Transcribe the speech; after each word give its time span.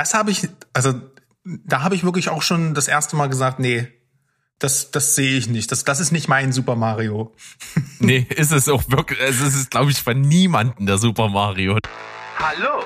das 0.00 0.14
habe 0.14 0.30
ich, 0.30 0.48
also 0.72 0.94
da 1.44 1.82
habe 1.82 1.94
ich 1.94 2.04
wirklich 2.04 2.30
auch 2.30 2.40
schon 2.40 2.72
das 2.72 2.88
erste 2.88 3.16
Mal 3.16 3.28
gesagt, 3.28 3.58
nee, 3.58 3.86
das, 4.58 4.90
das 4.90 5.14
sehe 5.14 5.36
ich 5.36 5.46
nicht. 5.46 5.70
Das, 5.70 5.84
das 5.84 6.00
ist 6.00 6.10
nicht 6.10 6.26
mein 6.26 6.52
Super 6.52 6.74
Mario. 6.74 7.34
nee, 7.98 8.26
ist 8.30 8.50
es 8.50 8.66
auch 8.70 8.82
wirklich. 8.88 9.20
Es 9.20 9.42
ist, 9.42 9.70
glaube 9.70 9.90
ich, 9.90 10.00
von 10.02 10.18
niemandem 10.18 10.86
der 10.86 10.96
Super 10.96 11.28
Mario. 11.28 11.78
Hallo, 12.38 12.82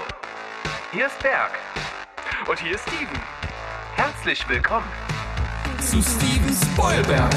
hier 0.93 1.07
ist 1.07 1.19
Berg. 1.21 1.53
Und 2.49 2.59
hier 2.59 2.75
ist 2.75 2.83
Steven. 2.83 3.21
Herzlich 3.95 4.49
willkommen 4.49 4.87
zu 5.81 6.03
Steven 6.03 6.53
Spoilberg. 6.53 7.33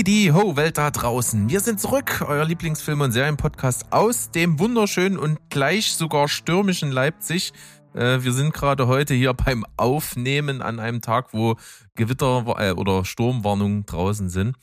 Heidi 0.00 0.30
ho, 0.32 0.56
Welt 0.56 0.78
da 0.78 0.90
draußen. 0.90 1.50
Wir 1.50 1.60
sind 1.60 1.78
zurück, 1.78 2.24
euer 2.26 2.46
Lieblingsfilm- 2.46 3.02
und 3.02 3.12
Serienpodcast 3.12 3.92
aus 3.92 4.30
dem 4.30 4.58
wunderschönen 4.58 5.18
und 5.18 5.38
gleich 5.50 5.92
sogar 5.92 6.26
stürmischen 6.26 6.90
Leipzig. 6.90 7.52
Äh, 7.92 8.22
wir 8.22 8.32
sind 8.32 8.54
gerade 8.54 8.86
heute 8.86 9.12
hier 9.12 9.34
beim 9.34 9.66
Aufnehmen 9.76 10.62
an 10.62 10.80
einem 10.80 11.02
Tag, 11.02 11.34
wo 11.34 11.56
Gewitter 11.96 12.46
äh, 12.58 12.70
oder 12.70 13.04
Sturmwarnungen 13.04 13.84
draußen 13.84 14.30
sind. 14.30 14.56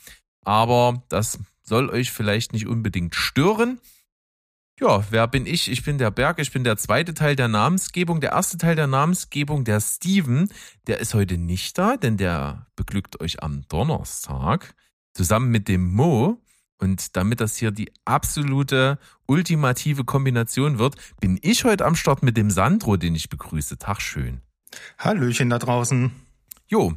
Aber 0.43 1.03
das 1.07 1.37
soll 1.61 1.91
euch 1.91 2.11
vielleicht 2.11 2.51
nicht 2.51 2.65
unbedingt 2.65 3.13
stören. 3.13 3.79
Ja, 4.79 5.05
wer 5.11 5.27
bin 5.27 5.45
ich? 5.45 5.69
Ich 5.69 5.83
bin 5.83 5.99
der 5.99 6.09
Berg, 6.09 6.39
ich 6.39 6.51
bin 6.51 6.63
der 6.63 6.77
zweite 6.77 7.13
Teil 7.13 7.35
der 7.35 7.47
Namensgebung. 7.47 8.21
Der 8.21 8.31
erste 8.31 8.57
Teil 8.57 8.75
der 8.75 8.87
Namensgebung, 8.87 9.65
der 9.65 9.81
Steven, 9.81 10.49
der 10.87 10.99
ist 10.99 11.13
heute 11.13 11.37
nicht 11.37 11.77
da, 11.77 11.95
denn 11.95 12.17
der 12.17 12.65
beglückt 12.75 13.21
euch 13.21 13.43
am 13.43 13.67
Donnerstag 13.67 14.73
zusammen 15.17 15.49
mit 15.49 15.67
dem 15.67 15.93
Mo. 15.93 16.41
Und 16.79 17.17
damit 17.17 17.41
das 17.41 17.57
hier 17.57 17.71
die 17.71 17.91
absolute 18.05 18.99
ultimative 19.25 20.03
Kombination 20.03 20.77
wird, 20.77 20.95
bin 21.19 21.39
ich 21.41 21.65
heute 21.65 21.85
am 21.85 21.95
Start 21.95 22.21
mit 22.21 22.37
dem 22.37 22.51
Sandro, 22.51 22.97
den 22.97 23.15
ich 23.15 23.29
begrüße. 23.29 23.79
Tag 23.79 23.99
schön. 23.99 24.41
Hallöchen 24.99 25.49
da 25.49 25.57
draußen. 25.57 26.11
Jo. 26.67 26.93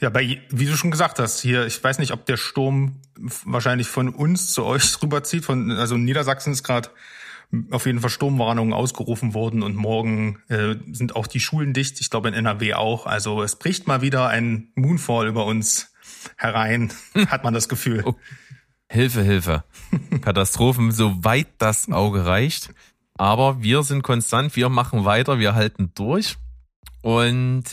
Ja, 0.00 0.10
bei, 0.10 0.42
wie 0.50 0.66
du 0.66 0.76
schon 0.76 0.90
gesagt 0.90 1.18
hast, 1.18 1.40
hier, 1.40 1.66
ich 1.66 1.82
weiß 1.82 1.98
nicht, 1.98 2.12
ob 2.12 2.26
der 2.26 2.36
Sturm 2.36 3.00
wahrscheinlich 3.44 3.88
von 3.88 4.10
uns 4.10 4.52
zu 4.52 4.64
euch 4.64 5.00
rüberzieht. 5.02 5.46
Von, 5.46 5.70
also 5.70 5.94
in 5.94 6.04
Niedersachsen 6.04 6.52
ist 6.52 6.64
gerade 6.64 6.90
auf 7.70 7.86
jeden 7.86 8.00
Fall 8.00 8.10
Sturmwarnungen 8.10 8.74
ausgerufen 8.74 9.32
worden 9.32 9.62
und 9.62 9.76
morgen 9.76 10.40
äh, 10.48 10.74
sind 10.92 11.16
auch 11.16 11.26
die 11.26 11.40
Schulen 11.40 11.72
dicht. 11.72 12.00
Ich 12.00 12.10
glaube 12.10 12.28
in 12.28 12.34
NRW 12.34 12.74
auch. 12.74 13.06
Also 13.06 13.42
es 13.42 13.56
bricht 13.56 13.86
mal 13.86 14.02
wieder 14.02 14.28
ein 14.28 14.72
Moonfall 14.74 15.26
über 15.28 15.46
uns 15.46 15.91
herein, 16.36 16.92
hat 17.28 17.44
man 17.44 17.54
das 17.54 17.68
Gefühl. 17.68 18.02
Oh. 18.04 18.14
Hilfe, 18.88 19.22
Hilfe. 19.22 19.64
Katastrophen, 20.20 20.92
soweit 20.92 21.48
das 21.58 21.90
Auge 21.90 22.26
reicht. 22.26 22.74
Aber 23.14 23.62
wir 23.62 23.82
sind 23.82 24.02
konstant, 24.02 24.54
wir 24.56 24.68
machen 24.68 25.04
weiter, 25.04 25.38
wir 25.38 25.54
halten 25.54 25.92
durch. 25.94 26.36
Und 27.00 27.64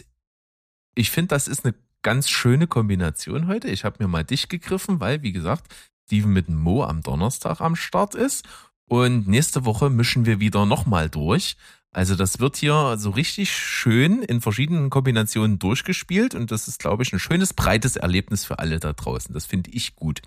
ich 0.95 1.11
finde, 1.11 1.29
das 1.29 1.47
ist 1.47 1.65
eine 1.65 1.75
ganz 2.01 2.29
schöne 2.29 2.67
Kombination 2.67 3.47
heute. 3.47 3.67
Ich 3.67 3.83
habe 3.83 3.97
mir 3.99 4.07
mal 4.07 4.23
dich 4.23 4.49
gegriffen, 4.49 4.99
weil, 4.99 5.21
wie 5.21 5.31
gesagt, 5.31 5.73
Steven 6.05 6.31
mit 6.31 6.49
Mo 6.49 6.83
am 6.83 7.01
Donnerstag 7.01 7.61
am 7.61 7.75
Start 7.75 8.15
ist. 8.15 8.47
Und 8.87 9.27
nächste 9.27 9.65
Woche 9.65 9.89
mischen 9.89 10.25
wir 10.25 10.39
wieder 10.39 10.65
nochmal 10.65 11.09
durch. 11.09 11.55
Also 11.91 12.15
das 12.15 12.39
wird 12.39 12.55
hier 12.57 12.97
so 12.97 13.09
richtig 13.09 13.51
schön 13.51 14.21
in 14.21 14.41
verschiedenen 14.41 14.89
Kombinationen 14.89 15.57
durchgespielt 15.57 16.35
und 16.35 16.51
das 16.51 16.67
ist, 16.67 16.79
glaube 16.79 17.01
ich, 17.03 17.11
ein 17.13 17.19
schönes, 17.19 17.53
breites 17.53 17.95
Erlebnis 17.95 18.45
für 18.45 18.59
alle 18.59 18.79
da 18.79 18.93
draußen. 18.93 19.33
Das 19.33 19.47
finde 19.47 19.71
ich 19.71 19.95
gut. 19.95 20.21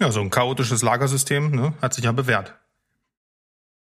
Ja, 0.00 0.10
so 0.10 0.20
ein 0.20 0.30
chaotisches 0.30 0.82
Lagersystem 0.82 1.50
ne, 1.50 1.74
hat 1.80 1.94
sich 1.94 2.04
ja 2.04 2.12
bewährt. 2.12 2.54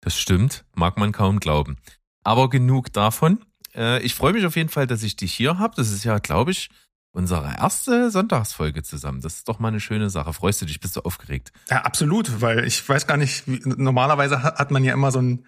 Das 0.02 0.18
stimmt, 0.18 0.66
mag 0.76 0.98
man 0.98 1.12
kaum 1.12 1.40
glauben. 1.40 1.78
Aber 2.24 2.50
genug 2.50 2.92
davon. 2.94 3.40
Äh, 3.74 4.02
ich 4.02 4.16
freue 4.16 4.34
mich 4.34 4.46
auf 4.46 4.56
jeden 4.56 4.70
Fall, 4.70 4.88
dass 4.88 5.04
ich 5.04 5.16
dich 5.16 5.34
hier 5.34 5.60
habe. 5.60 5.76
Das 5.76 5.92
ist 5.92 6.04
ja, 6.04 6.20
glaube 6.20 6.52
ich, 6.52 6.70
unsere 7.12 7.56
erste 7.58 8.12
Sonntagsfolge 8.12 8.84
zusammen. 8.84 9.22
Das 9.22 9.36
ist 9.36 9.48
doch 9.48 9.60
mal 9.60 9.70
eine 9.70 9.80
schöne 9.80 10.10
Sache. 10.10 10.34
Freust 10.34 10.62
du 10.62 10.66
dich? 10.66 10.80
Bist 10.80 10.96
du 10.96 11.02
aufgeregt? 11.02 11.52
Ja, 11.70 11.82
absolut, 11.82 12.42
weil 12.42 12.66
ich 12.66 12.88
weiß 12.88 13.08
gar 13.08 13.18
nicht, 13.18 13.48
wie, 13.48 13.62
normalerweise 13.64 14.44
hat 14.44 14.72
man 14.72 14.84
ja 14.84 14.94
immer 14.94 15.12
so 15.12 15.20
ein 15.20 15.46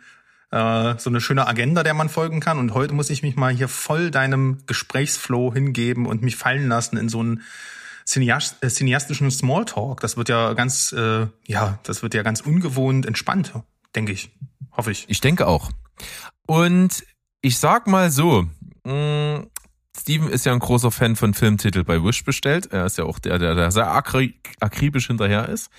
äh, 0.51 0.95
so 0.97 1.09
eine 1.09 1.21
schöne 1.21 1.47
Agenda, 1.47 1.83
der 1.83 1.93
man 1.93 2.09
folgen 2.09 2.39
kann. 2.39 2.59
Und 2.59 2.73
heute 2.73 2.93
muss 2.93 3.09
ich 3.09 3.21
mich 3.23 3.35
mal 3.35 3.53
hier 3.53 3.67
voll 3.67 4.11
deinem 4.11 4.59
Gesprächsflow 4.65 5.53
hingeben 5.53 6.05
und 6.05 6.21
mich 6.21 6.35
fallen 6.35 6.67
lassen 6.67 6.97
in 6.97 7.09
so 7.09 7.19
einen 7.19 7.41
äh, 8.15 8.69
cineastischen 8.69 9.31
Smalltalk. 9.31 9.99
Das 10.01 10.17
wird 10.17 10.29
ja 10.29 10.53
ganz, 10.53 10.91
äh, 10.91 11.27
ja, 11.45 11.79
das 11.83 12.01
wird 12.01 12.13
ja 12.13 12.23
ganz 12.23 12.41
ungewohnt 12.41 13.05
entspannt, 13.05 13.53
denke 13.95 14.11
ich. 14.11 14.31
Hoffe 14.71 14.91
ich. 14.91 15.05
Ich 15.07 15.21
denke 15.21 15.47
auch. 15.47 15.71
Und 16.47 17.03
ich 17.41 17.59
sag 17.59 17.87
mal 17.87 18.11
so, 18.11 18.47
mh, 18.85 19.45
Steven 19.97 20.29
ist 20.29 20.45
ja 20.45 20.53
ein 20.53 20.59
großer 20.59 20.91
Fan 20.91 21.15
von 21.15 21.33
Filmtitel 21.33 21.83
bei 21.83 22.03
Wish 22.03 22.23
bestellt. 22.23 22.71
Er 22.71 22.85
ist 22.85 22.97
ja 22.97 23.03
auch 23.03 23.19
der, 23.19 23.37
der, 23.37 23.53
der 23.53 23.71
sehr 23.71 23.91
akribisch 23.91 25.07
hinterher 25.07 25.49
ist. 25.49 25.69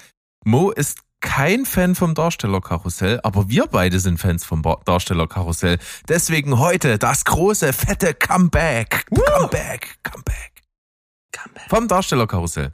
Mo 0.44 0.70
ist 0.70 0.98
kein 1.20 1.64
Fan 1.66 1.94
vom 1.94 2.14
Darstellerkarussell, 2.14 3.20
aber 3.22 3.48
wir 3.48 3.66
beide 3.66 4.00
sind 4.00 4.18
Fans 4.18 4.44
vom 4.44 4.62
Darstellerkarussell. 4.84 5.78
Deswegen 6.08 6.58
heute 6.58 6.98
das 6.98 7.24
große, 7.24 7.72
fette 7.72 8.14
Comeback. 8.14 9.06
Woo! 9.10 9.22
Comeback, 9.24 9.98
Comeback. 10.02 10.52
Comeback. 11.32 11.68
Vom 11.68 11.88
Darstellerkarussell. 11.88 12.72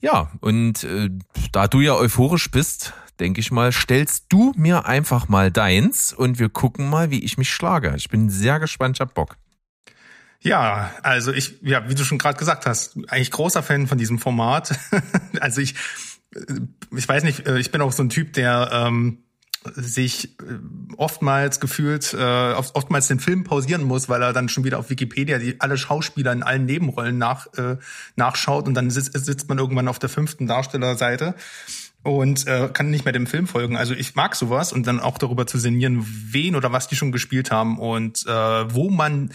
Ja, 0.00 0.30
und 0.40 0.84
äh, 0.84 1.10
da 1.52 1.66
du 1.66 1.80
ja 1.80 1.94
euphorisch 1.94 2.50
bist, 2.50 2.92
denke 3.18 3.40
ich 3.40 3.50
mal, 3.50 3.72
stellst 3.72 4.26
du 4.28 4.52
mir 4.56 4.86
einfach 4.86 5.28
mal 5.28 5.50
deins 5.50 6.12
und 6.12 6.38
wir 6.38 6.48
gucken 6.48 6.88
mal, 6.88 7.10
wie 7.10 7.24
ich 7.24 7.36
mich 7.36 7.50
schlage. 7.50 7.94
Ich 7.96 8.08
bin 8.08 8.30
sehr 8.30 8.60
gespannt, 8.60 8.96
ich 8.96 9.00
hab 9.00 9.14
Bock. 9.14 9.36
Ja, 10.40 10.92
also 11.02 11.32
ich, 11.32 11.58
ja, 11.62 11.88
wie 11.88 11.96
du 11.96 12.04
schon 12.04 12.18
gerade 12.18 12.38
gesagt 12.38 12.64
hast, 12.64 12.96
eigentlich 13.08 13.32
großer 13.32 13.62
Fan 13.62 13.88
von 13.88 13.98
diesem 13.98 14.20
Format. 14.20 14.78
also 15.40 15.60
ich, 15.60 15.74
ich 16.96 17.08
weiß 17.08 17.24
nicht, 17.24 17.46
ich 17.46 17.70
bin 17.70 17.80
auch 17.80 17.92
so 17.92 18.02
ein 18.02 18.08
Typ, 18.08 18.32
der 18.32 18.70
ähm, 18.72 19.18
sich 19.74 20.36
oftmals 20.96 21.60
gefühlt, 21.60 22.14
äh, 22.14 22.52
oftmals 22.52 23.08
den 23.08 23.20
Film 23.20 23.44
pausieren 23.44 23.82
muss, 23.82 24.08
weil 24.08 24.22
er 24.22 24.32
dann 24.32 24.48
schon 24.48 24.64
wieder 24.64 24.78
auf 24.78 24.90
Wikipedia 24.90 25.38
die 25.38 25.60
alle 25.60 25.76
Schauspieler 25.76 26.32
in 26.32 26.42
allen 26.42 26.64
Nebenrollen 26.64 27.18
nach, 27.18 27.46
äh, 27.54 27.76
nachschaut 28.16 28.66
und 28.66 28.74
dann 28.74 28.90
sitzt, 28.90 29.12
sitzt 29.24 29.48
man 29.48 29.58
irgendwann 29.58 29.88
auf 29.88 29.98
der 29.98 30.08
fünften 30.08 30.46
Darstellerseite 30.46 31.34
und 32.02 32.46
äh, 32.46 32.68
kann 32.72 32.90
nicht 32.90 33.04
mehr 33.04 33.12
dem 33.12 33.26
Film 33.26 33.46
folgen. 33.46 33.76
Also 33.76 33.94
ich 33.94 34.14
mag 34.14 34.36
sowas 34.36 34.72
und 34.72 34.86
dann 34.86 35.00
auch 35.00 35.18
darüber 35.18 35.46
zu 35.46 35.58
sinnieren, 35.58 36.06
wen 36.06 36.54
oder 36.54 36.72
was 36.72 36.88
die 36.88 36.96
schon 36.96 37.12
gespielt 37.12 37.50
haben 37.50 37.78
und 37.78 38.26
äh, 38.26 38.74
wo 38.74 38.90
man 38.90 39.30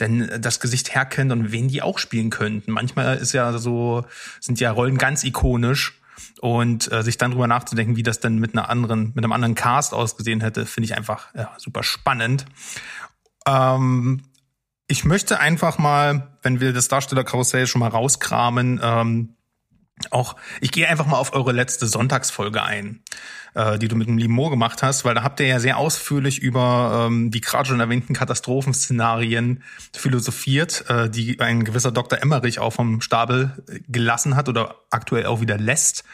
denn 0.00 0.30
das 0.40 0.60
Gesicht 0.60 0.94
herkennt 0.94 1.32
und 1.32 1.50
wen 1.52 1.68
die 1.68 1.82
auch 1.82 1.98
spielen 1.98 2.30
könnten. 2.30 2.72
Manchmal 2.72 3.16
ist 3.18 3.32
ja 3.32 3.56
so, 3.58 4.04
sind 4.40 4.60
ja 4.60 4.70
Rollen 4.70 4.98
ganz 4.98 5.24
ikonisch 5.24 6.00
und 6.40 6.90
äh, 6.92 7.02
sich 7.02 7.18
dann 7.18 7.32
drüber 7.32 7.46
nachzudenken, 7.46 7.96
wie 7.96 8.02
das 8.02 8.20
denn 8.20 8.38
mit 8.38 8.54
einer 8.54 8.68
anderen, 8.68 9.12
mit 9.14 9.24
einem 9.24 9.32
anderen 9.32 9.54
Cast 9.54 9.94
ausgesehen 9.94 10.40
hätte, 10.40 10.66
finde 10.66 10.86
ich 10.86 10.96
einfach 10.96 11.34
ja, 11.34 11.52
super 11.58 11.82
spannend. 11.82 12.46
Ähm, 13.46 14.22
ich 14.86 15.04
möchte 15.04 15.38
einfach 15.40 15.78
mal, 15.78 16.38
wenn 16.42 16.60
wir 16.60 16.72
das 16.72 16.88
Darstellerkarussell 16.88 17.66
schon 17.66 17.80
mal 17.80 17.88
rauskramen, 17.88 18.80
ähm, 18.82 19.36
auch, 20.10 20.36
ich 20.60 20.70
gehe 20.70 20.88
einfach 20.88 21.06
mal 21.06 21.18
auf 21.18 21.32
eure 21.32 21.52
letzte 21.52 21.86
Sonntagsfolge 21.86 22.62
ein, 22.62 23.00
äh, 23.54 23.78
die 23.78 23.88
du 23.88 23.96
mit 23.96 24.08
dem 24.08 24.18
lieben 24.18 24.34
Mo 24.34 24.50
gemacht 24.50 24.82
hast, 24.82 25.04
weil 25.04 25.14
da 25.14 25.22
habt 25.22 25.40
ihr 25.40 25.46
ja 25.46 25.60
sehr 25.60 25.78
ausführlich 25.78 26.40
über 26.40 27.06
ähm, 27.06 27.30
die 27.30 27.40
gerade 27.40 27.68
schon 27.68 27.80
erwähnten 27.80 28.12
Katastrophenszenarien 28.14 29.62
philosophiert, 29.92 30.84
äh, 30.88 31.10
die 31.10 31.40
ein 31.40 31.64
gewisser 31.64 31.92
Dr. 31.92 32.20
Emmerich 32.20 32.58
auch 32.58 32.72
vom 32.72 33.00
Stapel 33.00 33.64
gelassen 33.88 34.36
hat 34.36 34.48
oder 34.48 34.76
aktuell 34.90 35.26
auch 35.26 35.40
wieder 35.40 35.58
lässt. 35.58 36.04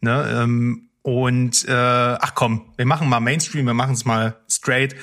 Ne, 0.00 0.42
ähm, 0.42 0.88
und 1.02 1.68
äh, 1.68 1.72
ach 1.72 2.34
komm, 2.34 2.72
wir 2.76 2.86
machen 2.86 3.10
mal 3.10 3.20
Mainstream, 3.20 3.66
wir 3.66 3.74
machen 3.74 3.92
es 3.92 4.06
mal 4.06 4.38
straight. 4.48 4.96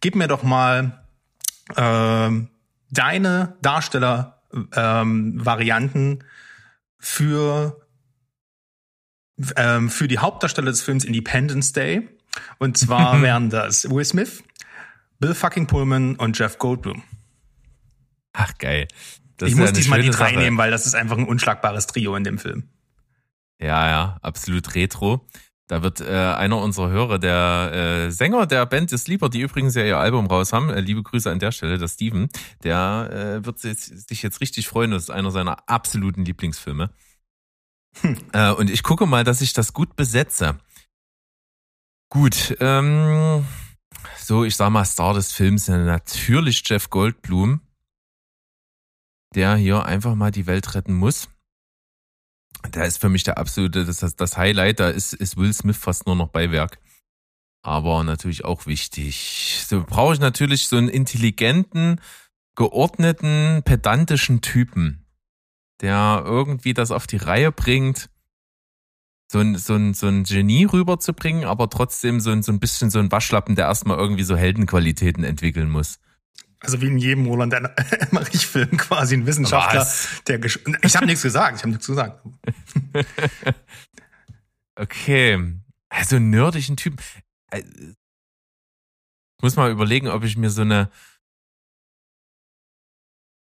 Gib 0.00 0.14
mir 0.14 0.28
doch 0.28 0.42
mal 0.42 1.02
äh, 1.74 2.30
deine 2.90 3.56
Darsteller-Varianten 3.62 6.10
ähm, 6.10 6.18
für, 7.06 7.80
ähm, 9.56 9.88
für 9.88 10.08
die 10.08 10.18
Hauptdarsteller 10.18 10.70
des 10.70 10.82
Films 10.82 11.04
Independence 11.04 11.72
Day 11.72 12.08
Und 12.58 12.76
zwar 12.76 13.22
wären 13.22 13.48
das 13.48 13.88
Will 13.88 14.04
Smith, 14.04 14.42
Bill 15.20 15.34
fucking 15.34 15.66
Pullman 15.66 16.16
und 16.16 16.38
Jeff 16.38 16.58
Goldblum. 16.58 17.02
Ach, 18.32 18.52
geil. 18.58 18.88
Das 19.38 19.50
ich 19.50 19.56
muss 19.56 19.68
ja 19.68 19.72
diesmal 19.72 20.02
die 20.02 20.10
drei 20.10 20.30
Sache. 20.30 20.38
nehmen, 20.38 20.58
weil 20.58 20.70
das 20.70 20.84
ist 20.84 20.94
einfach 20.94 21.16
ein 21.16 21.26
unschlagbares 21.26 21.86
Trio 21.86 22.16
in 22.16 22.24
dem 22.24 22.38
Film. 22.38 22.68
Ja, 23.58 23.88
ja, 23.88 24.18
absolut 24.20 24.74
retro. 24.74 25.26
Da 25.68 25.82
wird 25.82 26.00
äh, 26.00 26.12
einer 26.12 26.58
unserer 26.58 26.90
Hörer, 26.90 27.18
der 27.18 27.72
äh, 28.06 28.10
Sänger 28.12 28.46
der 28.46 28.66
Band 28.66 28.92
ist 28.92 29.08
Lieber, 29.08 29.28
die 29.28 29.40
übrigens 29.40 29.74
ja 29.74 29.84
ihr 29.84 29.98
Album 29.98 30.26
raus 30.26 30.52
haben, 30.52 30.70
äh, 30.70 30.80
liebe 30.80 31.02
Grüße 31.02 31.28
an 31.28 31.40
der 31.40 31.50
Stelle, 31.50 31.76
der 31.76 31.88
Steven, 31.88 32.28
der 32.62 33.40
äh, 33.42 33.44
wird 33.44 33.58
sich, 33.58 33.76
sich 33.76 34.22
jetzt 34.22 34.40
richtig 34.40 34.68
freuen. 34.68 34.92
Das 34.92 35.04
ist 35.04 35.10
einer 35.10 35.32
seiner 35.32 35.68
absoluten 35.68 36.24
Lieblingsfilme. 36.24 36.90
Äh, 38.32 38.52
und 38.52 38.70
ich 38.70 38.82
gucke 38.82 39.06
mal, 39.06 39.24
dass 39.24 39.40
ich 39.40 39.54
das 39.54 39.72
gut 39.72 39.96
besetze. 39.96 40.58
Gut, 42.10 42.56
ähm, 42.60 43.46
so, 44.18 44.44
ich 44.44 44.54
sag 44.54 44.70
mal, 44.70 44.84
Star 44.84 45.14
des 45.14 45.32
Films, 45.32 45.68
natürlich 45.68 46.62
Jeff 46.64 46.90
Goldblum, 46.90 47.60
der 49.34 49.56
hier 49.56 49.84
einfach 49.84 50.14
mal 50.14 50.30
die 50.30 50.46
Welt 50.46 50.74
retten 50.74 50.94
muss. 50.94 51.28
Der 52.74 52.86
ist 52.86 52.98
für 52.98 53.08
mich 53.08 53.22
der 53.24 53.38
absolute, 53.38 53.84
das, 53.84 53.98
das, 53.98 54.16
das 54.16 54.36
Highlight, 54.36 54.80
da 54.80 54.88
ist, 54.88 55.12
ist 55.12 55.36
Will 55.36 55.52
Smith 55.52 55.76
fast 55.76 56.06
nur 56.06 56.16
noch 56.16 56.28
Beiwerk. 56.28 56.78
Aber 57.62 58.04
natürlich 58.04 58.44
auch 58.44 58.66
wichtig. 58.66 59.64
So 59.66 59.84
brauche 59.84 60.14
ich 60.14 60.20
natürlich 60.20 60.68
so 60.68 60.76
einen 60.76 60.88
intelligenten, 60.88 62.00
geordneten, 62.54 63.62
pedantischen 63.64 64.40
Typen, 64.40 65.04
der 65.80 66.22
irgendwie 66.24 66.74
das 66.74 66.90
auf 66.90 67.06
die 67.06 67.16
Reihe 67.16 67.52
bringt, 67.52 68.08
so 69.28 69.40
ein, 69.40 69.56
so 69.56 69.74
ein, 69.74 69.94
so 69.94 70.06
ein 70.06 70.24
Genie 70.24 70.64
rüberzubringen, 70.64 71.44
aber 71.44 71.68
trotzdem 71.68 72.20
so 72.20 72.30
ein, 72.30 72.42
so 72.42 72.52
ein 72.52 72.60
bisschen 72.60 72.90
so 72.90 72.98
ein 72.98 73.10
Waschlappen, 73.10 73.56
der 73.56 73.66
erstmal 73.66 73.98
irgendwie 73.98 74.22
so 74.22 74.36
Heldenqualitäten 74.36 75.24
entwickeln 75.24 75.70
muss. 75.70 75.98
Also 76.66 76.80
wie 76.82 76.86
in 76.88 76.98
jedem 76.98 77.26
Roland 77.26 77.52
Emmerich-Film 78.10 78.76
quasi 78.76 79.14
ein 79.16 79.26
Wissenschaftler, 79.26 79.80
Was? 79.80 80.22
der 80.26 80.38
gesch 80.38 80.58
Ich 80.82 80.94
habe 80.96 81.06
nichts 81.06 81.22
gesagt, 81.22 81.56
ich 81.56 81.62
habe 81.62 81.70
nichts 81.70 81.86
gesagt. 81.86 82.22
Okay. 84.78 85.54
Also 85.88 86.18
nerdischen 86.18 86.76
Typen. 86.76 86.98
Äh, 87.50 87.60
Ich 87.60 89.42
muss 89.42 89.56
mal 89.56 89.70
überlegen, 89.70 90.08
ob 90.08 90.22
ich 90.24 90.36
mir 90.36 90.50
so 90.50 90.62
eine 90.62 90.90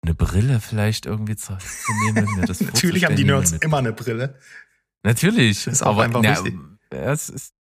eine 0.04 0.14
Brille 0.16 0.60
vielleicht 0.60 1.06
irgendwie 1.06 1.36
zu, 1.38 1.58
nehmen, 2.06 2.28
Natürlich 2.46 3.06
haben 3.06 3.16
die 3.16 3.24
Nerds 3.24 3.52
mit- 3.54 3.64
immer 3.64 3.78
eine 3.78 3.94
Brille. 3.94 4.38
Natürlich, 5.04 5.66
Ist 5.66 5.82
auch 5.82 5.92
aber 5.92 6.04
einfach 6.04 6.22
na, 6.22 6.32
wichtig. 6.36 6.60
es 6.90 7.30
ist, 7.30 7.54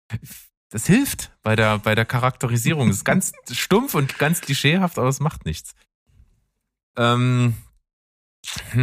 das 0.73 0.87
hilft 0.87 1.31
bei 1.43 1.55
der 1.55 1.77
bei 1.77 1.93
der 1.93 2.05
Charakterisierung. 2.05 2.89
Es 2.89 2.97
ist 2.97 3.05
ganz 3.05 3.31
stumpf 3.51 3.93
und 3.93 4.17
ganz 4.17 4.41
klischeehaft, 4.41 4.97
aber 4.97 5.07
es 5.07 5.19
macht 5.19 5.45
nichts. 5.45 5.75
Ähm, 6.97 7.53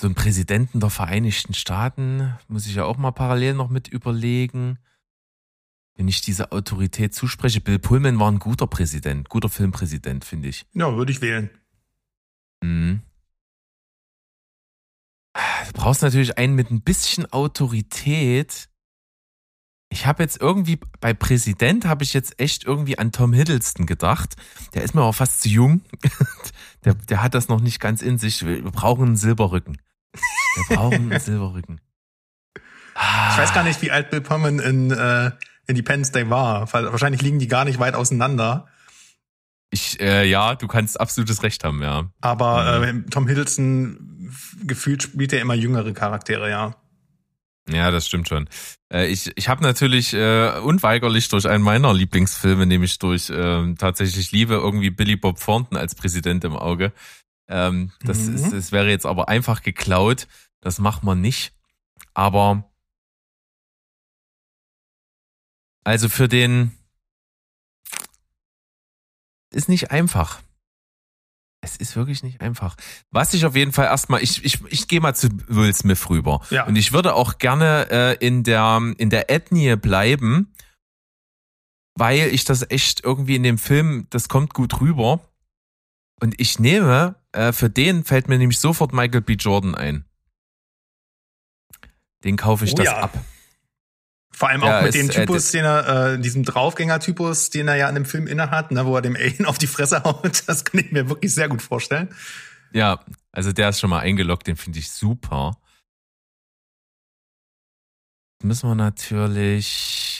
so 0.00 0.08
ein 0.08 0.14
Präsidenten 0.14 0.80
der 0.80 0.88
Vereinigten 0.88 1.52
Staaten 1.52 2.34
muss 2.48 2.66
ich 2.66 2.76
ja 2.76 2.84
auch 2.84 2.96
mal 2.96 3.10
parallel 3.10 3.52
noch 3.52 3.68
mit 3.68 3.86
überlegen. 3.88 4.78
Wenn 5.94 6.08
ich 6.08 6.22
diese 6.22 6.52
Autorität 6.52 7.14
zuspreche, 7.14 7.60
Bill 7.60 7.78
Pullman 7.78 8.18
war 8.18 8.30
ein 8.30 8.38
guter 8.38 8.66
Präsident, 8.66 9.28
guter 9.28 9.50
Filmpräsident, 9.50 10.24
finde 10.24 10.48
ich. 10.48 10.64
Ja, 10.72 10.96
würde 10.96 11.12
ich 11.12 11.20
wählen. 11.20 11.50
Mhm. 12.62 13.02
Du 15.34 15.72
brauchst 15.74 16.00
natürlich 16.00 16.38
einen 16.38 16.54
mit 16.54 16.70
ein 16.70 16.80
bisschen 16.80 17.30
Autorität. 17.30 18.67
Ich 19.90 20.06
habe 20.06 20.22
jetzt 20.22 20.40
irgendwie 20.40 20.78
bei 21.00 21.14
Präsident 21.14 21.86
habe 21.86 22.04
ich 22.04 22.12
jetzt 22.12 22.38
echt 22.40 22.64
irgendwie 22.64 22.98
an 22.98 23.10
Tom 23.10 23.32
Hiddleston 23.32 23.86
gedacht. 23.86 24.36
Der 24.74 24.82
ist 24.82 24.94
mir 24.94 25.00
aber 25.00 25.12
fast 25.14 25.40
zu 25.42 25.48
jung. 25.48 25.82
Der, 26.84 26.94
der 26.94 27.22
hat 27.24 27.34
das 27.34 27.48
noch 27.48 27.60
nicht 27.60 27.80
ganz 27.80 28.02
in 28.02 28.18
sich. 28.18 28.46
Wir 28.46 28.62
brauchen 28.62 29.06
einen 29.06 29.16
Silberrücken. 29.16 29.78
Wir 30.12 30.76
brauchen 30.76 31.10
einen 31.10 31.18
Silberrücken. 31.20 31.80
Ich 32.54 33.36
weiß 33.38 33.52
gar 33.52 33.64
nicht, 33.64 33.82
wie 33.82 33.90
alt 33.90 34.10
Bill 34.10 34.20
Pullman 34.20 34.60
in 34.60 34.92
äh, 34.92 35.32
Independence 35.66 36.12
Day 36.12 36.30
war. 36.30 36.72
Wahrscheinlich 36.72 37.20
liegen 37.20 37.40
die 37.40 37.48
gar 37.48 37.64
nicht 37.64 37.80
weit 37.80 37.94
auseinander. 37.96 38.68
Ich, 39.70 39.98
äh, 40.00 40.24
ja, 40.28 40.54
du 40.54 40.68
kannst 40.68 41.00
absolutes 41.00 41.42
Recht 41.42 41.64
haben, 41.64 41.82
ja. 41.82 42.10
Aber 42.20 42.78
Mhm. 42.92 43.00
äh, 43.06 43.10
Tom 43.10 43.26
Hiddleston 43.26 44.32
gefühlt 44.62 45.02
spielt 45.02 45.32
er 45.32 45.40
immer 45.40 45.54
jüngere 45.54 45.92
Charaktere, 45.92 46.48
ja. 46.48 46.76
Ja, 47.68 47.90
das 47.90 48.06
stimmt 48.06 48.28
schon. 48.28 48.48
Äh, 48.92 49.08
ich 49.08 49.30
ich 49.36 49.48
habe 49.48 49.62
natürlich 49.62 50.14
äh, 50.14 50.58
unweigerlich 50.60 51.28
durch 51.28 51.46
einen 51.48 51.62
meiner 51.64 51.92
Lieblingsfilme, 51.92 52.66
nämlich 52.66 52.98
durch 52.98 53.30
äh, 53.30 53.74
tatsächlich 53.74 54.32
Liebe, 54.32 54.54
irgendwie 54.54 54.90
Billy 54.90 55.16
Bob 55.16 55.38
Thornton 55.40 55.76
als 55.76 55.94
Präsident 55.94 56.44
im 56.44 56.56
Auge. 56.56 56.92
Ähm, 57.48 57.92
das, 58.00 58.18
Mhm. 58.26 58.34
ist, 58.34 58.52
das 58.52 58.72
wäre 58.72 58.88
jetzt 58.90 59.06
aber 59.06 59.28
einfach 59.28 59.62
geklaut. 59.62 60.26
Das 60.60 60.78
macht 60.78 61.02
man 61.04 61.20
nicht. 61.20 61.52
Aber 62.14 62.64
also 65.84 66.08
für 66.08 66.28
den 66.28 66.72
ist 69.50 69.68
nicht 69.68 69.90
einfach. 69.90 70.42
Ist 71.78 71.96
wirklich 71.96 72.22
nicht 72.22 72.40
einfach. 72.40 72.76
Was 73.10 73.34
ich 73.34 73.46
auf 73.46 73.54
jeden 73.54 73.72
Fall 73.72 73.86
erstmal, 73.86 74.22
ich, 74.22 74.44
ich, 74.44 74.58
ich 74.68 74.88
gehe 74.88 75.00
mal 75.00 75.14
zu 75.14 75.28
Will 75.46 75.72
Smith 75.74 76.10
rüber. 76.10 76.40
Ja. 76.50 76.66
Und 76.66 76.76
ich 76.76 76.92
würde 76.92 77.14
auch 77.14 77.38
gerne 77.38 77.88
äh, 77.90 78.26
in 78.26 78.42
der 78.42 78.80
in 78.98 79.10
der 79.10 79.30
Ethnie 79.30 79.76
bleiben, 79.76 80.52
weil 81.94 82.28
ich 82.28 82.44
das 82.44 82.68
echt 82.70 83.04
irgendwie 83.04 83.36
in 83.36 83.42
dem 83.42 83.58
Film, 83.58 84.06
das 84.10 84.28
kommt 84.28 84.54
gut 84.54 84.80
rüber. 84.80 85.20
Und 86.20 86.40
ich 86.40 86.58
nehme, 86.58 87.14
äh, 87.32 87.52
für 87.52 87.70
den 87.70 88.04
fällt 88.04 88.28
mir 88.28 88.38
nämlich 88.38 88.58
sofort 88.58 88.92
Michael 88.92 89.20
B. 89.20 89.34
Jordan 89.34 89.74
ein. 89.74 90.04
Den 92.24 92.36
kaufe 92.36 92.64
ich 92.64 92.72
Oh 92.72 92.76
das 92.76 92.86
ja. 92.86 92.98
ab. 92.98 93.18
Vor 94.38 94.48
allem 94.48 94.62
Ja, 94.62 94.78
auch 94.78 94.82
mit 94.84 94.94
ist, 94.94 95.00
dem 95.00 95.10
äh, 95.10 95.26
Typus, 95.26 95.50
den 95.50 95.64
er, 95.64 96.12
äh, 96.12 96.18
diesem 96.20 96.44
Draufgänger-Typus, 96.44 97.50
den 97.50 97.66
er 97.66 97.74
ja 97.74 97.88
in 97.88 97.96
dem 97.96 98.04
Film 98.04 98.28
innehat, 98.28 98.70
ne, 98.70 98.86
wo 98.86 98.94
er 98.94 99.02
dem 99.02 99.16
Alien 99.16 99.46
auf 99.46 99.58
die 99.58 99.66
Fresse 99.66 100.00
haut. 100.04 100.44
Das 100.46 100.64
kann 100.64 100.78
ich 100.78 100.92
mir 100.92 101.08
wirklich 101.08 101.34
sehr 101.34 101.48
gut 101.48 101.60
vorstellen. 101.60 102.08
Ja, 102.70 103.00
also 103.32 103.50
der 103.50 103.70
ist 103.70 103.80
schon 103.80 103.90
mal 103.90 103.98
eingeloggt, 103.98 104.46
den 104.46 104.54
finde 104.54 104.78
ich 104.78 104.92
super. 104.92 105.56
Müssen 108.40 108.70
wir 108.70 108.76
natürlich. 108.76 110.17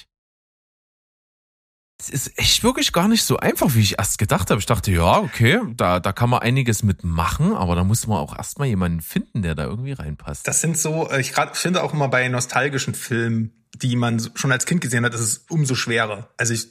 Es 2.01 2.09
ist 2.11 2.39
echt 2.39 2.63
wirklich 2.63 2.93
gar 2.93 3.09
nicht 3.09 3.25
so 3.25 3.39
einfach, 3.39 3.75
wie 3.75 3.81
ich 3.81 3.99
erst 3.99 4.19
gedacht 4.19 4.51
habe. 4.51 4.61
Ich 4.61 4.67
dachte, 4.67 4.93
ja, 4.93 5.19
okay, 5.19 5.61
da, 5.75 5.99
da 5.99 6.13
kann 6.13 6.31
man 6.31 6.41
einiges 6.41 6.85
mitmachen, 6.85 7.55
aber 7.55 7.75
da 7.75 7.83
muss 7.83 8.07
man 8.07 8.19
auch 8.19 8.37
erstmal 8.37 8.69
jemanden 8.69 9.01
finden, 9.01 9.43
der 9.43 9.57
da 9.57 9.65
irgendwie 9.65 9.93
reinpasst. 9.93 10.47
Das 10.47 10.61
sind 10.61 10.79
so, 10.79 11.11
äh, 11.11 11.21
ich 11.21 11.33
grad 11.33 11.57
finde 11.57 11.83
auch 11.83 11.93
immer 11.93 12.09
bei 12.09 12.29
nostalgischen 12.29 12.95
Filmen, 12.95 13.59
die 13.75 13.97
man 13.97 14.21
schon 14.35 14.53
als 14.53 14.65
Kind 14.65 14.81
gesehen 14.81 15.05
hat, 15.05 15.15
ist 15.15 15.21
es 15.21 15.45
umso 15.49 15.75
schwerer. 15.75 16.31
Also 16.37 16.55
ich, 16.55 16.69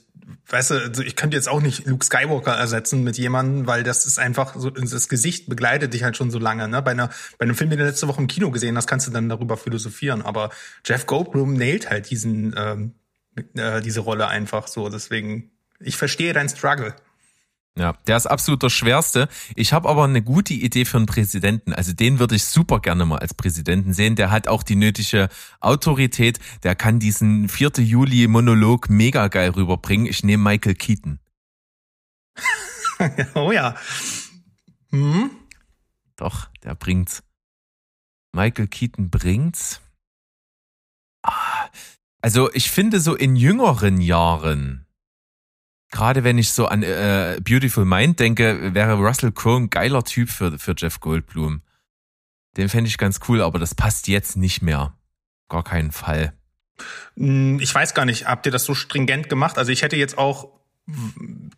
weißt 0.47 0.71
du, 0.71 0.75
also 0.75 1.03
ich 1.03 1.15
könnte 1.15 1.35
jetzt 1.35 1.49
auch 1.49 1.61
nicht 1.61 1.85
Luke 1.85 2.05
Skywalker 2.05 2.53
ersetzen 2.53 3.03
mit 3.03 3.17
jemandem, 3.17 3.67
weil 3.67 3.83
das 3.83 4.05
ist 4.05 4.19
einfach 4.19 4.55
so, 4.55 4.69
das 4.69 5.09
Gesicht 5.09 5.49
begleitet 5.49 5.93
dich 5.93 6.03
halt 6.03 6.17
schon 6.17 6.31
so 6.31 6.39
lange. 6.39 6.67
Ne? 6.67 6.81
Bei, 6.81 6.91
einer, 6.91 7.09
bei 7.37 7.43
einem 7.43 7.55
Film, 7.55 7.69
den 7.69 7.79
du 7.79 7.85
letzte 7.85 8.07
Woche 8.07 8.21
im 8.21 8.27
Kino 8.27 8.51
gesehen 8.51 8.77
hast, 8.77 8.87
kannst 8.87 9.07
du 9.07 9.11
dann 9.11 9.29
darüber 9.29 9.57
philosophieren. 9.57 10.21
Aber 10.21 10.51
Jeff 10.85 11.05
Goldblum 11.05 11.53
nailt 11.53 11.89
halt 11.89 12.09
diesen, 12.09 12.55
ähm, 12.57 12.95
äh, 13.55 13.81
diese 13.81 14.01
Rolle 14.01 14.27
einfach 14.27 14.67
so. 14.67 14.89
Deswegen, 14.89 15.51
ich 15.79 15.97
verstehe 15.97 16.33
deinen 16.33 16.49
Struggle. 16.49 16.95
Ja, 17.77 17.93
der 18.07 18.17
ist 18.17 18.25
absolut 18.25 18.63
der 18.63 18.69
schwerste. 18.69 19.29
Ich 19.55 19.71
habe 19.71 19.87
aber 19.87 20.03
eine 20.03 20.23
gute 20.23 20.55
Idee 20.55 20.83
für 20.83 20.97
einen 20.97 21.05
Präsidenten. 21.05 21.73
Also 21.73 21.93
den 21.93 22.17
würde 22.17 22.35
ich 22.35 22.45
super 22.45 22.79
gerne 22.79 23.05
mal 23.05 23.19
als 23.19 23.35
Präsidenten 23.35 23.93
sehen. 23.93 24.15
Der 24.15 24.31
hat 24.31 24.47
auch 24.47 24.63
die 24.63 24.75
nötige 24.75 25.29
Autorität. 25.59 26.39
Der 26.63 26.75
kann 26.75 26.97
diesen 26.99 27.49
4. 27.49 27.73
Juli 27.77 28.27
Monolog 28.27 28.89
mega 28.89 29.27
geil 29.27 29.51
rüberbringen. 29.51 30.07
Ich 30.07 30.23
nehme 30.23 30.43
Michael 30.43 30.73
Keaton. 30.73 31.19
oh 33.35 33.51
ja. 33.51 33.75
Hm? 34.89 35.29
Doch, 36.15 36.49
der 36.63 36.73
bringt's. 36.73 37.21
Michael 38.33 38.67
Keaton 38.67 39.11
bringt's. 39.11 39.81
Ah, 41.21 41.69
Also 42.21 42.51
ich 42.53 42.69
finde 42.71 42.99
so 42.99 43.15
in 43.15 43.35
jüngeren 43.35 44.01
Jahren, 44.01 44.85
gerade 45.91 46.23
wenn 46.23 46.37
ich 46.37 46.51
so 46.51 46.65
an 46.65 46.83
äh, 46.83 47.39
Beautiful 47.43 47.85
Mind 47.85 48.19
denke, 48.19 48.73
wäre 48.73 48.95
Russell 48.95 49.31
Crowe 49.31 49.57
ein 49.61 49.69
geiler 49.69 50.03
Typ 50.03 50.29
für, 50.29 50.57
für 50.59 50.73
Jeff 50.77 50.99
Goldblum. 50.99 51.61
Den 52.57 52.69
fände 52.69 52.89
ich 52.89 52.97
ganz 52.97 53.19
cool, 53.27 53.41
aber 53.41 53.59
das 53.59 53.75
passt 53.75 54.07
jetzt 54.07 54.35
nicht 54.35 54.61
mehr. 54.61 54.93
Gar 55.47 55.63
keinen 55.63 55.91
Fall. 55.91 56.33
Hm, 57.15 57.59
Ich 57.59 57.73
weiß 57.73 57.93
gar 57.93 58.05
nicht, 58.05 58.25
habt 58.27 58.45
ihr 58.47 58.51
das 58.51 58.65
so 58.65 58.73
stringent 58.73 59.29
gemacht? 59.29 59.57
Also 59.57 59.71
ich 59.71 59.83
hätte 59.83 59.95
jetzt 59.95 60.17
auch 60.17 60.49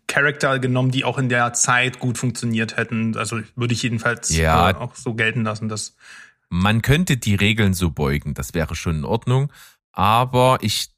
Charakter 0.08 0.60
genommen, 0.60 0.92
die 0.92 1.04
auch 1.06 1.18
in 1.18 1.30
der 1.30 1.54
Zeit 1.54 2.00
gut 2.00 2.18
funktioniert 2.18 2.78
hätten. 2.78 3.16
Also 3.16 3.40
würde 3.56 3.74
ich 3.74 3.84
jedenfalls 3.84 4.36
Ja. 4.36 4.72
äh, 4.72 4.74
auch 4.76 4.96
so 4.96 5.14
gelten 5.14 5.44
lassen, 5.44 5.70
dass 5.70 5.96
Man 6.50 6.82
könnte 6.82 7.16
die 7.18 7.36
Regeln 7.36 7.74
so 7.76 7.92
beugen, 7.92 8.34
das 8.34 8.54
wäre 8.56 8.76
schon 8.76 8.98
in 8.98 9.06
Ordnung. 9.06 9.52
Aber 10.00 10.60
ich, 10.62 10.96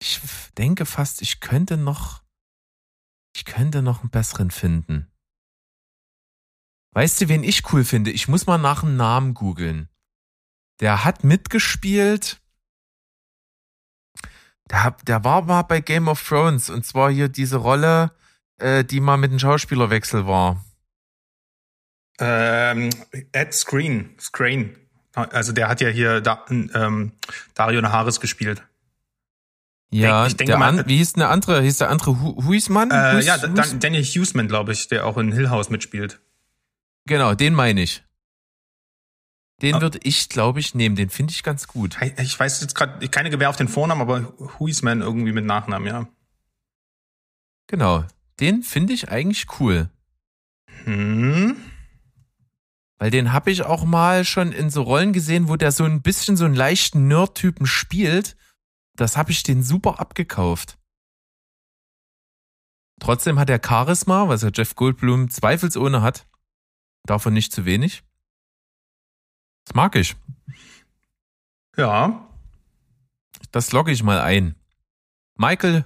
ich 0.00 0.20
denke 0.56 0.86
fast, 0.86 1.22
ich 1.22 1.40
könnte 1.40 1.76
noch, 1.76 2.22
ich 3.34 3.44
könnte 3.44 3.82
noch 3.82 4.02
einen 4.02 4.10
besseren 4.10 4.52
finden. 4.52 5.10
Weißt 6.92 7.20
du, 7.20 7.28
wen 7.28 7.42
ich 7.42 7.72
cool 7.72 7.84
finde? 7.84 8.12
Ich 8.12 8.28
muss 8.28 8.46
mal 8.46 8.58
nach 8.58 8.84
einem 8.84 8.96
Namen 8.96 9.34
googeln. 9.34 9.88
Der 10.78 11.04
hat 11.04 11.24
mitgespielt. 11.24 12.40
Der, 14.70 14.92
der 15.02 15.24
war 15.24 15.42
mal 15.42 15.62
bei 15.62 15.80
Game 15.80 16.06
of 16.06 16.22
Thrones 16.22 16.70
und 16.70 16.86
zwar 16.86 17.10
hier 17.10 17.28
diese 17.28 17.56
Rolle, 17.56 18.16
äh, 18.58 18.84
die 18.84 19.00
mal 19.00 19.16
mit 19.16 19.32
dem 19.32 19.40
Schauspielerwechsel 19.40 20.28
war. 20.28 20.64
Ähm, 22.20 22.90
Ed 23.32 23.52
Screen, 23.52 24.16
Screen. 24.20 24.83
Also 25.14 25.52
der 25.52 25.68
hat 25.68 25.80
ja 25.80 25.88
hier 25.88 26.20
da, 26.20 26.44
ähm, 26.48 27.12
Dario 27.54 27.80
Naharis 27.80 28.20
gespielt. 28.20 28.62
Ja, 29.90 30.26
ich 30.26 30.34
denke 30.36 30.52
der 30.52 30.58
mal- 30.58 30.80
an, 30.80 30.86
wie 30.88 30.96
hieß 30.96 31.12
der 31.12 31.30
andere? 31.30 31.62
Hieß 31.62 31.78
der 31.78 31.88
andere 31.90 32.20
Hu 32.20 32.44
Huismann? 32.46 32.90
Äh, 32.90 33.12
Huis- 33.14 33.26
ja, 33.26 33.36
Huis- 33.40 33.54
Dan 33.54 33.78
Daniel 33.80 34.02
Huseman, 34.04 34.48
glaube 34.48 34.72
ich, 34.72 34.88
der 34.88 35.06
auch 35.06 35.16
in 35.18 35.30
Hill 35.32 35.50
House 35.50 35.70
mitspielt. 35.70 36.20
Genau, 37.06 37.34
den 37.34 37.54
meine 37.54 37.82
ich. 37.82 38.02
Den 39.62 39.76
Ah. 39.76 39.80
würde 39.82 40.00
ich, 40.02 40.28
glaube 40.28 40.58
ich, 40.58 40.74
nehmen. 40.74 40.96
Den 40.96 41.10
finde 41.10 41.30
ich 41.32 41.44
ganz 41.44 41.68
gut. 41.68 41.96
Ich 42.18 42.38
weiß 42.40 42.60
jetzt 42.60 42.74
gerade 42.74 43.08
keine 43.08 43.30
Gewehr 43.30 43.50
auf 43.50 43.56
den 43.56 43.68
Vornamen, 43.68 44.00
aber 44.00 44.34
Huisman 44.58 45.00
irgendwie 45.00 45.30
mit 45.32 45.44
Nachnamen, 45.44 45.86
ja. 45.86 46.08
Genau. 47.68 48.04
Den 48.40 48.64
finde 48.64 48.94
ich 48.94 49.10
eigentlich 49.10 49.46
cool. 49.60 49.88
Hm. 50.84 51.56
Weil 53.04 53.10
den 53.10 53.34
habe 53.34 53.50
ich 53.50 53.60
auch 53.60 53.84
mal 53.84 54.24
schon 54.24 54.50
in 54.50 54.70
so 54.70 54.80
Rollen 54.80 55.12
gesehen, 55.12 55.46
wo 55.48 55.56
der 55.56 55.72
so 55.72 55.84
ein 55.84 56.00
bisschen 56.00 56.38
so 56.38 56.46
einen 56.46 56.54
leichten 56.54 57.06
Nerd-Typen 57.06 57.66
spielt. 57.66 58.34
Das 58.96 59.18
habe 59.18 59.30
ich 59.30 59.42
den 59.42 59.62
super 59.62 60.00
abgekauft. 60.00 60.78
Trotzdem 63.00 63.38
hat 63.38 63.50
er 63.50 63.60
Charisma, 63.62 64.28
was 64.28 64.40
ja 64.40 64.48
Jeff 64.54 64.74
Goldblum 64.74 65.28
zweifelsohne 65.28 66.00
hat. 66.00 66.26
Davon 67.02 67.34
nicht 67.34 67.52
zu 67.52 67.66
wenig. 67.66 68.04
Das 69.66 69.74
mag 69.74 69.96
ich. 69.96 70.16
Ja. 71.76 72.26
Das 73.50 73.70
logge 73.72 73.92
ich 73.92 74.02
mal 74.02 74.22
ein. 74.22 74.54
Michael, 75.36 75.84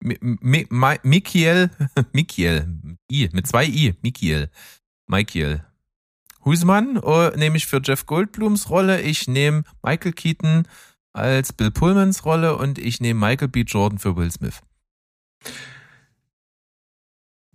Mi, 0.00 0.16
Mi, 0.18 0.66
Mi, 0.70 0.98
Mikiel, 1.02 1.70
Mikiel, 2.14 2.96
I, 3.12 3.28
mit 3.34 3.46
zwei 3.46 3.66
I, 3.66 3.98
Mikiel, 4.00 4.48
Michael. 5.06 5.62
Husmann 6.44 6.96
äh, 6.96 7.36
nehme 7.36 7.56
ich 7.56 7.66
für 7.66 7.80
Jeff 7.82 8.06
Goldblums 8.06 8.70
Rolle, 8.70 9.00
ich 9.00 9.28
nehme 9.28 9.64
Michael 9.82 10.12
Keaton 10.12 10.68
als 11.12 11.52
Bill 11.52 11.70
Pullmans 11.70 12.24
Rolle 12.24 12.56
und 12.56 12.78
ich 12.78 13.00
nehme 13.00 13.20
Michael 13.20 13.48
B. 13.48 13.62
Jordan 13.62 13.98
für 13.98 14.16
Will 14.16 14.30
Smith. 14.30 14.60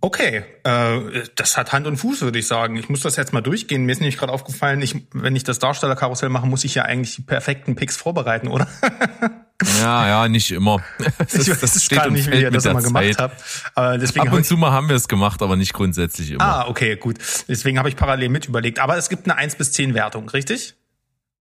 Okay, 0.02 0.44
äh, 0.64 1.28
das 1.34 1.56
hat 1.56 1.72
Hand 1.72 1.86
und 1.86 1.98
Fuß, 1.98 2.22
würde 2.22 2.38
ich 2.38 2.46
sagen. 2.46 2.76
Ich 2.76 2.88
muss 2.88 3.00
das 3.00 3.16
jetzt 3.16 3.32
mal 3.32 3.42
durchgehen. 3.42 3.84
Mir 3.84 3.92
ist 3.92 4.00
nämlich 4.00 4.16
gerade 4.16 4.32
aufgefallen, 4.32 4.80
ich, 4.80 4.96
wenn 5.12 5.36
ich 5.36 5.44
das 5.44 5.58
Darstellerkarussell 5.58 6.30
mache, 6.30 6.46
muss 6.46 6.64
ich 6.64 6.74
ja 6.74 6.84
eigentlich 6.84 7.16
die 7.16 7.22
perfekten 7.22 7.76
Picks 7.76 7.96
vorbereiten, 7.96 8.48
oder? 8.48 8.66
Ja, 9.78 10.08
ja, 10.08 10.28
nicht 10.28 10.50
immer. 10.52 10.82
Das, 11.18 11.34
ich 11.34 11.50
weiß 11.50 11.88
gerade 11.90 12.10
nicht, 12.10 12.30
wie 12.30 12.40
ihr 12.40 12.50
das 12.50 12.64
immer 12.64 12.80
gemacht 12.80 13.18
habt. 13.18 13.44
Aber 13.74 13.98
deswegen 13.98 14.26
Ab 14.26 14.32
und 14.34 14.46
zu 14.46 14.56
mal 14.56 14.72
haben 14.72 14.88
wir 14.88 14.96
es 14.96 15.06
gemacht, 15.06 15.42
aber 15.42 15.54
nicht 15.54 15.74
grundsätzlich 15.74 16.30
immer. 16.30 16.42
Ah, 16.42 16.66
okay, 16.66 16.96
gut. 16.96 17.18
Deswegen 17.46 17.78
habe 17.78 17.90
ich 17.90 17.96
parallel 17.96 18.30
mit 18.30 18.46
überlegt. 18.46 18.78
Aber 18.78 18.96
es 18.96 19.10
gibt 19.10 19.26
eine 19.26 19.36
1 19.36 19.56
bis 19.56 19.72
10 19.72 19.92
Wertung, 19.92 20.30
richtig? 20.30 20.76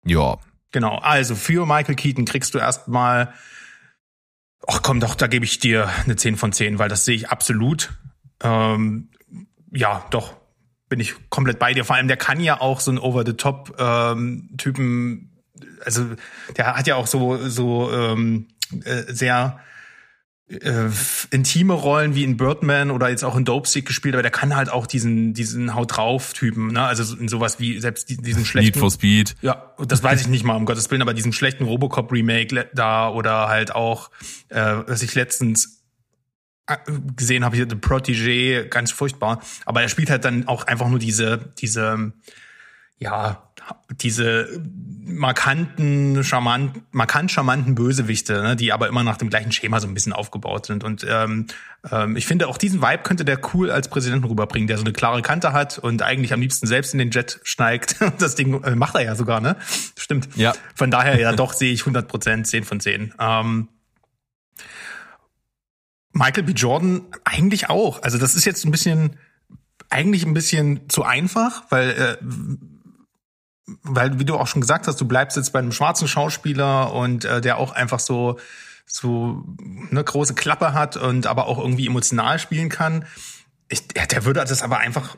Ja, 0.03 0.37
Genau. 0.71 0.97
Also 0.97 1.35
für 1.35 1.65
Michael 1.65 1.95
Keaton 1.95 2.25
kriegst 2.25 2.53
du 2.53 2.59
erstmal. 2.59 3.33
Ach 4.67 4.81
komm 4.83 4.99
doch, 4.99 5.15
da 5.15 5.27
gebe 5.27 5.45
ich 5.45 5.59
dir 5.59 5.89
eine 6.03 6.15
10 6.15 6.37
von 6.37 6.51
10, 6.51 6.79
weil 6.79 6.89
das 6.89 7.05
sehe 7.05 7.15
ich 7.15 7.29
absolut. 7.29 7.91
Ähm, 8.43 9.09
ja, 9.71 10.05
doch. 10.11 10.33
Bin 10.89 10.99
ich 10.99 11.13
komplett 11.29 11.59
bei 11.59 11.73
dir. 11.73 11.85
Vor 11.85 11.95
allem, 11.95 12.07
der 12.07 12.17
kann 12.17 12.39
ja 12.39 12.61
auch 12.61 12.79
so 12.79 12.91
einen 12.91 12.99
Over-the-Top-Typen. 12.99 15.29
also, 15.85 16.05
der 16.57 16.75
hat 16.75 16.87
ja 16.87 16.95
auch 16.95 17.07
so, 17.07 17.37
so 17.47 17.91
ähm, 17.91 18.47
äh, 18.85 19.03
sehr 19.07 19.59
äh, 20.47 20.89
intime 21.29 21.73
Rollen 21.73 22.15
wie 22.15 22.23
in 22.23 22.37
Birdman 22.37 22.89
oder 22.89 23.09
jetzt 23.09 23.23
auch 23.23 23.35
in 23.35 23.45
Dopesick 23.45 23.85
gespielt, 23.85 24.15
aber 24.15 24.23
der 24.23 24.31
kann 24.31 24.55
halt 24.55 24.71
auch 24.71 24.87
diesen, 24.87 25.35
diesen 25.35 25.75
Haut 25.75 25.95
drauf 25.97 26.33
Typen, 26.33 26.71
ne? 26.71 26.83
Also 26.85 27.15
in 27.17 27.27
sowas 27.27 27.59
wie 27.59 27.79
selbst 27.79 28.09
die- 28.09 28.17
diesen 28.17 28.39
Need 28.39 28.47
schlechten. 28.47 28.79
for 28.79 28.89
Speed. 28.89 29.35
Ja, 29.41 29.75
das 29.85 30.01
weiß 30.01 30.21
ich 30.21 30.27
nicht 30.27 30.43
mal, 30.43 30.55
um 30.55 30.65
Gottes 30.65 30.89
Willen, 30.89 31.03
aber 31.03 31.13
diesen 31.13 31.33
schlechten 31.33 31.65
Robocop-Remake 31.65 32.55
le- 32.55 32.69
da 32.73 33.09
oder 33.09 33.47
halt 33.47 33.75
auch, 33.75 34.09
äh, 34.49 34.77
was 34.87 35.03
ich 35.03 35.13
letztens 35.13 35.78
gesehen 37.15 37.43
habe, 37.43 37.55
hier 37.55 37.67
The 37.69 37.75
Protégé, 37.75 38.67
ganz 38.67 38.91
furchtbar. 38.91 39.41
Aber 39.65 39.81
er 39.81 39.89
spielt 39.89 40.09
halt 40.09 40.25
dann 40.25 40.47
auch 40.47 40.65
einfach 40.67 40.87
nur 40.89 40.99
diese, 40.99 41.51
diese, 41.59 42.13
ja, 42.97 43.49
diese 44.01 44.61
markanten, 45.05 46.23
charmant, 46.23 46.81
markant 46.91 47.31
charmanten 47.31 47.75
Bösewichte, 47.75 48.41
ne, 48.41 48.55
die 48.55 48.71
aber 48.71 48.87
immer 48.87 49.03
nach 49.03 49.17
dem 49.17 49.29
gleichen 49.29 49.51
Schema 49.51 49.79
so 49.79 49.87
ein 49.87 49.93
bisschen 49.93 50.13
aufgebaut 50.13 50.67
sind. 50.67 50.83
Und 50.83 51.05
ähm, 51.07 51.47
ähm, 51.91 52.15
ich 52.15 52.25
finde, 52.25 52.47
auch 52.47 52.57
diesen 52.57 52.81
Vibe 52.81 53.03
könnte 53.03 53.25
der 53.25 53.39
cool 53.53 53.71
als 53.71 53.87
Präsidenten 53.89 54.25
rüberbringen, 54.25 54.67
der 54.67 54.77
so 54.77 54.83
eine 54.83 54.93
klare 54.93 55.21
Kante 55.21 55.53
hat 55.53 55.79
und 55.79 56.03
eigentlich 56.03 56.33
am 56.33 56.41
liebsten 56.41 56.67
selbst 56.67 56.93
in 56.93 56.99
den 56.99 57.11
Jet 57.11 57.39
steigt. 57.43 57.95
Das 58.19 58.35
Ding 58.35 58.63
äh, 58.63 58.75
macht 58.75 58.95
er 58.95 59.03
ja 59.03 59.15
sogar, 59.15 59.39
ne? 59.39 59.55
Stimmt. 59.97 60.29
Ja. 60.35 60.53
Von 60.75 60.91
daher, 60.91 61.19
ja, 61.19 61.31
doch 61.31 61.53
sehe 61.53 61.71
ich 61.71 61.81
100 61.81 62.07
Prozent, 62.07 62.47
10 62.47 62.63
von 62.65 62.79
10. 62.79 63.13
Ähm, 63.19 63.67
Michael 66.19 66.43
B. 66.43 66.51
Jordan 66.51 67.03
eigentlich 67.23 67.69
auch. 67.69 68.03
Also 68.03 68.17
das 68.17 68.35
ist 68.35 68.43
jetzt 68.43 68.65
ein 68.65 68.71
bisschen, 68.71 69.17
eigentlich 69.89 70.25
ein 70.25 70.33
bisschen 70.33 70.89
zu 70.89 71.03
einfach, 71.03 71.63
weil, 71.69 71.89
äh, 71.91 72.17
weil 73.83 74.19
wie 74.19 74.25
du 74.25 74.35
auch 74.35 74.47
schon 74.47 74.59
gesagt 74.59 74.87
hast, 74.87 74.99
du 74.99 75.07
bleibst 75.07 75.37
jetzt 75.37 75.53
bei 75.53 75.59
einem 75.59 75.71
schwarzen 75.71 76.09
Schauspieler 76.09 76.93
und 76.93 77.23
äh, 77.23 77.39
der 77.39 77.57
auch 77.57 77.71
einfach 77.71 77.99
so 77.99 78.37
so 78.91 79.45
eine 79.91 80.03
große 80.03 80.33
Klappe 80.33 80.73
hat 80.73 80.97
und 80.97 81.27
aber 81.27 81.45
auch 81.45 81.59
irgendwie 81.59 81.85
emotional 81.85 82.39
spielen 82.39 82.69
kann. 82.69 83.05
Ich, 83.67 83.87
der 83.87 84.25
würde 84.25 84.43
das 84.43 84.63
aber 84.63 84.79
einfach 84.79 85.15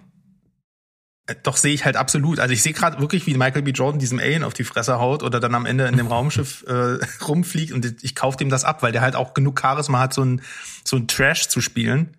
doch 1.36 1.58
sehe 1.58 1.74
ich 1.74 1.86
halt 1.86 1.96
absolut. 1.96 2.40
Also 2.40 2.54
ich 2.54 2.62
sehe 2.64 2.74
gerade 2.74 3.00
wirklich, 3.00 3.26
wie 3.28 3.34
Michael 3.36 3.62
B. 3.62 3.72
Jordan 3.72 4.00
diesem 4.00 4.20
Alien 4.20 4.44
auf 4.44 4.54
die 4.54 4.64
Fresse 4.64 5.00
haut 5.00 5.24
oder 5.24 5.40
dann 5.40 5.56
am 5.56 5.66
Ende 5.66 5.86
in 5.88 5.98
dem 5.98 6.08
Raumschiff 6.14 6.64
äh, 6.68 6.98
rumfliegt 7.24 7.72
und 7.74 8.04
ich 8.04 8.16
kaufe 8.16 8.38
dem 8.38 8.50
das 8.50 8.64
ab, 8.64 8.84
weil 8.84 8.92
der 8.92 9.02
halt 9.02 9.16
auch 9.16 9.34
genug 9.34 9.60
Charisma 9.60 10.00
hat, 10.00 10.14
so 10.14 10.24
ein, 10.24 10.42
so 10.84 10.98
ein 10.98 11.08
Trash 11.08 11.48
zu 11.48 11.62
spielen. 11.62 12.18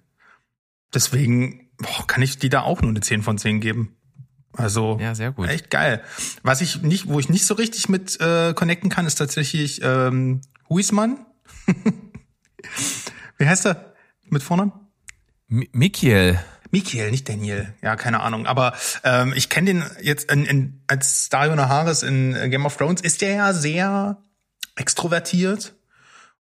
Deswegen 0.94 1.70
boah, 1.78 2.06
kann 2.06 2.22
ich 2.22 2.38
die 2.38 2.48
da 2.48 2.62
auch 2.62 2.82
nur 2.82 2.90
eine 2.90 3.00
10 3.00 3.22
von 3.22 3.38
10 3.38 3.60
geben. 3.60 3.96
Also 4.54 4.98
Ja, 5.00 5.14
sehr 5.14 5.32
gut. 5.32 5.48
echt 5.48 5.70
geil. 5.70 6.02
Was 6.42 6.60
ich 6.60 6.82
nicht, 6.82 7.08
wo 7.08 7.18
ich 7.18 7.28
nicht 7.30 7.46
so 7.46 7.54
richtig 7.54 7.88
mit 7.88 8.20
äh, 8.20 8.52
connecten 8.54 8.90
kann, 8.90 9.06
ist 9.06 9.14
tatsächlich 9.14 9.80
ähm, 9.82 10.42
Huismann. 10.68 11.24
Wie 13.38 13.46
heißt 13.48 13.66
er 13.66 13.94
mit 14.28 14.42
Vornamen? 14.42 14.72
Mi- 15.48 15.68
Mikiel. 15.72 16.38
Michael, 16.72 17.10
nicht 17.10 17.28
Daniel. 17.28 17.72
Ja, 17.82 17.96
keine 17.96 18.20
Ahnung. 18.20 18.46
Aber 18.46 18.72
ähm, 19.04 19.32
ich 19.36 19.48
kenne 19.48 19.66
den 19.66 19.84
jetzt 20.00 20.32
in, 20.32 20.44
in, 20.46 20.80
als 20.88 21.28
Dario 21.28 21.54
Naharis 21.54 22.02
in 22.02 22.32
Game 22.50 22.66
of 22.66 22.76
Thrones 22.76 23.02
ist 23.02 23.20
der 23.20 23.34
ja 23.34 23.52
sehr 23.52 24.16
extrovertiert 24.74 25.74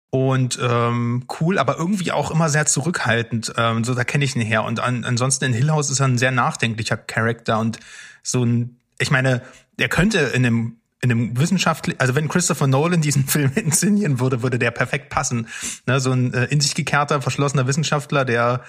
und 0.09 0.59
ähm, 0.61 1.25
cool, 1.39 1.57
aber 1.57 1.77
irgendwie 1.77 2.11
auch 2.11 2.31
immer 2.31 2.49
sehr 2.49 2.65
zurückhaltend. 2.65 3.53
Ähm, 3.57 3.83
so, 3.83 3.93
da 3.93 4.03
kenne 4.03 4.25
ich 4.25 4.35
ihn 4.35 4.41
her. 4.41 4.63
Und 4.63 4.79
an, 4.79 5.05
ansonsten 5.05 5.45
in 5.45 5.53
Hill 5.53 5.69
House 5.69 5.89
ist 5.89 5.99
er 5.99 6.07
ein 6.07 6.17
sehr 6.17 6.31
nachdenklicher 6.31 6.97
Charakter 6.97 7.59
und 7.59 7.79
so 8.23 8.43
ein, 8.43 8.77
ich 8.99 9.11
meine, 9.11 9.41
der 9.79 9.89
könnte 9.89 10.19
in 10.19 10.45
einem 10.45 10.77
in 11.03 11.11
einem 11.11 11.39
wissenschaftlichen, 11.39 11.99
also 11.99 12.13
wenn 12.13 12.27
Christopher 12.27 12.67
Nolan 12.67 13.01
diesen 13.01 13.25
Film 13.27 13.51
inszenieren 13.55 14.19
würde, 14.19 14.43
würde 14.43 14.59
der 14.59 14.71
perfekt 14.71 15.09
passen. 15.09 15.47
Ne, 15.87 15.99
so 15.99 16.11
ein 16.11 16.33
äh, 16.33 16.45
in 16.45 16.61
sich 16.61 16.75
gekehrter, 16.75 17.21
verschlossener 17.21 17.65
Wissenschaftler, 17.65 18.23
der 18.23 18.61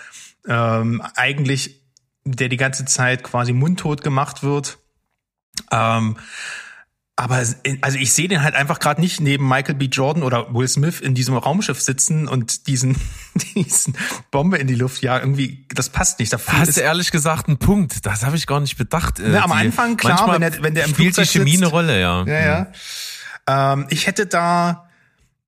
ähm, 0.49 1.03
eigentlich, 1.17 1.83
der 2.25 2.49
die 2.49 2.57
ganze 2.57 2.85
Zeit 2.85 3.23
quasi 3.23 3.53
mundtot 3.53 4.03
gemacht 4.03 4.43
wird. 4.43 4.79
Ähm, 5.71 6.17
aber 7.15 7.37
also 7.83 7.99
ich 7.99 8.13
sehe 8.13 8.27
den 8.27 8.43
halt 8.43 8.55
einfach 8.55 8.79
gerade 8.79 9.01
nicht 9.01 9.21
neben 9.21 9.47
Michael 9.47 9.75
B. 9.75 9.85
Jordan 9.85 10.23
oder 10.23 10.53
Will 10.55 10.67
Smith 10.67 10.99
in 11.01 11.15
diesem 11.15 11.37
Raumschiff 11.37 11.81
sitzen 11.81 12.27
und 12.27 12.67
diesen, 12.69 12.97
diesen 13.55 13.95
Bombe 14.31 14.57
in 14.57 14.67
die 14.67 14.75
Luft 14.75 15.03
jagen. 15.03 15.25
Irgendwie, 15.25 15.67
das 15.75 15.91
passt 15.91 16.19
nicht. 16.21 16.33
Da 16.33 16.39
Hast 16.45 16.69
ist- 16.71 16.79
du 16.79 16.81
ehrlich 16.81 17.11
gesagt 17.11 17.49
einen 17.49 17.59
Punkt? 17.59 18.07
Das 18.07 18.25
habe 18.25 18.37
ich 18.37 18.47
gar 18.47 18.61
nicht 18.61 18.77
bedacht. 18.79 19.21
Äh, 19.21 19.29
Ne, 19.29 19.43
am 19.43 19.51
die- 19.51 19.57
Anfang, 19.57 19.97
klar, 19.97 20.33
wenn 20.33 20.41
der- 20.41 20.63
wenn 20.63 20.75
der 20.75 20.85
im 20.85 20.91
spielt 20.95 21.11
die 21.11 21.15
Flugzeug 21.15 21.29
Chemie 21.29 21.51
sitzt. 21.53 21.63
eine 21.65 21.71
Rolle, 21.71 22.01
ja. 22.01 22.25
Ja, 22.25 22.41
ja. 23.47 23.73
Ähm, 23.75 23.87
ich 23.91 24.07
hätte 24.07 24.27
da, 24.27 24.89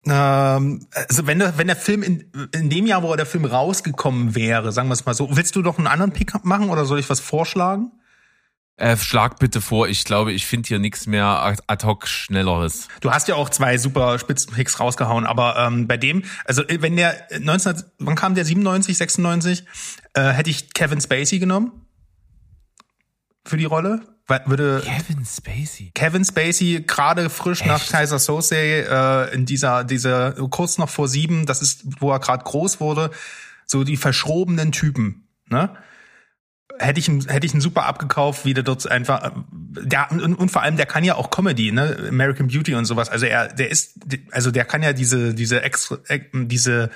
ähm, 0.07 0.87
also 0.93 1.27
wenn 1.27 1.39
der, 1.39 1.59
wenn 1.59 1.67
der 1.67 1.77
Film 1.77 2.03
in, 2.03 2.31
in 2.53 2.71
dem 2.71 2.87
Jahr, 2.87 3.03
wo 3.03 3.15
der 3.17 3.27
Film 3.27 3.45
rausgekommen 3.45 4.35
wäre, 4.35 4.73
sagen 4.73 4.89
wir 4.89 4.95
es 4.95 5.07
mal 5.07 5.15
so, 5.15 5.37
willst 5.37 5.57
du 5.57 5.63
doch 5.63 5.79
einen 5.79 5.87
anderen 5.87 6.13
Pick 6.13 6.45
machen 6.45 6.71
oder 6.71 6.85
soll 6.85 6.99
ich 6.99 7.09
was 7.09 7.21
vorschlagen? 7.21 7.93
Äh, 8.77 8.97
schlag 8.97 9.39
bitte 9.39 9.61
vor, 9.61 9.87
ich 9.87 10.05
glaube, 10.05 10.33
ich 10.33 10.47
finde 10.47 10.67
hier 10.67 10.81
nichts 10.81 11.07
mehr 11.07 11.55
ad 11.69 11.87
hoc 11.87 12.09
Schnelleres. 12.09 12.89
Du 13.01 13.13
hast 13.13 13.29
ja 13.29 13.37
auch 13.37 13.49
zwei 13.49 13.79
super 13.79 14.19
Spitzenpicks 14.19 14.81
rausgehauen, 14.81 15.27
aber 15.27 15.57
ähm, 15.57 15.87
bei 15.87 15.97
dem, 15.97 16.25
also 16.45 16.63
äh, 16.67 16.83
wenn 16.83 16.97
der 16.97 17.29
19, 17.39 17.85
wann 18.01 18.17
kam 18.17 18.35
der 18.35 18.45
97, 18.45 18.97
96, 18.99 19.65
äh, 20.15 20.23
hätte 20.31 20.51
ich 20.51 20.75
Kevin 20.75 21.01
Spacey 21.01 21.39
genommen 21.39 21.87
für 23.47 23.57
die 23.57 23.65
Rolle. 23.65 24.13
Würde 24.26 24.83
Kevin 24.85 25.25
Spacey. 25.26 25.90
Kevin 25.95 26.25
Spacey 26.25 26.85
gerade 26.87 27.28
frisch 27.28 27.64
nach 27.64 27.83
Echt? 27.83 27.93
Kaiser 27.93 28.19
Sose 28.19 28.57
äh, 28.57 29.35
in 29.35 29.45
dieser 29.45 29.85
diese 29.85 30.35
kurz 30.50 30.78
noch 30.78 30.88
vor 30.88 31.09
sieben, 31.09 31.45
das 31.45 31.61
ist 31.61 31.85
wo 32.00 32.11
er 32.11 32.21
gerade 32.21 32.43
groß 32.45 32.81
wurde, 32.81 33.11
so 33.66 33.85
die 33.85 33.97
verschrobenen 33.97 34.73
Typen, 34.73 35.28
ne? 35.49 35.76
Hätte 36.78 36.99
ich 36.99 37.09
hätte 37.09 37.47
ich 37.47 37.54
ihn 37.54 37.61
super 37.61 37.85
abgekauft, 37.85 38.45
wie 38.47 38.54
der 38.54 38.64
dort 38.64 38.90
einfach, 38.90 39.23
äh, 39.23 39.31
der, 39.52 40.11
und, 40.11 40.35
und 40.35 40.50
vor 40.50 40.62
allem, 40.62 40.76
der 40.76 40.87
kann 40.87 41.04
ja 41.04 41.14
auch 41.14 41.31
Comedy, 41.31 41.71
ne, 41.71 42.07
American 42.09 42.49
Beauty 42.49 42.75
und 42.75 42.87
sowas. 42.87 43.11
Also 43.11 43.26
er, 43.26 43.49
der 43.49 43.71
ist, 43.71 44.00
also 44.33 44.50
der 44.50 44.64
kann 44.64 44.83
ja 44.83 44.93
diese, 44.93 45.35
diese 45.35 45.62
extra, 45.62 45.99
äh, 46.09 46.21
diese 46.33 46.90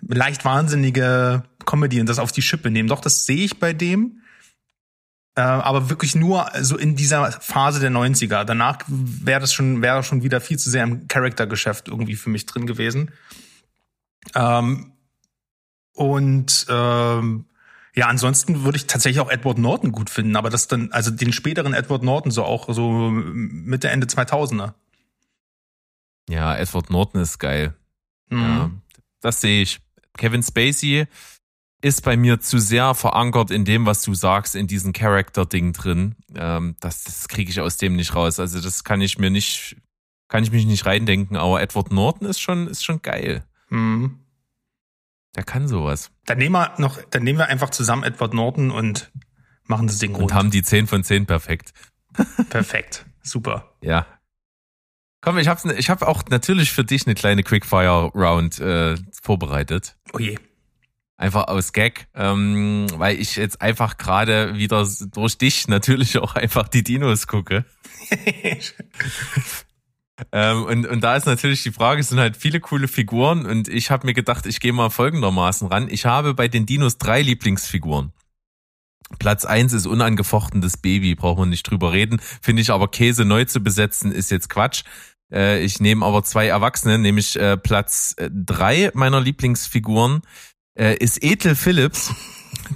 leicht 0.00 0.44
wahnsinnige 0.44 1.44
Comedy 1.66 2.00
und 2.00 2.08
das 2.08 2.18
auf 2.18 2.32
die 2.32 2.42
Schippe 2.42 2.70
nehmen. 2.70 2.88
Doch, 2.88 3.00
das 3.00 3.26
sehe 3.26 3.44
ich 3.44 3.60
bei 3.60 3.72
dem. 3.72 4.21
Äh, 5.34 5.40
aber 5.40 5.88
wirklich 5.88 6.14
nur 6.14 6.50
so 6.60 6.76
in 6.76 6.94
dieser 6.94 7.32
Phase 7.32 7.80
der 7.80 7.90
90er. 7.90 8.44
Danach 8.44 8.78
wäre 8.86 9.40
das 9.40 9.52
schon, 9.52 9.80
wäre 9.80 10.02
schon 10.02 10.22
wieder 10.22 10.40
viel 10.40 10.58
zu 10.58 10.68
sehr 10.68 10.84
im 10.84 11.08
Charaktergeschäft 11.08 11.88
irgendwie 11.88 12.16
für 12.16 12.28
mich 12.28 12.44
drin 12.44 12.66
gewesen. 12.66 13.12
Ähm, 14.34 14.92
und 15.94 16.66
ähm, 16.68 17.46
ja, 17.94 18.06
ansonsten 18.06 18.64
würde 18.64 18.76
ich 18.76 18.86
tatsächlich 18.86 19.20
auch 19.20 19.30
Edward 19.30 19.58
Norton 19.58 19.92
gut 19.92 20.10
finden, 20.10 20.36
aber 20.36 20.50
das 20.50 20.68
dann, 20.68 20.92
also 20.92 21.10
den 21.10 21.32
späteren 21.32 21.74
Edward 21.74 22.02
Norton 22.02 22.30
so 22.30 22.44
auch 22.44 22.72
so 22.72 23.10
Mitte, 23.10 23.90
Ende 23.90 24.06
2000er. 24.06 24.74
Ja, 26.28 26.56
Edward 26.56 26.90
Norton 26.90 27.20
ist 27.20 27.38
geil. 27.38 27.74
Mhm. 28.28 28.40
Ja, 28.40 28.70
das 29.20 29.40
sehe 29.40 29.62
ich. 29.62 29.80
Kevin 30.16 30.42
Spacey 30.42 31.06
ist 31.82 32.02
bei 32.02 32.16
mir 32.16 32.40
zu 32.40 32.58
sehr 32.58 32.94
verankert 32.94 33.50
in 33.50 33.64
dem, 33.64 33.84
was 33.86 34.02
du 34.02 34.14
sagst, 34.14 34.54
in 34.54 34.66
diesem 34.68 34.92
Character-Ding 34.92 35.72
drin. 35.72 36.14
Ähm, 36.34 36.76
das 36.80 37.04
das 37.04 37.28
kriege 37.28 37.50
ich 37.50 37.60
aus 37.60 37.76
dem 37.76 37.96
nicht 37.96 38.14
raus. 38.14 38.40
Also 38.40 38.60
das 38.60 38.84
kann 38.84 39.00
ich 39.00 39.18
mir 39.18 39.30
nicht, 39.30 39.76
kann 40.28 40.44
ich 40.44 40.52
mich 40.52 40.64
nicht 40.64 40.86
reindenken. 40.86 41.36
Aber 41.36 41.60
Edward 41.60 41.92
Norton 41.92 42.26
ist 42.28 42.40
schon, 42.40 42.68
ist 42.68 42.84
schon 42.84 43.02
geil. 43.02 43.44
Mhm. 43.68 44.20
Der 45.34 45.42
kann 45.44 45.66
sowas. 45.66 46.10
Dann 46.26 46.38
nehmen 46.38 46.52
wir 46.54 46.74
noch, 46.78 47.02
dann 47.10 47.24
nehmen 47.24 47.38
wir 47.38 47.48
einfach 47.48 47.70
zusammen 47.70 48.04
Edward 48.04 48.32
Norton 48.34 48.70
und 48.70 49.10
machen 49.64 49.86
das 49.88 49.98
Ding 49.98 50.14
Und 50.14 50.20
rund. 50.20 50.34
haben 50.34 50.50
die 50.50 50.62
10 50.62 50.86
von 50.86 51.02
10 51.02 51.26
perfekt. 51.26 51.72
Perfekt. 52.50 53.06
Super. 53.22 53.72
Ja. 53.80 54.06
Komm, 55.22 55.38
ich 55.38 55.48
habe 55.48 55.72
ich 55.74 55.88
hab 55.88 56.02
auch 56.02 56.22
natürlich 56.28 56.72
für 56.72 56.84
dich 56.84 57.06
eine 57.06 57.14
kleine 57.14 57.42
Quickfire-Round 57.42 58.58
äh, 58.60 58.96
vorbereitet. 59.22 59.96
Oh 60.12 60.18
je. 60.18 60.38
Einfach 61.22 61.46
aus 61.46 61.72
Gag, 61.72 62.08
ähm, 62.16 62.88
weil 62.96 63.20
ich 63.20 63.36
jetzt 63.36 63.62
einfach 63.62 63.96
gerade 63.96 64.56
wieder 64.56 64.84
durch 65.12 65.38
dich 65.38 65.68
natürlich 65.68 66.18
auch 66.18 66.34
einfach 66.34 66.66
die 66.66 66.82
Dinos 66.82 67.28
gucke. 67.28 67.64
Ähm, 70.30 70.64
und, 70.64 70.86
und 70.86 71.00
da 71.00 71.16
ist 71.16 71.26
natürlich 71.26 71.64
die 71.64 71.72
Frage, 71.72 72.00
es 72.00 72.10
sind 72.10 72.20
halt 72.20 72.36
viele 72.36 72.60
coole 72.60 72.86
Figuren 72.86 73.44
und 73.44 73.66
ich 73.66 73.90
habe 73.90 74.06
mir 74.06 74.14
gedacht, 74.14 74.46
ich 74.46 74.60
gehe 74.60 74.72
mal 74.72 74.88
folgendermaßen 74.90 75.66
ran. 75.66 75.88
Ich 75.90 76.06
habe 76.06 76.32
bei 76.34 76.46
den 76.46 76.64
Dinos 76.64 76.98
drei 76.98 77.22
Lieblingsfiguren. 77.22 78.12
Platz 79.18 79.44
eins 79.44 79.72
ist 79.72 79.86
unangefochtenes 79.86 80.76
Baby, 80.76 81.16
braucht 81.16 81.38
man 81.38 81.48
nicht 81.48 81.68
drüber 81.68 81.92
reden. 81.92 82.20
Finde 82.40 82.62
ich 82.62 82.70
aber 82.70 82.88
Käse 82.88 83.24
neu 83.24 83.46
zu 83.46 83.60
besetzen, 83.60 84.12
ist 84.12 84.30
jetzt 84.30 84.48
Quatsch. 84.48 84.84
Äh, 85.32 85.64
ich 85.64 85.80
nehme 85.80 86.04
aber 86.04 86.22
zwei 86.22 86.46
Erwachsene, 86.46 86.98
nämlich 86.98 87.36
äh, 87.36 87.56
Platz 87.56 88.14
äh, 88.18 88.30
drei 88.32 88.92
meiner 88.94 89.20
Lieblingsfiguren 89.20 90.22
äh, 90.76 90.96
ist 90.96 91.22
Ethel 91.22 91.54
Phillips, 91.54 92.12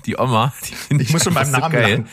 die 0.06 0.16
Oma. 0.16 0.52
Die 0.90 1.02
Ich 1.02 1.12
muss 1.12 1.24
schon 1.24 1.34
beim 1.34 1.46
einfach 1.46 1.60
Namen 1.60 1.72
geil. 1.72 1.90
lachen. 1.98 2.08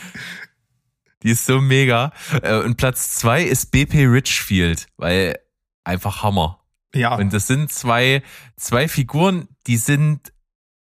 Die 1.22 1.30
ist 1.30 1.46
so 1.46 1.60
mega. 1.60 2.12
Äh, 2.42 2.56
Und 2.58 2.76
Platz 2.76 3.14
zwei 3.14 3.42
ist 3.42 3.70
BP 3.70 4.06
Richfield, 4.06 4.86
weil 4.98 5.38
einfach 5.84 6.22
Hammer. 6.22 6.60
Ja. 6.94 7.16
Und 7.16 7.32
das 7.32 7.46
sind 7.46 7.72
zwei, 7.72 8.22
zwei 8.56 8.88
Figuren, 8.88 9.48
die 9.66 9.78
sind, 9.78 10.32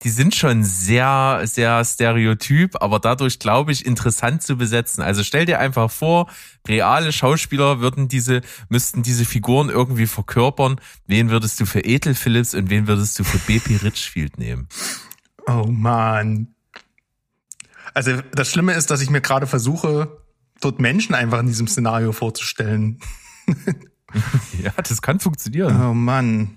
die 0.05 0.11
sind 0.11 0.35
schon 0.35 0.62
sehr, 0.64 1.40
sehr 1.45 1.83
stereotyp, 1.85 2.81
aber 2.83 3.01
dadurch, 3.01 3.38
glaube 3.38 3.73
ich, 3.73 3.87
interessant 3.87 4.43
zu 4.43 4.57
besetzen. 4.57 5.03
Also 5.03 5.25
stell 5.25 5.47
dir 5.47 5.59
einfach 5.59 5.90
vor, 5.90 6.31
reale 6.69 7.11
Schauspieler 7.11 7.81
würden 7.81 8.09
diese, 8.09 8.43
müssten 8.69 9.03
diese 9.03 9.25
Figuren 9.25 9.71
irgendwie 9.71 10.07
verkörpern. 10.07 10.79
Wen 11.07 11.31
würdest 11.31 11.59
du 11.59 11.64
für 11.64 11.81
Ethel 11.81 12.14
Phillips 12.14 12.55
und 12.55 12.69
wen 12.69 12.87
würdest 12.87 13.19
du 13.19 13.25
für 13.25 13.38
BP 13.38 13.83
Richfield 13.83 14.38
nehmen? 14.38 14.69
Oh 15.47 15.67
man. 15.69 16.49
Also 17.95 18.21
das 18.33 18.51
Schlimme 18.51 18.75
ist, 18.75 18.90
dass 18.90 19.01
ich 19.01 19.09
mir 19.09 19.23
gerade 19.23 19.47
versuche, 19.47 20.19
dort 20.61 20.81
Menschen 20.81 21.14
einfach 21.14 21.40
in 21.40 21.47
diesem 21.47 21.67
Szenario 21.67 22.12
vorzustellen. 22.12 23.01
Ja, 24.62 24.71
das 24.77 25.03
kann 25.03 25.19
funktionieren. 25.19 25.75
Oh 25.83 25.93
Mann. 25.93 26.57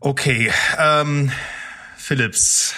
Okay, 0.00 0.52
ähm, 0.78 1.32
Philips. 1.96 2.72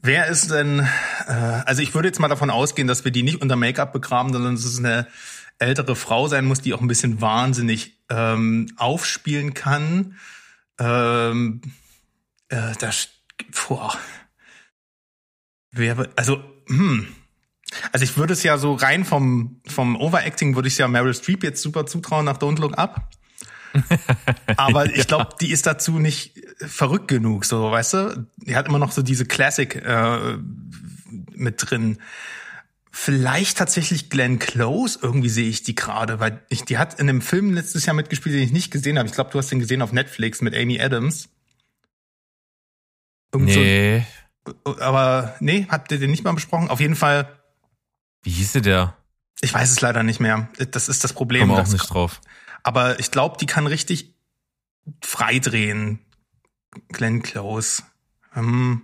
Wer 0.00 0.28
ist 0.28 0.50
denn, 0.50 0.80
äh, 1.26 1.32
also 1.32 1.82
ich 1.82 1.94
würde 1.94 2.08
jetzt 2.08 2.18
mal 2.18 2.28
davon 2.28 2.48
ausgehen, 2.48 2.88
dass 2.88 3.04
wir 3.04 3.12
die 3.12 3.22
nicht 3.22 3.42
unter 3.42 3.56
Make-up 3.56 3.92
begraben, 3.92 4.32
sondern 4.32 4.54
dass 4.54 4.64
es 4.64 4.78
eine 4.78 5.06
ältere 5.58 5.96
Frau 5.96 6.28
sein 6.28 6.46
muss, 6.46 6.62
die 6.62 6.72
auch 6.72 6.80
ein 6.80 6.88
bisschen 6.88 7.20
wahnsinnig 7.20 8.00
ähm, 8.08 8.72
aufspielen 8.78 9.52
kann. 9.52 10.16
Ähm, 10.78 11.60
äh, 12.48 12.72
das, 12.78 13.10
boah. 13.68 13.98
Wer, 15.72 16.08
also, 16.16 16.42
hm. 16.68 17.06
Also 17.92 18.04
ich 18.04 18.16
würde 18.16 18.32
es 18.32 18.42
ja 18.42 18.56
so 18.56 18.72
rein 18.72 19.04
vom, 19.04 19.60
vom 19.66 19.94
Overacting 19.94 20.54
würde 20.54 20.68
ich 20.68 20.74
es 20.74 20.78
ja 20.78 20.88
Meryl 20.88 21.14
Streep 21.14 21.44
jetzt 21.44 21.60
super 21.60 21.84
zutrauen 21.84 22.24
nach 22.24 22.38
Don't 22.38 22.58
Look 22.58 22.78
Up. 22.78 23.10
Aber 24.56 24.86
ich 24.94 25.06
glaube, 25.06 25.34
die 25.40 25.50
ist 25.50 25.66
dazu 25.66 25.98
nicht 25.98 26.34
verrückt 26.58 27.08
genug, 27.08 27.44
so, 27.44 27.70
weißt 27.70 27.92
du? 27.94 28.26
Die 28.38 28.56
hat 28.56 28.66
immer 28.68 28.78
noch 28.78 28.92
so 28.92 29.02
diese 29.02 29.24
Classic 29.24 29.74
äh, 29.76 30.36
mit 31.34 31.70
drin. 31.70 31.98
Vielleicht 32.92 33.56
tatsächlich 33.58 34.10
Glenn 34.10 34.38
Close, 34.40 34.98
irgendwie 35.00 35.28
sehe 35.28 35.48
ich 35.48 35.62
die 35.62 35.74
gerade, 35.76 36.18
weil 36.20 36.42
ich, 36.48 36.64
die 36.64 36.76
hat 36.78 36.98
in 36.98 37.08
einem 37.08 37.22
Film 37.22 37.54
letztes 37.54 37.86
Jahr 37.86 37.94
mitgespielt, 37.94 38.34
den 38.34 38.42
ich 38.42 38.52
nicht 38.52 38.70
gesehen 38.72 38.98
habe. 38.98 39.08
Ich 39.08 39.14
glaube, 39.14 39.30
du 39.30 39.38
hast 39.38 39.48
den 39.50 39.60
gesehen 39.60 39.80
auf 39.82 39.92
Netflix 39.92 40.40
mit 40.42 40.54
Amy 40.56 40.80
Adams. 40.80 41.28
Irgend 43.32 43.48
Nee. 43.54 44.04
so, 44.64 44.80
aber 44.80 45.36
nee, 45.40 45.66
habt 45.70 45.92
ihr 45.92 45.98
den 46.00 46.10
nicht 46.10 46.24
mal 46.24 46.32
besprochen? 46.32 46.68
Auf 46.68 46.80
jeden 46.80 46.96
Fall, 46.96 47.28
Wie 48.22 48.30
hieße 48.30 48.60
der? 48.60 48.96
ich 49.40 49.54
weiß 49.54 49.70
es 49.70 49.80
leider 49.80 50.02
nicht 50.02 50.18
mehr. 50.20 50.48
Das 50.72 50.88
ist 50.88 51.04
das 51.04 51.12
Problem. 51.12 51.42
Komm 51.42 51.52
auch 51.52 51.58
Das- 51.60 51.72
nicht 51.72 51.86
drauf. 51.88 52.20
Aber 52.62 53.00
ich 53.00 53.10
glaube, 53.10 53.36
die 53.38 53.46
kann 53.46 53.66
richtig 53.66 54.14
freidrehen. 55.02 56.00
Glenn 56.88 57.22
Close. 57.22 57.82
Ähm, 58.34 58.82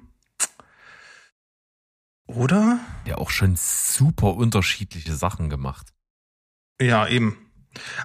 oder? 2.26 2.80
Der 3.06 3.18
auch 3.18 3.30
schon 3.30 3.56
super 3.56 4.34
unterschiedliche 4.34 5.14
Sachen 5.14 5.48
gemacht. 5.48 5.92
Ja, 6.80 7.06
eben. 7.06 7.38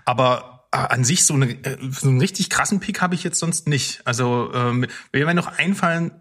Aber 0.05 0.67
äh, 0.71 0.77
an 0.77 1.03
sich 1.03 1.25
so, 1.25 1.33
eine, 1.33 1.51
äh, 1.63 1.77
so 1.91 2.07
einen 2.07 2.19
richtig 2.19 2.49
krassen 2.49 2.79
Pick 2.79 3.01
habe 3.01 3.15
ich 3.15 3.23
jetzt 3.23 3.39
sonst 3.39 3.67
nicht. 3.67 4.05
Also 4.05 4.51
ähm, 4.53 4.85
wenn 5.11 5.25
mir 5.25 5.33
noch 5.33 5.47
einfallen, 5.47 6.11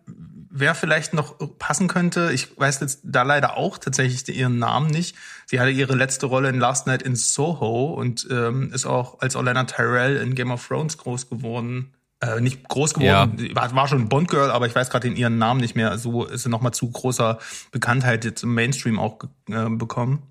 wer 0.50 0.74
vielleicht 0.74 1.14
noch 1.14 1.36
passen 1.58 1.88
könnte. 1.88 2.30
Ich 2.32 2.58
weiß 2.58 2.80
jetzt 2.80 3.00
da 3.04 3.22
leider 3.22 3.56
auch 3.56 3.78
tatsächlich 3.78 4.36
ihren 4.36 4.58
Namen 4.58 4.90
nicht. 4.90 5.16
Sie 5.46 5.60
hatte 5.60 5.70
ihre 5.70 5.94
letzte 5.94 6.26
Rolle 6.26 6.48
in 6.48 6.58
Last 6.58 6.86
Night 6.86 7.02
in 7.02 7.16
Soho 7.16 7.94
und 7.94 8.26
ähm, 8.30 8.72
ist 8.72 8.86
auch 8.86 9.20
als 9.20 9.36
Orlana 9.36 9.64
Tyrell 9.64 10.16
in 10.16 10.34
Game 10.34 10.50
of 10.50 10.66
Thrones 10.66 10.98
groß 10.98 11.30
geworden. 11.30 11.94
Äh, 12.20 12.40
nicht 12.42 12.68
groß 12.68 12.94
geworden, 12.94 13.38
Sie 13.38 13.56
war, 13.56 13.74
war 13.74 13.88
schon 13.88 14.10
Bond 14.10 14.28
Girl, 14.28 14.50
aber 14.50 14.66
ich 14.66 14.74
weiß 14.74 14.90
gerade 14.90 15.08
ihren 15.08 15.38
Namen 15.38 15.60
nicht 15.60 15.74
mehr. 15.74 15.96
So 15.96 16.24
ist 16.26 16.42
sie 16.42 16.50
noch 16.50 16.60
mal 16.60 16.72
zu 16.72 16.90
großer 16.90 17.38
Bekanntheit 17.70 18.26
jetzt 18.26 18.42
im 18.42 18.52
Mainstream 18.54 18.98
auch 18.98 19.20
äh, 19.48 19.70
bekommen. 19.70 20.22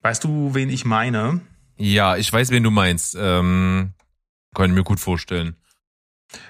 Weißt 0.00 0.24
du, 0.24 0.52
wen 0.54 0.68
ich 0.68 0.84
meine? 0.84 1.42
Ja, 1.76 2.16
ich 2.16 2.32
weiß, 2.32 2.50
wen 2.50 2.64
du 2.64 2.72
meinst. 2.72 3.16
Ähm, 3.16 3.92
kann 4.52 4.70
ich 4.70 4.74
mir 4.74 4.82
gut 4.82 4.98
vorstellen. 4.98 5.54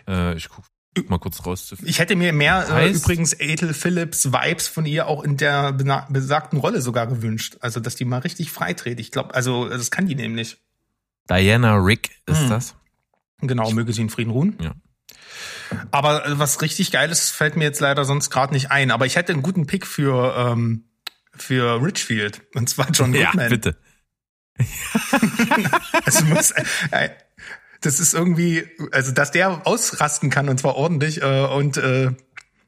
Äh, 0.09 0.37
ich 0.37 0.49
guck 0.49 0.65
mal 1.09 1.19
kurz 1.19 1.45
raus. 1.47 1.75
Ich 1.85 1.99
hätte 1.99 2.17
mir 2.17 2.33
mehr 2.33 2.67
äh, 2.71 2.91
übrigens 2.91 3.33
Ethel 3.39 3.73
Phillips 3.75 4.33
Vibes 4.33 4.69
von 4.69 4.85
ihr 4.87 5.07
auch 5.07 5.23
in 5.25 5.37
der 5.37 5.73
besagten 5.73 6.59
Rolle 6.59 6.83
sogar 6.83 7.07
gewünscht. 7.07 7.57
Also, 7.61 7.81
dass 7.81 7.95
die 7.97 8.05
mal 8.05 8.19
richtig 8.19 8.51
freitretet. 8.53 9.01
Ich 9.01 9.11
glaube, 9.11 9.35
also 9.35 9.69
das 9.69 9.91
kann 9.91 10.07
die 10.07 10.15
nämlich. 10.15 10.59
Diana 11.31 11.77
Rick 11.77 12.11
ist 12.27 12.41
Hm. 12.41 12.49
das. 12.51 12.75
Genau, 13.41 13.71
möge 13.73 13.93
sie 13.93 14.03
in 14.03 14.11
Frieden 14.11 14.31
ruhen. 14.31 14.57
Ja. 14.61 14.73
Aber 15.91 16.27
äh, 16.27 16.39
was 16.39 16.61
richtig 16.63 16.91
Geiles 16.93 17.31
fällt 17.31 17.57
mir 17.57 17.65
jetzt 17.65 17.81
leider 17.81 18.05
sonst 18.05 18.31
gerade 18.31 18.53
nicht 18.53 18.71
ein. 18.71 18.91
Aber 18.91 19.07
ich 19.07 19.17
hätte 19.17 19.33
einen 19.33 19.43
guten 19.43 19.67
Pick 19.67 19.87
für, 19.87 20.35
ähm, 20.37 20.85
für 21.35 21.83
Richfield. 21.83 22.43
Und 22.55 22.69
zwar 22.69 22.91
John 22.91 23.15
Ja, 23.15 23.31
Goodman. 23.31 23.49
bitte. 23.49 23.77
Also 26.05 26.25
muss, 26.27 26.51
äh, 26.91 27.11
das 27.83 28.01
ist 28.01 28.15
irgendwie, 28.15 28.65
also 28.93 29.13
dass 29.13 29.31
der 29.31 29.67
ausrasten 29.67 30.31
kann 30.31 30.49
und 30.49 30.59
zwar 30.59 30.77
ordentlich 30.77 31.21
äh, 31.23 31.45
und 31.45 31.77
äh, 31.77 32.13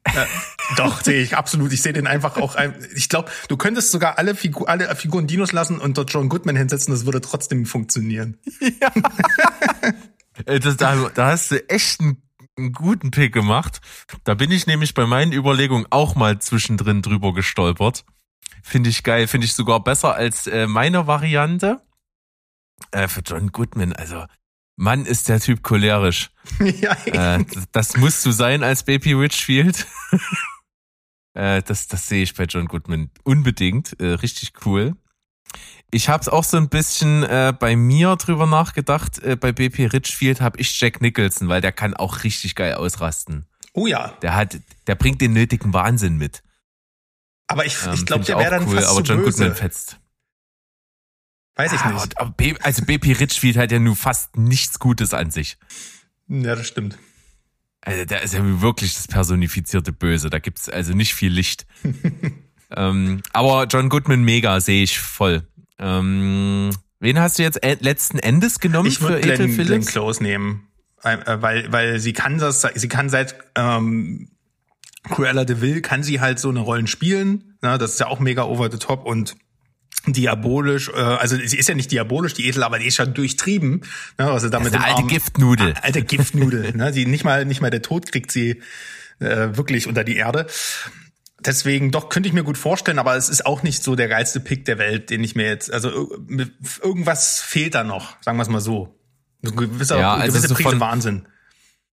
äh, 0.05 0.27
doch 0.77 1.03
sehe 1.03 1.23
ich 1.23 1.37
absolut. 1.37 1.73
Ich 1.73 1.83
sehe 1.83 1.93
den 1.93 2.07
einfach 2.07 2.37
auch. 2.37 2.55
Ein, 2.55 2.75
ich 2.95 3.09
glaube, 3.09 3.31
du 3.49 3.57
könntest 3.57 3.91
sogar 3.91 4.19
alle, 4.19 4.35
Figu 4.35 4.65
alle 4.65 4.95
Figuren 4.97 5.27
Dinos 5.27 5.53
lassen 5.53 5.79
und 5.79 5.99
dort 5.99 6.13
John 6.13 6.29
Goodman 6.29 6.57
hinsetzen. 6.57 6.93
Das 6.93 7.07
würde 7.07 7.21
trotzdem 7.21 7.67
funktionieren. 7.67 8.39
Äh, 8.61 8.73
Das, 10.61 10.77
da, 10.77 11.11
da 11.15 11.27
hast 11.27 11.53
du 11.53 11.69
echt 11.69 12.01
einen, 12.01 12.21
einen 12.59 12.73
guten 12.73 13.13
Pick 13.13 13.33
gemacht. 13.33 13.81
Da 14.25 14.35
bin 14.35 14.51
ich 14.51 14.67
nämlich 14.67 14.93
bei 14.93 15.07
meinen 15.07 15.33
Überlegungen 15.33 15.87
auch 15.91 16.17
mal 16.17 16.41
zwischendrin 16.41 17.03
drüber 17.03 17.33
gestolpert. 17.33 18.05
Finde 18.65 18.91
ich 18.91 19.05
geil. 19.05 19.29
Finde 19.29 19.45
ich 19.45 19.55
sogar 19.55 19.85
besser 19.85 20.17
als 20.17 20.49
äh, 20.49 20.67
meine 20.67 21.07
Variante. 21.07 21.83
Äh, 22.91 23.07
für 23.07 23.21
John 23.21 23.53
Goodman, 23.53 23.93
also 23.93 24.25
Mann, 24.77 25.07
ist 25.07 25.29
der 25.29 25.41
Typ 25.41 25.63
cholerisch. 25.63 26.31
ja, 26.59 26.97
Äh, 27.07 27.45
das, 27.73 27.97
musst 27.97 28.25
du 28.27 28.33
sein 28.33 28.63
als 28.63 28.83
Baby 28.83 29.13
Richfield. 29.13 29.87
äh, 31.35 31.63
das, 31.63 31.87
das 31.87 32.09
sehe 32.09 32.23
ich 32.23 32.35
bei 32.35 32.45
John 32.45 32.67
Goodman 32.67 33.11
unbedingt. 33.23 33.99
Äh, 34.01 34.15
richtig 34.15 34.53
cool. 34.67 34.97
Ich 35.91 36.09
habe 36.09 36.33
auch 36.33 36.43
so 36.43 36.57
ein 36.57 36.69
bisschen 36.69 37.23
äh, 37.23 37.53
bei 37.57 37.77
mir 37.77 38.17
drüber 38.17 38.47
nachgedacht. 38.47 39.21
Äh, 39.21 39.37
bei 39.37 39.53
BP 39.53 39.93
Richfield 39.93 40.41
habe 40.41 40.59
ich 40.59 40.81
Jack 40.81 41.01
Nicholson, 41.01 41.49
weil 41.49 41.61
der 41.61 41.71
kann 41.71 41.95
auch 41.95 42.25
richtig 42.25 42.57
geil 42.57 42.75
ausrasten. 42.75 43.47
oh 43.75 43.87
ja. 43.87 44.09
Der 44.23 44.35
hat, 44.35 44.59
der 44.89 44.97
bringt 44.97 45.21
den 45.21 45.33
nötigen 45.33 45.73
Wahnsinn 45.73 46.17
mit. 46.17 46.43
Aber 47.47 47.65
ich, 47.65 47.77
Ähm, 47.85 47.95
ich 47.95 48.07
glaube, 48.07 48.25
find 48.25 48.29
der 48.37 48.39
wäre 48.39 48.59
dann 48.59 48.69
fast 48.69 48.89
aber 48.89 49.05
zu 49.05 49.13
John 49.13 49.23
böse. 49.23 49.39
Goodman 49.39 49.57
fetzt. 49.57 50.01
Weiß 51.57 51.73
ich 51.73 51.81
Ah, 51.81 51.91
nicht. 51.93 52.03
und- 52.03 52.19
aber 52.19 52.31
B, 52.31 52.55
also 52.63 52.85
BP 52.85 53.13
Richfield 53.13 53.57
hat 53.57 53.71
ja 53.73 53.79
nur 53.79 53.97
fast 53.97 54.37
nichts 54.37 54.79
Gutes 54.79 55.15
an 55.15 55.31
sich. 55.31 55.57
Ja, 56.29 56.57
das 56.57 56.67
stimmt. 56.67 56.99
Also 57.81 58.05
der 58.07 58.23
ist 58.23 58.35
ja 58.35 58.41
wirklich 58.63 58.95
das 58.95 59.07
personifizierte 59.09 59.93
Böse. 59.93 60.31
Da 60.31 60.39
gibt's 60.39 60.69
also 60.69 60.95
nicht 60.95 61.15
viel 61.15 61.31
Licht. 61.33 61.67
ähm, 62.77 63.23
aber 63.33 63.67
John 63.67 63.89
Goodman 63.89 64.23
mega 64.25 64.59
sehe 64.61 64.83
ich 64.83 64.99
voll. 64.99 65.47
Ähm, 65.79 66.71
wen 67.01 67.19
hast 67.19 67.39
du 67.39 67.43
jetzt 67.43 67.65
e- 67.65 67.77
letzten 67.81 68.19
Endes 68.19 68.59
genommen 68.59 68.89
Ich 68.89 68.99
für 68.99 69.19
Ethel 69.19 69.21
Glenn, 69.23 69.37
Glenn 69.37 69.53
Phillips? 69.53 69.87
Close 69.87 70.23
nehmen, 70.23 70.67
äh, 71.03 71.19
weil 71.41 71.71
weil 71.73 71.99
sie 72.01 72.13
kann 72.15 72.39
das, 72.39 72.67
sie 72.75 72.89
kann 72.89 73.11
seit 73.11 73.37
ähm, 73.55 74.31
Cruella 75.11 75.45
de 75.45 75.61
Vil 75.61 75.83
kann 75.83 76.03
sie 76.03 76.21
halt 76.21 76.39
so 76.39 76.49
eine 76.49 76.61
Rollen 76.61 76.87
spielen. 76.87 77.59
Ne? 77.61 77.77
Das 77.77 77.93
ist 77.93 78.01
ja 78.01 78.07
auch 78.07 78.21
mega 78.21 78.45
over 78.45 78.71
the 78.71 78.79
top 78.79 79.05
und 79.05 79.37
diabolisch. 80.07 80.89
Äh, 80.89 81.01
also 81.01 81.37
sie 81.37 81.57
ist 81.57 81.69
ja 81.69 81.75
nicht 81.75 81.91
diabolisch, 81.93 82.35
die 82.35 82.47
Ethel, 82.49 82.63
aber 82.63 82.79
die 82.79 82.87
ist 82.87 82.97
schon 82.97 83.15
durchtrieben. 83.15 83.83
Ne? 84.19 84.31
Also 84.31 84.49
damit 84.49 84.73
Das 84.75 84.81
ist 84.81 84.85
eine 84.87 84.97
alte 84.97 85.09
Giftnudel. 85.09 85.75
Alte 85.83 86.03
Giftnudel. 86.03 86.77
ne? 86.77 86.93
Die 86.93 87.07
nicht 87.07 87.25
mal 87.25 87.45
nicht 87.45 87.61
mal 87.61 87.71
der 87.71 87.83
Tod 87.83 88.11
kriegt 88.13 88.31
sie 88.33 88.61
äh, 89.21 89.57
wirklich 89.57 89.87
unter 89.87 90.05
die 90.05 90.17
Erde. 90.17 90.47
Deswegen 91.41 91.91
doch 91.91 92.09
könnte 92.09 92.29
ich 92.29 92.33
mir 92.35 92.45
gut 92.45 92.57
vorstellen, 92.57 92.99
aber 92.99 93.17
es 93.17 93.29
ist 93.29 93.45
auch 93.45 93.63
nicht 93.63 93.83
so 93.83 93.97
der 93.97 94.09
geilste 94.09 94.41
Pick 94.41 94.65
der 94.65 94.79
Welt, 94.79 95.11
den 95.11 95.23
ich 95.23 95.35
mir 95.35 95.47
jetzt, 95.47 95.71
also 95.73 95.89
ir- 96.29 96.51
irgendwas 96.83 97.41
fehlt 97.41 97.75
da 97.75 97.85
noch, 97.85 98.17
sagen 98.23 98.39
wir 98.39 98.43
es 98.43 98.49
mal 98.49 98.61
so. 98.61 98.99
Ein 99.45 99.55
gewisser, 99.55 99.99
Ja, 99.99 100.15
also 100.15 100.33
gewisse 100.39 100.49
so 100.49 100.55
Prise 100.55 100.81
Wahnsinn. 100.81 101.27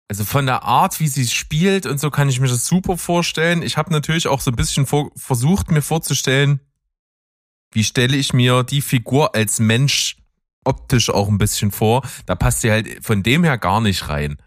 Also 0.08 0.24
von 0.24 0.46
der 0.46 0.64
Art, 0.64 1.00
wie 1.00 1.08
sie 1.08 1.26
spielt 1.28 1.86
und 1.88 2.00
so 2.00 2.12
kann 2.12 2.30
ich 2.30 2.40
mir 2.40 2.48
das 2.48 2.66
super 2.68 2.98
vorstellen. 2.98 3.62
Ich 3.64 3.78
habe 3.78 3.92
natürlich 3.92 4.28
auch 4.28 4.42
so 4.42 4.52
ein 4.52 4.56
bisschen 4.56 4.86
vor, 4.86 5.12
versucht, 5.16 5.72
mir 5.72 5.82
vorzustellen, 5.82 6.60
wie 7.72 7.84
stelle 7.84 8.18
ich 8.18 8.34
mir 8.34 8.64
die 8.64 8.82
Figur 8.82 9.36
als 9.36 9.60
Mensch 9.60 10.18
optisch 10.66 11.10
auch 11.10 11.28
ein 11.28 11.38
bisschen 11.38 11.72
vor. 11.72 12.02
Da 12.26 12.36
passt 12.36 12.62
sie 12.62 12.72
halt 12.72 13.04
von 13.06 13.24
dem 13.24 13.44
her 13.44 13.58
gar 13.58 13.82
nicht 13.82 14.10
rein. 14.10 14.38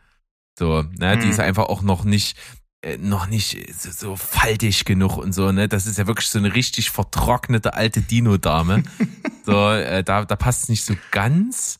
So, 0.58 0.82
ne, 0.82 1.16
die 1.18 1.24
Mhm. 1.26 1.30
ist 1.32 1.40
einfach 1.40 1.64
auch 1.66 1.82
noch 1.82 2.04
nicht 2.04 2.36
äh, 2.84 2.96
noch 2.98 3.28
nicht 3.28 3.56
so, 3.80 3.90
so 3.92 4.16
faltig 4.16 4.84
genug 4.84 5.16
und 5.16 5.32
so, 5.32 5.52
ne? 5.52 5.68
Das 5.68 5.86
ist 5.86 5.98
ja 5.98 6.08
wirklich 6.08 6.26
so 6.26 6.38
eine 6.40 6.52
richtig 6.52 6.90
vertrocknete 6.90 7.74
alte 7.74 8.00
Dino-Dame. 8.00 8.82
so, 9.46 9.70
äh, 9.70 10.02
da, 10.02 10.24
da 10.24 10.34
passt 10.34 10.64
es 10.64 10.68
nicht 10.68 10.84
so 10.84 10.94
ganz. 11.12 11.78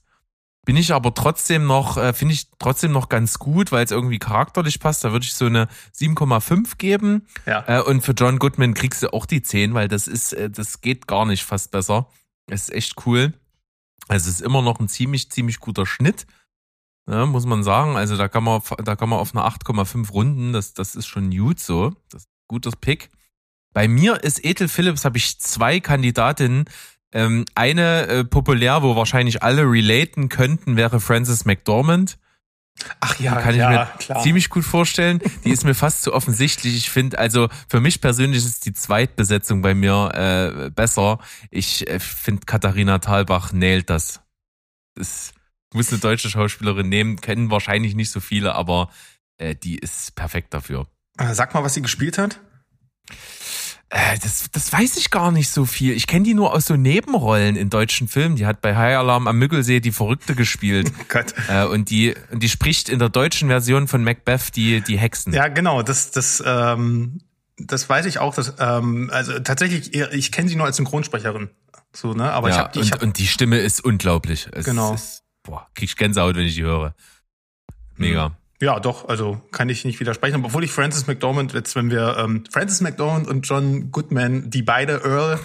Bin 0.65 0.77
ich 0.77 0.93
aber 0.93 1.13
trotzdem 1.13 1.67
noch, 1.67 1.97
äh, 1.97 2.13
finde 2.13 2.35
ich 2.35 2.49
trotzdem 2.59 2.93
noch 2.93 3.09
ganz 3.09 3.41
gut, 3.41 3.73
weil 3.73 3.85
es 3.85 3.91
irgendwie 3.91 4.21
charakterlich 4.21 4.79
passt. 4.79 5.03
Da 5.03 5.11
würde 5.11 5.25
ich 5.25 5.35
so 5.35 5.47
eine 5.47 5.67
7,5 5.93 6.79
geben. 6.79 7.27
Ja. 7.47 7.65
Äh, 7.67 7.83
und 7.83 8.03
für 8.03 8.13
John 8.13 8.39
Goodman 8.39 8.75
kriegst 8.75 9.03
du 9.03 9.13
auch 9.13 9.27
die 9.27 9.43
10, 9.43 9.75
weil 9.75 9.89
das 9.89 10.07
ist, 10.07 10.33
äh, 10.35 10.51
das 10.51 10.81
geht 10.81 11.09
gar 11.09 11.27
nicht 11.27 11.45
fast 11.45 11.73
besser. 11.73 12.09
Es 12.47 12.69
ist 12.69 12.75
echt 12.75 13.07
cool. 13.07 13.33
Also 14.07 14.31
es 14.31 14.37
ist 14.37 14.43
immer 14.43 14.63
noch 14.63 14.79
ein 14.79 14.89
ziemlich, 14.89 15.31
ziemlich 15.31 15.59
guter 15.59 15.85
Schnitt. 15.85 16.27
Ja, 17.11 17.27
muss 17.27 17.47
man 17.47 17.65
sagen. 17.65 17.97
Also 17.97 18.17
da 18.17 18.29
kann 18.29 18.45
man, 18.45 18.63
da 18.85 18.95
kann 18.95 19.09
man 19.09 19.19
auf 19.19 19.35
eine 19.35 19.45
8,5 19.45 20.13
runden. 20.13 20.53
Das, 20.53 20.75
das 20.75 20.95
ist 20.95 21.07
schon 21.07 21.31
gut 21.37 21.59
so. 21.59 21.93
Das 22.11 22.23
ist 22.23 22.29
ein 22.29 22.47
gutes 22.49 22.77
Pick. 22.77 23.11
Bei 23.73 23.89
mir 23.89 24.23
ist 24.23 24.45
Ethel 24.45 24.69
Phillips, 24.69 25.05
habe 25.05 25.19
ich 25.19 25.41
zwei 25.41 25.81
Kandidatinnen. 25.81 26.67
Ähm, 27.13 27.45
eine 27.55 28.07
äh, 28.07 28.25
populär, 28.25 28.83
wo 28.83 28.97
wahrscheinlich 28.97 29.43
alle 29.43 29.63
relaten 29.63 30.29
könnten, 30.29 30.77
wäre 30.77 31.01
Frances 31.01 31.45
McDormand. 31.45 32.19
Ach 33.01 33.19
ja, 33.21 33.41
Kann 33.41 33.51
ich 33.51 33.59
ja, 33.59 33.71
mir 33.71 33.89
klar. 33.99 34.23
ziemlich 34.23 34.49
gut 34.49 34.65
vorstellen. 34.65 35.21
Die 35.45 35.51
ist 35.51 35.65
mir 35.65 35.75
fast 35.75 36.03
zu 36.03 36.15
offensichtlich. 36.15 36.75
Ich 36.75 36.91
finde, 36.91 37.19
also 37.19 37.49
für 37.69 37.81
mich 37.81 38.01
persönlich 38.01 38.45
ist 38.45 38.65
die 38.65 38.73
Zweitbesetzung 38.73 39.63
bei 39.63 39.75
mir 39.75 40.11
äh, 40.15 40.71
besser. 40.71 41.19
Ich 41.51 41.87
äh, 41.89 42.01
finde, 42.01 42.47
Katharina 42.47 42.99
Thalbach 42.99 43.53
nailt 43.53 43.91
das. 43.91 44.21
Es 44.99 45.33
muss 45.75 45.91
eine 45.91 46.01
deutsche 46.01 46.31
Schauspielerin 46.31 46.89
nehmen, 46.89 47.21
kennen 47.21 47.51
wahrscheinlich 47.51 47.95
nicht 47.95 48.11
so 48.11 48.21
viele, 48.21 48.55
aber 48.55 48.91
äh, 49.39 49.55
die 49.55 49.79
ist 49.79 50.15
perfekt 50.15 50.55
dafür. 50.55 50.87
Äh, 51.19 51.35
Sag 51.35 51.55
mal, 51.55 51.63
was 51.63 51.75
sie 51.75 51.83
gespielt 51.83 52.19
hat. 52.19 52.41
Äh, 53.95 54.19
das, 54.23 54.51
das 54.51 54.73
weiß 54.73 54.97
ich 54.97 55.11
gar 55.11 55.31
nicht 55.33 55.51
so 55.51 55.67
viel. 55.67 55.93
Ich 55.93 56.07
kenne 56.07 56.25
die 56.25 56.33
nur 56.33 56.55
aus 56.55 56.65
so 56.65 56.77
Nebenrollen 56.77 57.57
in 57.57 57.69
deutschen 57.69 58.09
Filmen. 58.09 58.37
Die 58.37 58.47
hat 58.47 58.63
bei 58.63 58.75
High 58.75 58.97
Alarm 58.97 59.29
am 59.29 59.39
Müggelsee 59.39 59.81
die 59.81 59.93
Verrückte 59.93 60.35
gespielt. 60.35 60.91
Oh 61.03 61.05
Gott. 61.09 61.35
äh, 61.49 61.65
und 61.65 61.91
die, 61.91 62.15
und 62.31 62.43
die 62.43 62.49
spricht 62.49 62.89
in 62.89 62.99
der 62.99 63.09
deutschen 63.09 63.49
Version 63.49 63.89
von 63.89 64.03
Macbeth 64.05 64.55
die, 64.57 64.81
die 64.81 64.97
Hexen. 64.99 65.35
Ja, 65.35 65.49
genau, 65.49 65.83
das, 65.83 66.11
das, 66.11 66.43
ähm, 66.47 67.21
das 67.59 67.89
weiß 67.89 68.07
ich 68.07 68.19
auch. 68.19 68.35
Dass, 68.35 68.55
ähm, 68.59 69.11
also 69.13 69.39
tatsächlich, 69.41 69.95
ich 69.95 70.33
kenne 70.33 70.49
sie 70.49 70.57
nur 70.57 70.67
als 70.67 70.77
Synchronsprecherin. 70.77 71.51
So, 71.93 72.15
ne? 72.15 72.33
Aber 72.33 72.49
ja, 72.49 72.55
ich 72.55 72.61
habe 72.61 72.79
und, 72.79 72.85
ich 72.85 72.93
hab, 72.93 73.03
und 73.03 73.19
die 73.19 73.27
Stimme 73.27 73.59
ist 73.59 73.85
unglaublich. 73.85 74.49
Es 74.53 74.65
Genau. 74.65 74.95
Ist, 74.95 75.25
boah, 75.43 75.69
krieg 75.75 75.91
ich 75.91 75.97
Gänsehaut, 75.97 76.37
wenn 76.37 76.47
ich 76.47 76.55
die 76.55 76.63
höre. 76.63 76.95
Mega. 77.97 78.37
Ja, 78.63 78.79
doch, 78.79 79.09
also 79.09 79.41
kann 79.51 79.69
ich 79.71 79.85
nicht 79.85 79.99
widersprechen. 79.99 80.45
Obwohl 80.45 80.63
ich 80.63 80.71
Francis 80.71 81.09
McDormand, 81.09 81.53
jetzt 81.53 81.75
wenn 81.75 81.91
wir 81.91 82.17
ähm, 82.17 82.45
Francis 82.49 82.81
McDormand 82.81 83.27
und 83.27 83.43
John 83.43 83.91
Goodman, 83.91 84.51
die 84.51 84.63
beide 84.63 85.03
Earl 85.03 85.41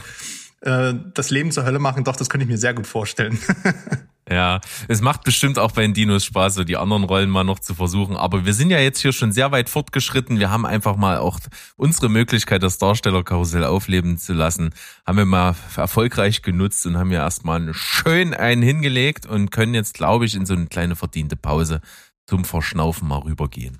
äh, 0.62 0.93
das 1.15 1.32
Leben 1.32 1.51
zur 1.51 1.65
Hölle 1.65 1.80
machen, 1.80 2.03
doch, 2.03 2.15
das 2.15 2.30
könnte 2.30 2.43
ich 2.43 2.49
mir 2.51 2.60
sehr 2.60 2.75
gut 2.75 2.86
vorstellen. 2.86 3.39
Ja, 4.30 4.60
es 4.89 4.99
macht 4.99 5.23
bestimmt 5.23 5.58
auch 5.58 5.71
bei 5.71 5.84
den 5.84 5.93
Dinos 5.93 6.25
Spaß, 6.25 6.56
so 6.56 6.65
die 6.65 6.75
anderen 6.75 7.06
Rollen 7.06 7.30
mal 7.30 7.45
noch 7.45 7.60
zu 7.60 7.73
versuchen. 7.73 8.17
Aber 8.17 8.45
wir 8.45 8.53
sind 8.53 8.69
ja 8.69 8.80
jetzt 8.80 8.99
hier 8.99 9.13
schon 9.13 9.32
sehr 9.32 9.51
weit 9.53 9.69
fortgeschritten. 9.69 10.38
Wir 10.38 10.51
haben 10.51 10.65
einfach 10.65 10.97
mal 10.97 11.19
auch 11.19 11.39
unsere 11.77 12.10
Möglichkeit, 12.10 12.62
das 12.62 12.77
Darstellerkarussell 12.77 13.63
aufleben 13.63 14.17
zu 14.17 14.34
lassen, 14.34 14.71
haben 15.06 15.17
wir 15.17 15.25
mal 15.25 15.56
erfolgreich 15.77 16.41
genutzt 16.41 16.86
und 16.86 16.97
haben 16.97 17.12
ja 17.12 17.23
erstmal 17.23 17.73
schön 17.73 18.34
einen 18.34 18.62
hingelegt 18.62 19.25
und 19.25 19.49
können 19.49 19.73
jetzt, 19.73 19.93
glaube 19.93 20.25
ich, 20.25 20.36
in 20.36 20.45
so 20.45 20.56
eine 20.56 20.67
kleine 20.67 20.97
verdiente 20.97 21.38
Pause 21.38 21.80
zum 22.27 22.45
Verschnaufen 22.45 23.07
mal 23.07 23.19
rübergehen. 23.19 23.79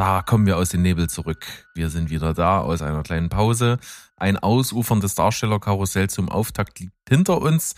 Da 0.00 0.22
kommen 0.22 0.46
wir 0.46 0.56
aus 0.56 0.70
dem 0.70 0.80
Nebel 0.80 1.10
zurück. 1.10 1.44
Wir 1.74 1.90
sind 1.90 2.08
wieder 2.08 2.32
da 2.32 2.60
aus 2.60 2.80
einer 2.80 3.02
kleinen 3.02 3.28
Pause. 3.28 3.78
Ein 4.16 4.38
ausuferndes 4.38 5.14
Darstellerkarussell 5.14 6.08
zum 6.08 6.30
Auftakt 6.30 6.80
liegt 6.80 6.94
hinter 7.06 7.42
uns. 7.42 7.74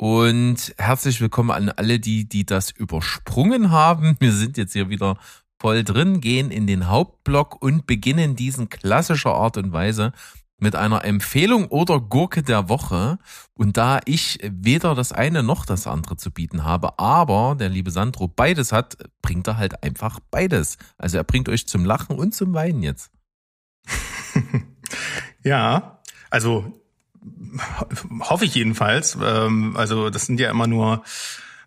Und 0.00 0.74
herzlich 0.78 1.20
willkommen 1.20 1.50
an 1.50 1.68
alle, 1.68 2.00
die, 2.00 2.26
die 2.26 2.46
das 2.46 2.70
übersprungen 2.70 3.70
haben. 3.70 4.16
Wir 4.18 4.32
sind 4.32 4.56
jetzt 4.56 4.72
hier 4.72 4.88
wieder 4.88 5.18
voll 5.60 5.84
drin, 5.84 6.22
gehen 6.22 6.50
in 6.50 6.66
den 6.66 6.88
Hauptblock 6.88 7.60
und 7.60 7.86
beginnen 7.86 8.34
diesen 8.34 8.70
klassischer 8.70 9.34
Art 9.34 9.58
und 9.58 9.74
Weise 9.74 10.12
mit 10.56 10.74
einer 10.74 11.04
Empfehlung 11.04 11.66
oder 11.66 12.00
Gurke 12.00 12.42
der 12.42 12.70
Woche. 12.70 13.18
Und 13.52 13.76
da 13.76 14.00
ich 14.06 14.38
weder 14.42 14.94
das 14.94 15.12
eine 15.12 15.42
noch 15.42 15.66
das 15.66 15.86
andere 15.86 16.16
zu 16.16 16.30
bieten 16.30 16.64
habe, 16.64 16.98
aber 16.98 17.54
der 17.54 17.68
liebe 17.68 17.90
Sandro 17.90 18.26
beides 18.26 18.72
hat, 18.72 18.96
bringt 19.20 19.48
er 19.48 19.58
halt 19.58 19.82
einfach 19.82 20.18
beides. 20.30 20.78
Also 20.96 21.18
er 21.18 21.24
bringt 21.24 21.50
euch 21.50 21.68
zum 21.68 21.84
Lachen 21.84 22.18
und 22.18 22.34
zum 22.34 22.54
Weinen 22.54 22.82
jetzt. 22.82 23.10
Ja, 25.42 26.00
also 26.30 26.79
hoffe 28.20 28.44
ich 28.44 28.54
jedenfalls. 28.54 29.16
Ähm, 29.22 29.76
also 29.76 30.10
das 30.10 30.26
sind 30.26 30.40
ja 30.40 30.50
immer 30.50 30.66
nur 30.66 31.02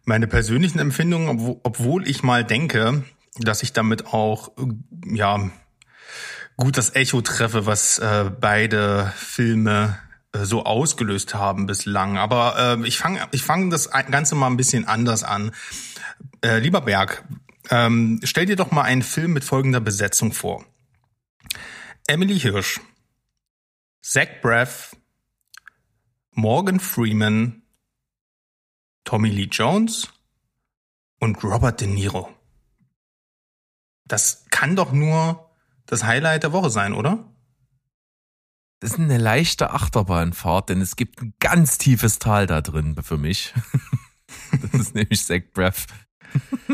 meine 0.06 0.28
persönlichen 0.28 0.80
Empfindungen, 0.80 1.30
obwo- 1.40 1.60
obwohl 1.64 2.08
ich 2.08 2.24
mal 2.24 2.44
denke, 2.44 3.04
dass 3.40 3.64
ich 3.64 3.74
damit 3.74 4.08
auch 4.08 4.50
äh, 4.58 5.16
ja 5.16 5.50
gut 6.58 6.78
das 6.78 6.96
Echo 6.96 7.22
treffe, 7.22 7.66
was 7.66 8.00
äh, 8.00 8.30
beide 8.40 9.12
Filme 9.16 9.98
äh, 10.34 10.46
so 10.46 10.66
ausgelöst 10.66 11.34
haben 11.34 11.66
bislang. 11.66 12.18
Aber 12.18 12.78
äh, 12.80 12.88
ich 12.88 12.98
fange 12.98 13.28
ich 13.32 13.44
fang 13.44 13.70
das 13.70 13.90
Ganze 13.90 14.36
mal 14.36 14.48
ein 14.48 14.58
bisschen 14.58 14.88
anders 14.88 15.24
an. 15.24 15.52
Äh, 16.44 16.60
lieber 16.60 16.82
Berg, 16.82 17.24
ähm, 17.70 18.20
stell 18.24 18.46
dir 18.46 18.56
doch 18.56 18.72
mal 18.72 18.84
einen 18.84 19.02
Film 19.04 19.34
mit 19.34 19.44
folgender 19.44 19.80
Besetzung 19.80 20.34
vor. 20.34 20.66
Emily 22.06 22.38
Hirsch, 22.40 22.82
Zach 24.02 24.28
Braff, 24.42 24.93
Morgan 26.34 26.80
Freeman, 26.80 27.62
Tommy 29.04 29.30
Lee 29.30 29.50
Jones 29.52 30.10
und 31.20 31.44
Robert 31.44 31.82
De 31.82 31.88
Niro. 31.88 32.30
Das 34.06 34.46
kann 34.50 34.76
doch 34.76 34.92
nur 34.92 35.50
das 35.86 36.04
Highlight 36.04 36.44
der 36.44 36.52
Woche 36.52 36.70
sein, 36.70 36.94
oder? 36.94 37.32
Das 38.80 38.92
ist 38.92 39.00
eine 39.00 39.18
leichte 39.18 39.72
Achterbahnfahrt, 39.72 40.70
denn 40.70 40.82
es 40.82 40.96
gibt 40.96 41.22
ein 41.22 41.34
ganz 41.40 41.78
tiefes 41.78 42.20
Tal 42.20 42.48
da 42.48 42.62
drin 42.62 42.96
für 43.02 43.18
mich. 43.18 43.54
Das 44.62 44.82
ist 44.82 44.96
nämlich 44.96 45.26
Zach 45.26 45.42
Braff. 45.54 45.88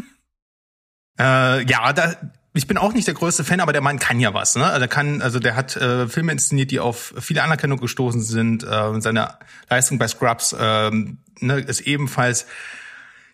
Äh, 1.20 1.70
ja, 1.70 1.92
da, 1.92 2.16
ich 2.60 2.68
bin 2.68 2.78
auch 2.78 2.92
nicht 2.92 3.08
der 3.08 3.14
größte 3.14 3.46
Fan, 3.46 3.62
aber 3.62 3.72
der 3.72 3.82
Mann 3.82 4.00
kann 4.00 4.20
ja 4.20 4.34
was. 4.34 4.58
Ne? 4.58 4.66
Also 4.66 4.80
der 4.80 4.90
kann, 4.90 5.22
also 5.22 5.40
der 5.40 5.56
hat 5.56 5.78
äh, 5.78 6.10
Filme 6.10 6.34
inszeniert, 6.34 6.72
die 6.72 6.82
auf 6.82 7.14
viele 7.18 7.42
Anerkennung 7.42 7.80
gestoßen 7.80 8.22
sind. 8.22 8.66
Äh, 8.66 9.00
seine 9.00 9.36
Leistung 9.70 9.98
bei 9.98 10.10
Scrubs 10.10 10.54
ähm, 10.60 11.20
ne, 11.40 11.60
ist 11.62 11.80
ebenfalls 11.80 12.48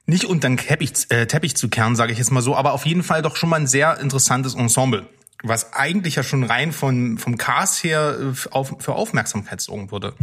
nicht 0.06 0.26
unter 0.26 0.48
den 0.48 0.58
Teppich, 0.58 1.10
äh, 1.10 1.26
Teppich 1.26 1.58
zu 1.58 1.70
kehren, 1.70 1.96
sage 1.96 2.12
ich 2.12 2.20
jetzt 2.20 2.32
mal 2.32 2.42
so, 2.42 2.56
aber 2.56 2.74
auf 2.74 2.86
jeden 2.86 3.02
Fall 3.02 3.24
doch 3.24 3.36
schon 3.36 3.50
mal 3.50 3.60
ein 3.60 3.66
sehr 3.66 4.00
interessantes 4.00 4.54
Ensemble, 4.54 5.08
was 5.42 5.74
eigentlich 5.74 6.18
ja 6.18 6.22
schon 6.22 6.44
rein 6.44 6.72
von 6.72 7.18
vom 7.18 7.40
Cast 7.40 7.84
her 7.84 8.20
äh, 8.20 8.50
auf, 8.52 8.76
für 8.78 8.94
Aufmerksamkeit 8.94 9.60
sorgen 9.60 9.90
würde. 9.90 10.14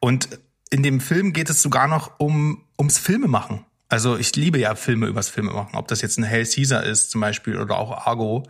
Und 0.00 0.30
in 0.70 0.82
dem 0.82 1.00
Film 1.00 1.34
geht 1.34 1.50
es 1.50 1.60
sogar 1.60 1.88
noch 1.88 2.18
um 2.18 2.64
ums 2.78 2.96
Filmemachen. 2.96 3.66
Also 3.88 4.16
ich 4.16 4.34
liebe 4.34 4.58
ja 4.58 4.74
Filme 4.74 5.06
übers 5.06 5.28
Filmemachen, 5.28 5.76
ob 5.76 5.88
das 5.88 6.02
jetzt 6.02 6.18
ein 6.18 6.24
Hell 6.24 6.44
Caesar 6.44 6.82
ist 6.82 7.10
zum 7.10 7.20
Beispiel 7.20 7.58
oder 7.58 7.78
auch 7.78 8.06
Argo, 8.06 8.48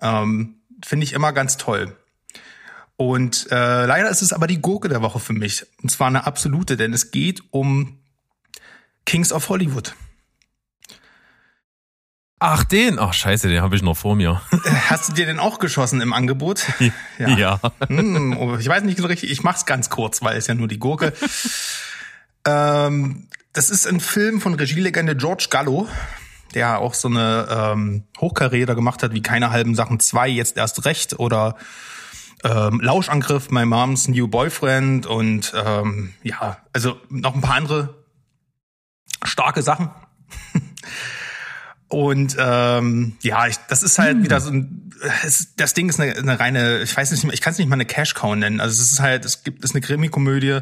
ähm, 0.00 0.56
finde 0.84 1.04
ich 1.04 1.12
immer 1.12 1.32
ganz 1.32 1.56
toll. 1.56 1.96
Und 2.96 3.48
äh, 3.50 3.84
leider 3.84 4.08
ist 4.08 4.22
es 4.22 4.32
aber 4.32 4.46
die 4.46 4.60
Gurke 4.60 4.88
der 4.88 5.02
Woche 5.02 5.20
für 5.20 5.32
mich. 5.32 5.66
Und 5.82 5.90
zwar 5.90 6.06
eine 6.06 6.26
absolute, 6.26 6.76
denn 6.76 6.92
es 6.92 7.10
geht 7.10 7.42
um 7.50 7.98
Kings 9.04 9.32
of 9.32 9.48
Hollywood. 9.48 9.94
Ach, 12.38 12.64
den? 12.64 12.98
Ach, 12.98 13.14
scheiße, 13.14 13.48
den 13.48 13.62
habe 13.62 13.76
ich 13.76 13.82
noch 13.82 13.96
vor 13.96 14.14
mir. 14.14 14.42
Hast 14.88 15.08
du 15.08 15.12
dir 15.14 15.24
den 15.26 15.38
auch 15.38 15.58
geschossen 15.58 16.02
im 16.02 16.12
Angebot? 16.12 16.66
ja. 17.18 17.60
Hm, 17.88 18.36
oh, 18.36 18.56
ich 18.56 18.68
weiß 18.68 18.82
nicht 18.84 18.98
so 18.98 19.06
richtig, 19.06 19.30
ich 19.30 19.42
mach's 19.42 19.64
ganz 19.64 19.88
kurz, 19.88 20.22
weil 20.22 20.36
es 20.36 20.46
ja 20.46 20.54
nur 20.54 20.68
die 20.68 20.78
Gurke. 20.78 21.14
ähm, 22.46 23.28
das 23.56 23.70
ist 23.70 23.86
ein 23.86 24.00
Film 24.00 24.42
von 24.42 24.52
Regielegende 24.52 25.16
George 25.16 25.46
Gallo, 25.48 25.88
der 26.54 26.78
auch 26.78 26.92
so 26.92 27.08
eine 27.08 27.48
ähm, 27.50 28.04
Hochkarriere 28.20 28.74
gemacht 28.74 29.02
hat, 29.02 29.14
wie 29.14 29.22
keine 29.22 29.50
halben 29.50 29.74
Sachen 29.74 29.98
zwei, 29.98 30.28
jetzt 30.28 30.58
erst 30.58 30.84
recht 30.84 31.18
oder 31.18 31.56
ähm, 32.44 32.80
Lauschangriff, 32.82 33.50
My 33.50 33.64
Mom's 33.64 34.08
New 34.08 34.28
Boyfriend 34.28 35.06
und 35.06 35.54
ähm, 35.56 36.12
ja, 36.22 36.58
also 36.74 37.00
noch 37.08 37.34
ein 37.34 37.40
paar 37.40 37.54
andere 37.54 37.94
starke 39.24 39.62
Sachen. 39.62 39.90
Und 41.88 42.36
ähm, 42.38 43.16
ja, 43.22 43.46
ich, 43.46 43.56
das 43.68 43.84
ist 43.84 44.00
halt 44.00 44.24
wieder 44.24 44.40
so 44.40 44.50
ein, 44.50 44.90
es, 45.24 45.54
das 45.54 45.72
Ding 45.72 45.88
ist 45.88 46.00
eine, 46.00 46.16
eine 46.16 46.40
reine, 46.40 46.82
ich 46.82 46.96
weiß 46.96 47.12
nicht, 47.12 47.32
ich 47.32 47.40
kann 47.40 47.52
es 47.52 47.58
nicht 47.58 47.68
mal 47.68 47.74
eine 47.74 47.84
Cash 47.84 48.14
Cow 48.14 48.34
nennen. 48.34 48.60
Also 48.60 48.82
es 48.82 48.90
ist 48.90 49.00
halt, 49.00 49.24
es 49.24 49.44
gibt, 49.44 49.64
es 49.64 49.70
ist 49.70 49.76
eine 49.76 49.82
Krimi-Komödie, 49.82 50.58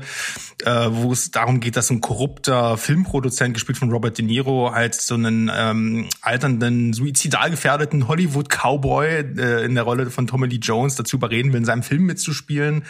äh, 0.65 0.87
wo 0.91 1.13
es 1.13 1.31
darum 1.31 1.61
geht, 1.61 1.77
dass 1.77 1.89
ein 1.89 2.03
korrupter 2.03 2.77
Filmproduzent 2.77 3.55
gespielt 3.55 3.79
von 3.79 3.91
Robert 3.91 4.19
De 4.19 4.25
Niro 4.25 4.73
halt 4.75 4.95
so 4.95 5.15
einen 5.15 5.51
ähm, 5.55 6.09
alternden, 6.21 6.93
suizidal 6.93 7.51
gefährdeten 7.51 8.07
Hollywood-Cowboy 8.07 9.07
äh, 9.39 9.65
in 9.65 9.75
der 9.75 9.85
Rolle 9.85 10.11
von 10.11 10.27
Tommy 10.27 10.49
Lee 10.49 10.59
Jones 10.61 10.97
dazu 10.97 11.17
überreden 11.17 11.53
will, 11.53 11.59
in 11.61 11.65
seinem 11.65 11.83
Film 11.83 12.03
mitzuspielen 12.03 12.85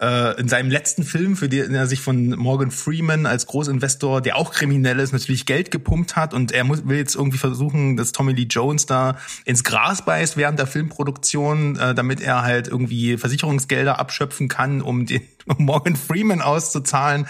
äh, 0.00 0.40
in 0.40 0.48
seinem 0.48 0.70
letzten 0.70 1.04
Film, 1.04 1.36
für 1.36 1.48
den 1.48 1.74
er 1.74 1.86
sich 1.86 2.00
von 2.00 2.30
Morgan 2.30 2.70
Freeman 2.70 3.26
als 3.26 3.46
Großinvestor, 3.46 4.22
der 4.22 4.36
auch 4.36 4.52
kriminell 4.52 4.98
ist, 4.98 5.12
natürlich 5.12 5.44
Geld 5.44 5.70
gepumpt 5.70 6.16
hat 6.16 6.32
und 6.32 6.52
er 6.52 6.64
muss, 6.64 6.86
will 6.86 6.96
jetzt 6.96 7.14
irgendwie 7.14 7.36
versuchen, 7.36 7.96
dass 7.96 8.12
Tommy 8.12 8.32
Lee 8.32 8.46
Jones 8.48 8.86
da 8.86 9.18
ins 9.44 9.62
Gras 9.62 10.04
beißt 10.04 10.38
während 10.38 10.58
der 10.58 10.66
Filmproduktion, 10.66 11.76
äh, 11.76 11.94
damit 11.94 12.20
er 12.22 12.42
halt 12.42 12.66
irgendwie 12.66 13.18
Versicherungsgelder 13.18 13.98
abschöpfen 13.98 14.48
kann, 14.48 14.80
um 14.80 15.04
den 15.04 15.20
um 15.46 15.64
Morgan 15.64 15.96
Freeman 15.96 16.40
auszuzahlen. 16.40 17.26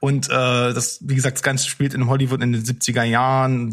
Und 0.00 0.28
äh, 0.28 0.30
das, 0.30 0.98
wie 1.02 1.14
gesagt, 1.14 1.36
das 1.36 1.42
Ganze 1.42 1.68
spielt 1.68 1.94
in 1.94 2.08
Hollywood 2.08 2.42
in 2.42 2.52
den 2.52 2.62
70er 2.62 3.04
Jahren, 3.04 3.72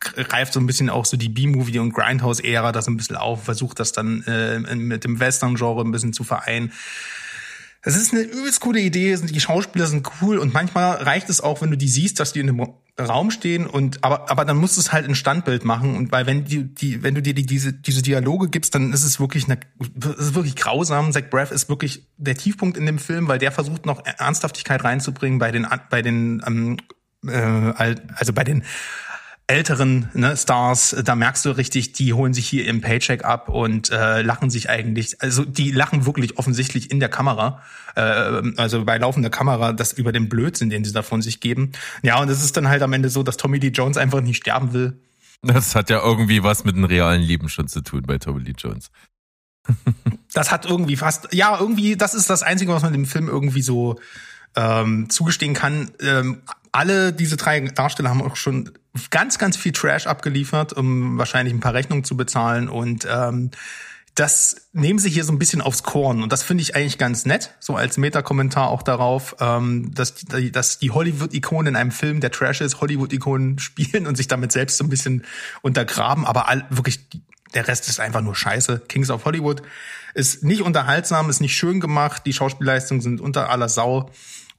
greift 0.00 0.52
so 0.52 0.60
ein 0.60 0.66
bisschen 0.66 0.90
auch 0.90 1.04
so 1.04 1.16
die 1.16 1.28
B-Movie- 1.28 1.78
und 1.78 1.92
Grindhouse-Ära 1.92 2.72
das 2.72 2.88
ein 2.88 2.96
bisschen 2.96 3.16
auf, 3.16 3.44
versucht 3.44 3.80
das 3.80 3.92
dann 3.92 4.22
äh, 4.24 4.58
mit 4.74 5.04
dem 5.04 5.20
Western-Genre 5.20 5.82
ein 5.82 5.92
bisschen 5.92 6.12
zu 6.12 6.24
vereinen. 6.24 6.72
Es 7.88 7.96
ist 7.96 8.12
eine 8.12 8.20
übelst 8.20 8.60
coole 8.60 8.80
Idee, 8.80 9.16
die 9.16 9.40
Schauspieler 9.40 9.86
sind 9.86 10.06
cool 10.20 10.36
und 10.36 10.52
manchmal 10.52 10.96
reicht 10.96 11.30
es 11.30 11.40
auch, 11.40 11.62
wenn 11.62 11.70
du 11.70 11.78
die 11.78 11.88
siehst, 11.88 12.20
dass 12.20 12.34
die 12.34 12.40
in 12.40 12.50
einem 12.50 12.74
Raum 13.00 13.30
stehen 13.30 13.66
und 13.66 14.04
aber 14.04 14.30
aber 14.30 14.44
dann 14.44 14.58
musst 14.58 14.76
du 14.76 14.82
es 14.82 14.92
halt 14.92 15.08
ein 15.08 15.14
Standbild 15.14 15.64
machen 15.64 15.96
und 15.96 16.12
weil 16.12 16.26
wenn 16.26 16.44
die, 16.44 16.64
die 16.64 17.02
wenn 17.02 17.14
du 17.14 17.22
dir 17.22 17.32
die, 17.32 17.46
diese 17.46 17.72
diese 17.72 18.02
Dialoge 18.02 18.50
gibst, 18.50 18.74
dann 18.74 18.92
ist 18.92 19.04
es 19.04 19.20
wirklich 19.20 19.46
eine 19.46 19.58
es 20.00 20.26
ist 20.26 20.34
wirklich 20.34 20.54
grausam. 20.54 21.12
Zach 21.12 21.30
Braff 21.30 21.50
ist 21.50 21.70
wirklich 21.70 22.06
der 22.18 22.34
Tiefpunkt 22.34 22.76
in 22.76 22.84
dem 22.84 22.98
Film, 22.98 23.26
weil 23.26 23.38
der 23.38 23.52
versucht 23.52 23.86
noch 23.86 24.04
Ernsthaftigkeit 24.04 24.84
reinzubringen 24.84 25.38
bei 25.38 25.50
den 25.50 25.66
bei 25.88 26.02
den 26.02 26.42
ähm, 26.46 26.76
äh, 27.26 27.94
also 28.16 28.34
bei 28.34 28.44
den 28.44 28.64
älteren 29.48 30.10
ne, 30.12 30.36
Stars, 30.36 30.94
da 31.04 31.16
merkst 31.16 31.44
du 31.46 31.56
richtig, 31.56 31.92
die 31.92 32.12
holen 32.12 32.34
sich 32.34 32.46
hier 32.46 32.66
im 32.66 32.82
Paycheck 32.82 33.24
ab 33.24 33.48
und 33.48 33.90
äh, 33.90 34.20
lachen 34.20 34.50
sich 34.50 34.68
eigentlich, 34.68 35.20
also 35.22 35.42
die 35.44 35.70
lachen 35.70 36.04
wirklich 36.04 36.38
offensichtlich 36.38 36.90
in 36.90 37.00
der 37.00 37.08
Kamera, 37.08 37.62
äh, 37.96 38.42
also 38.58 38.84
bei 38.84 38.98
laufender 38.98 39.30
Kamera, 39.30 39.72
das 39.72 39.94
über 39.94 40.12
den 40.12 40.28
Blödsinn, 40.28 40.68
den 40.68 40.84
sie 40.84 40.92
da 40.92 41.02
von 41.02 41.22
sich 41.22 41.40
geben. 41.40 41.72
Ja, 42.02 42.20
und 42.20 42.28
es 42.28 42.44
ist 42.44 42.58
dann 42.58 42.68
halt 42.68 42.82
am 42.82 42.92
Ende 42.92 43.08
so, 43.08 43.22
dass 43.22 43.38
Tommy 43.38 43.58
Lee 43.58 43.68
Jones 43.68 43.96
einfach 43.96 44.20
nicht 44.20 44.36
sterben 44.36 44.74
will. 44.74 45.00
Das 45.40 45.74
hat 45.74 45.88
ja 45.88 46.02
irgendwie 46.04 46.42
was 46.42 46.64
mit 46.64 46.76
dem 46.76 46.84
realen 46.84 47.22
Leben 47.22 47.48
schon 47.48 47.68
zu 47.68 47.80
tun 47.80 48.02
bei 48.06 48.18
Tommy 48.18 48.42
Lee 48.42 48.54
Jones. 48.56 48.90
das 50.34 50.52
hat 50.52 50.66
irgendwie 50.66 50.96
fast, 50.96 51.32
ja, 51.32 51.58
irgendwie, 51.58 51.96
das 51.96 52.12
ist 52.12 52.28
das 52.28 52.42
Einzige, 52.42 52.72
was 52.72 52.82
man 52.82 52.92
dem 52.92 53.06
Film 53.06 53.28
irgendwie 53.28 53.62
so 53.62 53.98
ähm, 54.56 55.08
zugestehen 55.08 55.54
kann. 55.54 55.90
Ähm, 56.00 56.42
alle 56.72 57.12
diese 57.12 57.36
drei 57.36 57.60
Darsteller 57.60 58.10
haben 58.10 58.22
auch 58.22 58.36
schon 58.36 58.72
ganz, 59.10 59.38
ganz 59.38 59.56
viel 59.56 59.72
Trash 59.72 60.06
abgeliefert, 60.06 60.72
um 60.72 61.18
wahrscheinlich 61.18 61.54
ein 61.54 61.60
paar 61.60 61.74
Rechnungen 61.74 62.04
zu 62.04 62.16
bezahlen. 62.16 62.68
Und 62.68 63.06
ähm, 63.10 63.50
das 64.14 64.68
nehmen 64.72 64.98
sie 64.98 65.10
hier 65.10 65.22
so 65.22 65.32
ein 65.32 65.38
bisschen 65.38 65.60
aufs 65.60 65.84
Korn. 65.84 66.22
Und 66.22 66.32
das 66.32 66.42
finde 66.42 66.62
ich 66.62 66.74
eigentlich 66.74 66.98
ganz 66.98 67.24
nett, 67.24 67.54
so 67.60 67.76
als 67.76 67.98
Meta-Kommentar 67.98 68.68
auch 68.68 68.82
darauf, 68.82 69.36
ähm, 69.38 69.94
dass, 69.94 70.14
die, 70.14 70.50
dass 70.50 70.78
die 70.78 70.90
Hollywood-Ikonen 70.90 71.68
in 71.68 71.76
einem 71.76 71.92
Film, 71.92 72.20
der 72.20 72.32
Trash 72.32 72.60
ist, 72.60 72.80
Hollywood-Ikonen 72.80 73.58
spielen 73.60 74.06
und 74.06 74.16
sich 74.16 74.26
damit 74.26 74.50
selbst 74.50 74.78
so 74.78 74.84
ein 74.84 74.90
bisschen 74.90 75.24
untergraben. 75.62 76.26
Aber 76.26 76.48
all, 76.48 76.66
wirklich, 76.70 77.08
der 77.54 77.68
Rest 77.68 77.88
ist 77.88 78.00
einfach 78.00 78.20
nur 78.20 78.34
scheiße. 78.34 78.82
Kings 78.88 79.10
of 79.10 79.24
Hollywood 79.24 79.62
ist 80.14 80.42
nicht 80.42 80.62
unterhaltsam, 80.62 81.30
ist 81.30 81.40
nicht 81.40 81.56
schön 81.56 81.78
gemacht, 81.78 82.22
die 82.26 82.32
Schauspielleistungen 82.32 83.00
sind 83.00 83.20
unter 83.20 83.50
aller 83.50 83.68
Sau. 83.68 84.10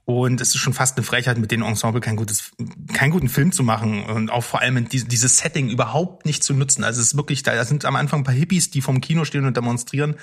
Und 0.09 0.41
es 0.41 0.55
ist 0.55 0.57
schon 0.57 0.73
fast 0.73 0.97
eine 0.97 1.05
Frechheit, 1.05 1.37
mit 1.37 1.51
dem 1.51 1.61
Ensemble 1.61 2.01
kein 2.01 2.15
gutes, 2.15 2.51
keinen 2.93 3.11
guten 3.11 3.29
Film 3.29 3.51
zu 3.51 3.61
machen 3.61 4.05
und 4.05 4.31
auch 4.31 4.43
vor 4.43 4.59
allem 4.59 4.89
dieses 4.89 5.37
Setting 5.37 5.69
überhaupt 5.69 6.25
nicht 6.25 6.43
zu 6.43 6.55
nutzen. 6.55 6.83
Also 6.83 6.99
es 6.99 7.09
ist 7.09 7.15
wirklich, 7.15 7.43
da 7.43 7.63
sind 7.63 7.85
am 7.85 7.95
Anfang 7.95 8.21
ein 8.21 8.23
paar 8.23 8.33
Hippies, 8.33 8.71
die 8.71 8.81
vom 8.81 9.01
Kino 9.01 9.23
stehen 9.23 9.45
und 9.45 9.55
demonstrieren. 9.55 10.15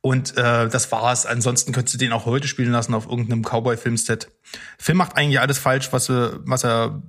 Und 0.00 0.38
äh, 0.38 0.66
das 0.66 0.90
war's. 0.92 1.26
Ansonsten 1.26 1.72
könntest 1.72 1.92
du 1.92 1.98
den 1.98 2.10
auch 2.10 2.24
heute 2.24 2.48
spielen 2.48 2.72
lassen 2.72 2.94
auf 2.94 3.04
irgendeinem 3.04 3.42
Cowboy-Filmset. 3.42 4.30
Film 4.78 4.96
macht 4.96 5.14
eigentlich 5.18 5.40
alles 5.40 5.58
falsch, 5.58 5.92
was 5.92 6.08
er, 6.08 6.40
was 6.46 6.64
er 6.64 7.02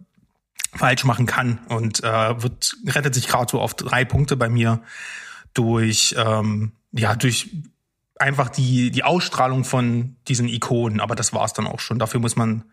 falsch 0.73 1.05
machen 1.05 1.25
kann 1.25 1.59
und 1.69 2.03
äh, 2.03 2.43
wird 2.43 2.75
rettet 2.85 3.15
sich 3.15 3.29
gerade 3.29 3.49
so 3.49 3.61
auf 3.61 3.75
drei 3.75 4.03
Punkte 4.03 4.35
bei 4.35 4.49
mir 4.49 4.81
durch 5.53 6.15
ähm, 6.17 6.73
ja 6.91 7.15
durch 7.15 7.49
einfach 8.23 8.49
die, 8.49 8.89
die 8.89 9.03
Ausstrahlung 9.03 9.63
von 9.63 10.15
diesen 10.27 10.47
Ikonen, 10.47 10.99
aber 10.99 11.15
das 11.15 11.33
war's 11.33 11.53
dann 11.53 11.67
auch 11.67 11.79
schon. 11.79 11.99
Dafür 11.99 12.19
muss 12.19 12.35
man, 12.35 12.63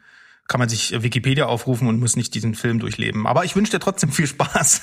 kann 0.48 0.58
man 0.60 0.68
sich 0.68 1.02
Wikipedia 1.02 1.46
aufrufen 1.46 1.88
und 1.88 2.00
muss 2.00 2.16
nicht 2.16 2.34
diesen 2.34 2.54
Film 2.54 2.78
durchleben. 2.78 3.26
Aber 3.26 3.44
ich 3.44 3.56
wünsche 3.56 3.72
dir 3.72 3.80
trotzdem 3.80 4.10
viel 4.12 4.26
Spaß. 4.26 4.82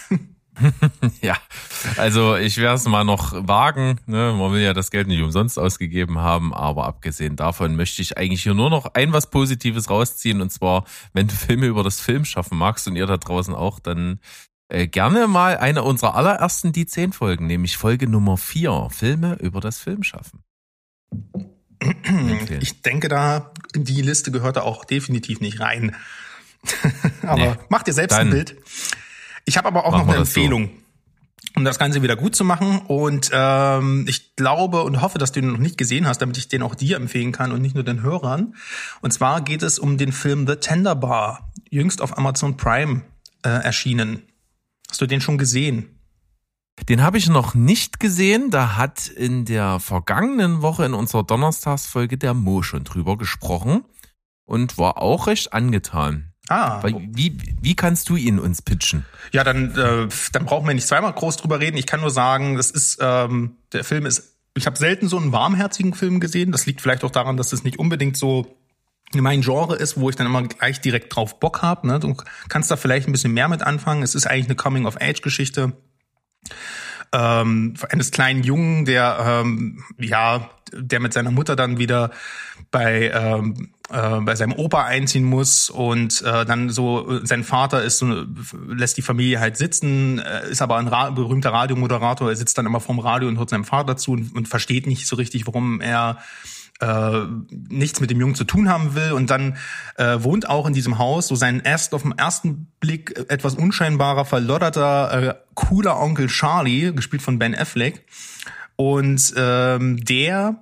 Ja, 1.22 1.38
also 1.98 2.36
ich 2.36 2.58
werde 2.58 2.76
es 2.76 2.88
mal 2.88 3.04
noch 3.04 3.32
wagen. 3.48 4.00
Ne? 4.08 4.34
Man 4.38 4.52
will 4.52 4.62
ja 4.62 4.74
das 4.74 4.90
Geld 4.90 5.08
nicht 5.08 5.22
umsonst 5.22 5.60
ausgegeben 5.60 6.18
haben, 6.18 6.52
aber 6.52 6.86
abgesehen 6.86 7.36
davon 7.36 7.76
möchte 7.76 8.02
ich 8.02 8.18
eigentlich 8.18 8.42
hier 8.42 8.56
nur 8.56 8.72
noch 8.72 8.94
ein 8.96 9.14
was 9.14 9.30
Positives 9.30 9.90
rausziehen. 9.90 10.42
Und 10.42 10.52
zwar, 10.52 10.86
wenn 11.14 11.28
du 11.28 11.36
Filme 11.36 11.68
über 11.68 11.84
das 11.84 12.00
Film 12.02 12.26
schaffen 12.26 12.58
magst 12.58 12.88
und 12.88 12.96
ihr 12.96 13.06
da 13.06 13.18
draußen 13.18 13.54
auch, 13.54 13.80
dann 13.80 14.20
äh, 14.70 14.88
gerne 14.88 15.28
mal 15.28 15.58
eine 15.58 15.84
unserer 15.84 16.16
allerersten 16.16 16.74
Die 16.74 16.86
10 16.86 17.14
Folgen, 17.14 17.48
nämlich 17.48 17.78
Folge 17.78 18.08
Nummer 18.08 18.38
4, 18.38 18.90
Filme 18.92 19.36
über 19.36 19.62
das 19.62 19.80
Film 19.80 20.04
schaffen. 20.04 20.44
Empfehlen. 21.80 22.62
Ich 22.62 22.82
denke 22.82 23.08
da, 23.08 23.52
die 23.76 24.02
Liste 24.02 24.32
gehört 24.32 24.58
da 24.58 24.62
auch 24.62 24.86
definitiv 24.86 25.40
nicht 25.40 25.60
rein. 25.60 25.96
aber 27.22 27.38
Nee. 27.38 27.56
mach 27.70 27.84
dir 27.84 27.94
selbst 27.94 28.18
Dann 28.18 28.28
ein 28.28 28.32
Bild. 28.34 28.56
Ich 29.46 29.58
habe 29.58 29.68
aber 29.68 29.86
auch 29.86 29.92
machen 29.92 30.08
noch 30.08 30.14
eine 30.14 30.20
das 30.24 30.34
so. 30.34 30.40
Empfehlung, 30.42 30.70
um 31.56 31.64
das 31.64 31.80
Ganze 31.80 32.02
wieder 32.02 32.16
gut 32.16 32.36
zu 32.36 32.44
machen. 32.44 32.80
Und 32.88 33.30
ähm, 33.32 34.06
ich 34.10 34.36
glaube 34.36 34.84
und 34.84 35.02
hoffe, 35.02 35.18
dass 35.20 35.32
du 35.32 35.40
ihn 35.40 35.52
noch 35.52 35.58
nicht 35.60 35.78
gesehen 35.78 36.08
hast, 36.08 36.18
damit 36.22 36.38
ich 36.38 36.48
den 36.48 36.64
auch 36.64 36.76
dir 36.76 36.98
empfehlen 36.98 37.32
kann 37.32 37.52
und 37.52 37.62
nicht 37.62 37.76
nur 37.76 37.84
den 37.84 38.02
Hörern. 38.02 38.56
Und 39.02 39.12
zwar 39.14 39.42
geht 39.42 39.62
es 39.62 39.80
um 39.80 39.98
den 39.98 40.12
Film 40.12 40.48
The 40.48 40.56
Tender 40.56 40.96
Bar, 40.96 41.52
jüngst 41.70 42.02
auf 42.02 42.18
Amazon 42.18 42.58
Prime 42.58 43.04
äh, 43.44 43.50
erschienen. 43.50 44.24
Hast 44.90 45.00
du 45.02 45.06
den 45.06 45.22
schon 45.22 45.38
gesehen? 45.38 45.97
Den 46.90 47.02
habe 47.02 47.18
ich 47.18 47.28
noch 47.28 47.54
nicht 47.54 48.00
gesehen. 48.00 48.50
Da 48.50 48.78
hat 48.78 49.08
in 49.08 49.46
der 49.46 49.80
vergangenen 49.80 50.62
Woche 50.62 50.86
in 50.86 50.94
unserer 50.94 51.24
Donnerstagsfolge 51.24 52.18
der 52.18 52.34
Mo 52.34 52.62
schon 52.62 52.84
drüber 52.84 53.18
gesprochen 53.18 53.84
und 54.46 54.78
war 54.78 55.02
auch 55.02 55.28
recht 55.28 55.54
angetan. 55.54 56.34
Ah, 56.50 56.82
wie, 56.84 57.38
wie 57.62 57.76
kannst 57.76 58.08
du 58.08 58.16
ihn 58.16 58.40
uns 58.40 58.62
pitchen? 58.62 59.06
Ja, 59.34 59.44
dann, 59.44 59.76
äh, 59.76 60.08
dann 60.32 60.46
brauchen 60.46 60.66
wir 60.66 60.74
nicht 60.74 60.88
zweimal 60.88 61.12
groß 61.12 61.38
drüber 61.38 61.60
reden. 61.60 61.76
Ich 61.76 61.88
kann 61.88 62.00
nur 62.00 62.10
sagen, 62.10 62.56
das 62.56 62.72
ist, 62.72 63.00
ähm, 63.02 63.58
der 63.74 63.84
Film 63.84 64.06
ist, 64.06 64.38
ich 64.56 64.66
habe 64.66 64.78
selten 64.78 65.10
so 65.10 65.18
einen 65.18 65.34
warmherzigen 65.34 65.94
Film 65.94 66.22
gesehen. 66.22 66.54
Das 66.54 66.66
liegt 66.66 66.80
vielleicht 66.80 67.04
auch 67.04 67.12
daran, 67.12 67.36
dass 67.36 67.52
es 67.52 67.66
nicht 67.66 67.80
unbedingt 67.80 68.16
so 68.16 68.56
mein 69.14 69.42
Genre 69.42 69.76
ist, 69.76 70.00
wo 70.00 70.10
ich 70.10 70.16
dann 70.16 70.26
immer 70.26 70.44
gleich 70.44 70.80
direkt 70.80 71.14
drauf 71.14 71.40
Bock 71.40 71.62
habe. 71.62 71.86
Ne? 71.86 72.00
Du 72.00 72.16
kannst 72.48 72.72
da 72.72 72.78
vielleicht 72.78 73.08
ein 73.08 73.12
bisschen 73.12 73.34
mehr 73.34 73.50
mit 73.50 73.62
anfangen. 73.62 74.04
Es 74.04 74.16
ist 74.16 74.26
eigentlich 74.26 74.46
eine 74.46 74.56
Coming-of-Age-Geschichte 74.56 75.74
ähm, 77.14 77.76
eines 77.90 78.12
kleinen 78.12 78.44
Jungen, 78.44 78.86
der 78.86 79.44
ähm, 79.44 79.84
ja, 79.98 80.50
der 80.74 81.00
mit 81.00 81.14
seiner 81.14 81.32
Mutter 81.32 81.56
dann 81.56 81.78
wieder 81.78 82.12
bei 82.72 83.12
ähm, 83.14 83.70
äh, 83.90 84.20
bei 84.20 84.36
seinem 84.36 84.54
Opa 84.54 84.84
einziehen 84.84 85.24
muss 85.24 85.70
und 85.70 86.22
äh, 86.24 86.46
dann 86.46 86.70
so 86.70 87.10
äh, 87.10 87.26
sein 87.26 87.44
Vater 87.46 87.84
ist 87.84 88.00
so, 88.00 88.26
lässt 88.68 88.98
die 88.98 89.02
Familie 89.02 89.40
halt 89.40 89.56
sitzen, 89.56 90.20
äh, 90.20 90.50
ist 90.50 90.62
aber 90.62 90.78
ein 90.78 90.88
Ra 90.88 91.10
berühmter 91.12 91.54
Radiomoderator, 91.54 92.30
er 92.30 92.36
sitzt 92.36 92.58
dann 92.58 92.66
immer 92.66 92.82
vorm 92.82 93.00
Radio 93.00 93.30
und 93.30 93.38
hört 93.38 93.50
seinem 93.50 93.64
Vater 93.64 93.96
zu 93.96 94.12
und, 94.12 94.36
und 94.36 94.48
versteht 94.48 94.88
nicht 94.88 95.08
so 95.08 95.16
richtig, 95.16 95.48
warum 95.48 95.80
er 95.80 96.18
äh, 96.80 97.22
nichts 97.50 98.00
mit 98.00 98.10
dem 98.12 98.20
Jungen 98.20 98.36
zu 98.36 98.44
tun 98.44 98.70
haben 98.70 98.96
will 98.96 99.12
und 99.12 99.30
dann 99.30 99.58
äh, 99.98 100.18
wohnt 100.20 100.50
auch 100.50 100.68
in 100.68 100.74
diesem 100.74 100.98
Haus 100.98 101.28
so 101.28 101.36
sein 101.36 101.62
erst 101.64 101.94
auf 101.94 102.04
den 102.04 102.18
ersten 102.18 102.68
Blick 102.80 103.18
etwas 103.30 103.56
unscheinbarer, 103.56 104.26
verlodderter, 104.26 105.30
äh, 105.30 105.36
cooler 105.56 106.00
Onkel 106.00 106.28
Charlie, 106.28 106.94
gespielt 106.94 107.22
von 107.22 107.40
Ben 107.40 107.56
Affleck. 107.56 108.06
Und 108.76 109.34
ähm, 109.36 110.04
der 110.06 110.62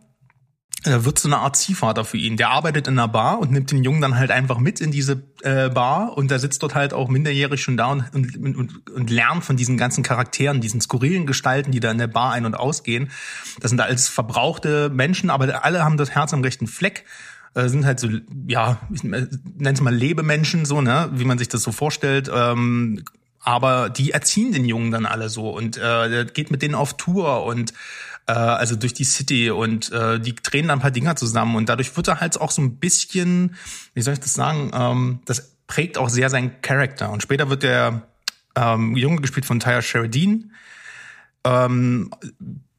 wird 0.86 1.20
so 1.20 1.28
eine 1.28 1.38
Art 1.38 1.56
Ziehvater 1.56 2.06
für 2.06 2.18
ihn. 2.18 2.38
Der 2.38 2.50
arbeitet 2.50 2.88
in 2.88 2.98
einer 3.00 3.08
Bar 3.08 3.40
und 3.40 3.52
nimmt 3.52 3.72
den 3.72 3.84
Jungen 3.84 4.02
dann 4.02 4.18
halt 4.18 4.32
einfach 4.32 4.60
mit 4.60 4.80
in 4.80 4.92
diese 4.92 5.24
äh, 5.42 5.70
Bar 5.70 6.18
und 6.18 6.32
der 6.32 6.40
sitzt 6.40 6.62
dort 6.64 6.76
halt 6.76 6.94
auch 6.94 7.10
minderjährig 7.10 7.62
schon 7.62 7.78
da 7.78 7.88
und, 7.92 8.14
und, 8.14 8.56
und, 8.56 8.90
und 8.90 9.10
lernt 9.10 9.44
von 9.44 9.58
diesen 9.58 9.78
ganzen 9.78 10.04
Charakteren, 10.04 10.62
diesen 10.62 10.82
skurrilen 10.82 11.26
Gestalten, 11.26 11.72
die 11.72 11.80
da 11.80 11.92
in 11.92 11.98
der 11.98 12.08
Bar 12.08 12.34
ein- 12.34 12.46
und 12.46 12.56
ausgehen. 12.56 13.10
Das 13.60 13.70
sind 13.70 13.82
alles 13.82 14.08
verbrauchte 14.08 14.90
Menschen, 14.90 15.30
aber 15.30 15.64
alle 15.64 15.84
haben 15.84 15.98
das 15.98 16.12
Herz 16.12 16.34
am 16.34 16.42
rechten 16.42 16.68
Fleck 16.68 17.06
äh, 17.56 17.70
sind 17.70 17.86
halt 17.86 18.00
so, 18.00 18.10
ja, 18.48 18.80
ich 18.94 19.04
nenne 19.04 19.30
es 19.64 19.82
mal 19.82 19.96
Lebemenschen, 19.96 20.66
so, 20.66 20.82
ne, 20.82 21.10
wie 21.14 21.26
man 21.26 21.38
sich 21.38 21.48
das 21.48 21.64
so 21.64 21.72
vorstellt. 21.72 22.30
Ähm, 22.34 23.04
aber 23.40 23.90
die 23.90 24.12
erziehen 24.12 24.52
den 24.52 24.66
Jungen 24.66 24.92
dann 24.92 25.06
alle 25.06 25.30
so 25.30 25.50
und 25.52 25.78
äh, 25.78 26.10
der 26.10 26.26
geht 26.26 26.50
mit 26.50 26.64
denen 26.64 26.76
auf 26.76 26.98
Tour 26.98 27.46
und 27.46 27.74
äh, 28.28 28.34
also 28.34 28.76
durch 28.76 28.94
die 28.94 29.04
City 29.04 29.52
und 29.52 29.92
äh, 29.92 30.20
die 30.20 30.36
drehen 30.36 30.68
dann 30.68 30.80
ein 30.80 30.82
paar 30.82 30.92
Dinger 30.92 31.16
zusammen 31.16 31.56
und 31.56 31.70
dadurch 31.70 31.96
wird 31.96 32.08
er 32.08 32.20
halt 32.20 32.40
auch 32.40 32.52
so 32.52 32.62
ein 32.62 32.78
bisschen, 32.78 33.56
wie 33.94 34.02
soll 34.02 34.14
ich 34.14 34.20
das 34.20 34.34
sagen, 34.34 34.72
ähm, 34.74 35.20
das 35.26 35.56
prägt 35.68 35.98
auch 35.98 36.10
sehr 36.10 36.30
seinen 36.30 36.62
Charakter 36.62 37.12
und 37.12 37.22
später 37.22 37.50
wird 37.50 37.64
der 37.64 38.04
ähm, 38.56 38.96
Junge 38.96 39.22
gespielt 39.22 39.46
von 39.46 39.60
Tyler 39.60 39.82
Sheridan. 39.82 40.52
Ähm, 41.44 42.12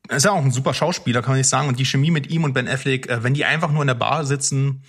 ist 0.09 0.25
ja 0.25 0.33
auch 0.33 0.43
ein 0.43 0.51
super 0.51 0.75
Schauspieler, 0.75 1.23
kann 1.23 1.33
man 1.33 1.39
nicht 1.39 1.49
sagen. 1.49 1.69
Und 1.69 1.79
die 1.79 1.85
Chemie 1.85 2.11
mit 2.11 2.31
ihm 2.31 2.45
und 2.45 2.53
Ben 2.53 2.69
Affleck, 2.69 3.09
äh, 3.09 3.23
wenn 3.23 3.35
die 3.35 3.45
einfach 3.45 3.71
nur 3.71 3.83
in 3.83 3.89
der 3.89 3.95
Bar 3.95 4.25
sitzen 4.25 4.83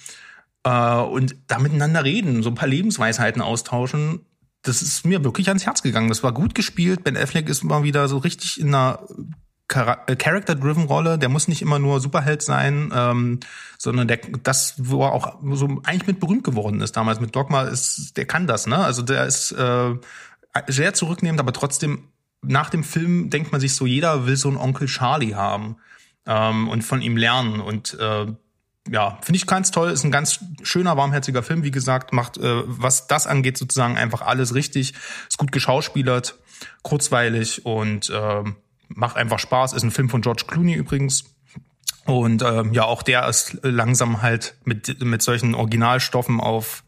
äh, 0.63 0.95
und 0.95 1.35
da 1.47 1.59
miteinander 1.59 2.03
reden, 2.03 2.43
so 2.43 2.49
ein 2.49 2.55
paar 2.55 2.67
Lebensweisheiten 2.67 3.41
austauschen, 3.41 4.21
das 4.61 4.81
ist 4.81 5.05
mir 5.05 5.23
wirklich 5.23 5.47
ans 5.47 5.65
Herz 5.65 5.81
gegangen. 5.81 6.09
Das 6.09 6.23
war 6.23 6.33
gut 6.33 6.55
gespielt. 6.55 7.03
Ben 7.03 7.17
Affleck 7.17 7.49
ist 7.49 7.63
mal 7.63 7.83
wieder 7.83 8.07
so 8.07 8.17
richtig 8.17 8.59
in 8.59 8.69
einer 8.69 8.99
Character-driven 9.67 10.85
Rolle. 10.85 11.17
Der 11.17 11.29
muss 11.29 11.47
nicht 11.47 11.61
immer 11.61 11.79
nur 11.79 11.99
Superheld 11.99 12.41
sein, 12.41 12.91
ähm, 12.95 13.39
sondern 13.77 14.07
der, 14.07 14.19
das, 14.43 14.75
wo 14.77 15.03
er 15.03 15.11
auch 15.11 15.37
so 15.53 15.81
eigentlich 15.83 16.07
mit 16.07 16.19
berühmt 16.19 16.43
geworden 16.43 16.81
ist 16.81 16.95
damals 16.95 17.19
mit 17.19 17.35
Dogma, 17.35 17.63
ist, 17.63 18.15
der 18.17 18.25
kann 18.25 18.47
das, 18.47 18.67
ne? 18.67 18.77
Also 18.77 19.01
der 19.01 19.25
ist 19.25 19.51
äh, 19.51 19.95
sehr 20.67 20.93
zurücknehmend, 20.93 21.39
aber 21.39 21.53
trotzdem 21.53 22.07
nach 22.41 22.69
dem 22.69 22.83
Film 22.83 23.29
denkt 23.29 23.51
man 23.51 23.59
sich 23.59 23.75
so, 23.75 23.85
jeder 23.85 24.25
will 24.25 24.37
so 24.37 24.47
einen 24.47 24.57
Onkel 24.57 24.87
Charlie 24.87 25.35
haben 25.35 25.77
ähm, 26.25 26.69
und 26.69 26.83
von 26.83 27.01
ihm 27.01 27.17
lernen 27.17 27.59
und 27.59 27.97
äh, 27.99 28.27
ja, 28.89 29.19
finde 29.21 29.37
ich 29.37 29.47
ganz 29.47 29.71
toll. 29.71 29.91
Ist 29.91 30.05
ein 30.05 30.11
ganz 30.11 30.39
schöner, 30.63 30.95
warmherziger 30.95 31.43
Film, 31.43 31.63
wie 31.63 31.71
gesagt, 31.71 32.13
macht, 32.13 32.37
äh, 32.37 32.63
was 32.65 33.07
das 33.07 33.27
angeht, 33.27 33.57
sozusagen 33.57 33.97
einfach 33.97 34.21
alles 34.21 34.53
richtig. 34.53 34.93
Ist 35.27 35.37
gut 35.37 35.51
geschauspielert, 35.51 36.35
kurzweilig 36.83 37.65
und 37.65 38.09
äh, 38.09 38.43
macht 38.89 39.17
einfach 39.17 39.39
Spaß. 39.39 39.73
Ist 39.73 39.83
ein 39.83 39.91
Film 39.91 40.09
von 40.09 40.21
George 40.21 40.43
Clooney 40.47 40.73
übrigens. 40.73 41.25
Und 42.05 42.41
ähm, 42.41 42.73
ja, 42.73 42.85
auch 42.85 43.03
der 43.03 43.27
ist 43.27 43.57
langsam 43.63 44.21
halt 44.21 44.55
mit, 44.63 45.03
mit 45.03 45.21
solchen 45.21 45.55
Originalstoffen 45.55 46.39
auf 46.39 46.83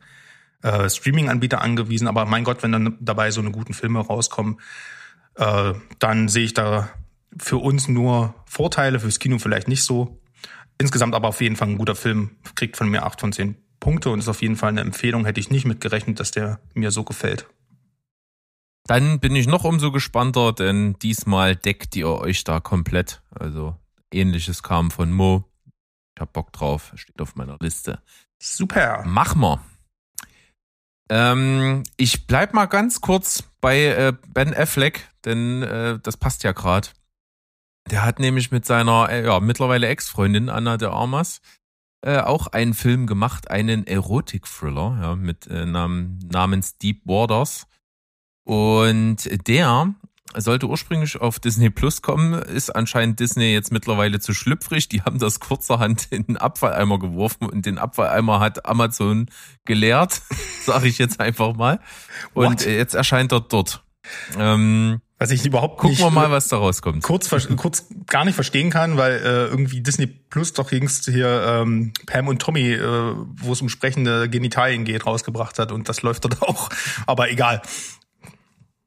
äh, 0.61 0.89
Streaming-Anbieter 0.89 1.61
angewiesen. 1.61 2.07
Aber 2.07 2.25
mein 2.25 2.43
Gott, 2.43 2.63
wenn 2.63 2.71
dann 2.71 2.97
dabei 3.01 3.31
so 3.31 3.41
eine 3.41 3.51
guten 3.51 3.73
Filme 3.73 3.99
rauskommen, 3.99 4.59
äh, 5.35 5.73
dann 5.99 6.29
sehe 6.29 6.45
ich 6.45 6.53
da 6.53 6.89
für 7.37 7.57
uns 7.57 7.87
nur 7.87 8.33
Vorteile, 8.45 8.99
fürs 8.99 9.19
Kino 9.19 9.39
vielleicht 9.39 9.67
nicht 9.67 9.83
so. 9.83 10.19
Insgesamt 10.77 11.13
aber 11.13 11.27
auf 11.27 11.41
jeden 11.41 11.57
Fall 11.57 11.67
ein 11.67 11.77
guter 11.77 11.95
Film, 11.95 12.31
kriegt 12.55 12.77
von 12.77 12.89
mir 12.89 13.03
acht 13.03 13.19
von 13.19 13.33
zehn 13.33 13.57
Punkte 13.79 14.09
und 14.09 14.19
ist 14.19 14.29
auf 14.29 14.41
jeden 14.41 14.55
Fall 14.55 14.69
eine 14.69 14.81
Empfehlung. 14.81 15.25
Hätte 15.25 15.39
ich 15.39 15.51
nicht 15.51 15.65
mitgerechnet, 15.65 16.19
dass 16.19 16.31
der 16.31 16.59
mir 16.73 16.91
so 16.91 17.03
gefällt. 17.03 17.47
Dann 18.89 19.19
bin 19.19 19.35
ich 19.35 19.45
noch 19.45 19.65
umso 19.65 19.91
gespannter, 19.91 20.51
denn 20.51 20.97
diesmal 20.97 21.55
deckt 21.55 21.95
ihr 21.95 22.09
euch 22.09 22.43
da 22.43 22.59
komplett. 22.59 23.21
Also 23.29 23.75
ähnliches 24.11 24.63
kam 24.63 24.89
von 24.89 25.11
Mo. 25.11 25.43
Ich 26.15 26.21
hab 26.21 26.33
Bock 26.33 26.51
drauf, 26.51 26.91
steht 26.95 27.21
auf 27.21 27.35
meiner 27.35 27.57
Liste. 27.59 28.01
Super. 28.41 29.03
Mach 29.05 29.35
mal. 29.35 29.59
Ähm, 31.07 31.83
ich 31.97 32.25
bleib 32.25 32.55
mal 32.55 32.65
ganz 32.65 32.99
kurz 32.99 33.43
bei 33.61 33.79
äh, 33.79 34.13
Ben 34.29 34.55
Affleck, 34.55 35.07
denn 35.23 35.61
äh, 35.61 35.99
das 36.01 36.17
passt 36.17 36.43
ja 36.43 36.53
gerade. 36.53 36.87
Der 37.91 38.03
hat 38.03 38.17
nämlich 38.17 38.49
mit 38.49 38.65
seiner 38.65 39.07
äh, 39.09 39.23
ja, 39.23 39.39
mittlerweile 39.39 39.87
Ex-Freundin 39.87 40.49
Anna 40.49 40.77
de 40.77 40.89
Armas 40.89 41.41
äh, 42.01 42.21
auch 42.21 42.47
einen 42.47 42.73
Film 42.73 43.05
gemacht, 43.05 43.51
einen 43.51 43.85
Erotik-Thriller 43.85 44.97
ja, 44.99 45.15
mit 45.15 45.45
äh, 45.45 45.67
nam 45.67 46.17
namens 46.23 46.79
Deep 46.79 47.01
Waters. 47.05 47.67
Und 48.49 49.29
der 49.47 49.93
sollte 50.33 50.65
ursprünglich 50.65 51.21
auf 51.21 51.39
Disney 51.39 51.69
Plus 51.69 52.01
kommen, 52.01 52.33
ist 52.33 52.75
anscheinend 52.75 53.19
Disney 53.19 53.53
jetzt 53.53 53.71
mittlerweile 53.71 54.19
zu 54.19 54.33
schlüpfrig. 54.33 54.89
Die 54.89 55.03
haben 55.03 55.19
das 55.19 55.39
kurzerhand 55.39 56.07
in 56.09 56.25
den 56.25 56.35
Abfalleimer 56.37 56.97
geworfen 56.97 57.45
und 57.47 57.67
den 57.67 57.77
Abfalleimer 57.77 58.39
hat 58.39 58.65
Amazon 58.65 59.27
geleert, 59.65 60.23
sage 60.65 60.87
ich 60.87 60.97
jetzt 60.97 61.19
einfach 61.19 61.53
mal. 61.53 61.79
Und 62.33 62.61
What? 62.61 62.65
äh, 62.65 62.75
jetzt 62.75 62.95
erscheint 62.95 63.31
er 63.33 63.41
dort. 63.41 63.83
Ähm, 64.35 64.99
Was 65.19 65.29
ich 65.29 65.45
überhaupt 65.45 65.77
gucken 65.77 65.91
nicht 65.91 66.01
wir 66.01 66.09
mal, 66.09 66.31
was 66.31 66.47
da 66.47 66.57
rauskommt. 66.57 67.03
kurz, 67.03 67.29
kurz 67.55 67.85
gar 68.07 68.25
nicht 68.25 68.33
verstehen 68.33 68.71
kann, 68.71 68.97
weil 68.97 69.11
äh, 69.13 69.45
irgendwie 69.45 69.81
Disney 69.81 70.07
Plus 70.07 70.53
doch 70.53 70.71
jüngst 70.71 71.05
hier 71.05 71.43
ähm, 71.45 71.93
Pam 72.07 72.27
und 72.27 72.41
Tommy, 72.41 72.73
äh, 72.73 73.13
wo 73.35 73.51
es 73.51 73.61
um 73.61 73.69
sprechende 73.69 74.27
Genitalien 74.27 74.85
geht, 74.85 75.05
rausgebracht 75.05 75.59
hat 75.59 75.71
und 75.71 75.87
das 75.87 76.01
läuft 76.01 76.25
dort 76.25 76.41
auch. 76.49 76.71
Aber 77.05 77.29
egal. 77.29 77.61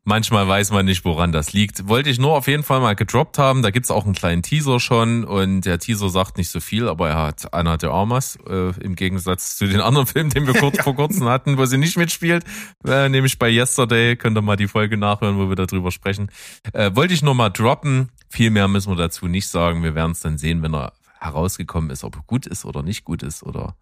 Manchmal 0.04 0.46
weiß 0.48 0.70
man 0.72 0.86
nicht, 0.86 1.04
woran 1.04 1.32
das 1.32 1.52
liegt. 1.52 1.88
Wollte 1.88 2.10
ich 2.10 2.18
nur 2.18 2.32
auf 2.32 2.46
jeden 2.46 2.62
Fall 2.62 2.80
mal 2.80 2.94
gedroppt 2.94 3.38
haben. 3.38 3.62
Da 3.62 3.70
gibt's 3.70 3.90
auch 3.90 4.04
einen 4.04 4.14
kleinen 4.14 4.42
Teaser 4.42 4.80
schon 4.80 5.24
und 5.24 5.62
der 5.62 5.78
Teaser 5.78 6.08
sagt 6.08 6.38
nicht 6.38 6.48
so 6.48 6.60
viel, 6.60 6.88
aber 6.88 7.10
er 7.10 7.22
hat 7.22 7.52
Anna 7.54 7.76
de 7.76 7.90
Armas, 7.90 8.38
äh, 8.48 8.70
im 8.80 8.94
Gegensatz 8.96 9.56
zu 9.56 9.66
den 9.66 9.80
anderen 9.80 10.06
Filmen, 10.12 10.30
den 10.30 10.46
wir 10.46 10.54
kurz 10.54 10.82
vor 10.82 10.96
kurzem 10.96 11.28
hatten, 11.28 11.58
wo 11.58 11.64
sie 11.66 11.78
nicht 11.78 11.96
mitspielt, 11.96 12.44
äh, 12.86 13.08
nämlich 13.08 13.38
bei 13.38 13.50
Yesterday, 13.50 14.16
könnt 14.16 14.36
ihr 14.36 14.42
mal 14.42 14.56
die 14.56 14.68
Folge 14.68 14.96
nachhören, 14.96 15.38
wo 15.38 15.48
wir 15.48 15.56
darüber 15.56 15.90
sprechen. 15.90 16.30
Äh, 16.72 16.90
wollte 16.94 17.14
ich 17.14 17.22
nur 17.22 17.34
mal 17.34 17.50
droppen. 17.50 18.10
Viel 18.28 18.50
mehr 18.50 18.68
müssen 18.68 18.90
wir 18.90 18.96
dazu 18.96 19.28
nicht 19.28 19.48
sagen. 19.48 19.82
Wir 19.82 19.94
werden 19.94 20.12
es 20.12 20.20
dann 20.20 20.38
sehen, 20.38 20.62
wenn 20.62 20.74
er 20.74 20.92
herausgekommen 21.20 21.90
ist, 21.90 22.04
ob 22.04 22.16
er 22.16 22.22
gut 22.26 22.46
ist 22.46 22.64
oder 22.64 22.82
nicht 22.82 23.04
gut 23.04 23.22
ist 23.22 23.42
oder 23.42 23.76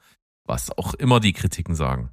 was 0.44 0.76
auch 0.76 0.94
immer 0.94 1.20
die 1.20 1.32
Kritiken 1.32 1.74
sagen. 1.74 2.10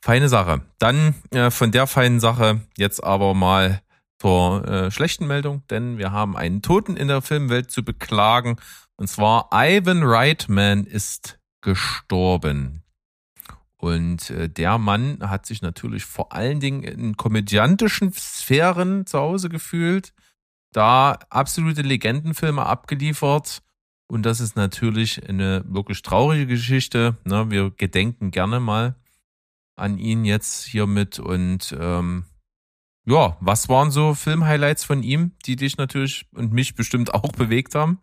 Feine 0.00 0.28
Sache. 0.28 0.62
Dann 0.78 1.14
äh, 1.30 1.50
von 1.50 1.72
der 1.72 1.86
feinen 1.86 2.20
Sache 2.20 2.60
jetzt 2.76 3.02
aber 3.02 3.34
mal 3.34 3.82
zur 4.20 4.66
äh, 4.66 4.90
schlechten 4.90 5.26
Meldung, 5.26 5.62
denn 5.70 5.98
wir 5.98 6.12
haben 6.12 6.36
einen 6.36 6.62
Toten 6.62 6.96
in 6.96 7.08
der 7.08 7.22
Filmwelt 7.22 7.70
zu 7.70 7.84
beklagen. 7.84 8.56
Und 8.96 9.08
zwar 9.08 9.48
Ivan 9.52 10.02
Reitman 10.02 10.84
ist 10.84 11.38
gestorben. 11.60 12.82
Und 13.76 14.30
äh, 14.30 14.48
der 14.48 14.78
Mann 14.78 15.18
hat 15.20 15.46
sich 15.46 15.62
natürlich 15.62 16.04
vor 16.04 16.32
allen 16.32 16.58
Dingen 16.58 16.82
in 16.82 17.16
komödiantischen 17.16 18.12
Sphären 18.12 19.06
zu 19.06 19.18
Hause 19.18 19.48
gefühlt, 19.48 20.14
da 20.72 21.18
absolute 21.30 21.82
Legendenfilme 21.82 22.66
abgeliefert. 22.66 23.62
Und 24.08 24.24
das 24.24 24.40
ist 24.40 24.56
natürlich 24.56 25.28
eine 25.28 25.64
wirklich 25.68 26.02
traurige 26.02 26.46
Geschichte. 26.46 27.16
Ne? 27.24 27.50
Wir 27.50 27.70
gedenken 27.70 28.32
gerne 28.32 28.58
mal 28.58 28.96
an 29.78 29.98
ihn 29.98 30.24
jetzt 30.24 30.64
hiermit. 30.64 31.18
Und 31.18 31.76
ähm, 31.78 32.24
ja, 33.04 33.36
was 33.40 33.68
waren 33.68 33.90
so 33.90 34.14
Filmhighlights 34.14 34.84
von 34.84 35.02
ihm, 35.02 35.32
die 35.46 35.56
dich 35.56 35.76
natürlich 35.76 36.26
und 36.34 36.52
mich 36.52 36.74
bestimmt 36.74 37.14
auch 37.14 37.32
bewegt 37.32 37.74
haben? 37.74 37.98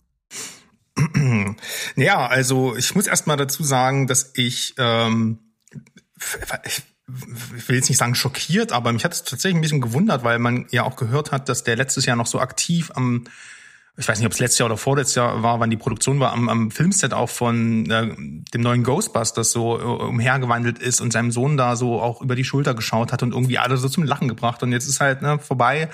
Ja, 1.95 2.27
also 2.27 2.75
ich 2.75 2.95
muss 2.95 3.07
erst 3.07 3.27
mal 3.27 3.35
dazu 3.35 3.63
sagen, 3.63 4.07
dass 4.07 4.31
ich, 4.33 4.75
ähm, 4.77 5.39
ich 6.63 6.83
will 7.67 7.75
jetzt 7.75 7.89
nicht 7.89 7.97
sagen 7.97 8.15
schockiert, 8.15 8.71
aber 8.71 8.91
mich 8.93 9.03
hat 9.03 9.13
es 9.13 9.23
tatsächlich 9.23 9.57
ein 9.57 9.61
bisschen 9.61 9.81
gewundert, 9.81 10.23
weil 10.23 10.39
man 10.39 10.67
ja 10.71 10.83
auch 10.83 10.95
gehört 10.95 11.31
hat, 11.31 11.49
dass 11.49 11.63
der 11.63 11.75
letztes 11.75 12.05
Jahr 12.05 12.15
noch 12.15 12.27
so 12.27 12.39
aktiv 12.39 12.91
am 12.95 13.25
ich 13.97 14.07
weiß 14.07 14.19
nicht, 14.19 14.25
ob 14.25 14.33
es 14.33 14.39
letztes 14.39 14.59
Jahr 14.59 14.67
oder 14.67 14.77
vorletztes 14.77 15.15
Jahr 15.15 15.41
war, 15.41 15.59
wann 15.59 15.69
die 15.69 15.77
Produktion 15.77 16.19
war, 16.19 16.33
am, 16.33 16.49
am 16.49 16.69
Filmset 16.71 17.13
auch 17.13 17.29
von 17.29 17.89
äh, 17.89 18.13
dem 18.53 18.61
neuen 18.61 18.83
Ghostbusters 18.83 19.51
so 19.51 19.79
äh, 19.79 19.83
umhergewandelt 19.83 20.79
ist 20.79 20.99
und 20.99 21.13
seinem 21.13 21.31
Sohn 21.31 21.55
da 21.55 21.77
so 21.77 22.01
auch 22.01 22.21
über 22.21 22.35
die 22.35 22.43
Schulter 22.43 22.73
geschaut 22.73 23.13
hat 23.13 23.23
und 23.23 23.31
irgendwie 23.31 23.57
alle 23.57 23.77
so 23.77 23.87
zum 23.87 24.03
Lachen 24.03 24.27
gebracht. 24.27 24.61
Und 24.63 24.73
jetzt 24.73 24.87
ist 24.87 24.99
halt 24.99 25.21
ne, 25.21 25.39
vorbei. 25.39 25.89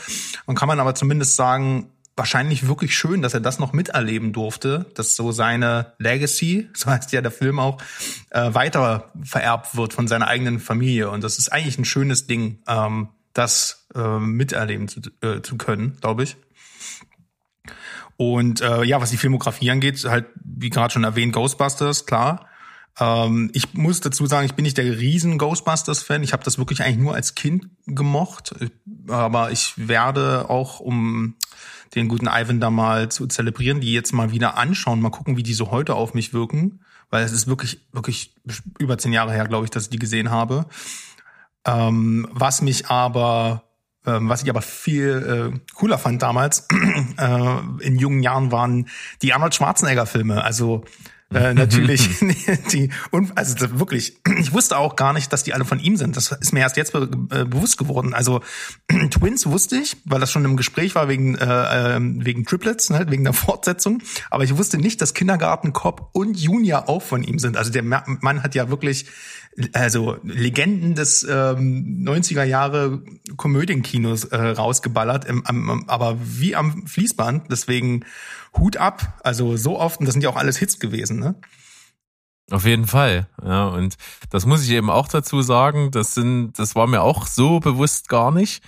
Und 0.48 0.56
kann 0.56 0.68
man 0.68 0.80
aber 0.80 0.96
zumindest 0.96 1.36
sagen, 1.36 1.92
wahrscheinlich 2.16 2.68
wirklich 2.68 2.98
schön, 2.98 3.22
dass 3.22 3.36
er 3.36 3.40
das 3.40 3.60
noch 3.60 3.72
miterleben 3.72 4.34
durfte, 4.34 4.88
dass 4.96 5.16
so 5.16 5.32
seine 5.32 5.94
Legacy, 6.00 6.70
so 6.76 6.90
heißt 6.90 7.12
ja 7.12 7.22
der 7.22 7.32
Film 7.32 7.60
auch, 7.60 7.80
äh, 8.32 8.52
weiter 8.54 9.12
vererbt 9.24 9.78
wird 9.78 9.94
von 9.94 10.08
seiner 10.08 10.28
eigenen 10.28 10.60
Familie. 10.60 11.12
Und 11.12 11.24
das 11.24 11.38
ist 11.38 11.54
eigentlich 11.54 11.78
ein 11.78 11.86
schönes 11.86 12.26
Ding, 12.26 12.60
ähm, 12.68 13.10
das 13.34 13.88
äh, 13.94 14.20
miterleben 14.20 14.88
zu, 14.88 15.02
äh, 15.22 15.42
zu 15.42 15.58
können, 15.58 15.98
glaube 16.02 16.24
ich. 16.24 16.36
Und 18.22 18.62
äh, 18.62 18.84
ja, 18.84 19.02
was 19.02 19.10
die 19.10 19.18
Filmografie 19.18 19.72
angeht, 19.72 20.06
halt, 20.08 20.28
wie 20.36 20.70
gerade 20.70 20.94
schon 20.94 21.04
erwähnt, 21.04 21.34
Ghostbusters, 21.34 22.06
klar. 22.06 22.46
Ähm, 23.00 23.50
ich 23.52 23.74
muss 23.74 24.00
dazu 24.00 24.28
sagen, 24.28 24.46
ich 24.46 24.54
bin 24.54 24.62
nicht 24.62 24.78
der 24.78 24.86
riesen 25.00 25.40
Ghostbusters-Fan. 25.40 26.22
Ich 26.22 26.32
habe 26.32 26.44
das 26.44 26.60
wirklich 26.60 26.84
eigentlich 26.84 27.00
nur 27.00 27.16
als 27.16 27.34
Kind 27.34 27.70
gemocht. 27.88 28.54
Aber 29.08 29.52
ich 29.52 29.74
werde 29.76 30.52
auch, 30.52 30.80
um 30.80 31.34
den 31.96 32.10
guten 32.10 32.28
Ivan 32.28 32.60
da 32.60 32.70
mal 32.70 33.10
zu 33.10 33.26
zelebrieren, 33.26 33.82
die 33.82 33.92
jetzt 33.92 34.14
mal 34.14 34.32
wieder 34.32 34.56
anschauen, 34.56 35.02
mal 35.02 35.10
gucken, 35.10 35.36
wie 35.36 35.42
die 35.42 35.56
so 35.56 35.72
heute 35.72 35.96
auf 35.96 36.14
mich 36.14 36.32
wirken. 36.32 36.82
Weil 37.10 37.26
es 37.26 37.32
ist 37.32 37.48
wirklich, 37.48 37.88
wirklich 37.92 38.36
über 38.78 39.00
zehn 39.00 39.14
Jahre 39.14 39.32
her, 39.32 39.48
glaube 39.48 39.66
ich, 39.66 39.72
dass 39.72 39.86
ich 39.86 39.90
die 39.90 39.98
gesehen 39.98 40.30
habe. 40.30 40.68
Ähm, 41.66 42.28
was 42.32 42.62
mich 42.62 42.86
aber 42.86 43.64
was 44.10 44.44
ich 44.44 44.50
aber 44.50 44.62
viel 44.62 45.54
äh, 45.54 45.74
cooler 45.76 45.98
fand 45.98 46.22
damals 46.22 46.68
äh, 47.18 47.86
in 47.86 47.98
jungen 47.98 48.24
Jahren 48.24 48.52
waren 48.52 48.88
die 49.22 49.34
Arnold 49.34 49.54
Schwarzenegger 49.54 50.06
Filme. 50.06 50.44
Also 50.44 50.84
äh, 51.34 51.54
natürlich 51.54 52.10
die 52.72 52.90
und 53.12 53.38
also 53.38 53.80
wirklich 53.80 54.18
ich 54.40 54.54
wusste 54.54 54.78
auch 54.78 54.96
gar 54.96 55.14
nicht 55.14 55.32
dass 55.32 55.44
die 55.44 55.54
alle 55.54 55.66
von 55.66 55.80
ihm 55.80 55.98
sind. 55.98 56.18
Das 56.18 56.32
ist 56.32 56.54
mir 56.54 56.62
erst 56.62 56.78
jetzt 56.78 56.94
be 56.94 57.10
äh, 57.32 57.46
bewusst 57.46 57.78
geworden. 57.78 58.14
Also 58.14 58.42
Twins 59.12 59.46
wusste 59.46 59.78
ich 59.78 59.98
weil 60.06 60.20
das 60.20 60.32
schon 60.32 60.46
im 60.46 60.58
Gespräch 60.58 60.96
war 60.96 61.08
wegen 61.08 61.36
äh, 61.36 61.96
ähm, 61.96 62.26
wegen 62.26 62.46
Triplets 62.46 62.90
ne, 62.90 63.06
wegen 63.10 63.24
der 63.24 63.34
Fortsetzung. 63.34 64.02
Aber 64.30 64.44
ich 64.44 64.58
wusste 64.58 64.78
nicht 64.78 65.02
dass 65.02 65.14
Kindergarten 65.14 65.74
Cop 65.74 66.10
und 66.14 66.40
Junior 66.40 66.90
auch 66.90 67.02
von 67.02 67.24
ihm 67.24 67.40
sind. 67.40 67.58
Also 67.58 67.72
der 67.72 67.84
Mann 67.84 68.44
hat 68.44 68.56
ja 68.56 68.70
wirklich 68.70 69.06
also 69.74 70.18
Legenden 70.24 70.96
des 70.96 71.24
ähm, 71.24 72.06
90er 72.08 72.44
Jahre 72.44 73.04
Komödienkinos 73.36 74.26
äh, 74.26 74.38
rausgeballert, 74.38 75.26
im, 75.26 75.46
am, 75.46 75.86
aber 75.88 76.18
wie 76.22 76.56
am 76.56 76.88
Fließband. 76.88 77.52
Deswegen 77.52 78.06
Hut 78.58 78.78
ab. 78.78 79.20
Also 79.24 79.58
so 79.58 79.80
oft, 79.80 80.00
und 80.00 80.06
das 80.06 80.14
sind 80.14 80.24
ja 80.24 80.30
auch 80.30 80.38
alles 80.38 80.58
Hits 80.58 80.80
gewesen, 80.80 81.20
ne? 81.20 81.36
Auf 82.50 82.66
jeden 82.66 82.88
Fall, 82.88 83.28
ja. 83.44 83.68
Und 83.68 83.96
das 84.30 84.46
muss 84.46 84.64
ich 84.64 84.72
eben 84.72 84.90
auch 84.90 85.08
dazu 85.08 85.42
sagen. 85.42 85.92
Das 85.92 86.14
sind, 86.14 86.60
das 86.60 86.76
war 86.76 86.88
mir 86.88 87.02
auch 87.02 87.28
so 87.28 87.60
bewusst 87.60 88.10
gar 88.10 88.32
nicht. 88.32 88.64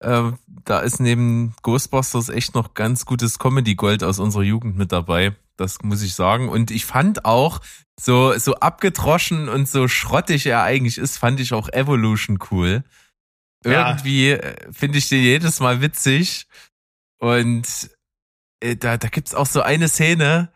Äh, 0.00 0.32
da 0.64 0.80
ist 0.80 1.00
neben 1.00 1.54
Ghostbusters 1.62 2.28
echt 2.28 2.54
noch 2.54 2.74
ganz 2.74 3.04
gutes 3.04 3.38
Comedy-Gold 3.38 4.04
aus 4.04 4.18
unserer 4.18 4.42
Jugend 4.42 4.76
mit 4.76 4.92
dabei. 4.92 5.34
Das 5.56 5.82
muss 5.82 6.02
ich 6.02 6.14
sagen. 6.14 6.48
Und 6.48 6.70
ich 6.70 6.86
fand 6.86 7.24
auch, 7.24 7.60
so, 7.98 8.36
so 8.38 8.54
abgedroschen 8.56 9.48
und 9.48 9.68
so 9.68 9.88
schrottig 9.88 10.46
er 10.46 10.62
eigentlich 10.62 10.98
ist, 10.98 11.16
fand 11.16 11.40
ich 11.40 11.52
auch 11.54 11.68
Evolution 11.70 12.38
cool. 12.50 12.84
Irgendwie 13.64 14.30
ja. 14.30 14.36
Äh, 14.36 14.72
finde 14.72 14.98
ich 14.98 15.08
den 15.08 15.22
jedes 15.22 15.60
Mal 15.60 15.80
witzig. 15.80 16.46
Und 17.18 17.90
äh, 18.60 18.76
da, 18.76 18.96
da 18.96 19.08
gibt's 19.08 19.34
auch 19.34 19.46
so 19.46 19.62
eine 19.62 19.88
Szene, 19.88 20.52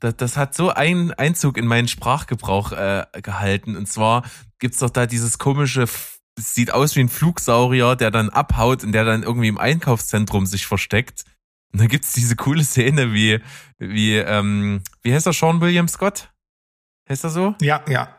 das, 0.00 0.16
das 0.16 0.36
hat 0.36 0.54
so 0.54 0.70
einen 0.70 1.12
Einzug 1.12 1.56
in 1.56 1.66
meinen 1.66 1.88
Sprachgebrauch 1.88 2.72
äh, 2.72 3.06
gehalten. 3.22 3.76
Und 3.76 3.86
zwar 3.86 4.24
gibt's 4.58 4.78
doch 4.78 4.90
da 4.90 5.06
dieses 5.06 5.38
komische, 5.38 5.82
es 5.82 6.54
sieht 6.54 6.72
aus 6.72 6.96
wie 6.96 7.00
ein 7.00 7.08
Flugsaurier, 7.08 7.96
der 7.96 8.10
dann 8.10 8.30
abhaut 8.30 8.82
und 8.82 8.92
der 8.92 9.04
dann 9.04 9.22
irgendwie 9.22 9.48
im 9.48 9.58
Einkaufszentrum 9.58 10.46
sich 10.46 10.66
versteckt. 10.66 11.24
Und 11.72 11.80
dann 11.80 11.88
gibt's 11.88 12.12
diese 12.12 12.36
coole 12.36 12.64
Szene, 12.64 13.12
wie, 13.12 13.40
wie, 13.78 14.16
ähm, 14.16 14.82
wie 15.02 15.14
heißt 15.14 15.26
der 15.26 15.32
Sean 15.32 15.60
William 15.60 15.88
Scott? 15.88 16.30
Heißt 17.08 17.24
er 17.24 17.30
so? 17.30 17.54
Ja, 17.60 17.82
ja. 17.88 18.16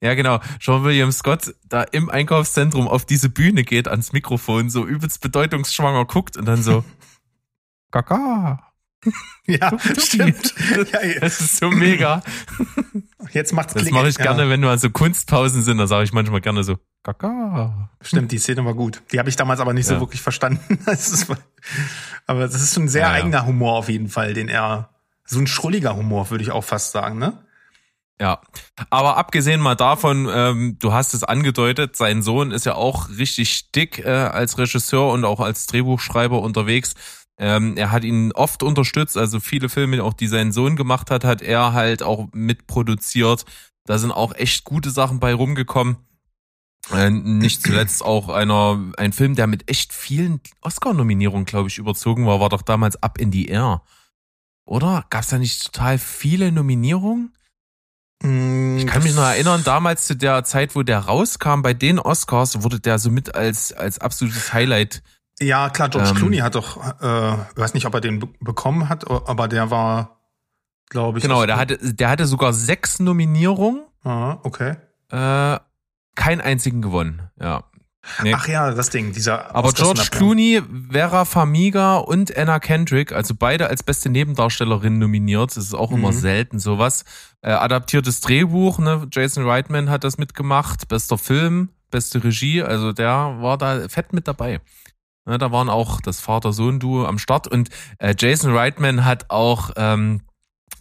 Ja, 0.00 0.14
genau. 0.14 0.40
Sean 0.60 0.84
William 0.84 1.10
Scott 1.10 1.54
da 1.64 1.82
im 1.82 2.08
Einkaufszentrum 2.08 2.86
auf 2.86 3.04
diese 3.04 3.30
Bühne 3.30 3.64
geht, 3.64 3.88
ans 3.88 4.12
Mikrofon, 4.12 4.70
so 4.70 4.86
übelst 4.86 5.20
bedeutungsschwanger 5.20 6.04
guckt 6.04 6.36
und 6.36 6.44
dann 6.44 6.62
so, 6.62 6.84
Kaka. 7.90 8.64
Ja, 9.46 9.78
stimmt. 9.98 10.54
Ja, 10.92 11.02
ja. 11.02 11.20
Das 11.20 11.40
ist 11.40 11.56
so 11.56 11.70
mega. 11.70 12.22
Jetzt 13.30 13.52
macht's 13.52 13.72
Das 13.74 13.90
mache 13.90 14.08
ich 14.08 14.18
gerne, 14.18 14.42
ja. 14.42 14.48
wenn 14.50 14.60
nur 14.60 14.76
so 14.76 14.90
Kunstpausen 14.90 15.62
sind, 15.62 15.78
da 15.78 15.86
sage 15.86 16.04
ich 16.04 16.12
manchmal 16.12 16.40
gerne 16.40 16.64
so, 16.64 16.78
Kaka. 17.14 17.90
Stimmt, 18.02 18.32
die 18.32 18.38
Szene 18.38 18.64
war 18.64 18.74
gut. 18.74 19.02
Die 19.12 19.18
habe 19.18 19.28
ich 19.28 19.36
damals 19.36 19.60
aber 19.60 19.72
nicht 19.72 19.86
so 19.86 19.98
wirklich 20.00 20.20
verstanden. 20.20 20.78
Das 20.84 21.10
ist, 21.10 21.26
aber 22.26 22.40
das 22.40 22.54
ist 22.54 22.74
schon 22.74 22.84
ein 22.84 22.88
sehr 22.88 23.10
eigener 23.10 23.46
Humor 23.46 23.74
auf 23.74 23.88
jeden 23.88 24.08
Fall, 24.08 24.34
den 24.34 24.48
er, 24.48 24.90
so 25.24 25.38
ein 25.38 25.46
schrulliger 25.46 25.96
Humor, 25.96 26.30
würde 26.30 26.42
ich 26.42 26.50
auch 26.50 26.64
fast 26.64 26.92
sagen, 26.92 27.18
ne? 27.18 27.38
Ja, 28.20 28.40
aber 28.90 29.16
abgesehen 29.16 29.60
mal 29.60 29.76
davon, 29.76 30.28
ähm, 30.30 30.76
du 30.80 30.92
hast 30.92 31.14
es 31.14 31.22
angedeutet, 31.22 31.96
sein 31.96 32.22
Sohn 32.22 32.50
ist 32.50 32.66
ja 32.66 32.74
auch 32.74 33.10
richtig 33.10 33.70
dick 33.70 34.00
äh, 34.00 34.08
als 34.08 34.58
Regisseur 34.58 35.12
und 35.12 35.24
auch 35.24 35.40
als 35.40 35.66
Drehbuchschreiber 35.66 36.40
unterwegs. 36.40 36.94
Ähm, 37.38 37.76
er 37.76 37.92
hat 37.92 38.02
ihn 38.02 38.32
oft 38.32 38.64
unterstützt, 38.64 39.16
also 39.16 39.38
viele 39.38 39.68
Filme, 39.68 40.02
auch 40.02 40.14
die 40.14 40.26
sein 40.26 40.50
Sohn 40.50 40.74
gemacht 40.74 41.10
hat, 41.10 41.24
hat 41.24 41.42
er 41.42 41.72
halt 41.72 42.02
auch 42.02 42.28
mitproduziert. 42.32 43.44
Da 43.84 43.98
sind 43.98 44.10
auch 44.10 44.34
echt 44.34 44.64
gute 44.64 44.90
Sachen 44.90 45.20
bei 45.20 45.32
rumgekommen. 45.32 45.96
Äh, 46.92 47.10
nicht 47.10 47.62
zuletzt 47.62 48.02
auch 48.02 48.28
einer 48.28 48.92
ein 48.96 49.12
Film, 49.12 49.34
der 49.34 49.46
mit 49.46 49.70
echt 49.70 49.92
vielen 49.92 50.40
Oscar-Nominierungen, 50.62 51.44
glaube 51.44 51.68
ich, 51.68 51.78
überzogen 51.78 52.26
war, 52.26 52.40
war 52.40 52.48
doch 52.48 52.62
damals 52.62 53.02
Up 53.02 53.18
in 53.18 53.30
the 53.32 53.46
Air. 53.46 53.82
Oder? 54.64 55.04
Gab 55.10 55.22
es 55.22 55.28
da 55.28 55.38
nicht 55.38 55.64
total 55.66 55.98
viele 55.98 56.52
Nominierungen? 56.52 57.32
Ich 58.20 58.86
kann 58.86 59.04
mich 59.04 59.14
noch 59.14 59.22
erinnern, 59.22 59.62
damals 59.64 60.06
zu 60.06 60.16
der 60.16 60.42
Zeit, 60.42 60.74
wo 60.74 60.82
der 60.82 60.98
rauskam, 60.98 61.62
bei 61.62 61.72
den 61.72 62.00
Oscars 62.00 62.64
wurde 62.64 62.80
der 62.80 62.98
so 62.98 63.10
mit 63.10 63.36
als, 63.36 63.72
als 63.72 64.00
absolutes 64.00 64.52
Highlight. 64.52 65.02
Ja, 65.40 65.70
klar, 65.70 65.88
George 65.88 66.10
ähm, 66.10 66.16
Clooney 66.16 66.38
hat 66.38 66.56
doch, 66.56 66.78
äh, 67.00 67.34
ich 67.34 67.56
weiß 67.56 67.74
nicht, 67.74 67.86
ob 67.86 67.94
er 67.94 68.00
den 68.00 68.34
bekommen 68.40 68.88
hat, 68.88 69.08
aber 69.08 69.46
der 69.46 69.70
war, 69.70 70.18
glaube 70.88 71.18
ich. 71.18 71.22
Genau, 71.22 71.46
der 71.46 71.56
hatte, 71.58 71.78
der 71.94 72.10
hatte 72.10 72.26
sogar 72.26 72.52
sechs 72.52 72.98
Nominierungen. 72.98 73.84
Ah, 74.02 74.38
okay. 74.42 74.74
Äh, 75.10 75.60
keinen 76.18 76.40
einzigen 76.42 76.82
gewonnen, 76.82 77.22
ja. 77.40 77.64
Nee. 78.22 78.32
Ach 78.34 78.48
ja, 78.48 78.70
das 78.70 78.88
Ding, 78.90 79.12
dieser 79.12 79.54
Aber 79.54 79.72
George. 79.72 80.08
Clooney, 80.10 80.62
Vera 80.90 81.26
Farmiga 81.26 81.96
und 81.96 82.34
Anna 82.34 82.58
Kendrick, 82.58 83.12
also 83.12 83.34
beide 83.34 83.68
als 83.68 83.82
beste 83.82 84.08
Nebendarstellerin 84.08 84.98
nominiert. 84.98 85.50
Das 85.56 85.64
ist 85.64 85.74
auch 85.74 85.90
immer 85.92 86.08
Mhm. 86.08 86.16
selten 86.16 86.58
sowas. 86.58 87.04
Äh, 87.42 87.50
adaptiertes 87.50 88.20
Drehbuch, 88.22 88.78
ne? 88.78 89.06
Jason 89.12 89.46
Reitman 89.46 89.90
hat 89.90 90.04
das 90.04 90.16
mitgemacht. 90.16 90.88
Bester 90.88 91.18
Film, 91.18 91.68
beste 91.90 92.24
Regie, 92.24 92.62
also 92.62 92.92
der 92.92 93.36
war 93.40 93.58
da 93.58 93.88
fett 93.90 94.12
mit 94.14 94.26
dabei. 94.26 94.60
Ne, 95.26 95.36
da 95.36 95.52
waren 95.52 95.68
auch 95.68 96.00
das 96.00 96.20
Vater-Sohn-Duo 96.20 97.04
am 97.04 97.18
Start 97.18 97.46
und 97.48 97.68
äh, 97.98 98.14
Jason 98.18 98.56
Reitman 98.56 99.04
hat 99.04 99.26
auch, 99.28 99.72
ähm, 99.76 100.22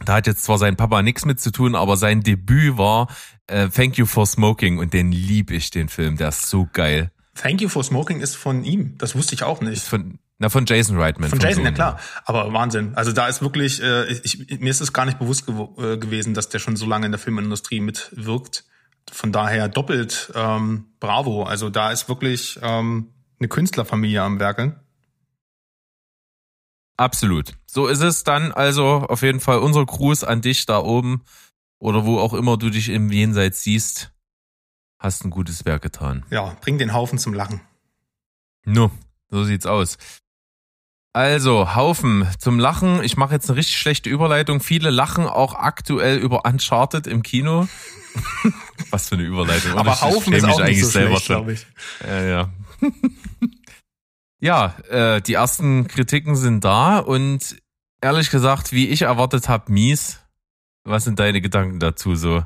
da 0.05 0.15
hat 0.15 0.27
jetzt 0.27 0.43
zwar 0.43 0.57
sein 0.57 0.75
Papa 0.75 1.01
nichts 1.01 1.25
mit 1.25 1.39
zu 1.39 1.51
tun, 1.51 1.75
aber 1.75 1.97
sein 1.97 2.21
Debüt 2.21 2.77
war 2.77 3.07
äh, 3.47 3.69
Thank 3.69 3.97
You 3.97 4.05
for 4.05 4.25
Smoking 4.25 4.77
und 4.77 4.93
den 4.93 5.11
lieb 5.11 5.51
ich, 5.51 5.71
den 5.71 5.89
Film. 5.89 6.17
Der 6.17 6.29
ist 6.29 6.47
so 6.47 6.67
geil. 6.71 7.11
Thank 7.35 7.61
You 7.61 7.69
for 7.69 7.83
Smoking 7.83 8.19
ist 8.19 8.35
von 8.35 8.63
ihm. 8.63 8.97
Das 8.97 9.15
wusste 9.15 9.35
ich 9.35 9.43
auch 9.43 9.61
nicht. 9.61 9.83
Von, 9.83 10.19
na, 10.39 10.49
von 10.49 10.65
Jason 10.65 10.99
Reitman. 10.99 11.29
Von 11.29 11.39
Jason, 11.39 11.63
ja 11.63 11.69
Sohn. 11.69 11.75
klar. 11.75 11.99
Aber 12.25 12.51
Wahnsinn. 12.53 12.93
Also 12.95 13.11
da 13.11 13.27
ist 13.27 13.41
wirklich, 13.41 13.81
äh, 13.81 14.05
ich, 14.23 14.59
mir 14.59 14.69
ist 14.69 14.81
es 14.81 14.93
gar 14.93 15.05
nicht 15.05 15.19
bewusst 15.19 15.45
gew 15.45 15.75
äh, 15.77 15.97
gewesen, 15.97 16.33
dass 16.33 16.49
der 16.49 16.59
schon 16.59 16.75
so 16.75 16.85
lange 16.85 17.05
in 17.05 17.11
der 17.11 17.19
Filmindustrie 17.19 17.79
mitwirkt. 17.79 18.65
Von 19.11 19.31
daher 19.31 19.69
doppelt 19.69 20.31
ähm, 20.35 20.85
bravo. 20.99 21.43
Also 21.43 21.69
da 21.69 21.91
ist 21.91 22.09
wirklich 22.09 22.59
ähm, 22.61 23.13
eine 23.39 23.47
Künstlerfamilie 23.47 24.21
am 24.21 24.39
Werke. 24.39 24.79
Absolut. 26.97 27.53
So 27.67 27.87
ist 27.87 28.01
es 28.01 28.23
dann 28.23 28.51
also 28.51 29.05
auf 29.07 29.21
jeden 29.21 29.39
Fall 29.39 29.59
unser 29.59 29.85
Gruß 29.85 30.23
an 30.23 30.41
dich 30.41 30.65
da 30.65 30.79
oben 30.79 31.23
oder 31.79 32.05
wo 32.05 32.19
auch 32.19 32.33
immer 32.33 32.57
du 32.57 32.69
dich 32.69 32.89
im 32.89 33.11
Jenseits 33.11 33.63
siehst. 33.63 34.11
Hast 34.99 35.23
ein 35.23 35.29
gutes 35.29 35.63
Werk 35.65 35.83
getan. 35.83 36.25
Ja, 36.31 36.57
bring 36.61 36.79
den 36.79 36.93
Haufen 36.93 37.19
zum 37.19 37.33
Lachen. 37.33 37.61
No, 38.65 38.89
so 39.29 39.43
sieht's 39.43 39.67
aus. 39.67 39.97
Also, 41.13 41.75
Haufen 41.75 42.27
zum 42.37 42.59
Lachen. 42.59 43.03
Ich 43.03 43.17
mache 43.17 43.33
jetzt 43.33 43.49
eine 43.49 43.57
richtig 43.57 43.77
schlechte 43.77 44.09
Überleitung. 44.09 44.59
Viele 44.59 44.89
lachen 44.89 45.25
auch 45.25 45.55
aktuell 45.55 46.17
über 46.17 46.45
Uncharted 46.45 47.07
im 47.07 47.23
Kino. 47.23 47.67
Was 48.91 49.09
für 49.09 49.15
eine 49.15 49.23
Überleitung. 49.23 49.73
Aber 49.73 50.01
Haufen 50.01 50.33
ist 50.33 50.43
auch 50.43 50.59
nicht 50.59 50.61
eigentlich 50.61 50.85
so 50.85 50.91
schlecht, 50.91 51.25
glaube 51.25 51.53
ich. 51.53 51.65
Ja, 52.05 52.23
ja. 52.23 52.49
ja, 54.39 54.75
äh, 54.89 55.21
die 55.21 55.33
ersten 55.33 55.87
Kritiken 55.87 56.35
sind 56.35 56.63
da 56.63 56.99
und 56.99 57.57
ehrlich 58.01 58.29
gesagt, 58.29 58.71
wie 58.71 58.89
ich 58.89 59.03
erwartet 59.03 59.49
habe, 59.49 59.71
mies. 59.71 60.19
Was 60.83 61.03
sind 61.03 61.19
deine 61.19 61.41
Gedanken 61.41 61.79
dazu 61.79 62.15
so? 62.15 62.45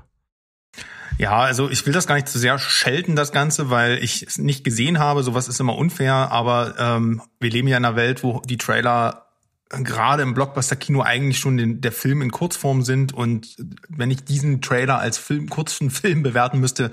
Ja, 1.18 1.39
also 1.39 1.70
ich 1.70 1.86
will 1.86 1.94
das 1.94 2.08
gar 2.08 2.16
nicht 2.16 2.30
zu 2.30 2.39
sehr 2.39 2.58
schelten, 2.58 3.16
das 3.16 3.32
Ganze, 3.32 3.70
weil 3.70 4.04
ich 4.04 4.24
es 4.24 4.38
nicht 4.38 4.64
gesehen 4.64 4.98
habe. 4.98 5.22
Sowas 5.22 5.48
ist 5.48 5.60
immer 5.60 5.78
unfair, 5.78 6.14
aber 6.32 6.76
ähm, 6.80 7.22
wir 7.39 7.52
leben 7.52 7.68
ja 7.68 7.78
in 7.78 7.86
einer 7.86 7.96
Welt, 7.96 8.24
wo 8.24 8.42
die 8.42 8.58
Trailer 8.58 9.28
gerade 9.70 10.24
im 10.24 10.34
Blockbuster-Kino 10.34 11.02
eigentlich 11.02 11.39
schon 11.39 11.58
den, 11.58 11.82
der 11.82 11.92
Film 11.92 12.22
in 12.22 12.32
Kurzform 12.32 12.82
sind 12.82 13.14
und 13.14 13.56
wenn 13.88 14.12
ich 14.12 14.26
diesen 14.26 14.62
Trailer 14.62 15.00
als 15.00 15.18
Film, 15.18 15.50
kurzen 15.50 15.89
Film 15.92 16.24
bewerten 16.24 16.60
müsste, 16.60 16.92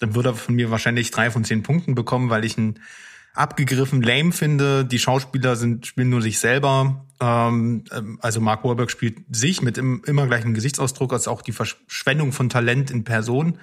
dann 0.00 0.14
würde 0.14 0.30
er 0.30 0.34
von 0.34 0.54
mir 0.54 0.70
wahrscheinlich 0.70 1.10
drei 1.10 1.30
von 1.30 1.44
zehn 1.44 1.62
Punkten 1.62 1.94
bekommen, 1.94 2.30
weil 2.30 2.44
ich 2.44 2.56
ihn 2.56 2.80
abgegriffen 3.34 4.02
lame 4.02 4.32
finde. 4.32 4.84
Die 4.84 4.98
Schauspieler 4.98 5.56
sind 5.56 5.86
spielen 5.86 6.10
nur 6.10 6.22
sich 6.22 6.38
selber. 6.38 7.04
Ähm, 7.20 7.84
ähm, 7.92 8.18
also 8.22 8.40
Mark 8.40 8.64
Wahlberg 8.64 8.90
spielt 8.90 9.18
sich 9.30 9.62
mit 9.62 9.78
im, 9.78 10.02
immer 10.06 10.26
gleichen 10.26 10.54
Gesichtsausdruck, 10.54 11.12
als 11.12 11.28
auch 11.28 11.42
die 11.42 11.52
Verschwendung 11.52 12.32
von 12.32 12.48
Talent 12.48 12.90
in 12.90 13.04
Person. 13.04 13.58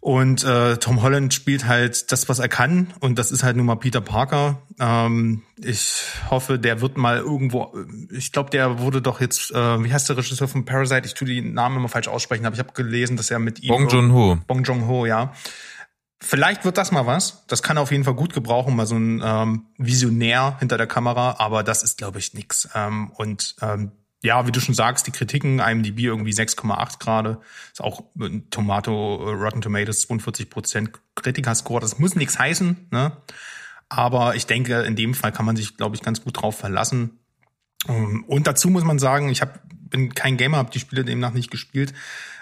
Und 0.00 0.44
äh, 0.44 0.76
Tom 0.76 1.02
Holland 1.02 1.34
spielt 1.34 1.66
halt 1.66 2.12
das, 2.12 2.28
was 2.28 2.38
er 2.38 2.48
kann. 2.48 2.94
Und 3.00 3.18
das 3.18 3.32
ist 3.32 3.42
halt 3.42 3.56
nun 3.56 3.66
mal 3.66 3.74
Peter 3.74 4.00
Parker. 4.00 4.62
Ähm, 4.78 5.42
ich 5.60 6.02
hoffe, 6.30 6.58
der 6.58 6.80
wird 6.80 6.96
mal 6.96 7.18
irgendwo. 7.18 7.74
Ich 8.10 8.30
glaube, 8.30 8.50
der 8.50 8.78
wurde 8.78 9.02
doch 9.02 9.20
jetzt. 9.20 9.50
Äh, 9.50 9.82
wie 9.82 9.92
heißt 9.92 10.08
der 10.08 10.16
Regisseur 10.16 10.46
von 10.46 10.64
Parasite? 10.64 11.02
Ich 11.04 11.14
tue 11.14 11.26
die 11.26 11.42
Namen 11.42 11.78
immer 11.78 11.88
falsch 11.88 12.06
aussprechen, 12.06 12.46
aber 12.46 12.54
ich 12.54 12.60
habe 12.60 12.72
gelesen, 12.74 13.16
dass 13.16 13.30
er 13.32 13.40
mit 13.40 13.60
ihm. 13.64 13.68
Bong 13.68 13.88
Joon-ho. 13.88 14.38
Bong 14.46 14.62
Joon-ho, 14.62 15.04
ja. 15.04 15.32
Vielleicht 16.20 16.64
wird 16.64 16.78
das 16.78 16.90
mal 16.90 17.06
was. 17.06 17.44
Das 17.46 17.62
kann 17.62 17.76
er 17.76 17.82
auf 17.82 17.92
jeden 17.92 18.04
Fall 18.04 18.14
gut 18.14 18.32
gebrauchen, 18.34 18.74
mal 18.74 18.86
so 18.86 18.96
ein 18.96 19.22
ähm, 19.24 19.66
Visionär 19.76 20.56
hinter 20.58 20.76
der 20.76 20.88
Kamera, 20.88 21.36
aber 21.38 21.62
das 21.62 21.82
ist, 21.84 21.96
glaube 21.98 22.18
ich, 22.18 22.34
nix. 22.34 22.68
Ähm, 22.74 23.10
und 23.10 23.54
ähm, 23.62 23.92
ja, 24.22 24.46
wie 24.46 24.52
du 24.52 24.60
schon 24.60 24.74
sagst, 24.74 25.06
die 25.06 25.12
Kritiken, 25.12 25.60
IMDb 25.60 26.00
irgendwie 26.00 26.32
6,8 26.32 26.98
gerade, 26.98 27.40
ist 27.72 27.80
auch 27.80 28.02
Tomato, 28.50 29.30
äh, 29.30 29.34
Rotten 29.34 29.60
Tomatoes 29.60 30.02
42 30.02 30.50
Prozent 30.50 30.90
Kritikerscore. 31.14 31.80
Das 31.80 32.00
muss 32.00 32.16
nichts 32.16 32.38
heißen, 32.38 32.88
ne? 32.90 33.12
Aber 33.88 34.34
ich 34.34 34.46
denke, 34.46 34.82
in 34.82 34.96
dem 34.96 35.14
Fall 35.14 35.32
kann 35.32 35.46
man 35.46 35.56
sich, 35.56 35.76
glaube 35.76 35.96
ich, 35.96 36.02
ganz 36.02 36.22
gut 36.22 36.42
drauf 36.42 36.58
verlassen. 36.58 37.20
Ähm, 37.86 38.24
Und 38.26 38.46
dazu 38.46 38.70
muss 38.70 38.84
man 38.84 38.98
sagen, 38.98 39.28
ich 39.28 39.40
hab, 39.40 39.60
bin 39.68 40.14
kein 40.14 40.36
Gamer, 40.36 40.58
habe 40.58 40.70
die 40.72 40.80
Spiele 40.80 41.04
demnach 41.04 41.32
nicht 41.32 41.50
gespielt. 41.50 41.94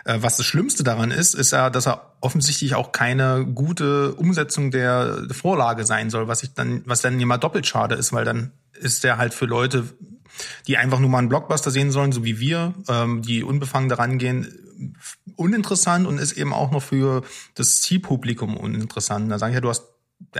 Äh, 0.06 0.16
Was 0.22 0.38
das 0.38 0.46
Schlimmste 0.46 0.82
daran 0.82 1.10
ist, 1.10 1.34
ist 1.34 1.52
ja, 1.52 1.68
dass 1.70 1.86
er 1.86 2.15
offensichtlich 2.26 2.74
auch 2.74 2.90
keine 2.90 3.46
gute 3.46 4.14
Umsetzung 4.14 4.72
der 4.72 5.28
Vorlage 5.30 5.84
sein 5.84 6.10
soll, 6.10 6.26
was 6.26 6.42
ich 6.42 6.54
dann, 6.54 6.82
was 6.84 7.02
dann 7.02 7.20
immer 7.20 7.38
doppelt 7.38 7.68
schade 7.68 7.94
ist, 7.94 8.12
weil 8.12 8.24
dann 8.24 8.50
ist 8.74 9.04
der 9.04 9.16
halt 9.16 9.32
für 9.32 9.46
Leute, 9.46 9.84
die 10.66 10.76
einfach 10.76 10.98
nur 10.98 11.08
mal 11.08 11.18
einen 11.18 11.28
Blockbuster 11.28 11.70
sehen 11.70 11.92
sollen, 11.92 12.10
so 12.10 12.24
wie 12.24 12.40
wir, 12.40 12.74
ähm, 12.88 13.22
die 13.22 13.44
unbefangen 13.44 13.88
daran 13.88 14.18
gehen, 14.18 14.92
uninteressant 15.36 16.04
und 16.08 16.18
ist 16.18 16.32
eben 16.32 16.52
auch 16.52 16.72
noch 16.72 16.82
für 16.82 17.22
das 17.54 17.80
Zielpublikum 17.80 18.56
uninteressant. 18.56 19.30
Da 19.30 19.38
sage 19.38 19.52
ich 19.52 19.54
ja, 19.54 19.60
du 19.60 19.68
hast 19.68 19.84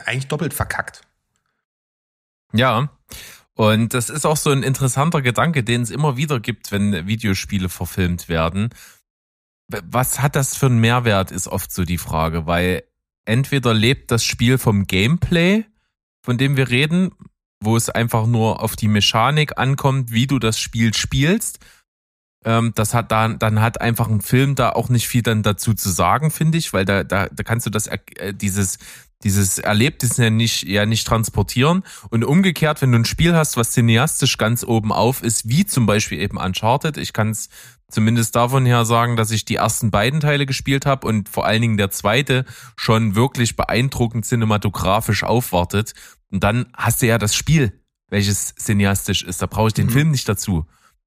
eigentlich 0.05 0.27
doppelt 0.27 0.55
verkackt. 0.55 1.03
Ja. 2.53 2.91
Und 3.55 3.95
das 3.95 4.11
ist 4.11 4.27
auch 4.27 4.37
so 4.37 4.51
ein 4.51 4.65
interessanter 4.65 5.23
Gedanke, 5.23 5.63
den 5.63 5.83
es 5.83 5.91
immer 5.91 6.17
wieder 6.17 6.41
gibt, 6.41 6.73
wenn 6.73 7.07
Videospiele 7.07 7.69
verfilmt 7.69 8.29
werden. 8.29 8.71
Was 9.69 10.21
hat 10.21 10.37
das 10.37 10.57
für 10.57 10.67
einen 10.67 10.79
Mehrwert, 10.79 11.33
ist 11.33 11.49
oft 11.49 11.73
so 11.73 11.85
die 11.85 11.99
Frage, 11.99 12.47
weil 12.47 12.85
entweder 13.25 13.75
lebt 13.75 14.11
das 14.11 14.25
Spiel 14.25 14.59
vom 14.59 14.87
Gameplay, 14.87 15.65
von 16.25 16.39
dem 16.39 16.57
wir 16.57 16.69
reden, 16.71 17.11
wo 17.61 17.77
es 17.77 17.91
einfach 17.91 18.27
nur 18.27 18.63
auf 18.63 18.77
die 18.77 18.89
Mechanik 18.89 19.59
ankommt, 19.59 20.13
wie 20.13 20.27
du 20.27 20.39
das 20.39 20.59
Spiel 20.59 20.95
spielst. 20.95 21.59
Ähm, 22.45 22.73
das 22.75 22.95
hat 22.95 23.11
dann, 23.11 23.39
dann 23.39 23.61
hat 23.61 23.81
einfach 23.81 24.09
ein 24.09 24.21
Film 24.21 24.55
da 24.55 24.71
auch 24.71 24.89
nicht 24.89 25.09
viel 25.09 25.23
dann 25.23 25.43
dazu 25.43 25.75
zu 25.75 25.91
sagen, 25.91 26.31
finde 26.31 26.59
ich, 26.59 26.73
weil 26.73 26.85
da, 26.85 27.03
da, 27.03 27.27
da 27.29 27.43
kannst 27.43 27.67
du 27.67 27.71
das, 27.71 27.89
äh, 27.89 27.99
dieses, 28.35 28.79
dieses 29.25 29.59
Erlebnis 29.59 30.17
ja 30.19 30.31
nicht, 30.31 30.63
ja 30.63 30.87
nicht 30.87 31.07
transportieren. 31.07 31.83
Und 32.11 32.25
umgekehrt, 32.25 32.83
wenn 32.83 32.93
du 32.93 32.99
ein 32.99 33.05
Spiel 33.05 33.35
hast, 33.35 33.57
was 33.57 33.73
cineastisch 33.73 34.39
ganz 34.39 34.63
oben 34.63 34.93
auf 34.93 35.23
ist, 35.23 35.49
wie 35.49 35.67
zum 35.67 35.87
Beispiel 35.87 36.21
eben 36.21 36.37
Uncharted, 36.37 36.99
ich 36.99 37.13
kann 37.13 37.31
es 37.31 37.49
zumindest 37.91 38.35
davon 38.37 38.67
her 38.67 38.85
sagen, 38.85 39.17
dass 39.17 39.31
ich 39.31 39.45
die 39.45 39.57
ersten 39.57 39.91
beiden 39.91 40.21
Teile 40.21 40.47
gespielt 40.47 40.87
habe 40.87 41.07
und 41.07 41.29
vor 41.29 41.47
allen 41.47 41.63
Dingen 41.63 41.77
der 41.77 41.91
zweite 41.91 42.45
schon 42.77 43.15
wirklich 43.15 43.57
beeindruckend 43.57 44.25
cinematografisch 44.27 45.23
aufwartet. 45.23 45.95
Und 46.31 46.43
dann 46.43 46.67
hast 46.75 47.03
du 47.03 47.07
ja 47.07 47.19
das 47.19 47.35
Spiel, 47.35 47.81
welches 48.09 48.55
cineastisch 48.57 49.23
ist. 49.23 49.41
Da 49.41 49.47
brauche 49.47 49.69
ich 49.69 49.75
den 49.75 49.87
Mhm. 49.87 49.91
Film 49.91 50.11
nicht 50.11 50.29
dazu. 50.29 50.67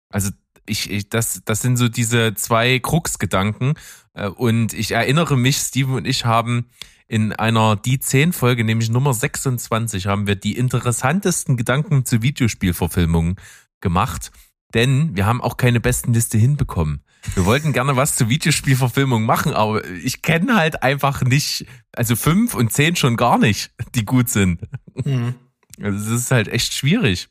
Also 0.09 0.29
ich, 0.65 0.89
ich 0.89 1.09
das, 1.09 1.41
das 1.45 1.61
sind 1.61 1.77
so 1.77 1.89
diese 1.89 2.33
zwei 2.35 2.79
Krux-Gedanken. 2.79 3.73
Äh, 4.13 4.27
Und 4.27 4.73
ich 4.73 4.91
erinnere 4.91 5.37
mich, 5.37 5.57
Steven 5.57 5.95
und 5.95 6.07
ich 6.07 6.25
haben 6.25 6.69
in 7.07 7.33
einer 7.33 7.75
Die 7.75 7.99
10 7.99 8.33
Folge, 8.33 8.63
nämlich 8.63 8.89
Nummer 8.89 9.13
26, 9.13 10.05
haben 10.05 10.27
wir 10.27 10.35
die 10.35 10.55
interessantesten 10.55 11.57
Gedanken 11.57 12.05
zu 12.05 12.21
Videospielverfilmungen 12.21 13.35
gemacht. 13.81 14.31
Denn 14.73 15.15
wir 15.15 15.25
haben 15.25 15.41
auch 15.41 15.57
keine 15.57 15.79
besten 15.79 16.13
Liste 16.13 16.37
hinbekommen. 16.37 17.03
Wir 17.35 17.45
wollten 17.45 17.73
gerne 17.73 17.95
was 17.95 18.15
zu 18.15 18.29
Videospielverfilmungen 18.29 19.25
machen, 19.25 19.53
aber 19.53 19.83
ich 19.85 20.21
kenne 20.21 20.55
halt 20.55 20.83
einfach 20.83 21.21
nicht, 21.21 21.65
also 21.91 22.15
fünf 22.15 22.53
und 22.53 22.71
zehn 22.71 22.95
schon 22.95 23.17
gar 23.17 23.37
nicht, 23.37 23.71
die 23.95 24.05
gut 24.05 24.29
sind. 24.29 24.61
Mhm. 24.93 25.35
Also 25.81 26.13
es 26.13 26.21
ist 26.21 26.31
halt 26.31 26.47
echt 26.47 26.73
schwierig. 26.73 27.29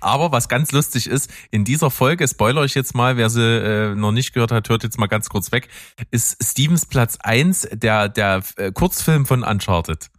Aber 0.00 0.30
was 0.32 0.48
ganz 0.48 0.72
lustig 0.72 1.06
ist, 1.06 1.30
in 1.50 1.64
dieser 1.64 1.90
Folge, 1.90 2.26
spoiler 2.28 2.64
ich 2.64 2.74
jetzt 2.74 2.94
mal, 2.94 3.16
wer 3.16 3.30
sie 3.30 3.42
äh, 3.42 3.94
noch 3.94 4.12
nicht 4.12 4.32
gehört 4.34 4.52
hat, 4.52 4.68
hört 4.68 4.82
jetzt 4.82 4.98
mal 4.98 5.06
ganz 5.06 5.28
kurz 5.28 5.52
weg, 5.52 5.68
ist 6.10 6.42
Stevens 6.42 6.86
Platz 6.86 7.16
eins 7.20 7.66
der, 7.72 8.08
der 8.08 8.42
äh, 8.56 8.72
Kurzfilm 8.72 9.26
von 9.26 9.42
Uncharted. 9.42 10.10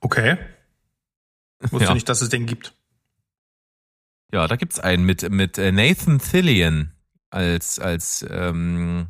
Okay. 0.00 0.38
Wusste 1.60 1.88
Ja. 1.88 1.94
nicht, 1.94 2.08
dass 2.08 2.22
es 2.22 2.28
den 2.28 2.46
gibt. 2.46 2.74
Ja, 4.32 4.46
da 4.46 4.56
gibt's 4.56 4.78
einen 4.80 5.04
mit, 5.04 5.28
mit 5.30 5.58
äh, 5.58 5.72
Nathan 5.72 6.18
Fillion 6.20 6.92
als, 7.30 7.78
als 7.78 8.24
ähm, 8.30 9.08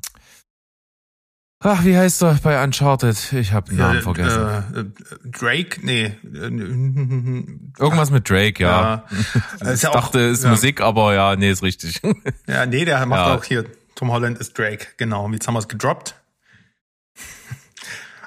ach, 1.61 1.85
wie 1.85 1.97
heißt 1.97 2.23
er 2.23 2.35
bei 2.43 2.63
Uncharted? 2.63 3.33
Ich 3.33 3.53
habe 3.53 3.69
den 3.71 3.79
Namen 3.79 3.99
Äh, 3.99 4.03
vergessen. 4.03 4.41
Äh, 4.75 4.81
äh, 4.81 5.31
Drake? 5.31 5.81
Nee. 5.85 6.05
Äh, 6.05 6.17
Irgendwas 7.79 8.11
mit 8.11 8.29
Drake, 8.29 8.61
ja. 8.63 9.05
Ja. 9.63 9.71
Ich 9.75 9.83
ja 9.83 9.91
auch- 9.91 9.95
dachte, 9.95 10.19
ist 10.19 10.43
ja. 10.45 10.51
Musik, 10.51 10.81
aber 10.81 11.15
ja, 11.15 11.37
nee, 11.37 11.51
ist 11.51 11.63
richtig. 11.63 12.01
Ja, 12.49 12.67
nee, 12.67 12.85
der 12.85 13.05
macht 13.07 13.31
auch 13.31 13.45
hier. 13.45 13.65
Tom 13.95 14.11
Holland 14.11 14.39
ist 14.39 14.59
Drake, 14.59 14.87
genau. 14.97 15.27
Und 15.27 15.35
Jetzt 15.35 15.47
haben 15.47 15.55
wir 15.55 15.61
es 15.61 15.69
gedroppt. 15.69 16.17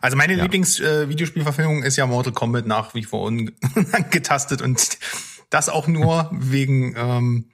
Also 0.01 0.15
meine. 0.15 0.35
Lieblings-Videospielverfilmung 0.35 1.83
ist 1.83 1.97
ja 1.97 2.05
Mortal 2.05 2.31
Kombat 2.31 2.67
nach 2.67 2.93
wie 2.93 3.03
vor 3.03 3.23
ungetastet 3.23 4.61
und 4.61 4.97
das 5.49 5.69
auch 5.69 5.87
nur 5.87 6.29
wegen, 6.31 6.95
ähm, 6.97 7.45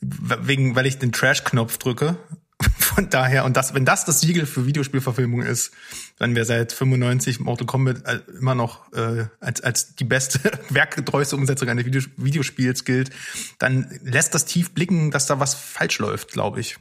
wegen, 0.00 0.76
weil 0.76 0.86
ich 0.86 0.98
den 0.98 1.12
Trash-Knopf 1.12 1.78
drücke. 1.78 2.16
Von 2.78 3.10
daher, 3.10 3.44
und 3.44 3.56
das, 3.56 3.74
wenn 3.74 3.84
das 3.84 4.04
das 4.04 4.20
Siegel 4.20 4.46
für 4.46 4.66
Videospielverfilmung 4.66 5.42
ist, 5.42 5.72
dann 6.18 6.34
wäre 6.34 6.44
seit 6.44 6.72
95 6.72 7.40
Mortal 7.40 7.66
Kombat 7.66 8.06
äh, 8.06 8.20
immer 8.38 8.54
noch 8.54 8.92
äh, 8.92 9.26
als, 9.40 9.60
als 9.60 9.96
die 9.96 10.04
beste, 10.04 10.40
werkgetreueste 10.70 11.36
Umsetzung 11.36 11.68
eines 11.68 11.84
Videos 11.84 12.08
Videospiels 12.16 12.84
gilt, 12.84 13.10
dann 13.58 13.98
lässt 14.02 14.34
das 14.34 14.44
tief 14.44 14.72
blicken, 14.72 15.10
dass 15.10 15.26
da 15.26 15.40
was 15.40 15.54
falsch 15.54 15.98
läuft, 15.98 16.32
glaube 16.32 16.60
ich. 16.60 16.76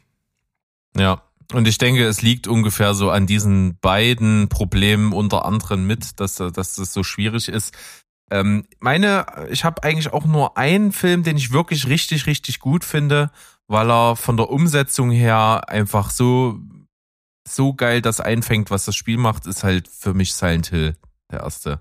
Ja. 0.96 1.24
Und 1.52 1.68
ich 1.68 1.78
denke, 1.78 2.06
es 2.06 2.22
liegt 2.22 2.48
ungefähr 2.48 2.94
so 2.94 3.12
an 3.12 3.28
diesen 3.28 3.78
beiden 3.80 4.50
Problemen 4.50 5.14
unter 5.14 5.46
anderem 5.46 5.86
mit, 5.86 6.20
dass, 6.20 6.36
dass 6.36 6.76
das 6.76 6.94
so 6.94 7.04
schwierig 7.04 7.50
ist. 7.50 7.76
Ähm, 8.34 8.66
meine, 8.80 9.28
ich 9.52 9.64
habe 9.64 9.84
eigentlich 9.84 10.12
auch 10.12 10.26
nur 10.26 10.58
einen 10.58 10.92
Film, 10.92 11.22
den 11.22 11.38
ich 11.38 11.52
wirklich 11.52 11.88
richtig, 11.88 12.26
richtig 12.26 12.60
gut 12.60 12.84
finde, 12.84 13.30
weil 13.68 13.92
er 13.92 14.16
von 14.16 14.38
der 14.38 14.50
Umsetzung 14.50 15.12
her 15.12 15.66
einfach 15.68 16.10
so, 16.10 16.58
so 17.48 17.76
geil 17.76 18.02
das 18.02 18.20
einfängt, 18.20 18.72
was 18.72 18.86
das 18.86 18.96
Spiel 18.96 19.18
macht, 19.18 19.46
ist 19.46 19.64
halt 19.64 19.88
für 19.88 20.16
mich 20.16 20.34
Silent 20.34 20.66
Hill 20.70 20.96
der 21.32 21.42
erste. 21.42 21.80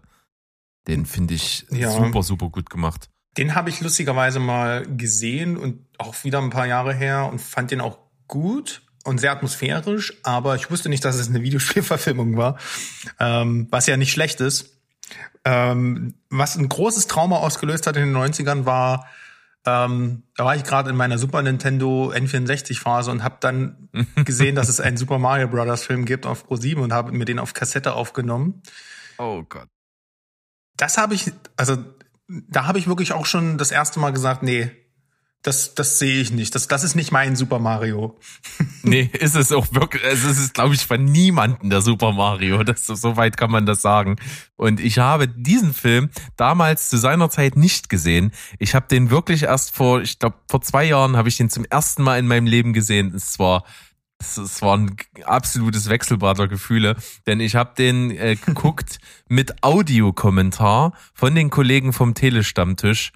Den 0.87 1.07
finde 1.07 1.33
ich 1.33 1.65
Ja. 1.71 1.91
super, 1.91 2.23
super 2.23 2.51
gut 2.51 2.69
gemacht. 2.69 3.09
Den 3.39 3.55
habe 3.55 3.71
ich 3.71 3.81
lustigerweise 3.81 4.39
mal 4.39 4.85
gesehen 4.85 5.57
und 5.57 5.87
auch 5.97 6.23
wieder 6.23 6.43
ein 6.43 6.51
paar 6.51 6.67
Jahre 6.67 6.93
her 6.93 7.31
und 7.33 7.41
fand 7.41 7.71
den 7.71 7.81
auch 7.81 7.97
gut 8.29 8.83
und 9.05 9.21
sehr 9.21 9.33
atmosphärisch, 9.33 10.19
aber 10.23 10.55
ich 10.57 10.71
wusste 10.71 10.91
nicht, 10.91 11.03
dass 11.07 11.17
es 11.17 11.31
eine 11.31 11.41
Videospielverfilmung 11.43 12.37
war, 12.37 12.59
ähm, 13.19 13.69
was 13.71 13.87
ja 13.87 13.97
nicht 13.97 14.13
schlecht 14.13 14.43
ist. 14.43 14.82
Ähm, 15.45 16.15
was 16.31 16.57
ein 16.57 16.69
großes 16.69 17.07
Trauma 17.07 17.39
ausgelöst 17.39 17.87
hat 17.87 17.97
in 17.97 18.05
den 18.05 18.17
90ern 18.17 18.65
war, 18.65 19.07
ähm, 19.65 20.25
da 20.37 20.45
war 20.45 20.57
ich 20.57 20.65
gerade 20.65 20.91
in 20.91 20.97
meiner 20.97 21.19
Super 21.19 21.43
Nintendo 21.43 22.11
N64 22.15 22.79
Phase 22.81 23.11
und 23.11 23.23
habe 23.23 23.37
dann 23.41 23.89
gesehen, 24.25 24.55
dass 24.57 24.69
es 24.69 24.81
einen 24.81 24.97
Super 24.97 25.19
Mario 25.19 25.49
Brothers 25.49 25.85
Film 25.85 26.05
gibt 26.05 26.27
auf 26.27 26.47
Pro 26.47 26.57
7 26.57 26.81
und 26.81 26.93
habe 26.93 27.13
mir 27.13 27.25
den 27.25 27.39
auf 27.39 27.55
Kassette 27.55 27.95
aufgenommen 27.95 28.63
Oh 29.19 29.43
Gott. 29.49 29.69
das 30.77 30.99
habe 30.99 31.15
ich, 31.15 31.33
also 31.57 31.77
da 32.29 32.67
habe 32.67 32.79
ich 32.79 32.89
wirklich 32.89 33.13
auch 33.13 33.27
schon 33.27 33.59
das 33.59 33.71
erste 33.71 34.01
Mal 34.01 34.11
gesagt, 34.13 34.43
nee, 34.43 34.71
das, 35.43 35.75
das 35.75 35.99
sehe 35.99 36.21
ich 36.21 36.31
nicht. 36.31 36.55
Das, 36.55 36.69
das 36.69 36.85
ist 36.85 36.95
nicht 36.95 37.11
mein 37.11 37.37
Super 37.37 37.59
Mario. 37.59 38.19
Nee, 38.85 39.09
ist 39.13 39.37
es 39.37 39.53
auch 39.53 39.69
wirklich, 39.71 40.03
es 40.03 40.25
ist, 40.25 40.55
glaube 40.55 40.75
ich, 40.75 40.85
von 40.85 41.05
niemanden 41.05 41.71
der 41.71 41.83
Super 41.83 42.11
Mario. 42.11 42.65
Das, 42.65 42.85
so 42.85 43.17
weit 43.17 43.37
kann 43.37 43.51
man 43.51 43.65
das 43.65 43.81
sagen. 43.81 44.17
Und 44.57 44.81
ich 44.81 44.99
habe 44.99 45.29
diesen 45.29 45.73
Film 45.73 46.11
damals 46.37 46.89
zu 46.89 46.97
seiner 46.97 47.31
Zeit 47.31 47.57
nicht 47.57 47.89
gesehen. 47.89 48.33
Ich 48.59 48.75
habe 48.75 48.89
den 48.89 49.11
wirklich 49.11 49.45
erst 49.45 49.77
vor, 49.77 50.01
ich 50.01 50.19
glaube, 50.19 50.37
vor 50.51 50.63
zwei 50.63 50.85
Jahren 50.85 51.17
habe 51.17 51.29
ich 51.29 51.37
den 51.37 51.49
zum 51.49 51.65
ersten 51.65 52.03
Mal 52.03 52.19
in 52.19 52.27
meinem 52.27 52.47
Leben 52.47 52.73
gesehen. 52.73 53.15
Es 53.15 53.39
war, 53.39 53.63
es, 54.19 54.37
es 54.37 54.63
war 54.63 54.77
ein 54.77 54.97
absolutes 55.25 55.89
Wechselbad 55.89 56.41
der 56.41 56.49
Gefühle, 56.49 56.97
denn 57.29 57.39
ich 57.39 57.55
habe 57.55 57.75
den 57.79 58.11
äh, 58.11 58.35
geguckt 58.35 58.99
mit 59.29 59.63
Audiokommentar 59.63 60.93
von 61.15 61.37
den 61.37 61.51
Kollegen 61.51 61.93
vom 61.93 62.15
Telestammtisch. 62.15 63.13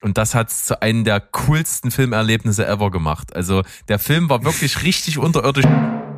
Und 0.00 0.16
das 0.16 0.34
hat's 0.34 0.66
zu 0.66 0.80
einem 0.80 1.04
der 1.04 1.20
coolsten 1.20 1.90
Filmerlebnisse 1.90 2.66
ever 2.66 2.90
gemacht. 2.90 3.34
Also 3.34 3.62
der 3.88 3.98
Film 3.98 4.28
war 4.28 4.44
wirklich 4.44 4.82
richtig 4.84 5.18
unterirdisch, 5.18 5.64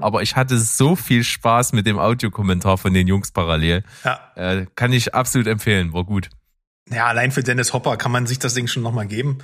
aber 0.01 0.22
ich 0.22 0.37
hatte 0.37 0.59
so 0.59 0.97
viel 0.97 1.24
Spaß 1.24 1.72
mit 1.72 1.87
dem 1.87 1.99
Audiokommentar 1.99 2.76
von 2.78 2.93
den 2.93 3.07
Jungs 3.09 3.33
parallel. 3.33 3.83
Ja. 4.05 4.20
Äh, 4.37 4.66
kann 4.74 4.93
ich 4.93 5.14
absolut 5.14 5.47
empfehlen, 5.47 5.93
war 5.93 6.05
gut. 6.05 6.28
Ja, 6.91 7.07
allein 7.07 7.31
für 7.31 7.43
Dennis 7.43 7.72
Hopper 7.72 7.97
kann 7.97 8.12
man 8.12 8.26
sich 8.26 8.39
das 8.39 8.55
Ding 8.55 8.66
schon 8.66 8.83
nochmal 8.83 9.07
geben. 9.07 9.39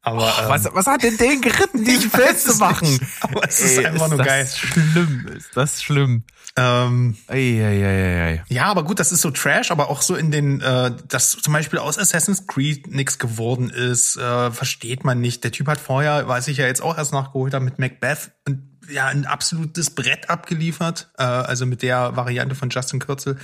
Aber 0.00 0.26
ähm, 0.42 0.48
Was, 0.48 0.68
was 0.72 0.86
hat 0.86 1.02
denn 1.02 1.16
den 1.16 1.40
geritten, 1.40 1.84
diesen 1.84 2.06
ich 2.06 2.10
Film 2.10 2.28
weiß 2.28 2.44
zu 2.44 2.50
es 2.52 2.58
machen? 2.58 2.88
nicht, 2.90 3.02
aber 3.20 3.48
es 3.48 3.60
ist 3.60 3.78
Ey, 3.78 3.86
einfach 3.86 4.08
nur 4.08 4.18
das 4.18 4.26
geil. 4.26 4.46
schlimm, 4.46 5.28
ist 5.36 5.56
das 5.56 5.82
schlimm. 5.82 6.24
Ähm, 6.56 7.16
Eieieiei. 7.26 8.44
ja, 8.48 8.66
aber 8.66 8.84
gut, 8.84 9.00
das 9.00 9.10
ist 9.10 9.22
so 9.22 9.30
Trash, 9.32 9.72
aber 9.72 9.90
auch 9.90 10.02
so 10.02 10.14
in 10.14 10.30
den, 10.30 10.60
äh, 10.60 10.92
dass 11.08 11.32
zum 11.32 11.52
Beispiel 11.52 11.80
aus 11.80 11.98
Assassin's 11.98 12.46
Creed 12.46 12.86
nichts 12.86 13.18
geworden 13.18 13.70
ist, 13.70 14.16
äh, 14.16 14.52
versteht 14.52 15.04
man 15.04 15.20
nicht. 15.20 15.42
Der 15.42 15.50
Typ 15.50 15.66
hat 15.66 15.80
vorher, 15.80 16.28
weiß 16.28 16.46
ich 16.48 16.58
ja 16.58 16.66
jetzt 16.66 16.80
auch 16.80 16.96
erst 16.96 17.12
nachgeholt, 17.12 17.60
mit 17.60 17.80
Macbeth 17.80 18.30
ein, 18.46 18.78
ja 18.88 19.06
ein 19.06 19.26
absolutes 19.26 19.90
Brett 19.90 20.30
abgeliefert, 20.30 21.10
äh, 21.18 21.24
also 21.24 21.66
mit 21.66 21.82
der 21.82 22.14
Variante 22.16 22.54
von 22.54 22.70
Justin 22.70 23.00
Kürzel. 23.00 23.36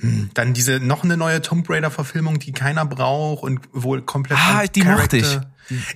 Hm, 0.00 0.30
Dann 0.34 0.54
diese 0.54 0.80
noch 0.80 1.04
eine 1.04 1.16
neue 1.16 1.40
Tomb 1.42 1.68
Raider 1.70 1.90
Verfilmung, 1.90 2.38
die 2.38 2.52
keiner 2.52 2.84
braucht 2.84 3.42
und 3.42 3.60
wohl 3.72 4.02
komplett 4.02 4.38
Ah, 4.38 4.64
die 4.66 4.82
mochte 4.82 5.16
ich. 5.18 5.22
Charakter- 5.24 5.50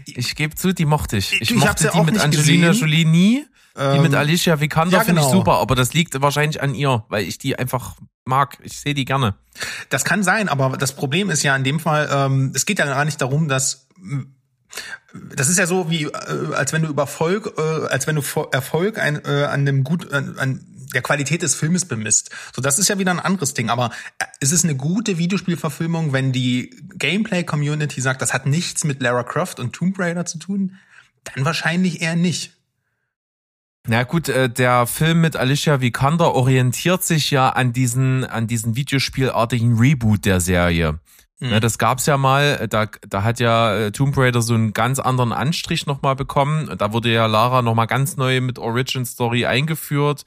Ich 0.06 0.34
gebe 0.36 0.54
zu, 0.54 0.72
die 0.72 0.84
mochte 0.86 1.16
ich. 1.16 1.32
Ich 1.40 1.50
Ich 1.50 1.54
mochte 1.56 1.84
ja 1.84 1.90
die 1.90 2.00
mit 2.02 2.18
Angelina 2.20 2.68
gesehen. 2.68 2.80
Jolie 2.88 3.04
nie. 3.04 3.44
Die 3.76 3.98
mit 4.00 4.12
Ähm, 4.12 4.18
Alicia 4.18 4.58
Vikander 4.60 4.98
ja, 4.98 5.04
finde 5.04 5.20
ich 5.20 5.26
genau. 5.28 5.38
super, 5.38 5.58
aber 5.58 5.76
das 5.76 5.94
liegt 5.94 6.20
wahrscheinlich 6.20 6.60
an 6.60 6.74
ihr, 6.74 7.04
weil 7.10 7.24
ich 7.24 7.38
die 7.38 7.56
einfach 7.58 7.94
mag. 8.24 8.58
Ich 8.64 8.80
sehe 8.80 8.92
die 8.94 9.04
gerne. 9.04 9.34
Das 9.88 10.04
kann 10.04 10.24
sein, 10.24 10.48
aber 10.48 10.76
das 10.76 10.96
Problem 10.96 11.30
ist 11.30 11.44
ja 11.44 11.54
in 11.54 11.62
dem 11.62 11.78
Fall, 11.78 12.08
ähm, 12.12 12.52
es 12.56 12.66
geht 12.66 12.80
ja 12.80 12.86
gar 12.86 13.04
nicht 13.04 13.20
darum, 13.20 13.46
dass 13.46 13.86
m, 13.96 14.34
das 15.34 15.48
ist 15.48 15.58
ja 15.58 15.66
so 15.66 15.90
wie, 15.90 16.04
äh, 16.04 16.54
als 16.54 16.72
wenn 16.72 16.82
du 16.82 16.88
über 16.88 17.02
Erfolg, 17.02 17.52
äh, 17.56 17.86
als 17.88 18.06
wenn 18.08 18.16
du 18.16 18.22
Erfolg 18.50 18.98
ein, 18.98 19.24
äh, 19.24 19.44
an 19.44 19.64
dem 19.64 19.84
gut, 19.84 20.12
an, 20.12 20.36
an 20.38 20.60
der 20.94 21.02
Qualität 21.02 21.42
des 21.42 21.54
Filmes 21.54 21.84
bemisst. 21.84 22.30
So, 22.54 22.62
das 22.62 22.78
ist 22.78 22.88
ja 22.88 22.98
wieder 22.98 23.10
ein 23.10 23.20
anderes 23.20 23.54
Ding. 23.54 23.70
Aber 23.70 23.90
äh, 24.18 24.24
ist 24.40 24.52
es 24.52 24.64
eine 24.64 24.76
gute 24.76 25.18
Videospielverfilmung, 25.18 26.12
wenn 26.12 26.32
die 26.32 26.74
Gameplay-Community 26.96 28.00
sagt, 28.00 28.22
das 28.22 28.32
hat 28.32 28.46
nichts 28.46 28.84
mit 28.84 29.02
Lara 29.02 29.22
Croft 29.22 29.60
und 29.60 29.72
Tomb 29.72 29.98
Raider 29.98 30.24
zu 30.24 30.38
tun? 30.38 30.76
Dann 31.24 31.44
wahrscheinlich 31.44 32.00
eher 32.00 32.16
nicht. 32.16 32.52
Na 33.86 34.02
gut, 34.02 34.28
äh, 34.28 34.50
der 34.50 34.86
Film 34.86 35.22
mit 35.22 35.36
Alicia 35.36 35.80
Vikander 35.80 36.34
orientiert 36.34 37.04
sich 37.04 37.30
ja 37.30 37.48
an 37.48 37.72
diesen, 37.72 38.24
an 38.24 38.46
diesen 38.46 38.76
Videospielartigen 38.76 39.78
Reboot 39.78 40.26
der 40.26 40.40
Serie. 40.40 41.00
Mhm. 41.40 41.50
Ne, 41.50 41.60
das 41.60 41.78
gab's 41.78 42.06
ja 42.06 42.16
mal, 42.16 42.66
da, 42.68 42.86
da 43.08 43.22
hat 43.22 43.40
ja 43.40 43.74
äh, 43.74 43.92
Tomb 43.92 44.16
Raider 44.16 44.42
so 44.42 44.54
einen 44.54 44.72
ganz 44.72 44.98
anderen 44.98 45.32
Anstrich 45.32 45.86
nochmal 45.86 46.16
bekommen. 46.16 46.76
Da 46.76 46.92
wurde 46.92 47.12
ja 47.12 47.26
Lara 47.26 47.62
nochmal 47.62 47.86
ganz 47.86 48.16
neu 48.16 48.40
mit 48.40 48.58
Origin 48.58 49.06
Story 49.06 49.46
eingeführt. 49.46 50.24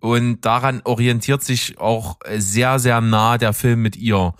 Und 0.00 0.42
daran 0.42 0.80
orientiert 0.84 1.42
sich 1.42 1.78
auch 1.78 2.18
sehr, 2.36 2.78
sehr 2.78 3.00
nah 3.00 3.36
der 3.38 3.52
Film 3.52 3.82
mit 3.82 3.96
ihr. 3.96 4.34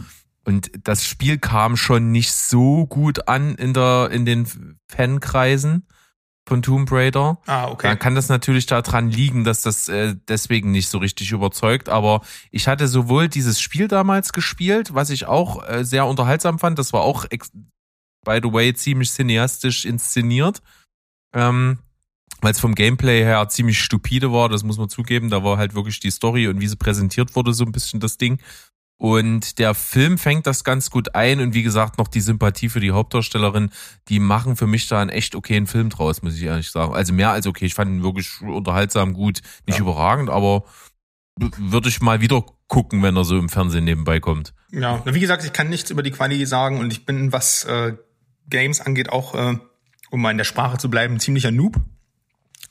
Und 0.44 0.70
das 0.84 1.04
Spiel 1.04 1.38
kam 1.38 1.76
schon 1.76 2.10
nicht 2.10 2.32
so 2.32 2.86
gut 2.86 3.28
an 3.28 3.54
in 3.56 3.74
der, 3.74 4.10
in 4.10 4.24
den 4.24 4.78
Fankreisen 4.88 5.86
von 6.48 6.62
Tomb 6.62 6.90
Raider. 6.90 7.38
Ah, 7.46 7.68
okay. 7.68 7.88
Dann 7.88 7.98
kann 7.98 8.14
das 8.14 8.28
natürlich 8.28 8.66
daran 8.66 9.10
liegen, 9.10 9.44
dass 9.44 9.60
das 9.60 9.88
äh, 9.88 10.14
deswegen 10.28 10.70
nicht 10.70 10.88
so 10.88 10.98
richtig 10.98 11.32
überzeugt. 11.32 11.88
Aber 11.88 12.22
ich 12.50 12.66
hatte 12.66 12.88
sowohl 12.88 13.28
dieses 13.28 13.60
Spiel 13.60 13.86
damals 13.86 14.32
gespielt, 14.32 14.94
was 14.94 15.10
ich 15.10 15.26
auch 15.26 15.68
äh, 15.68 15.84
sehr 15.84 16.06
unterhaltsam 16.06 16.58
fand. 16.58 16.78
Das 16.78 16.92
war 16.94 17.02
auch, 17.02 17.26
by 17.26 18.40
the 18.42 18.52
way, 18.52 18.72
ziemlich 18.72 19.10
cineastisch 19.10 19.84
inszeniert. 19.84 20.62
Ähm, 21.34 21.78
weil 22.40 22.52
es 22.52 22.60
vom 22.60 22.74
Gameplay 22.74 23.22
her 23.24 23.48
ziemlich 23.48 23.80
stupide 23.80 24.32
war, 24.32 24.48
das 24.48 24.62
muss 24.64 24.78
man 24.78 24.88
zugeben. 24.88 25.30
Da 25.30 25.42
war 25.44 25.58
halt 25.58 25.74
wirklich 25.74 26.00
die 26.00 26.10
Story 26.10 26.48
und 26.48 26.60
wie 26.60 26.68
sie 26.68 26.76
präsentiert 26.76 27.34
wurde, 27.36 27.52
so 27.52 27.64
ein 27.64 27.72
bisschen 27.72 28.00
das 28.00 28.16
Ding. 28.18 28.38
Und 29.00 29.60
der 29.60 29.74
Film 29.74 30.18
fängt 30.18 30.46
das 30.48 30.64
ganz 30.64 30.90
gut 30.90 31.14
ein 31.14 31.38
und 31.40 31.54
wie 31.54 31.62
gesagt 31.62 31.98
noch 31.98 32.08
die 32.08 32.20
Sympathie 32.20 32.68
für 32.68 32.80
die 32.80 32.90
Hauptdarstellerin, 32.90 33.70
die 34.08 34.18
machen 34.18 34.56
für 34.56 34.66
mich 34.66 34.88
da 34.88 35.00
einen 35.00 35.10
echt 35.10 35.36
okayen 35.36 35.68
Film 35.68 35.88
draus, 35.88 36.22
muss 36.22 36.34
ich 36.36 36.42
ehrlich 36.42 36.70
sagen. 36.70 36.94
Also 36.94 37.12
mehr 37.12 37.30
als 37.30 37.46
okay, 37.46 37.64
ich 37.66 37.74
fand 37.74 37.90
ihn 37.92 38.02
wirklich 38.02 38.40
unterhaltsam 38.42 39.12
gut, 39.12 39.40
nicht 39.66 39.76
Ja. 39.76 39.82
überragend, 39.82 40.30
aber 40.30 40.64
würde 41.36 41.88
ich 41.88 42.00
mal 42.00 42.20
wieder 42.20 42.44
gucken, 42.66 43.00
wenn 43.04 43.16
er 43.16 43.24
so 43.24 43.38
im 43.38 43.48
Fernsehen 43.48 43.84
nebenbei 43.84 44.18
kommt. 44.18 44.52
Ja, 44.72 45.00
wie 45.06 45.20
gesagt, 45.20 45.44
ich 45.44 45.52
kann 45.52 45.68
nichts 45.68 45.90
über 45.90 46.02
die 46.02 46.10
Quali 46.10 46.44
sagen 46.44 46.78
und 46.80 46.92
ich 46.92 47.06
bin, 47.06 47.32
was 47.32 47.62
äh, 47.64 47.94
Games 48.50 48.80
angeht, 48.80 49.10
auch, 49.10 49.36
äh, 49.36 49.58
um 50.10 50.20
mal 50.20 50.32
in 50.32 50.38
der 50.38 50.44
Sprache 50.44 50.78
zu 50.78 50.90
bleiben, 50.90 51.14
ein 51.14 51.20
ziemlicher 51.20 51.52
Noob. 51.52 51.76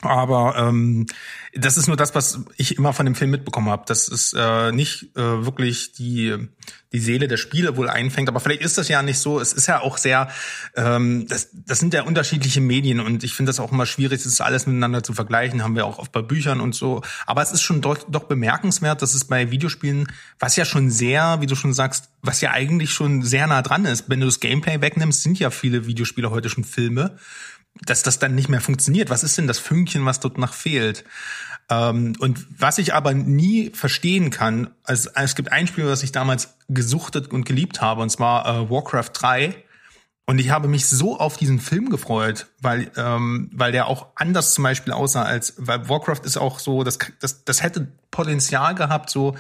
Aber 0.02 0.56
ähm, 0.58 1.08
das 1.54 1.78
ist 1.78 1.88
nur 1.88 1.98
das, 1.98 2.14
was 2.14 2.42
ich 2.56 2.78
immer 2.78 2.94
von 2.94 3.06
dem 3.06 3.16
Film 3.16 3.32
mitbekommen 3.32 3.70
habe. 3.70 3.84
Das 3.88 4.08
ist 4.08 4.34
äh, 4.38 4.72
nicht 4.72 5.16
äh, 5.16 5.46
wirklich 5.46 5.94
die 5.94 6.50
die 6.94 7.00
Seele 7.00 7.28
der 7.28 7.38
Spiele 7.38 7.76
wohl 7.76 7.90
einfängt. 7.90 8.30
Aber 8.30 8.40
vielleicht 8.40 8.62
ist 8.62 8.78
das 8.78 8.88
ja 8.88 9.02
nicht 9.02 9.20
so. 9.20 9.40
Es 9.40 9.54
ist 9.54 9.68
ja 9.68 9.82
auch 9.82 9.98
sehr, 9.98 10.30
ähm, 10.76 11.28
das, 11.28 11.50
das 11.54 11.80
sind 11.80 11.94
ja 11.94 12.04
unterschiedliche 12.04 12.62
Medien 12.62 13.00
und 13.00 13.24
ich 13.24 13.34
finde 13.34 13.50
das 13.50 13.60
auch 13.60 13.72
immer 13.72 13.86
schwierig, 13.86 14.24
das 14.24 14.42
alles 14.42 14.68
miteinander 14.68 15.04
zu 15.04 15.14
vergleichen. 15.14 15.64
Haben 15.64 15.76
wir 15.76 15.86
auch 15.86 16.00
oft 16.00 16.12
bei 16.12 16.22
Büchern 16.22 16.62
und 16.62 16.76
so. 16.76 17.02
Aber 17.26 17.42
es 17.42 17.52
ist 17.52 17.62
schon 17.62 17.82
doch, 17.82 17.98
doch 18.10 18.24
bemerkenswert, 18.24 19.02
dass 19.02 19.14
es 19.14 19.26
bei 19.26 19.52
Videospielen, 19.52 20.08
was 20.40 20.56
ja 20.56 20.66
schon 20.66 20.90
sehr, 20.90 21.42
wie 21.42 21.46
du 21.46 21.56
schon 21.56 21.74
sagst, 21.74 22.10
was 22.22 22.42
ja 22.42 22.52
eigentlich 22.52 22.92
schon 22.92 23.24
sehr 23.24 23.48
nah 23.48 23.62
dran 23.62 23.86
ist. 23.86 24.10
Wenn 24.10 24.22
du 24.22 24.26
das 24.26 24.40
Gameplay 24.40 24.82
wegnimmst, 24.82 25.24
sind 25.24 25.40
ja 25.40 25.50
viele 25.50 25.88
Videospiele 25.88 26.32
heute 26.32 26.50
schon 26.50 26.64
Filme 26.64 27.18
dass 27.86 28.04
das 28.04 28.20
dann 28.20 28.36
nicht 28.36 28.50
mehr 28.50 28.62
funktioniert. 28.62 29.10
Was 29.10 29.24
ist 29.24 29.38
denn 29.38 29.48
das 29.48 29.60
Fünkchen, 29.60 30.06
was 30.06 30.20
dort 30.20 30.38
noch 30.38 30.54
fehlt? 30.54 31.04
Ähm, 31.70 32.16
und 32.20 32.46
was 32.50 32.78
ich 32.78 32.94
aber 32.94 33.14
nie 33.14 33.72
verstehen 33.72 34.30
kann, 34.30 34.70
also 34.84 35.10
es 35.16 35.36
gibt 35.36 35.52
ein 35.52 35.68
Spiel, 35.68 35.86
was 35.86 36.04
ich 36.04 36.12
damals 36.12 36.56
gesuchtet 36.70 37.32
und 37.32 37.46
geliebt 37.46 37.82
habe, 37.82 38.02
und 38.02 38.10
zwar 38.10 38.46
äh, 38.46 38.70
Warcraft 38.70 39.12
3. 39.14 39.64
Und 40.30 40.40
ich 40.40 40.50
habe 40.50 40.68
mich 40.68 40.88
so 40.88 41.18
auf 41.18 41.38
diesen 41.38 41.60
Film 41.60 41.90
gefreut, 41.90 42.48
weil, 42.60 42.92
ähm, 42.98 43.50
weil 43.54 43.72
der 43.72 43.88
auch 43.88 44.08
anders 44.16 44.54
zum 44.54 44.64
Beispiel 44.66 44.92
aussah 44.92 45.24
als, 45.24 45.54
weil 45.58 45.88
Warcraft 45.88 46.22
ist 46.26 46.38
auch 46.38 46.60
so, 46.60 46.84
das, 46.84 47.00
das, 47.22 47.46
das 47.46 47.64
hätte 47.64 47.88
Potenzial 48.12 48.76
gehabt, 48.76 49.10
so 49.10 49.36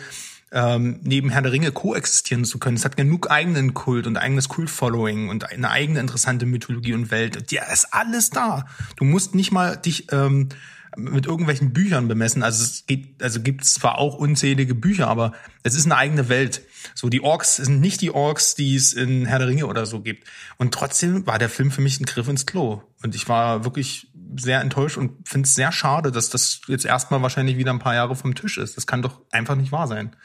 ähm, 0.52 1.00
neben 1.04 1.30
Herr 1.30 1.42
der 1.42 1.52
Ringe 1.52 1.72
koexistieren 1.72 2.46
zu 2.46 2.60
können. 2.60 2.78
Es 2.78 2.86
hat 2.86 2.98
genug 2.98 3.30
eigenen 3.30 3.74
Kult 3.74 4.08
und 4.08 4.18
eigenes 4.18 4.50
Kult-Following 4.50 5.30
und 5.30 5.52
eine 5.52 5.70
eigene 5.70 6.00
interessante 6.00 6.46
Mythologie 6.46 6.94
und 6.94 7.12
Welt. 7.12 7.52
Ja, 7.52 7.64
ist 7.66 7.94
alles 7.94 8.30
da. 8.30 8.66
Du 8.96 9.04
musst 9.04 9.36
nicht 9.36 9.52
mal 9.52 9.76
dich 9.76 10.12
ähm, 10.12 10.50
mit 10.98 11.26
irgendwelchen 11.26 11.74
Büchern 11.74 12.08
bemessen. 12.08 12.44
Also 12.44 12.64
es 12.64 12.86
geht, 12.88 13.22
also 13.22 13.42
gibt 13.42 13.66
zwar 13.66 13.98
auch 13.98 14.16
unzählige 14.16 14.74
Bücher, 14.74 15.08
aber 15.08 15.34
es 15.64 15.76
ist 15.76 15.86
eine 15.86 15.98
eigene 15.98 16.30
Welt. 16.30 16.62
So 16.96 17.10
die 17.10 17.22
Orks 17.22 17.58
sind 17.58 17.82
nicht 17.82 18.02
die 18.02 18.12
Orks, 18.12 18.56
die 18.56 18.76
es 18.76 18.94
in 18.94 19.26
Herr 19.26 19.40
der 19.40 19.48
Ringe 19.48 19.68
oder 19.68 19.86
so 19.86 20.02
gibt. 20.02 20.28
Und 20.58 20.74
trotzdem 20.74 21.28
war 21.28 21.38
der 21.38 21.50
Film 21.50 21.72
für 21.72 21.82
mich 21.82 22.00
ein 22.00 22.06
Griff 22.06 22.28
ins 22.28 22.46
Klo. 22.46 22.82
Und 23.04 23.16
ich 23.16 23.30
war 23.30 23.64
wirklich 23.64 24.08
sehr 24.36 24.62
enttäuscht 24.62 24.98
und 24.98 25.28
finde 25.28 25.48
es 25.48 25.56
sehr 25.56 25.72
schade, 25.72 26.12
dass 26.12 26.30
das 26.30 26.62
jetzt 26.68 26.86
erstmal 26.86 27.22
wahrscheinlich 27.22 27.58
wieder 27.58 27.72
ein 27.72 27.80
paar 27.80 27.96
Jahre 27.96 28.16
vom 28.16 28.36
Tisch 28.36 28.58
ist. 28.58 28.78
Das 28.78 28.88
kann 28.88 29.02
doch 29.02 29.22
einfach 29.32 29.56
nicht 29.56 29.72
wahr 29.72 29.88
sein. 29.88 30.16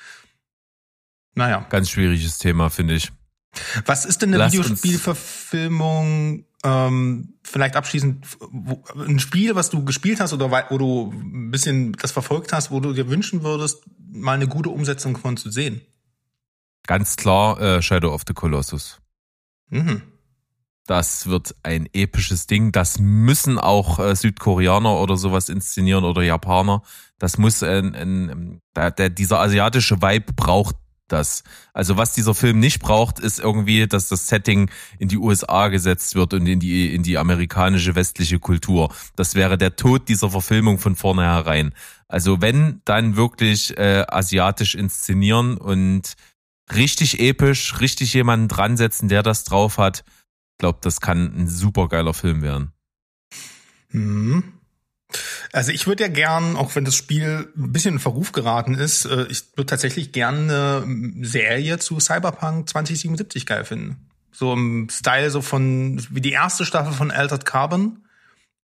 Naja. 1.34 1.66
Ganz 1.70 1.90
schwieriges 1.90 2.38
Thema, 2.38 2.70
finde 2.70 2.94
ich. 2.94 3.10
Was 3.84 4.04
ist 4.04 4.22
denn 4.22 4.30
eine 4.30 4.38
Lass 4.38 4.52
Videospielverfilmung? 4.52 6.46
Ähm, 6.64 7.34
vielleicht 7.42 7.74
abschließend 7.76 8.24
wo, 8.50 8.84
ein 8.96 9.18
Spiel, 9.18 9.56
was 9.56 9.68
du 9.68 9.84
gespielt 9.84 10.20
hast 10.20 10.32
oder 10.32 10.50
wo 10.50 10.78
du 10.78 11.12
ein 11.12 11.50
bisschen 11.50 11.92
das 11.94 12.12
verfolgt 12.12 12.52
hast, 12.52 12.70
wo 12.70 12.78
du 12.80 12.92
dir 12.92 13.08
wünschen 13.08 13.42
würdest, 13.42 13.82
mal 13.98 14.34
eine 14.34 14.46
gute 14.46 14.70
Umsetzung 14.70 15.16
von 15.16 15.36
zu 15.36 15.50
sehen. 15.50 15.80
Ganz 16.86 17.16
klar 17.16 17.60
äh, 17.60 17.82
Shadow 17.82 18.14
of 18.14 18.22
the 18.26 18.34
Colossus. 18.34 19.00
Mhm. 19.70 20.02
Das 20.86 21.26
wird 21.26 21.54
ein 21.62 21.88
episches 21.92 22.46
Ding. 22.46 22.72
Das 22.72 22.98
müssen 22.98 23.58
auch 23.58 23.98
äh, 23.98 24.16
Südkoreaner 24.16 24.98
oder 25.00 25.16
sowas 25.16 25.48
inszenieren 25.48 26.04
oder 26.04 26.22
Japaner. 26.22 26.82
Das 27.18 27.38
muss 27.38 27.62
ein, 27.62 27.94
ein 27.94 28.60
der, 28.74 28.90
der, 28.90 29.10
dieser 29.10 29.38
asiatische 29.40 30.02
Vibe 30.02 30.32
braucht 30.34 30.76
das. 31.12 31.44
Also 31.72 31.96
was 31.96 32.14
dieser 32.14 32.34
Film 32.34 32.58
nicht 32.58 32.80
braucht, 32.80 33.20
ist 33.20 33.38
irgendwie, 33.38 33.86
dass 33.86 34.08
das 34.08 34.26
Setting 34.26 34.70
in 34.98 35.08
die 35.08 35.18
USA 35.18 35.68
gesetzt 35.68 36.14
wird 36.14 36.34
und 36.34 36.46
in 36.46 36.58
die 36.58 36.94
in 36.94 37.02
die 37.02 37.18
amerikanische 37.18 37.94
westliche 37.94 38.38
Kultur. 38.38 38.92
Das 39.14 39.34
wäre 39.34 39.58
der 39.58 39.76
Tod 39.76 40.08
dieser 40.08 40.30
Verfilmung 40.30 40.78
von 40.78 40.96
vornherein. 40.96 41.74
Also 42.08 42.40
wenn 42.40 42.80
dann 42.84 43.16
wirklich 43.16 43.76
äh, 43.78 44.04
asiatisch 44.08 44.74
inszenieren 44.74 45.56
und 45.58 46.14
richtig 46.74 47.20
episch, 47.20 47.80
richtig 47.80 48.14
jemanden 48.14 48.48
dran 48.48 48.76
setzen, 48.76 49.08
der 49.08 49.22
das 49.22 49.44
drauf 49.44 49.78
hat. 49.78 50.04
Glaube, 50.62 50.78
das 50.80 51.00
kann 51.00 51.34
ein 51.36 51.48
super 51.48 51.88
geiler 51.88 52.14
Film 52.14 52.40
werden. 52.40 52.70
Mhm. 53.90 54.44
Also 55.50 55.72
ich 55.72 55.88
würde 55.88 56.04
ja 56.04 56.08
gern, 56.08 56.54
auch 56.54 56.76
wenn 56.76 56.84
das 56.84 56.94
Spiel 56.94 57.52
ein 57.56 57.72
bisschen 57.72 57.94
in 57.94 57.98
Verruf 57.98 58.30
geraten 58.30 58.74
ist, 58.74 59.04
äh, 59.06 59.26
ich 59.28 59.42
würde 59.56 59.66
tatsächlich 59.66 60.12
gerne 60.12 60.84
eine 60.86 61.26
Serie 61.26 61.80
zu 61.80 61.98
Cyberpunk 61.98 62.68
2077 62.68 63.44
geil 63.44 63.64
finden. 63.64 64.06
So 64.30 64.52
im 64.52 64.86
Style 64.88 65.30
so 65.30 65.42
von, 65.42 66.00
wie 66.10 66.20
die 66.20 66.30
erste 66.30 66.64
Staffel 66.64 66.92
von 66.92 67.10
Altered 67.10 67.44
Carbon. 67.44 68.04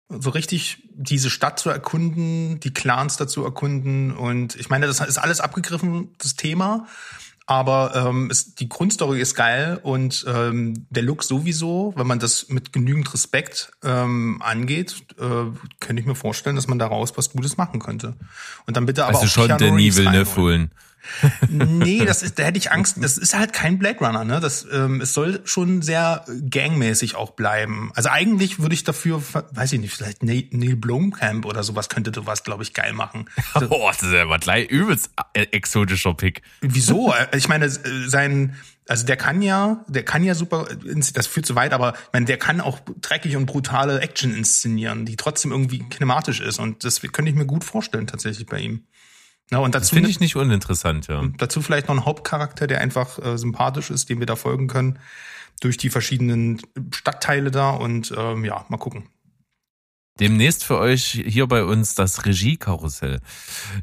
So 0.08 0.30
richtig 0.30 0.88
diese 0.94 1.30
Stadt 1.30 1.60
zu 1.60 1.70
erkunden, 1.70 2.62
die 2.62 2.74
Clans 2.74 3.18
dazu 3.18 3.44
erkunden. 3.44 4.16
Und 4.16 4.56
ich 4.56 4.70
meine, 4.70 4.88
das 4.88 5.02
ist 5.02 5.18
alles 5.18 5.42
abgegriffen, 5.42 6.16
das 6.20 6.38
Thema. 6.38 6.88
Aber 7.52 7.94
ähm, 8.08 8.30
es, 8.32 8.56
die 8.56 8.70
Grundstory 8.70 9.20
ist 9.20 9.36
geil 9.36 9.78
und 9.84 10.26
ähm, 10.26 10.86
der 10.90 11.04
Look 11.04 11.22
sowieso, 11.22 11.92
wenn 11.98 12.08
man 12.08 12.18
das 12.18 12.48
mit 12.48 12.72
genügend 12.72 13.14
Respekt 13.14 13.74
ähm, 13.84 14.42
angeht, 14.42 15.04
äh, 15.20 15.52
könnte 15.82 16.00
ich 16.00 16.06
mir 16.06 16.16
vorstellen, 16.16 16.56
dass 16.56 16.70
man 16.70 16.80
daraus 16.80 17.18
was 17.18 17.34
Gutes 17.34 17.58
machen 17.58 17.82
könnte. 17.82 18.16
Und 18.68 18.78
dann 18.78 18.86
bitte 18.86 19.04
aber 19.04 19.16
Also 19.16 19.26
auch 19.26 19.30
schon 19.30 19.48
Keanu 19.48 19.60
Denis 19.60 19.98
Villeneuve 19.98 20.36
holen. 20.38 20.72
Nee, 21.50 22.06
das 22.06 22.24
ist, 22.24 22.38
da 22.40 22.44
hätte 22.44 22.58
ich 22.58 22.72
Angst. 22.72 22.98
Das 23.00 23.18
ist 23.18 23.38
halt 23.38 23.54
kein 23.54 23.80
Blade 23.80 24.00
Runner, 24.00 24.24
ne? 24.24 24.40
Das, 24.40 24.66
ähm, 24.72 25.02
es 25.02 25.14
soll 25.14 25.42
schon 25.46 25.82
sehr 25.82 26.26
gangmäßig 26.50 27.16
auch 27.16 27.32
bleiben. 27.32 27.92
Also 27.96 28.10
eigentlich 28.10 28.60
würde 28.60 28.74
ich 28.76 28.84
dafür, 28.84 29.22
weiß 29.52 29.74
ich 29.74 29.80
nicht, 29.80 29.94
vielleicht 29.94 30.24
Ne- 30.24 30.48
Neil 30.52 30.76
Blomkamp 30.76 31.46
oder 31.46 31.64
sowas 31.64 31.90
könnte 31.90 32.12
sowas, 32.14 32.44
glaube 32.44 32.64
ich, 32.64 32.74
geil 32.74 32.94
machen. 32.94 33.26
Oh, 33.70 33.88
das 33.92 34.04
ist 34.04 34.14
ja 34.14 34.26
mal 34.26 34.40
gleich 34.40 34.70
übelst 34.70 35.10
äh, 35.34 35.44
exotischer 35.52 36.14
Pick. 36.14 36.42
Wieso? 36.62 37.14
Äh, 37.32 37.38
Ich 37.38 37.48
meine, 37.48 37.66
äh, 37.66 37.70
sein, 38.08 38.56
also 38.88 39.06
der 39.06 39.18
kann 39.18 39.42
ja, 39.42 39.84
der 39.88 40.04
kann 40.04 40.24
ja 40.24 40.36
super, 40.36 40.68
das 41.14 41.28
führt 41.28 41.46
zu 41.46 41.56
weit, 41.56 41.74
aber 41.74 41.94
ich 41.94 42.14
meine, 42.14 42.26
der 42.26 42.38
kann 42.38 42.62
auch 42.62 42.80
dreckig 43.02 43.36
und 43.38 43.46
brutale 43.46 44.00
Action 44.02 44.34
inszenieren, 44.36 45.06
die 45.06 45.16
trotzdem 45.16 45.52
irgendwie 45.52 45.80
kinematisch 45.80 46.40
ist. 46.42 46.60
Und 46.60 46.84
das 46.84 47.02
könnte 47.02 47.30
ich 47.32 47.36
mir 47.36 47.46
gut 47.46 47.64
vorstellen 47.64 48.08
tatsächlich 48.08 48.46
bei 48.48 48.60
ihm. 48.60 48.86
Ja, 49.52 49.60
und 49.60 49.76
Das 49.76 49.84
dazu, 49.84 49.96
finde 49.96 50.10
ich 50.10 50.20
nicht 50.20 50.36
uninteressant, 50.36 51.08
ja. 51.08 51.24
dazu 51.38 51.62
vielleicht 51.62 51.90
noch 51.90 51.96
ein 51.96 52.06
Hauptcharakter, 52.06 52.68
der 52.68 52.80
einfach 52.80 53.20
äh, 53.20 53.38
sympathisch 53.38 53.90
ist, 53.90 54.10
dem 54.10 54.20
wir 54.20 54.26
da 54.26 54.38
folgen 54.38 54.68
können, 54.68 54.98
durch 55.60 55.78
die 55.78 55.90
verschiedenen 55.90 56.62
Stadtteile 56.94 57.52
da 57.52 57.72
und 57.72 58.14
ähm, 58.18 58.46
ja, 58.46 58.66
mal 58.70 58.78
gucken. 58.78 59.10
Demnächst 60.20 60.64
für 60.64 60.78
euch 60.78 61.22
hier 61.26 61.48
bei 61.48 61.64
uns 61.64 61.96
das 61.96 62.26
Regiekarussell. 62.26 63.22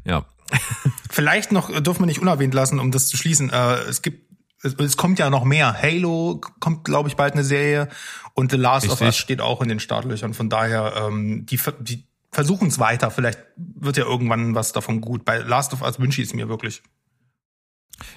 Ja. 0.05 0.25
Vielleicht 1.09 1.51
noch 1.51 1.69
äh, 1.69 1.81
dürfen 1.81 2.01
wir 2.01 2.07
nicht 2.07 2.21
unerwähnt 2.21 2.53
lassen, 2.53 2.79
um 2.79 2.91
das 2.91 3.07
zu 3.07 3.17
schließen. 3.17 3.51
Äh, 3.51 3.75
es 3.83 4.01
gibt, 4.01 4.27
es, 4.63 4.97
kommt 4.97 5.19
ja 5.19 5.29
noch 5.29 5.43
mehr. 5.43 5.79
Halo 5.79 6.41
kommt, 6.59 6.83
glaube 6.83 7.09
ich, 7.09 7.15
bald 7.15 7.33
eine 7.33 7.43
Serie 7.43 7.89
und 8.33 8.51
The 8.51 8.57
Last 8.57 8.87
of 8.87 8.93
Richtig. 8.93 9.07
Us 9.07 9.17
steht 9.17 9.41
auch 9.41 9.61
in 9.61 9.69
den 9.69 9.79
Startlöchern. 9.79 10.33
Von 10.33 10.49
daher, 10.49 10.93
ähm, 11.07 11.45
die, 11.45 11.59
die 11.79 12.08
versuchen 12.31 12.67
es 12.67 12.79
weiter. 12.79 13.11
Vielleicht 13.11 13.39
wird 13.55 13.97
ja 13.97 14.05
irgendwann 14.05 14.55
was 14.55 14.73
davon 14.73 15.01
gut. 15.01 15.25
Bei 15.25 15.37
Last 15.37 15.73
of 15.73 15.81
Us 15.81 15.99
wünsche 15.99 16.21
ich 16.21 16.27
es 16.27 16.33
mir 16.33 16.49
wirklich. 16.49 16.81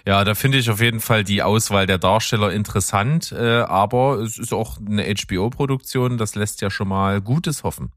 Ja, 0.07 0.25
da 0.25 0.35
finde 0.35 0.59
ich 0.59 0.71
auf 0.71 0.81
jeden 0.81 1.01
Fall 1.01 1.25
die 1.25 1.43
Auswahl 1.43 1.87
der 1.87 1.99
Darsteller 1.99 2.53
interessant, 2.53 3.33
äh, 3.33 3.63
aber 3.63 4.19
es 4.21 4.39
ist 4.39 4.53
auch 4.53 4.79
eine 4.79 5.05
HBO-Produktion, 5.05 6.19
das 6.19 6.37
lässt 6.37 6.61
ja 6.61 6.71
schon 6.71 6.89
mal 6.89 7.21
Gutes 7.21 7.65
hoffen. 7.65 7.93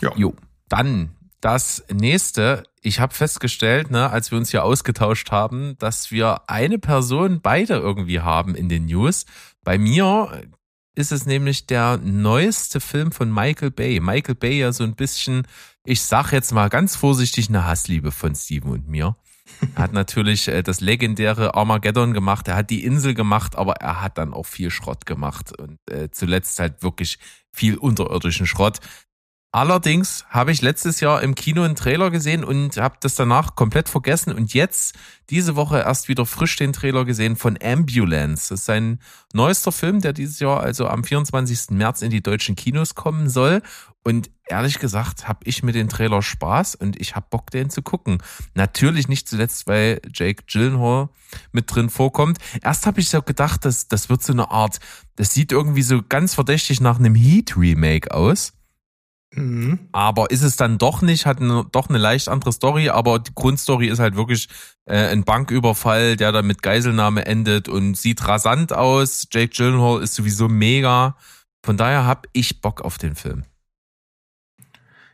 Ja. 0.00 0.12
Jo. 0.16 0.34
Dann 0.68 1.16
das 1.40 1.84
nächste. 1.92 2.64
Ich 2.80 3.00
habe 3.00 3.14
festgestellt, 3.14 3.90
ne, 3.90 4.10
als 4.10 4.30
wir 4.30 4.38
uns 4.38 4.50
hier 4.50 4.64
ausgetauscht 4.64 5.30
haben, 5.30 5.76
dass 5.78 6.10
wir 6.10 6.48
eine 6.48 6.78
Person 6.78 7.40
beide 7.40 7.74
irgendwie 7.74 8.20
haben 8.20 8.54
in 8.54 8.68
den 8.68 8.86
News. 8.86 9.26
Bei 9.62 9.78
mir 9.78 10.42
ist 10.94 11.12
es 11.12 11.26
nämlich 11.26 11.66
der 11.66 11.98
neueste 11.98 12.80
Film 12.80 13.12
von 13.12 13.32
Michael 13.32 13.70
Bay. 13.70 14.00
Michael 14.00 14.34
Bay 14.34 14.58
ja 14.58 14.72
so 14.72 14.84
ein 14.84 14.94
bisschen, 14.94 15.46
ich 15.84 16.02
sag 16.02 16.32
jetzt 16.32 16.52
mal 16.52 16.68
ganz 16.68 16.96
vorsichtig, 16.96 17.48
eine 17.48 17.64
Hassliebe 17.64 18.12
von 18.12 18.34
Steven 18.34 18.70
und 18.70 18.88
mir. 18.88 19.16
Er 19.74 19.82
hat 19.82 19.92
natürlich 19.92 20.48
äh, 20.48 20.62
das 20.62 20.80
legendäre 20.80 21.54
Armageddon 21.54 22.12
gemacht, 22.12 22.48
er 22.48 22.56
hat 22.56 22.70
die 22.70 22.84
Insel 22.84 23.14
gemacht, 23.14 23.56
aber 23.56 23.74
er 23.74 24.00
hat 24.00 24.18
dann 24.18 24.32
auch 24.32 24.46
viel 24.46 24.70
Schrott 24.70 25.06
gemacht 25.06 25.58
und 25.58 25.78
äh, 25.90 26.10
zuletzt 26.10 26.58
halt 26.58 26.82
wirklich 26.82 27.18
viel 27.52 27.76
unterirdischen 27.76 28.46
Schrott. 28.46 28.80
Allerdings 29.54 30.24
habe 30.30 30.50
ich 30.50 30.62
letztes 30.62 31.00
Jahr 31.00 31.22
im 31.22 31.34
Kino 31.34 31.62
einen 31.62 31.76
Trailer 31.76 32.10
gesehen 32.10 32.42
und 32.42 32.78
habe 32.78 32.96
das 33.00 33.16
danach 33.16 33.54
komplett 33.54 33.90
vergessen 33.90 34.32
und 34.32 34.54
jetzt 34.54 34.94
diese 35.28 35.56
Woche 35.56 35.80
erst 35.80 36.08
wieder 36.08 36.24
frisch 36.24 36.56
den 36.56 36.72
Trailer 36.72 37.04
gesehen 37.04 37.36
von 37.36 37.58
Ambulance. 37.62 38.48
Das 38.48 38.60
ist 38.60 38.64
sein 38.64 38.98
neuester 39.34 39.70
Film, 39.70 40.00
der 40.00 40.14
dieses 40.14 40.40
Jahr 40.40 40.60
also 40.60 40.88
am 40.88 41.04
24. 41.04 41.68
März 41.72 42.00
in 42.00 42.08
die 42.08 42.22
deutschen 42.22 42.56
Kinos 42.56 42.94
kommen 42.94 43.28
soll. 43.28 43.60
Und 44.02 44.30
ehrlich 44.46 44.78
gesagt 44.78 45.28
habe 45.28 45.40
ich 45.44 45.62
mit 45.62 45.74
dem 45.74 45.90
Trailer 45.90 46.22
Spaß 46.22 46.74
und 46.74 46.98
ich 46.98 47.14
habe 47.14 47.26
Bock, 47.28 47.50
den 47.50 47.68
zu 47.68 47.82
gucken. 47.82 48.22
Natürlich 48.54 49.06
nicht 49.06 49.28
zuletzt, 49.28 49.66
weil 49.66 50.00
Jake 50.14 50.44
Gyllenhaal 50.46 51.10
mit 51.52 51.72
drin 51.72 51.90
vorkommt. 51.90 52.38
Erst 52.62 52.86
habe 52.86 53.00
ich 53.00 53.10
so 53.10 53.20
gedacht, 53.20 53.66
dass 53.66 53.86
das 53.86 54.08
wird 54.08 54.22
so 54.22 54.32
eine 54.32 54.50
Art, 54.50 54.80
das 55.16 55.34
sieht 55.34 55.52
irgendwie 55.52 55.82
so 55.82 56.00
ganz 56.02 56.34
verdächtig 56.34 56.80
nach 56.80 56.98
einem 56.98 57.14
Heat-Remake 57.14 58.14
aus. 58.14 58.54
Mhm. 59.34 59.88
Aber 59.92 60.30
ist 60.30 60.42
es 60.42 60.56
dann 60.56 60.78
doch 60.78 61.02
nicht, 61.02 61.26
hat 61.26 61.40
eine, 61.40 61.64
doch 61.72 61.88
eine 61.88 61.98
leicht 61.98 62.28
andere 62.28 62.52
Story, 62.52 62.90
aber 62.90 63.18
die 63.18 63.34
Grundstory 63.34 63.88
ist 63.88 63.98
halt 63.98 64.14
wirklich 64.14 64.48
äh, 64.84 65.08
ein 65.08 65.24
Banküberfall, 65.24 66.16
der 66.16 66.32
dann 66.32 66.46
mit 66.46 66.62
Geiselnahme 66.62 67.24
endet 67.26 67.68
und 67.68 67.96
sieht 67.96 68.26
rasant 68.26 68.72
aus. 68.72 69.26
Jake 69.30 69.54
Gyllenhaal 69.54 70.02
ist 70.02 70.14
sowieso 70.14 70.48
mega. 70.48 71.16
Von 71.64 71.76
daher 71.76 72.06
hab 72.06 72.26
ich 72.32 72.60
Bock 72.60 72.82
auf 72.82 72.98
den 72.98 73.14
Film. 73.14 73.44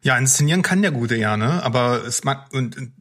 Ja, 0.00 0.16
inszenieren 0.16 0.62
kann 0.62 0.82
der 0.82 0.92
Gute 0.92 1.16
ja, 1.16 1.36
ne? 1.36 1.62
Aber 1.62 2.04
es 2.04 2.24
mag 2.24 2.52
und, 2.52 2.76
und 2.76 2.92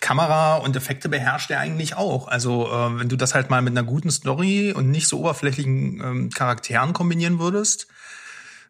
Kamera 0.00 0.56
und 0.56 0.76
Effekte 0.76 1.08
beherrscht 1.08 1.50
er 1.50 1.60
eigentlich 1.60 1.96
auch. 1.96 2.28
Also 2.28 2.70
äh, 2.70 2.98
wenn 2.98 3.08
du 3.08 3.16
das 3.16 3.34
halt 3.34 3.50
mal 3.50 3.62
mit 3.62 3.76
einer 3.76 3.86
guten 3.86 4.10
Story 4.10 4.72
und 4.72 4.90
nicht 4.90 5.08
so 5.08 5.20
oberflächlichen 5.20 6.00
ähm, 6.02 6.30
Charakteren 6.30 6.92
kombinieren 6.92 7.38
würdest, 7.38 7.88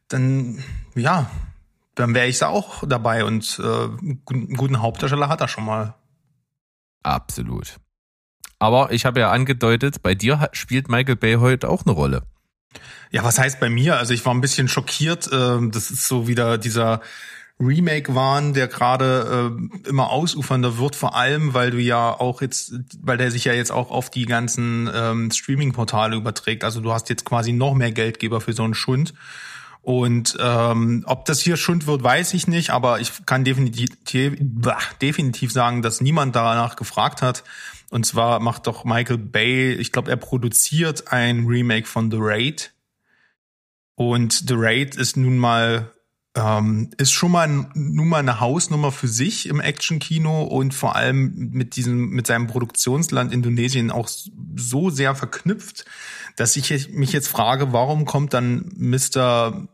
dann 0.08 0.62
ja, 0.94 1.30
dann 1.94 2.14
wäre 2.14 2.26
ich 2.28 2.38
da 2.38 2.48
auch 2.48 2.84
dabei 2.86 3.24
und 3.24 3.60
äh, 3.62 3.64
einen 3.64 4.54
guten 4.56 4.80
Hauptdarsteller 4.80 5.28
hat 5.28 5.40
er 5.40 5.48
schon 5.48 5.64
mal. 5.64 5.94
Absolut. 7.02 7.76
Aber 8.58 8.92
ich 8.92 9.06
habe 9.06 9.20
ja 9.20 9.30
angedeutet, 9.30 10.02
bei 10.02 10.14
dir 10.14 10.48
spielt 10.52 10.88
Michael 10.88 11.16
Bay 11.16 11.34
heute 11.36 11.68
auch 11.68 11.84
eine 11.84 11.92
Rolle. 11.92 12.22
Ja, 13.10 13.24
was 13.24 13.38
heißt 13.38 13.58
bei 13.58 13.70
mir? 13.70 13.96
Also 13.98 14.14
ich 14.14 14.24
war 14.24 14.34
ein 14.34 14.40
bisschen 14.40 14.68
schockiert. 14.68 15.28
ähm, 15.32 15.70
Das 15.70 15.90
ist 15.90 16.06
so 16.06 16.28
wieder 16.28 16.58
dieser 16.58 17.00
Remake-Wahn, 17.58 18.54
der 18.54 18.68
gerade 18.68 19.50
äh, 19.84 19.88
immer 19.88 20.10
ausufernder 20.10 20.78
wird, 20.78 20.96
vor 20.96 21.14
allem, 21.14 21.52
weil 21.52 21.70
du 21.70 21.78
ja 21.78 22.10
auch 22.10 22.40
jetzt, 22.40 22.72
weil 23.02 23.18
der 23.18 23.30
sich 23.30 23.44
ja 23.44 23.52
jetzt 23.52 23.70
auch 23.70 23.90
auf 23.90 24.10
die 24.10 24.24
ganzen 24.24 24.90
ähm, 24.92 25.30
Streaming-Portale 25.30 26.16
überträgt. 26.16 26.64
Also 26.64 26.80
du 26.80 26.92
hast 26.92 27.08
jetzt 27.10 27.24
quasi 27.24 27.52
noch 27.52 27.74
mehr 27.74 27.92
Geldgeber 27.92 28.40
für 28.40 28.52
so 28.52 28.62
einen 28.62 28.74
Schund. 28.74 29.12
Und 29.82 30.36
ähm, 30.38 31.04
ob 31.06 31.24
das 31.24 31.40
hier 31.40 31.56
Schund 31.56 31.86
wird, 31.86 32.02
weiß 32.02 32.34
ich 32.34 32.46
nicht, 32.46 32.70
aber 32.70 33.00
ich 33.00 33.24
kann 33.24 33.44
definitiv, 33.44 33.90
definitiv 35.00 35.52
sagen, 35.52 35.80
dass 35.80 36.00
niemand 36.00 36.36
danach 36.36 36.76
gefragt 36.76 37.22
hat. 37.22 37.44
Und 37.90 38.04
zwar 38.04 38.40
macht 38.40 38.66
doch 38.66 38.84
Michael 38.84 39.18
Bay, 39.18 39.72
ich 39.72 39.90
glaube, 39.90 40.10
er 40.10 40.16
produziert 40.16 41.12
ein 41.12 41.46
Remake 41.46 41.86
von 41.86 42.10
The 42.10 42.18
Raid. 42.20 42.72
Und 43.94 44.32
The 44.48 44.54
Raid 44.56 44.96
ist 44.96 45.16
nun 45.16 45.38
mal 45.38 45.90
ähm, 46.36 46.90
ist 46.96 47.12
schon 47.12 47.32
mal 47.32 47.48
nun 47.74 48.08
mal 48.08 48.18
eine 48.18 48.38
Hausnummer 48.38 48.92
für 48.92 49.08
sich 49.08 49.48
im 49.48 49.60
Actionkino 49.60 50.44
und 50.44 50.74
vor 50.74 50.94
allem 50.94 51.50
mit 51.50 51.74
diesem 51.74 52.10
mit 52.10 52.26
seinem 52.28 52.46
Produktionsland 52.46 53.32
Indonesien 53.32 53.90
auch 53.90 54.08
so 54.54 54.90
sehr 54.90 55.16
verknüpft, 55.16 55.86
dass 56.36 56.54
ich 56.56 56.90
mich 56.90 57.12
jetzt 57.12 57.28
frage, 57.28 57.72
warum 57.72 58.04
kommt 58.04 58.32
dann 58.32 58.70
Mr. 58.76 59.66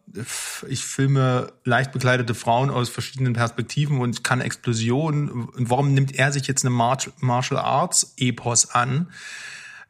Ich 0.67 0.83
filme 0.83 1.53
leicht 1.65 1.93
bekleidete 1.93 2.35
Frauen 2.35 2.71
aus 2.71 2.89
verschiedenen 2.89 3.35
Perspektiven 3.35 4.01
und 4.01 4.25
kann 4.25 4.41
Explosionen. 4.41 5.29
Und 5.29 5.69
warum 5.69 5.93
nimmt 5.93 6.15
er 6.15 6.33
sich 6.33 6.47
jetzt 6.47 6.65
eine 6.65 6.75
Mar- 6.75 6.97
Martial 7.21 7.61
Arts 7.61 8.15
Epos 8.17 8.71
an? 8.71 9.09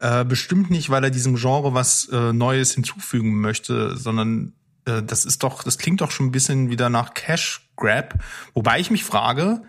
Äh, 0.01 0.25
bestimmt 0.25 0.71
nicht, 0.71 0.91
weil 0.91 1.05
er 1.05 1.11
diesem 1.11 1.37
Genre 1.37 1.75
was 1.75 2.09
äh, 2.09 2.33
Neues 2.33 2.75
hinzufügen 2.75 3.41
möchte, 3.41 3.97
sondern 3.97 4.53
äh, 4.87 5.03
das 5.03 5.25
ist 5.25 5.43
doch, 5.43 5.63
das 5.63 5.79
klingt 5.79 6.01
doch 6.01 6.11
schon 6.11 6.27
ein 6.27 6.33
bisschen 6.33 6.71
wieder 6.71 6.89
nach 6.89 7.15
Cash 7.15 7.69
Grab. 7.77 8.19
Wobei 8.55 8.81
ich 8.81 8.91
mich 8.91 9.05
frage, 9.05 9.63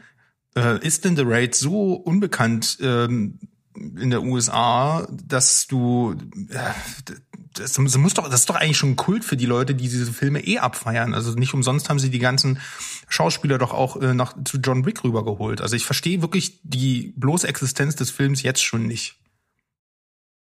äh, 0.56 0.80
ist 0.86 1.06
denn 1.06 1.16
The 1.16 1.24
Raid 1.26 1.56
so 1.56 1.94
unbekannt 1.94 2.78
ähm, 2.82 3.40
in 3.76 4.10
der 4.10 4.24
USA, 4.24 5.08
dass 5.12 5.68
du 5.68 6.16
äh, 6.50 6.60
das, 7.60 7.74
das 7.74 7.98
muss 7.98 8.14
doch, 8.14 8.30
das 8.30 8.42
ist 8.42 8.50
doch 8.50 8.56
eigentlich 8.56 8.78
schon 8.78 8.92
ein 8.92 8.96
Kult 8.96 9.26
für 9.26 9.38
die 9.38 9.46
Leute, 9.46 9.76
die 9.76 9.90
diese 9.90 10.12
Filme 10.12 10.46
eh 10.46 10.60
abfeiern. 10.60 11.14
Also 11.14 11.34
nicht 11.34 11.54
umsonst 11.54 11.90
haben 11.90 12.00
sie 12.00 12.10
die 12.10 12.20
ganzen 12.20 12.60
Schauspieler 13.08 13.58
doch 13.58 13.74
auch 13.74 14.02
äh, 14.02 14.14
nach 14.14 14.36
zu 14.46 14.58
John 14.58 14.86
Wick 14.86 15.04
rübergeholt. 15.04 15.62
Also 15.62 15.76
ich 15.76 15.86
verstehe 15.86 16.22
wirklich 16.22 16.60
die 16.64 17.14
bloße 17.16 17.48
Existenz 17.48 17.96
des 17.96 18.12
Films 18.12 18.44
jetzt 18.44 18.64
schon 18.64 18.86
nicht. 18.86 19.18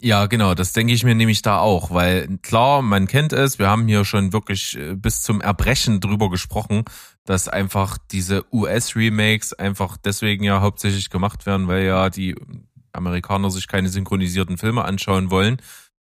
Ja, 0.03 0.25
genau, 0.25 0.55
das 0.55 0.73
denke 0.73 0.93
ich 0.93 1.03
mir 1.03 1.13
nämlich 1.13 1.43
da 1.43 1.59
auch, 1.59 1.91
weil 1.91 2.39
klar, 2.41 2.81
man 2.81 3.07
kennt 3.07 3.33
es, 3.33 3.59
wir 3.59 3.69
haben 3.69 3.87
hier 3.87 4.03
schon 4.03 4.33
wirklich 4.33 4.75
äh, 4.75 4.95
bis 4.95 5.21
zum 5.21 5.41
Erbrechen 5.41 5.99
drüber 5.99 6.31
gesprochen, 6.31 6.85
dass 7.23 7.47
einfach 7.47 7.99
diese 8.11 8.43
US-Remakes 8.51 9.53
einfach 9.53 9.97
deswegen 9.97 10.43
ja 10.43 10.61
hauptsächlich 10.61 11.11
gemacht 11.11 11.45
werden, 11.45 11.67
weil 11.67 11.85
ja 11.85 12.09
die 12.09 12.35
Amerikaner 12.93 13.51
sich 13.51 13.67
keine 13.67 13.89
synchronisierten 13.89 14.57
Filme 14.57 14.85
anschauen 14.85 15.29
wollen. 15.29 15.61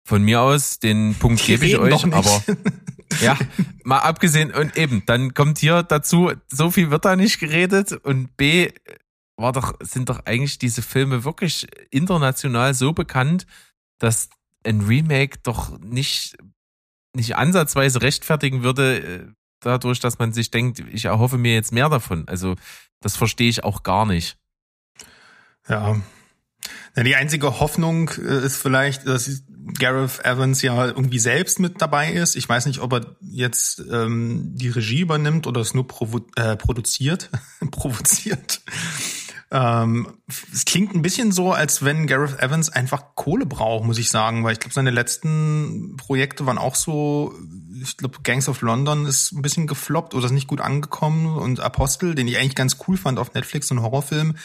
Von 0.05 0.23
mir 0.23 0.41
aus, 0.41 0.79
den 0.79 1.15
Punkt 1.15 1.41
Die 1.41 1.47
gebe 1.47 1.65
ich 1.65 1.77
euch, 1.77 2.05
aber 2.05 2.41
ja, 3.21 3.38
mal 3.84 3.99
abgesehen 3.99 4.53
und 4.53 4.77
eben, 4.77 5.03
dann 5.05 5.34
kommt 5.34 5.59
hier 5.59 5.84
dazu, 5.84 6.31
so 6.47 6.71
viel 6.71 6.89
wird 6.89 7.03
da 7.03 7.17
nicht 7.17 7.39
geredet 7.39 7.91
und 7.91 8.38
B 8.38 8.69
war 9.36 9.51
doch, 9.51 9.73
sind 9.81 10.09
doch 10.09 10.25
eigentlich 10.25 10.57
diese 10.57 10.81
Filme 10.81 11.23
wirklich 11.25 11.67
international 11.91 12.73
so 12.73 12.93
bekannt, 12.93 13.45
dass 14.00 14.30
ein 14.64 14.82
Remake 14.82 15.39
doch 15.44 15.78
nicht, 15.80 16.38
nicht 17.14 17.36
ansatzweise 17.36 18.02
rechtfertigen 18.02 18.64
würde, 18.64 19.00
äh, 19.00 19.28
dadurch, 19.60 20.00
dass 20.00 20.20
man 20.20 20.34
sich 20.34 20.52
denkt, 20.52 20.84
ich 20.91 21.06
erhoffe 21.06 21.38
mir 21.38 21.54
jetzt 21.54 21.72
mehr 21.72 21.89
davon. 21.89 22.28
Also, 22.28 22.56
das 23.02 23.16
verstehe 23.16 23.50
ich 23.50 23.64
auch 23.64 23.84
gar 23.84 24.06
nicht. 24.06 24.38
Ja. 25.68 26.02
ja. 26.96 27.04
Die 27.04 27.16
einzige 27.16 27.60
Hoffnung 27.60 28.10
äh, 28.10 28.46
ist 28.46 28.58
vielleicht, 28.58 29.08
dass 29.08 29.44
Gareth 29.80 30.24
Evans 30.26 30.62
ja 30.62 30.88
irgendwie 30.88 31.20
selbst 31.20 31.60
mit 31.60 31.82
dabei 31.82 32.12
ist. 32.12 32.36
Ich 32.36 32.48
weiß 32.48 32.66
nicht, 32.66 32.80
ob 32.80 32.94
er 32.94 33.16
jetzt 33.22 33.82
ähm, 33.91 34.52
die 34.56 34.70
Regie 34.70 35.02
übernimmt 35.02 35.48
oder 35.48 35.62
es 35.62 35.74
nur 35.74 35.88
provo 35.88 36.26
äh, 36.36 36.56
produziert, 36.56 37.30
provoziert. 37.72 38.62
Ähm, 39.54 40.08
es 40.51 40.66
klingt 40.66 40.95
ein 40.95 41.04
bisschen 41.04 41.32
so, 41.32 41.51
als 41.51 41.86
wenn 41.86 42.08
Gareth 42.08 42.39
Evans 42.39 42.70
einfach 42.70 43.14
Kohle 43.14 43.45
braucht, 43.45 43.86
muss 43.86 43.99
ich 43.99 44.10
sagen, 44.10 44.43
weil 44.43 44.54
ich 44.54 44.60
glaube, 44.60 44.74
seine 44.74 44.89
letzten 44.89 45.95
Projekte 45.95 46.47
waren 46.47 46.58
auch 46.58 46.74
so, 46.74 47.36
ich 47.80 47.95
glaube, 47.95 48.18
Gangs 48.24 48.49
of 48.49 48.62
London 48.62 49.06
ist 49.06 49.32
ein 49.32 49.43
bisschen 49.43 49.68
gefloppt 49.68 50.16
oder 50.16 50.26
ist 50.26 50.32
nicht 50.32 50.47
gut 50.47 50.60
angekommen 50.60 51.38
und 51.38 51.60
Apostel, 51.60 52.16
den 52.16 52.28
ich 52.28 52.39
eigentlich 52.39 52.56
ganz 52.56 52.78
cool 52.88 52.97
fand 52.97 53.20
auf 53.20 53.36
Netflix, 53.36 53.68
so 53.68 53.76
ein 53.76 53.84
Horrorfilm, 53.84 54.38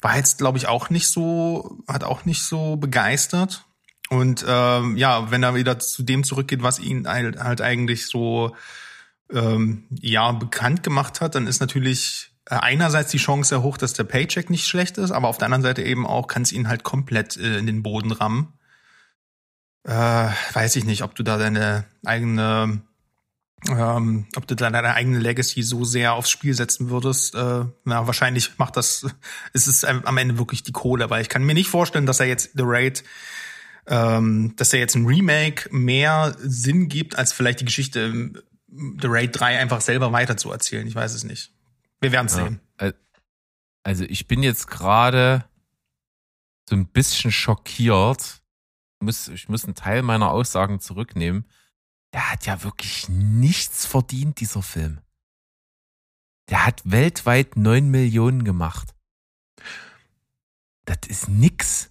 war 0.00 0.16
jetzt, 0.16 0.38
glaube 0.38 0.56
ich, 0.56 0.68
auch 0.68 0.88
nicht 0.88 1.08
so, 1.08 1.82
hat 1.86 2.02
auch 2.02 2.24
nicht 2.24 2.42
so 2.42 2.76
begeistert. 2.76 3.66
Und 4.08 4.42
ähm, 4.48 4.96
ja, 4.96 5.30
wenn 5.30 5.42
er 5.42 5.54
wieder 5.54 5.78
zu 5.80 6.02
dem 6.02 6.24
zurückgeht, 6.24 6.62
was 6.62 6.78
ihn 6.78 7.06
halt, 7.06 7.38
halt 7.38 7.60
eigentlich 7.60 8.06
so 8.06 8.56
ähm, 9.30 9.84
ja 9.90 10.32
bekannt 10.32 10.82
gemacht 10.82 11.20
hat, 11.20 11.34
dann 11.34 11.46
ist 11.46 11.60
natürlich 11.60 12.30
einerseits 12.46 13.10
die 13.10 13.18
Chance 13.18 13.50
sehr 13.50 13.62
hoch, 13.62 13.76
dass 13.76 13.92
der 13.92 14.04
Paycheck 14.04 14.50
nicht 14.50 14.66
schlecht 14.66 14.98
ist, 14.98 15.10
aber 15.10 15.28
auf 15.28 15.38
der 15.38 15.46
anderen 15.46 15.62
Seite 15.62 15.82
eben 15.82 16.06
auch 16.06 16.28
kann 16.28 16.42
es 16.42 16.52
ihn 16.52 16.68
halt 16.68 16.84
komplett 16.84 17.36
äh, 17.36 17.58
in 17.58 17.66
den 17.66 17.82
Boden 17.82 18.12
rammen. 18.12 18.52
Äh, 19.84 19.92
weiß 20.52 20.76
ich 20.76 20.84
nicht, 20.84 21.02
ob 21.02 21.14
du 21.14 21.22
da 21.22 21.38
deine 21.38 21.84
eigene 22.04 22.82
ähm, 23.68 24.26
ob 24.36 24.46
du 24.46 24.54
da 24.54 24.70
deine 24.70 24.94
eigene 24.94 25.18
Legacy 25.18 25.62
so 25.62 25.84
sehr 25.84 26.12
aufs 26.12 26.30
Spiel 26.30 26.54
setzen 26.54 26.90
würdest. 26.90 27.34
Äh, 27.34 27.64
na, 27.84 28.06
wahrscheinlich 28.06 28.58
macht 28.58 28.76
das, 28.76 29.06
ist 29.52 29.66
es 29.66 29.84
am 29.84 30.16
Ende 30.18 30.38
wirklich 30.38 30.62
die 30.62 30.72
Kohle, 30.72 31.10
weil 31.10 31.22
ich 31.22 31.28
kann 31.28 31.44
mir 31.44 31.54
nicht 31.54 31.70
vorstellen, 31.70 32.06
dass 32.06 32.20
er 32.20 32.26
jetzt 32.26 32.50
The 32.54 32.64
Raid, 32.64 33.02
ähm, 33.86 34.54
dass 34.56 34.72
er 34.72 34.80
jetzt 34.80 34.94
ein 34.94 35.06
Remake 35.06 35.68
mehr 35.74 36.36
Sinn 36.38 36.88
gibt, 36.88 37.16
als 37.16 37.32
vielleicht 37.32 37.60
die 37.60 37.64
Geschichte 37.64 38.30
The 38.68 39.06
Raid 39.08 39.38
3 39.38 39.58
einfach 39.58 39.80
selber 39.80 40.12
weiterzuerzählen. 40.12 40.86
Ich 40.86 40.94
weiß 40.94 41.14
es 41.14 41.24
nicht. 41.24 41.55
Wir 42.06 42.12
werden 42.12 42.26
es 42.26 42.36
Ja. 42.36 42.44
sehen. 42.44 42.60
Al- 42.78 42.94
Also, 43.82 44.04
ich 44.04 44.26
bin 44.28 44.42
jetzt 44.44 44.68
gerade 44.68 45.44
so 46.68 46.76
ein 46.76 46.86
bisschen 46.86 47.32
schockiert. 47.32 48.42
Ich 49.00 49.04
muss, 49.04 49.28
ich 49.28 49.48
muss 49.48 49.64
einen 49.64 49.74
Teil 49.74 50.02
meiner 50.02 50.30
Aussagen 50.30 50.78
zurücknehmen. 50.80 51.44
Der 52.12 52.30
hat 52.30 52.46
ja 52.46 52.62
wirklich 52.62 53.08
nichts 53.08 53.84
verdient, 53.86 54.38
dieser 54.40 54.62
Film. 54.62 55.00
Der 56.48 56.64
hat 56.64 56.80
weltweit 56.84 57.56
neun 57.56 57.90
Millionen 57.90 58.44
gemacht. 58.44 58.94
Das 60.84 60.98
ist 61.08 61.28
nix. 61.28 61.90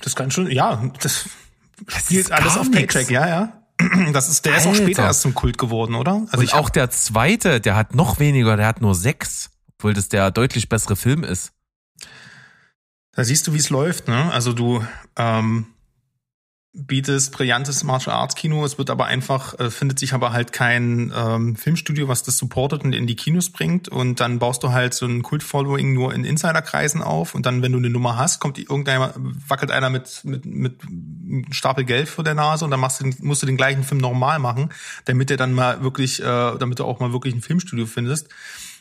Das 0.00 0.16
kann 0.16 0.30
schon, 0.30 0.50
ja, 0.50 0.76
das, 1.00 1.28
Das 1.84 2.04
spielt 2.06 2.32
alles 2.32 2.56
auf 2.56 2.68
nix. 2.68 2.94
Paycheck, 2.94 3.10
ja, 3.10 3.28
ja. 3.28 3.65
Das 4.12 4.28
ist, 4.28 4.44
der 4.44 4.56
ist 4.56 4.66
auch 4.66 4.70
Alter. 4.70 4.82
später 4.82 5.02
erst 5.04 5.22
zum 5.22 5.34
Kult 5.34 5.58
geworden, 5.58 5.94
oder? 5.94 6.26
Also 6.30 6.38
Und 6.38 6.54
auch 6.54 6.70
der 6.70 6.90
zweite, 6.90 7.60
der 7.60 7.76
hat 7.76 7.94
noch 7.94 8.18
weniger, 8.18 8.56
der 8.56 8.66
hat 8.66 8.80
nur 8.80 8.94
sechs, 8.94 9.50
obwohl 9.78 9.94
das 9.94 10.08
der 10.08 10.30
deutlich 10.30 10.68
bessere 10.68 10.96
Film 10.96 11.24
ist. 11.24 11.52
Da 13.12 13.24
siehst 13.24 13.46
du, 13.46 13.54
wie 13.54 13.58
es 13.58 13.70
läuft, 13.70 14.08
ne? 14.08 14.30
Also 14.32 14.52
du 14.52 14.84
ähm, 15.16 15.66
bietest 16.78 17.32
brillantes 17.32 17.82
Martial 17.84 18.14
Arts 18.14 18.34
Kino, 18.34 18.64
es 18.64 18.76
wird 18.76 18.90
aber 18.90 19.06
einfach, 19.06 19.58
äh, 19.58 19.70
findet 19.70 19.98
sich 19.98 20.12
aber 20.12 20.32
halt 20.32 20.52
kein 20.52 21.10
ähm, 21.16 21.56
Filmstudio, 21.56 22.06
was 22.08 22.22
das 22.22 22.36
supportet 22.36 22.84
und 22.84 22.92
in 22.92 23.06
die 23.06 23.16
Kinos 23.16 23.50
bringt 23.50 23.88
und 23.88 24.20
dann 24.20 24.38
baust 24.38 24.62
du 24.62 24.72
halt 24.72 24.92
so 24.92 25.06
ein 25.06 25.22
Kult-Following 25.22 25.94
nur 25.94 26.12
in 26.12 26.24
Insiderkreisen 26.24 27.02
auf 27.02 27.34
und 27.34 27.46
dann, 27.46 27.62
wenn 27.62 27.72
du 27.72 27.78
eine 27.78 27.88
Nummer 27.88 28.18
hast, 28.18 28.40
kommt 28.40 28.58
die- 28.58 28.64
irgendeiner, 28.64 29.14
wackelt 29.16 29.70
einer 29.70 29.88
mit, 29.88 30.20
mit, 30.24 30.44
mit 30.44 30.82
einem 30.82 31.50
Stapel 31.52 31.84
Geld 31.84 32.08
vor 32.08 32.24
der 32.24 32.34
Nase 32.34 32.64
und 32.64 32.70
dann 32.70 32.80
machst 32.80 33.00
du, 33.00 33.04
den- 33.04 33.16
musst 33.20 33.42
du 33.42 33.46
den 33.46 33.56
gleichen 33.56 33.82
Film 33.82 34.00
nochmal 34.00 34.38
machen, 34.38 34.70
damit 35.06 35.30
der 35.30 35.38
dann 35.38 35.54
mal 35.54 35.82
wirklich, 35.82 36.20
äh, 36.20 36.24
damit 36.58 36.78
du 36.78 36.84
auch 36.84 37.00
mal 37.00 37.12
wirklich 37.12 37.34
ein 37.34 37.40
Filmstudio 37.40 37.86
findest, 37.86 38.28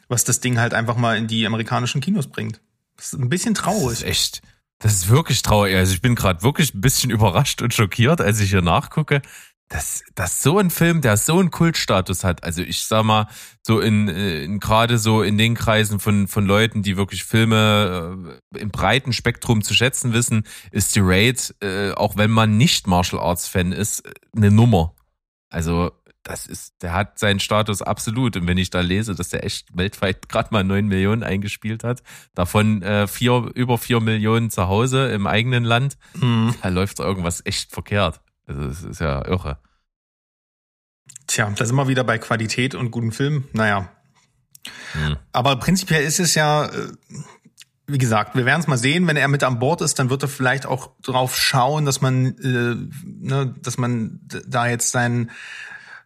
was 0.09 0.23
das 0.25 0.41
Ding 0.41 0.59
halt 0.59 0.73
einfach 0.73 0.97
mal 0.97 1.17
in 1.17 1.27
die 1.27 1.47
amerikanischen 1.47 2.01
Kinos 2.01 2.27
bringt. 2.27 2.59
Das 2.97 3.07
ist 3.13 3.19
ein 3.19 3.29
bisschen 3.29 3.53
Das 3.53 3.63
traurig. 3.63 3.99
ist 4.01 4.03
echt, 4.03 4.41
das 4.79 4.93
ist 4.93 5.09
wirklich 5.09 5.41
traurig. 5.41 5.75
Also 5.75 5.93
ich 5.93 6.01
bin 6.01 6.15
gerade 6.15 6.43
wirklich 6.43 6.73
ein 6.73 6.81
bisschen 6.81 7.09
überrascht 7.11 7.61
und 7.61 7.73
schockiert, 7.73 8.21
als 8.21 8.39
ich 8.39 8.49
hier 8.49 8.61
nachgucke. 8.61 9.21
dass, 9.69 10.03
dass 10.13 10.43
so 10.43 10.59
ein 10.59 10.69
Film, 10.69 11.01
der 11.01 11.17
so 11.17 11.39
einen 11.39 11.49
Kultstatus 11.49 12.23
hat, 12.23 12.43
also 12.43 12.61
ich 12.61 12.83
sag 12.83 13.03
mal, 13.03 13.27
so 13.63 13.79
in, 13.79 14.07
in 14.07 14.59
gerade 14.59 14.99
so 14.99 15.23
in 15.23 15.39
den 15.39 15.55
Kreisen 15.55 15.99
von, 15.99 16.27
von 16.27 16.45
Leuten, 16.45 16.83
die 16.83 16.97
wirklich 16.97 17.23
Filme 17.23 18.37
äh, 18.53 18.59
im 18.59 18.69
breiten 18.69 19.11
Spektrum 19.11 19.63
zu 19.63 19.73
schätzen 19.73 20.13
wissen, 20.13 20.43
ist 20.71 20.95
die 20.95 21.01
Raid, 21.01 21.55
äh, 21.61 21.91
auch 21.93 22.15
wenn 22.15 22.29
man 22.29 22.57
nicht 22.57 22.85
Martial 22.85 23.21
Arts 23.21 23.47
Fan 23.47 23.71
ist, 23.71 24.03
eine 24.35 24.51
Nummer. 24.51 24.93
Also 25.49 25.91
das 26.25 26.47
ist, 26.47 26.73
der 26.81 26.91
hat 26.93 27.19
seinen 27.19 27.39
Status 27.39 27.83
absolut. 27.83 28.35
Und 28.35 28.47
wenn 28.47 28.57
ich 28.57 28.71
da 28.71 28.81
lese, 28.81 29.13
dass 29.13 29.29
der 29.29 29.45
echt 29.45 29.77
weltweit 29.77 30.27
gerade 30.29 30.49
mal 30.51 30.63
neun 30.63 30.87
Millionen 30.87 31.23
eingespielt 31.23 31.83
hat, 31.83 32.01
davon 32.33 32.81
äh, 32.81 33.07
vier, 33.07 33.51
über 33.53 33.77
vier 33.77 34.01
Millionen 34.01 34.49
zu 34.49 34.67
Hause 34.67 35.07
im 35.09 35.27
eigenen 35.27 35.63
Land, 35.63 35.97
Mhm. 36.15 36.55
da 36.61 36.69
läuft 36.69 36.99
irgendwas 36.99 37.41
echt 37.45 37.71
verkehrt. 37.71 38.21
Also 38.47 38.67
das 38.67 38.83
ist 38.83 38.99
ja 38.99 39.25
irre. 39.27 39.59
Tja, 41.27 41.51
da 41.55 41.65
sind 41.65 41.75
wir 41.75 41.87
wieder 41.87 42.03
bei 42.03 42.17
Qualität 42.17 42.75
und 42.75 42.91
guten 42.91 43.11
Film. 43.11 43.45
Naja. 43.53 43.91
Hm. 44.93 45.17
Aber 45.31 45.57
prinzipiell 45.57 46.03
ist 46.03 46.19
es 46.19 46.33
ja, 46.35 46.65
äh, 46.65 46.91
wie 47.87 47.97
gesagt, 47.99 48.35
wir 48.35 48.45
werden 48.45 48.61
es 48.61 48.67
mal 48.67 48.77
sehen, 48.77 49.05
wenn 49.07 49.15
er 49.17 49.27
mit 49.27 49.43
an 49.43 49.59
Bord 49.59 49.81
ist, 49.81 49.99
dann 49.99 50.09
wird 50.09 50.23
er 50.23 50.27
vielleicht 50.29 50.65
auch 50.65 50.91
drauf 51.01 51.37
schauen, 51.37 51.85
dass 51.85 52.01
man, 52.01 52.37
äh, 52.39 52.75
ne, 53.05 53.55
dass 53.61 53.77
man 53.77 54.21
da 54.47 54.67
jetzt 54.67 54.91
sein 54.91 55.29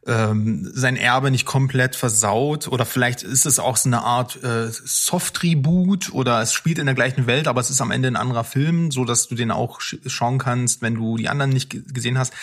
ähm, 0.08 0.70
sein 0.74 0.96
Erbe 0.96 1.30
nicht 1.30 1.46
komplett 1.46 1.96
versaut 1.96 2.68
oder 2.68 2.86
vielleicht 2.86 3.22
ist 3.24 3.46
es 3.46 3.60
auch 3.60 3.76
so 3.78 3.90
eine 3.90 4.02
Art 4.02 4.42
äh, 4.44 4.70
Soft-Reboot 4.72 6.14
oder 6.14 6.42
es 6.42 6.54
spielt 6.54 6.80
in 6.80 6.86
der 6.86 6.96
gleichen 6.96 7.28
Welt, 7.28 7.48
aber 7.48 7.60
es 7.62 7.70
ist 7.70 7.82
am 7.82 7.92
Ende 7.92 8.08
ein 8.08 8.16
anderer 8.16 8.44
Film, 8.44 8.92
so 8.92 9.04
dass 9.06 9.28
du 9.28 9.36
den 9.36 9.52
auch 9.52 9.82
sch 9.82 9.98
schauen 10.06 10.38
kannst, 10.38 10.82
wenn 10.82 10.96
du 10.96 11.18
die 11.18 11.28
anderen 11.30 11.52
nicht 11.52 11.70
ge- 11.70 11.84
gesehen 11.86 12.18
hast, 12.18 12.34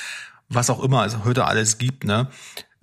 was 0.48 0.70
auch 0.70 0.82
immer 0.82 1.06
es 1.06 1.24
heute 1.24 1.46
alles 1.46 1.78
gibt. 1.78 2.04
Ne? 2.04 2.28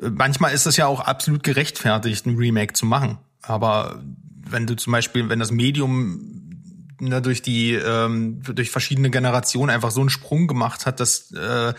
Äh, 0.01 0.09
Manchmal 0.09 0.53
ist 0.53 0.65
es 0.65 0.75
ja 0.75 0.87
auch 0.87 1.01
absolut 1.01 1.43
gerechtfertigt, 1.43 2.25
ein 2.25 2.35
Remake 2.35 2.73
zu 2.73 2.85
machen, 2.85 3.19
aber 3.41 4.01
wenn 4.49 4.67
du 4.67 4.75
zum 4.75 4.91
Beispiel, 4.91 5.29
wenn 5.29 5.39
das 5.39 5.51
Medium 5.51 6.41
ne, 6.99 7.21
durch 7.21 7.41
die 7.41 7.73
ähm, 7.73 8.41
durch 8.43 8.71
verschiedene 8.71 9.09
Generationen 9.09 9.69
einfach 9.69 9.91
so 9.91 10.01
einen 10.01 10.09
Sprung 10.09 10.47
gemacht 10.47 10.85
hat, 10.85 10.99
dass 10.99 11.31
äh, 11.31 11.73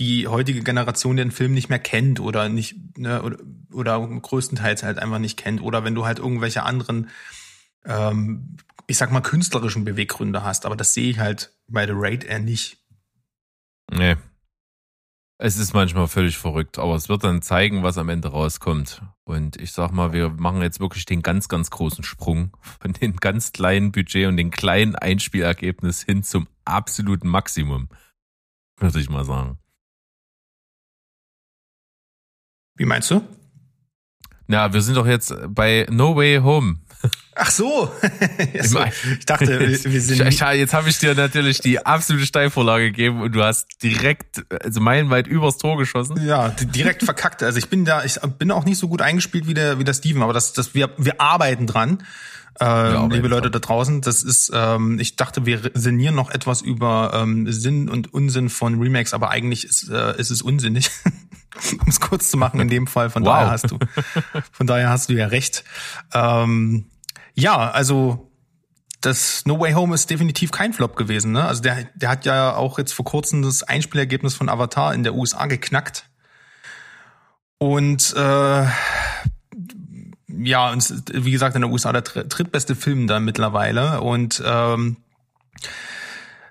die 0.00 0.26
heutige 0.26 0.62
Generation 0.62 1.16
den 1.16 1.30
Film 1.30 1.54
nicht 1.54 1.68
mehr 1.68 1.78
kennt 1.78 2.18
oder 2.18 2.48
nicht 2.48 2.98
ne, 2.98 3.22
oder, 3.22 3.36
oder 3.72 4.00
größtenteils 4.00 4.82
halt 4.82 4.98
einfach 4.98 5.20
nicht 5.20 5.36
kennt 5.36 5.62
oder 5.62 5.84
wenn 5.84 5.94
du 5.94 6.04
halt 6.04 6.18
irgendwelche 6.18 6.64
anderen 6.64 7.10
ähm, 7.84 8.56
ich 8.90 8.96
sag 8.96 9.12
mal 9.12 9.20
künstlerischen 9.20 9.84
Beweggründe 9.84 10.42
hast, 10.42 10.66
aber 10.66 10.74
das 10.74 10.94
sehe 10.94 11.10
ich 11.10 11.20
halt 11.20 11.54
bei 11.68 11.86
The 11.86 11.92
Raid 11.94 12.24
eher 12.24 12.40
nicht. 12.40 12.78
Nee. 13.88 14.16
Es 15.38 15.56
ist 15.56 15.72
manchmal 15.72 16.08
völlig 16.08 16.36
verrückt, 16.36 16.78
aber 16.78 16.96
es 16.96 17.08
wird 17.08 17.22
dann 17.22 17.40
zeigen, 17.40 17.82
was 17.82 17.96
am 17.96 18.08
Ende 18.08 18.28
rauskommt. 18.28 19.00
Und 19.24 19.56
ich 19.56 19.72
sag 19.72 19.92
mal, 19.92 20.12
wir 20.12 20.30
machen 20.30 20.60
jetzt 20.60 20.80
wirklich 20.80 21.06
den 21.06 21.22
ganz, 21.22 21.48
ganz 21.48 21.70
großen 21.70 22.04
Sprung 22.04 22.56
von 22.80 22.92
dem 22.92 23.16
ganz 23.16 23.52
kleinen 23.52 23.92
Budget 23.92 24.26
und 24.26 24.36
dem 24.36 24.50
kleinen 24.50 24.96
Einspielergebnis 24.96 26.02
hin 26.02 26.24
zum 26.24 26.48
absoluten 26.64 27.28
Maximum. 27.28 27.88
Würde 28.76 29.00
ich 29.00 29.08
mal 29.08 29.24
sagen. 29.24 29.58
Wie 32.80 32.86
meinst 32.86 33.10
du? 33.10 33.20
Na, 34.46 34.72
wir 34.72 34.80
sind 34.80 34.96
doch 34.96 35.06
jetzt 35.06 35.34
bei 35.48 35.86
No 35.90 36.16
Way 36.16 36.38
Home. 36.38 36.78
Ach 37.34 37.50
so. 37.50 37.92
So. 38.62 38.82
Ich 39.18 39.26
dachte, 39.26 39.60
wir, 39.60 39.76
sind 40.00 40.18
jetzt 40.18 40.72
habe 40.72 40.88
ich 40.88 40.98
dir 40.98 41.14
natürlich 41.14 41.58
die 41.60 41.84
absolute 41.84 42.24
Steilvorlage 42.24 42.86
gegeben 42.90 43.20
und 43.20 43.32
du 43.32 43.42
hast 43.44 43.82
direkt, 43.82 44.44
also 44.64 44.80
meilenweit 44.80 45.26
übers 45.26 45.58
Tor 45.58 45.76
geschossen. 45.76 46.24
Ja, 46.26 46.48
di- 46.48 46.64
direkt 46.64 47.02
verkackt. 47.02 47.42
Also 47.42 47.58
ich 47.58 47.68
bin 47.68 47.84
da, 47.84 48.02
ich 48.02 48.18
bin 48.38 48.50
auch 48.50 48.64
nicht 48.64 48.78
so 48.78 48.88
gut 48.88 49.02
eingespielt 49.02 49.46
wie 49.46 49.54
der, 49.54 49.78
wie 49.78 49.84
der 49.84 49.92
Steven, 49.94 50.22
aber 50.22 50.32
das, 50.32 50.54
das, 50.54 50.74
wir, 50.74 50.88
wir 50.96 51.20
arbeiten 51.20 51.66
dran. 51.66 52.02
Ähm, 52.58 52.66
arbeiten 52.66 53.10
liebe 53.12 53.28
Leute 53.28 53.50
da 53.50 53.58
draußen, 53.58 54.00
das 54.00 54.22
ist, 54.22 54.50
ähm, 54.52 54.98
ich 54.98 55.16
dachte, 55.16 55.46
wir 55.46 55.70
sinnieren 55.74 56.14
noch 56.14 56.30
etwas 56.30 56.60
über 56.62 57.12
ähm, 57.14 57.50
Sinn 57.50 57.88
und 57.88 58.12
Unsinn 58.12 58.50
von 58.50 58.80
Remakes, 58.80 59.14
aber 59.14 59.30
eigentlich 59.30 59.64
ist, 59.64 59.88
äh, 59.88 60.18
ist 60.18 60.30
es 60.30 60.42
unsinnig, 60.42 60.90
um 61.72 61.88
es 61.88 62.00
kurz 62.00 62.30
zu 62.30 62.36
machen 62.36 62.60
in 62.60 62.68
dem 62.68 62.86
Fall. 62.86 63.08
Von 63.10 63.24
Wow. 63.24 63.34
daher 63.34 63.50
hast 63.50 63.70
du, 63.70 63.78
von 64.52 64.66
daher 64.66 64.90
hast 64.90 65.08
du 65.08 65.14
ja 65.14 65.26
recht. 65.26 65.64
Ähm, 66.12 66.86
ja, 67.34 67.70
also 67.70 68.30
das 69.00 69.46
No 69.46 69.58
Way 69.58 69.72
Home 69.72 69.94
ist 69.94 70.10
definitiv 70.10 70.50
kein 70.50 70.72
Flop 70.74 70.96
gewesen. 70.96 71.32
Ne? 71.32 71.44
Also 71.44 71.62
der, 71.62 71.84
der 71.94 72.08
hat 72.10 72.26
ja 72.26 72.54
auch 72.54 72.78
jetzt 72.78 72.92
vor 72.92 73.04
kurzem 73.04 73.42
das 73.42 73.62
Einspielergebnis 73.62 74.34
von 74.34 74.48
Avatar 74.48 74.92
in 74.92 75.04
der 75.04 75.14
USA 75.14 75.46
geknackt. 75.46 76.10
Und 77.58 78.14
äh, 78.14 78.66
ja, 80.38 80.70
und 80.70 81.02
wie 81.12 81.30
gesagt, 81.30 81.54
in 81.54 81.62
der 81.62 81.70
USA 81.70 81.92
der 81.92 82.02
dr- 82.02 82.24
drittbeste 82.24 82.74
Film 82.74 83.06
da 83.06 83.20
mittlerweile. 83.20 84.00
Und 84.00 84.42
ähm, 84.44 84.96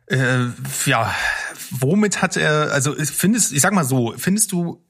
äh, 0.08 0.46
ja, 0.86 1.14
womit 1.72 2.22
hat 2.22 2.38
er, 2.38 2.72
also 2.72 2.94
findest, 2.96 3.54
ich 3.54 3.62
sag 3.62 3.74
mal 3.74 3.86
so, 3.86 4.14
findest 4.18 4.52
du 4.52 4.84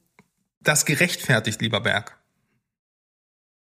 das 0.60 0.84
gerechtfertigt, 0.84 1.60
lieber 1.60 1.80
Berg? 1.80 2.18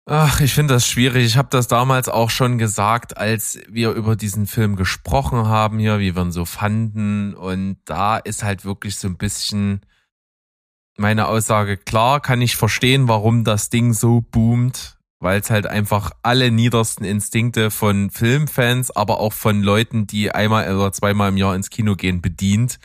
Ach, 0.06 0.42
ich 0.42 0.54
finde 0.54 0.74
das 0.74 0.86
schwierig. 0.86 1.26
Ich 1.26 1.38
habe 1.38 1.48
das 1.50 1.70
damals 1.70 2.10
auch 2.10 2.30
schon 2.30 2.58
gesagt, 2.58 3.16
als 3.16 3.60
wir 3.70 3.92
über 3.92 4.18
diesen 4.18 4.48
Film 4.48 4.76
gesprochen 4.76 5.48
haben 5.48 5.80
hier, 5.80 6.00
wie 6.00 6.14
wir 6.14 6.24
ihn 6.24 6.32
so 6.34 6.44
fanden. 6.44 7.34
Und 7.34 7.78
da 7.86 8.18
ist 8.18 8.44
halt 8.44 8.66
wirklich 8.66 8.98
so 8.98 9.08
ein 9.08 9.18
bisschen 9.18 9.82
meine 10.98 11.28
Aussage 11.28 11.78
klar, 11.78 12.20
kann 12.20 12.42
ich 12.42 12.58
verstehen, 12.58 13.08
warum 13.08 13.46
das 13.46 13.70
Ding 13.70 13.94
so 13.94 14.22
boomt, 14.22 14.98
weil 15.24 15.40
es 15.40 15.50
halt 15.50 15.66
einfach 15.66 16.12
alle 16.22 16.52
niedersten 16.52 17.06
Instinkte 17.06 17.72
von 17.72 18.10
Filmfans, 18.10 18.92
aber 18.92 19.20
auch 19.20 19.32
von 19.32 19.64
Leuten, 19.64 20.06
die 20.06 20.32
einmal 20.32 20.76
oder 20.76 20.92
zweimal 20.92 21.30
im 21.30 21.38
Jahr 21.38 21.56
ins 21.56 21.70
Kino 21.70 21.96
gehen, 21.96 22.22
bedient. 22.22 22.78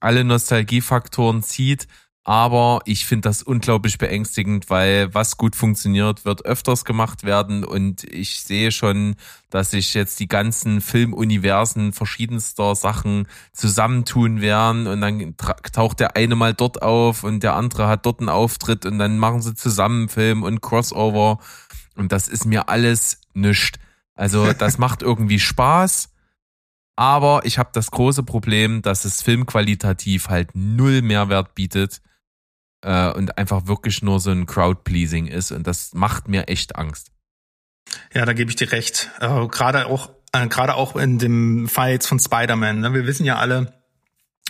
Alle 0.00 0.24
Nostalgiefaktoren 0.24 1.42
zieht. 1.42 1.86
Aber 2.28 2.82
ich 2.84 3.06
finde 3.06 3.26
das 3.26 3.42
unglaublich 3.42 3.96
beängstigend, 3.96 4.68
weil 4.68 5.14
was 5.14 5.38
gut 5.38 5.56
funktioniert, 5.56 6.26
wird 6.26 6.44
öfters 6.44 6.84
gemacht 6.84 7.24
werden. 7.24 7.64
Und 7.64 8.04
ich 8.04 8.42
sehe 8.42 8.70
schon, 8.70 9.16
dass 9.48 9.70
sich 9.70 9.94
jetzt 9.94 10.20
die 10.20 10.28
ganzen 10.28 10.82
Filmuniversen 10.82 11.94
verschiedenster 11.94 12.74
Sachen 12.74 13.28
zusammentun 13.54 14.42
werden. 14.42 14.86
Und 14.88 15.00
dann 15.00 15.36
taucht 15.72 16.00
der 16.00 16.16
eine 16.16 16.36
mal 16.36 16.52
dort 16.52 16.82
auf 16.82 17.24
und 17.24 17.42
der 17.42 17.54
andere 17.54 17.88
hat 17.88 18.04
dort 18.04 18.20
einen 18.20 18.28
Auftritt 18.28 18.84
und 18.84 18.98
dann 18.98 19.18
machen 19.18 19.40
sie 19.40 19.54
zusammen 19.54 20.10
Film 20.10 20.42
und 20.42 20.60
Crossover. 20.60 21.38
Und 21.96 22.12
das 22.12 22.28
ist 22.28 22.44
mir 22.44 22.68
alles 22.68 23.22
nischt. 23.32 23.78
Also 24.14 24.52
das 24.52 24.76
macht 24.86 25.00
irgendwie 25.00 25.40
Spaß. 25.40 26.10
Aber 26.94 27.40
ich 27.44 27.56
habe 27.56 27.70
das 27.72 27.90
große 27.90 28.22
Problem, 28.22 28.82
dass 28.82 29.06
es 29.06 29.22
filmqualitativ 29.22 30.28
halt 30.28 30.50
null 30.52 31.00
Mehrwert 31.00 31.54
bietet 31.54 32.02
äh, 32.82 33.10
und 33.12 33.38
einfach 33.38 33.66
wirklich 33.66 34.02
nur 34.02 34.20
so 34.20 34.30
ein 34.30 34.46
Crowd-Pleasing 34.46 35.26
ist. 35.26 35.52
Und 35.52 35.66
das 35.66 35.94
macht 35.94 36.28
mir 36.28 36.48
echt 36.48 36.76
Angst. 36.76 37.10
Ja, 38.14 38.24
da 38.24 38.32
gebe 38.32 38.50
ich 38.50 38.56
dir 38.56 38.70
recht. 38.72 39.10
Äh, 39.20 39.46
gerade 39.48 39.86
auch, 39.86 40.10
äh, 40.32 40.46
gerade 40.48 40.74
auch 40.74 40.96
in 40.96 41.18
dem 41.18 41.68
Fall 41.68 41.92
jetzt 41.92 42.06
von 42.06 42.18
Spider-Man. 42.18 42.80
Ne? 42.80 42.94
Wir 42.94 43.06
wissen 43.06 43.24
ja 43.24 43.36
alle, 43.36 43.72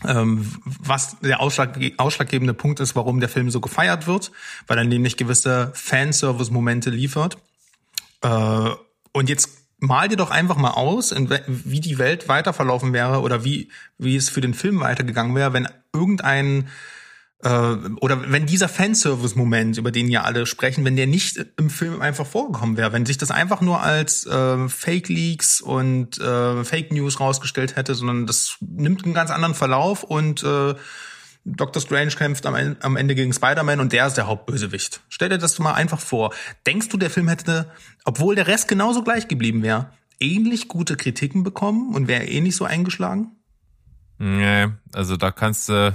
ähm, 0.05 0.53
was 0.64 1.18
der 1.20 1.41
Ausschlag, 1.41 1.79
ausschlaggebende 1.97 2.55
Punkt 2.55 2.81
ist, 2.81 2.95
warum 2.95 3.20
der 3.20 3.29
Film 3.29 3.51
so 3.51 3.61
gefeiert 3.61 4.07
wird, 4.07 4.33
weil 4.66 4.79
er 4.79 4.85
nämlich 4.85 5.16
gewisse 5.16 5.72
Fanservice-Momente 5.74 6.91
liefert. 6.91 7.39
Äh, 8.22 8.70
und 9.12 9.29
jetzt 9.29 9.51
mal 9.81 10.09
dir 10.09 10.16
doch 10.16 10.31
einfach 10.31 10.57
mal 10.57 10.72
aus, 10.72 11.14
wie 11.47 11.81
die 11.81 11.99
Welt 11.99 12.29
weiter 12.29 12.53
verlaufen 12.53 12.93
wäre 12.93 13.20
oder 13.20 13.45
wie, 13.45 13.70
wie 13.97 14.16
es 14.16 14.29
für 14.29 14.41
den 14.41 14.55
Film 14.55 14.81
weitergegangen 14.81 15.35
wäre, 15.35 15.53
wenn 15.53 15.68
irgendein 15.93 16.68
oder 17.41 18.32
wenn 18.32 18.47
dieser 18.47 18.68
Fanservice-Moment, 18.68 19.78
über 19.78 19.93
den 19.93 20.09
ja 20.09 20.22
alle 20.22 20.45
sprechen, 20.45 20.84
wenn 20.84 20.97
der 20.97 21.07
nicht 21.07 21.39
im 21.57 21.70
Film 21.70 22.01
einfach 22.03 22.26
vorgekommen 22.26 22.76
wäre, 22.76 22.93
wenn 22.93 23.07
sich 23.07 23.16
das 23.16 23.30
einfach 23.30 23.61
nur 23.61 23.80
als 23.80 24.26
äh, 24.26 24.68
Fake-Leaks 24.68 25.61
und 25.61 26.18
äh, 26.18 26.64
Fake 26.64 26.91
News 26.93 27.20
rausgestellt 27.20 27.76
hätte, 27.76 27.95
sondern 27.95 28.26
das 28.26 28.57
nimmt 28.61 29.05
einen 29.05 29.14
ganz 29.14 29.30
anderen 29.30 29.55
Verlauf 29.55 30.03
und 30.03 30.43
äh, 30.43 30.74
Dr. 31.45 31.80
Strange 31.80 32.11
kämpft 32.11 32.45
am, 32.45 32.57
En- 32.57 32.76
am 32.82 32.97
Ende 32.97 33.14
gegen 33.14 33.32
Spider-Man 33.32 33.78
und 33.78 33.93
der 33.93 34.09
ist 34.09 34.14
der 34.16 34.26
Hauptbösewicht. 34.26 35.01
Stell 35.09 35.28
dir 35.28 35.39
das 35.39 35.59
mal 35.61 35.74
einfach 35.74 36.01
vor. 36.01 36.34
Denkst 36.66 36.89
du, 36.89 36.97
der 36.97 37.09
Film 37.09 37.28
hätte, 37.28 37.70
obwohl 38.05 38.34
der 38.34 38.49
Rest 38.49 38.66
genauso 38.66 39.05
gleich 39.05 39.28
geblieben 39.28 39.62
wäre, 39.62 39.93
ähnlich 40.18 40.66
gute 40.66 40.97
Kritiken 40.97 41.45
bekommen 41.45 41.95
und 41.95 42.09
wäre 42.09 42.24
ähnlich 42.24 42.57
so 42.57 42.64
eingeschlagen? 42.64 43.36
Nee, 44.18 44.66
also 44.93 45.16
da 45.16 45.30
kannst 45.30 45.68
du 45.68 45.95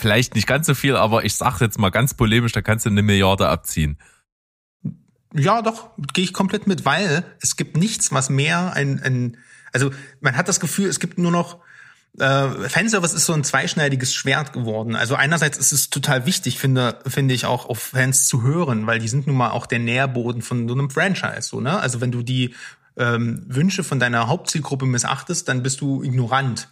vielleicht 0.00 0.34
nicht 0.34 0.46
ganz 0.46 0.66
so 0.66 0.74
viel, 0.74 0.96
aber 0.96 1.24
ich 1.24 1.34
sag 1.34 1.60
jetzt 1.60 1.78
mal 1.78 1.90
ganz 1.90 2.14
polemisch, 2.14 2.52
da 2.52 2.62
kannst 2.62 2.86
du 2.86 2.90
eine 2.90 3.02
Milliarde 3.02 3.48
abziehen. 3.48 3.98
Ja, 5.34 5.62
doch, 5.62 5.90
gehe 6.12 6.24
ich 6.24 6.32
komplett 6.32 6.66
mit, 6.66 6.84
weil 6.84 7.24
es 7.40 7.56
gibt 7.56 7.76
nichts, 7.76 8.10
was 8.12 8.30
mehr 8.30 8.72
ein, 8.72 9.00
ein 9.00 9.36
also 9.72 9.90
man 10.20 10.36
hat 10.36 10.48
das 10.48 10.58
Gefühl, 10.58 10.88
es 10.88 10.98
gibt 10.98 11.18
nur 11.18 11.30
noch 11.30 11.60
äh, 12.18 12.68
Fanservice 12.68 13.14
ist 13.14 13.26
so 13.26 13.32
ein 13.32 13.44
zweischneidiges 13.44 14.12
Schwert 14.12 14.52
geworden. 14.52 14.96
Also 14.96 15.14
einerseits 15.14 15.58
ist 15.58 15.70
es 15.70 15.90
total 15.90 16.26
wichtig, 16.26 16.58
finde, 16.58 16.98
finde 17.06 17.34
ich 17.34 17.46
auch 17.46 17.66
auf 17.66 17.78
Fans 17.78 18.26
zu 18.26 18.42
hören, 18.42 18.86
weil 18.86 18.98
die 18.98 19.06
sind 19.06 19.28
nun 19.28 19.36
mal 19.36 19.50
auch 19.50 19.66
der 19.66 19.78
Nährboden 19.78 20.42
von 20.42 20.66
so 20.66 20.74
einem 20.74 20.90
Franchise, 20.90 21.42
so, 21.42 21.60
ne? 21.60 21.78
Also 21.78 22.00
wenn 22.00 22.10
du 22.10 22.22
die 22.22 22.54
ähm, 22.96 23.44
Wünsche 23.46 23.84
von 23.84 24.00
deiner 24.00 24.26
Hauptzielgruppe 24.26 24.86
missachtest, 24.86 25.48
dann 25.48 25.62
bist 25.62 25.80
du 25.80 26.02
ignorant. 26.02 26.68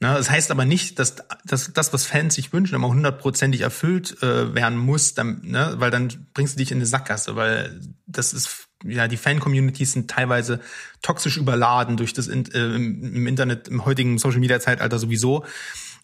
Ne? 0.00 0.14
Das 0.14 0.30
heißt 0.30 0.50
aber 0.50 0.64
nicht, 0.64 0.98
dass, 0.98 1.16
dass 1.44 1.72
das, 1.72 1.92
was 1.92 2.06
Fans 2.06 2.34
sich 2.34 2.52
wünschen, 2.52 2.74
immer 2.74 2.88
hundertprozentig 2.88 3.60
erfüllt 3.60 4.22
äh, 4.22 4.54
werden 4.54 4.78
muss, 4.78 5.14
dann, 5.14 5.42
ne? 5.44 5.74
weil 5.76 5.90
dann 5.90 6.26
bringst 6.32 6.54
du 6.54 6.58
dich 6.58 6.72
in 6.72 6.78
eine 6.78 6.86
Sackgasse, 6.86 7.36
weil 7.36 7.80
das 8.06 8.32
ist 8.32 8.68
ja, 8.82 9.08
die 9.08 9.18
Fan-Communities 9.18 9.92
sind 9.92 10.10
teilweise 10.10 10.60
toxisch 11.02 11.36
überladen 11.36 11.98
durch 11.98 12.14
das 12.14 12.28
in, 12.28 12.50
äh, 12.52 12.76
im 12.76 13.26
Internet, 13.26 13.68
im 13.68 13.84
heutigen 13.84 14.18
Social-Media-Zeitalter 14.18 14.98
sowieso. 14.98 15.44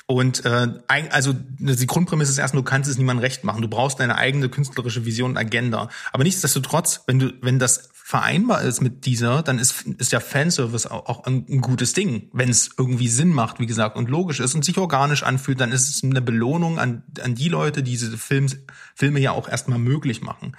Und 0.07 0.45
äh, 0.45 0.69
also 0.87 1.35
die 1.35 1.87
Grundprämisse 1.87 2.31
ist 2.31 2.39
erstmal, 2.39 2.63
du 2.63 2.69
kannst 2.69 2.89
es 2.89 2.97
niemandem 2.97 3.25
recht 3.25 3.43
machen. 3.43 3.63
Du 3.63 3.69
brauchst 3.69 3.99
deine 3.99 4.17
eigene 4.17 4.49
künstlerische 4.49 5.05
Vision 5.05 5.33
und 5.33 5.37
Agenda. 5.37 5.89
Aber 6.13 6.23
nichtsdestotrotz, 6.23 7.03
wenn 7.07 7.19
du, 7.19 7.33
wenn 7.41 7.59
das 7.59 7.91
vereinbar 8.09 8.63
ist 8.63 8.81
mit 8.81 9.05
dieser, 9.05 9.43
dann 9.43 9.59
ist, 9.59 9.83
ist 9.99 10.13
ja 10.13 10.21
Fanservice 10.21 10.89
auch, 10.89 11.07
auch 11.07 11.25
ein, 11.25 11.61
gutes 11.61 11.93
Ding. 11.93 12.31
Wenn 12.33 12.49
es 12.49 12.71
irgendwie 12.79 13.09
Sinn 13.09 13.31
macht, 13.31 13.59
wie 13.59 13.67
gesagt, 13.67 13.97
und 13.97 14.09
logisch 14.09 14.39
ist 14.39 14.55
und 14.55 14.65
sich 14.65 14.79
organisch 14.79 15.25
anfühlt, 15.25 15.61
dann 15.61 15.73
ist 15.73 15.91
es 15.91 16.05
eine 16.05 16.23
Belohnung 16.23 16.79
an, 16.79 17.03
an 17.21 17.35
die 17.35 17.49
Leute, 17.49 17.83
die 17.83 17.91
diese 17.91 18.17
Films, 18.17 18.59
Filme 18.95 19.19
ja 19.19 19.33
auch 19.33 19.49
erstmal 19.49 19.81
möglich 19.81 20.23
machen. 20.23 20.57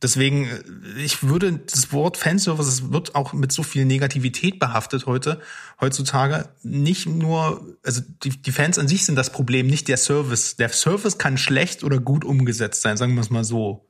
Deswegen, 0.00 0.46
äh, 0.46 0.62
ich 0.96 1.22
würde 1.24 1.58
das 1.58 1.92
Wort 1.92 2.16
Fanservice, 2.16 2.68
es 2.68 2.90
wird 2.90 3.14
auch 3.14 3.34
mit 3.34 3.52
so 3.52 3.62
viel 3.62 3.84
Negativität 3.84 4.58
behaftet 4.58 5.04
heute, 5.04 5.42
heutzutage. 5.82 6.48
Nicht 6.62 7.04
nur, 7.04 7.76
also 7.84 8.00
die, 8.24 8.30
die 8.30 8.52
Fans 8.52 8.78
an 8.78 8.88
sich 8.88 9.04
sind 9.04 9.16
das 9.16 9.30
Problem, 9.30 9.66
nicht 9.66 9.88
der 9.88 9.98
Service. 9.98 10.56
Der 10.56 10.70
Service 10.70 11.18
kann 11.18 11.36
schlecht 11.36 11.84
oder 11.84 11.98
gut 11.98 12.24
umgesetzt 12.24 12.80
sein, 12.80 12.96
sagen 12.96 13.14
wir 13.14 13.20
es 13.20 13.28
mal 13.28 13.44
so. 13.44 13.84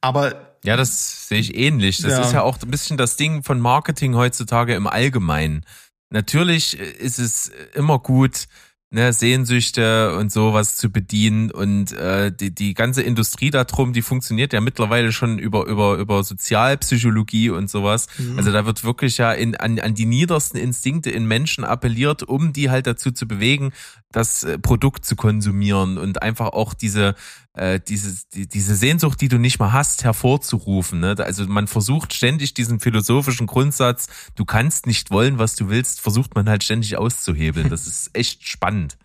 Aber 0.00 0.49
ja, 0.64 0.76
das 0.76 1.28
sehe 1.28 1.38
ich 1.40 1.56
ähnlich. 1.56 1.98
Das 1.98 2.12
Ja. 2.12 2.20
ist 2.22 2.32
ja 2.32 2.42
auch 2.42 2.58
ein 2.62 2.70
bisschen 2.70 2.96
das 2.96 3.16
Ding 3.16 3.42
von 3.42 3.60
Marketing 3.60 4.14
heutzutage 4.14 4.74
im 4.74 4.86
Allgemeinen. 4.86 5.64
Natürlich 6.10 6.78
ist 6.78 7.18
es 7.18 7.50
immer 7.74 7.98
gut, 8.00 8.46
ne, 8.90 9.12
Sehnsüchte 9.12 10.16
und 10.16 10.32
sowas 10.32 10.76
zu 10.76 10.90
bedienen 10.90 11.52
und 11.52 11.92
äh, 11.92 12.32
die, 12.34 12.52
die 12.52 12.74
ganze 12.74 13.02
Industrie 13.02 13.50
darum, 13.50 13.92
die 13.92 14.02
funktioniert 14.02 14.52
ja 14.52 14.60
mittlerweile 14.60 15.12
schon 15.12 15.38
über 15.38 15.66
über 15.66 15.96
über 15.98 16.24
Sozialpsychologie 16.24 17.50
und 17.50 17.70
sowas. 17.70 18.08
Also 18.36 18.50
da 18.52 18.66
wird 18.66 18.82
wirklich 18.84 19.18
ja 19.18 19.32
in, 19.32 19.56
an, 19.56 19.78
an 19.78 19.94
die 19.94 20.06
niedersten 20.06 20.58
Instinkte 20.58 21.10
in 21.10 21.24
Menschen 21.26 21.64
appelliert, 21.64 22.22
um 22.24 22.52
die 22.52 22.70
halt 22.70 22.86
dazu 22.86 23.12
zu 23.12 23.26
bewegen, 23.28 23.72
das 24.12 24.42
äh, 24.42 24.58
Produkt 24.58 25.04
zu 25.04 25.16
konsumieren 25.16 25.98
und 25.98 26.22
einfach 26.22 26.48
auch 26.48 26.74
diese 26.74 27.14
äh, 27.54 27.80
dieses, 27.80 28.28
die, 28.28 28.46
diese 28.46 28.74
Sehnsucht, 28.74 29.20
die 29.20 29.28
du 29.28 29.38
nicht 29.38 29.58
mal 29.58 29.72
hast, 29.72 30.04
hervorzurufen. 30.04 31.00
Ne? 31.00 31.16
Also 31.18 31.46
man 31.46 31.66
versucht 31.66 32.14
ständig 32.14 32.54
diesen 32.54 32.80
philosophischen 32.80 33.46
Grundsatz, 33.46 34.08
du 34.36 34.44
kannst 34.44 34.86
nicht 34.86 35.10
wollen, 35.10 35.38
was 35.38 35.56
du 35.56 35.68
willst, 35.68 36.00
versucht 36.00 36.34
man 36.34 36.48
halt 36.48 36.62
ständig 36.62 36.96
auszuhebeln. 36.96 37.68
Das 37.68 37.86
ist 37.86 38.10
echt 38.14 38.46
spannend. 38.46 38.96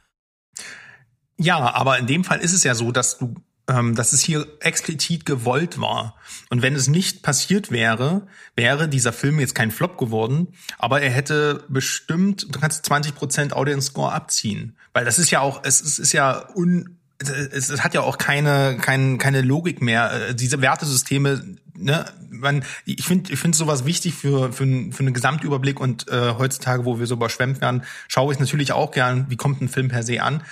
Ja, 1.38 1.74
aber 1.74 2.00
in 2.00 2.08
dem 2.08 2.24
Fall 2.24 2.40
ist 2.40 2.54
es 2.54 2.64
ja 2.64 2.76
so, 2.76 2.92
dass 2.92 3.18
du, 3.18 3.36
dass 3.68 4.14
es 4.14 4.22
hier 4.22 4.46
explizit 4.60 5.26
gewollt 5.26 5.82
war. 5.82 6.16
Und 6.50 6.62
wenn 6.62 6.76
es 6.76 6.88
nicht 6.88 7.24
passiert 7.24 7.72
wäre, 7.72 8.28
wäre 8.56 8.88
dieser 8.88 9.12
Film 9.12 9.40
jetzt 9.40 9.56
kein 9.56 9.72
Flop 9.72 9.98
geworden, 9.98 10.50
aber 10.78 11.02
er 11.02 11.10
hätte 11.10 11.64
bestimmt, 11.68 12.48
du 12.50 12.60
kannst 12.60 12.86
20% 12.90 13.54
Audience 13.54 13.88
Score 13.88 14.12
abziehen. 14.12 14.76
Weil 14.94 15.06
das 15.06 15.18
ist 15.18 15.32
ja 15.32 15.40
auch, 15.40 15.62
es, 15.64 15.82
es 15.82 15.98
ist 15.98 16.14
ja 16.14 16.48
un, 16.56 16.98
es, 17.18 17.70
es 17.70 17.84
hat 17.84 17.94
ja 17.94 18.02
auch 18.02 18.18
keine, 18.18 18.78
keine, 18.80 19.18
keine 19.18 19.42
Logik 19.42 19.82
mehr. 19.82 20.30
Äh, 20.30 20.36
Diese 20.36 20.62
Wertesysteme, 20.62 21.58
ne, 21.74 22.06
man, 22.30 22.64
ich 22.86 23.04
finde, 23.04 23.32
ich 23.34 23.40
finde 23.40 23.58
sowas 23.58 23.86
wichtig 23.86 24.14
für, 24.14 24.52
für, 24.52 24.66
für 24.92 25.00
einen 25.00 25.14
Gesamtüberblick 25.14 25.80
und 25.80 26.08
äh, 26.10 26.34
heutzutage, 26.38 26.86
wo 26.86 27.00
wir 27.00 27.08
so 27.08 27.16
überschwemmt 27.16 27.62
werden, 27.62 27.84
schaue 28.08 28.34
ich 28.34 28.40
natürlich 28.40 28.74
auch 28.74 28.92
gern, 28.92 29.26
wie 29.30 29.38
kommt 29.38 29.62
ein 29.62 29.70
Film 29.70 29.88
per 29.88 30.04
se 30.04 30.22
an. 30.22 30.44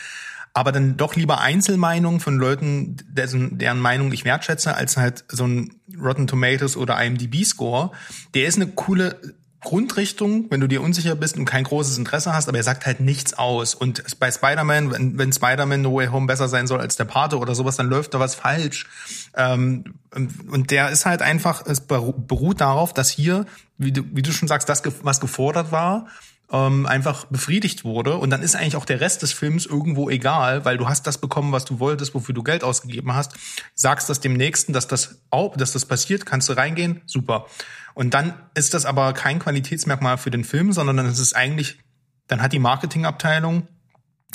Aber 0.54 0.72
dann 0.72 0.98
doch 0.98 1.16
lieber 1.16 1.42
Einzelmeinungen 1.42 2.20
von 2.20 2.38
Leuten, 2.38 2.98
dessen, 3.10 3.58
deren 3.58 3.80
Meinung 3.80 4.12
ich 4.12 4.24
wertschätze, 4.24 4.76
als 4.76 4.98
halt 4.98 5.26
so 5.28 5.48
ein 5.48 5.82
Rotten 6.00 6.28
Tomatoes 6.28 6.78
oder 6.78 7.04
IMDb-Score. 7.04 7.92
Der 8.36 8.46
ist 8.46 8.58
eine 8.58 8.68
coole 8.68 9.20
Grundrichtung, 9.62 10.52
wenn 10.52 10.60
du 10.60 10.68
dir 10.68 10.82
unsicher 10.82 11.16
bist 11.16 11.38
und 11.38 11.46
kein 11.46 11.64
großes 11.64 11.98
Interesse 11.98 12.34
hast, 12.34 12.50
aber 12.50 12.58
er 12.58 12.64
sagt 12.64 12.86
halt 12.86 13.00
nichts 13.00 13.34
aus. 13.34 13.74
Und 13.74 14.04
bei 14.20 14.30
Spider-Man, 14.30 14.92
wenn, 14.92 15.18
wenn 15.18 15.32
Spider-Man 15.32 15.82
No 15.82 15.96
Way 15.96 16.08
Home 16.08 16.28
besser 16.28 16.50
sein 16.50 16.68
soll 16.68 16.82
als 16.82 16.98
der 16.98 17.06
Pate 17.06 17.40
oder 17.40 17.56
sowas, 17.56 17.78
dann 17.78 17.88
läuft 17.88 18.14
da 18.14 18.20
was 18.20 18.36
falsch. 18.36 18.88
Ähm, 19.36 19.86
und 20.14 20.70
der 20.70 20.90
ist 20.90 21.06
halt 21.06 21.22
einfach, 21.22 21.66
es 21.66 21.88
beru- 21.88 22.14
beruht 22.28 22.60
darauf, 22.60 22.94
dass 22.94 23.10
hier, 23.10 23.46
wie 23.78 23.94
du, 23.94 24.04
wie 24.12 24.22
du 24.22 24.34
schon 24.34 24.50
sagst, 24.50 24.68
das, 24.68 24.84
was 25.02 25.22
gefordert 25.22 25.72
war, 25.72 26.08
ähm, 26.52 26.86
einfach 26.86 27.26
befriedigt 27.26 27.84
wurde. 27.84 28.18
Und 28.18 28.30
dann 28.30 28.42
ist 28.42 28.56
eigentlich 28.56 28.76
auch 28.76 28.86
der 28.86 29.02
Rest 29.02 29.22
des 29.22 29.34
Films 29.34 29.66
irgendwo 29.66 30.10
egal, 30.10 30.66
weil 30.66 30.78
du 30.78 30.88
hast 30.88 31.08
das 31.08 31.18
bekommen, 31.18 31.52
was 31.52 31.66
du 31.66 31.80
wolltest, 31.80 32.14
wofür 32.14 32.36
du 32.36 32.44
Geld 32.44 32.64
ausgegeben 32.64 33.14
hast. 33.14 33.34
Sagst 33.74 34.10
das 34.10 34.20
dem 34.20 34.34
Nächsten, 34.34 34.74
dass 34.74 34.88
das 34.88 35.22
auch, 35.30 35.58
dass 35.58 35.72
das 35.72 35.86
passiert, 35.86 36.26
kannst 36.26 36.50
du 36.50 36.54
reingehen, 36.54 37.02
super. 37.06 37.48
Und 37.94 38.14
dann 38.14 38.34
ist 38.56 38.74
das 38.74 38.86
aber 38.86 39.14
kein 39.14 39.40
Qualitätsmerkmal 39.40 40.18
für 40.18 40.32
den 40.32 40.44
Film, 40.44 40.74
sondern 40.74 40.98
dann 40.98 41.06
ist 41.06 41.20
es 41.20 41.34
eigentlich, 41.34 41.80
dann 42.28 42.42
hat 42.42 42.54
die 42.54 42.60
Marketingabteilung 42.60 43.68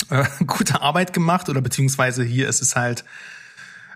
äh, 0.09 0.25
gute 0.45 0.81
Arbeit 0.81 1.13
gemacht 1.13 1.49
oder 1.49 1.61
beziehungsweise 1.61 2.23
hier 2.23 2.47
ist 2.47 2.61
es 2.61 2.75
halt 2.75 3.03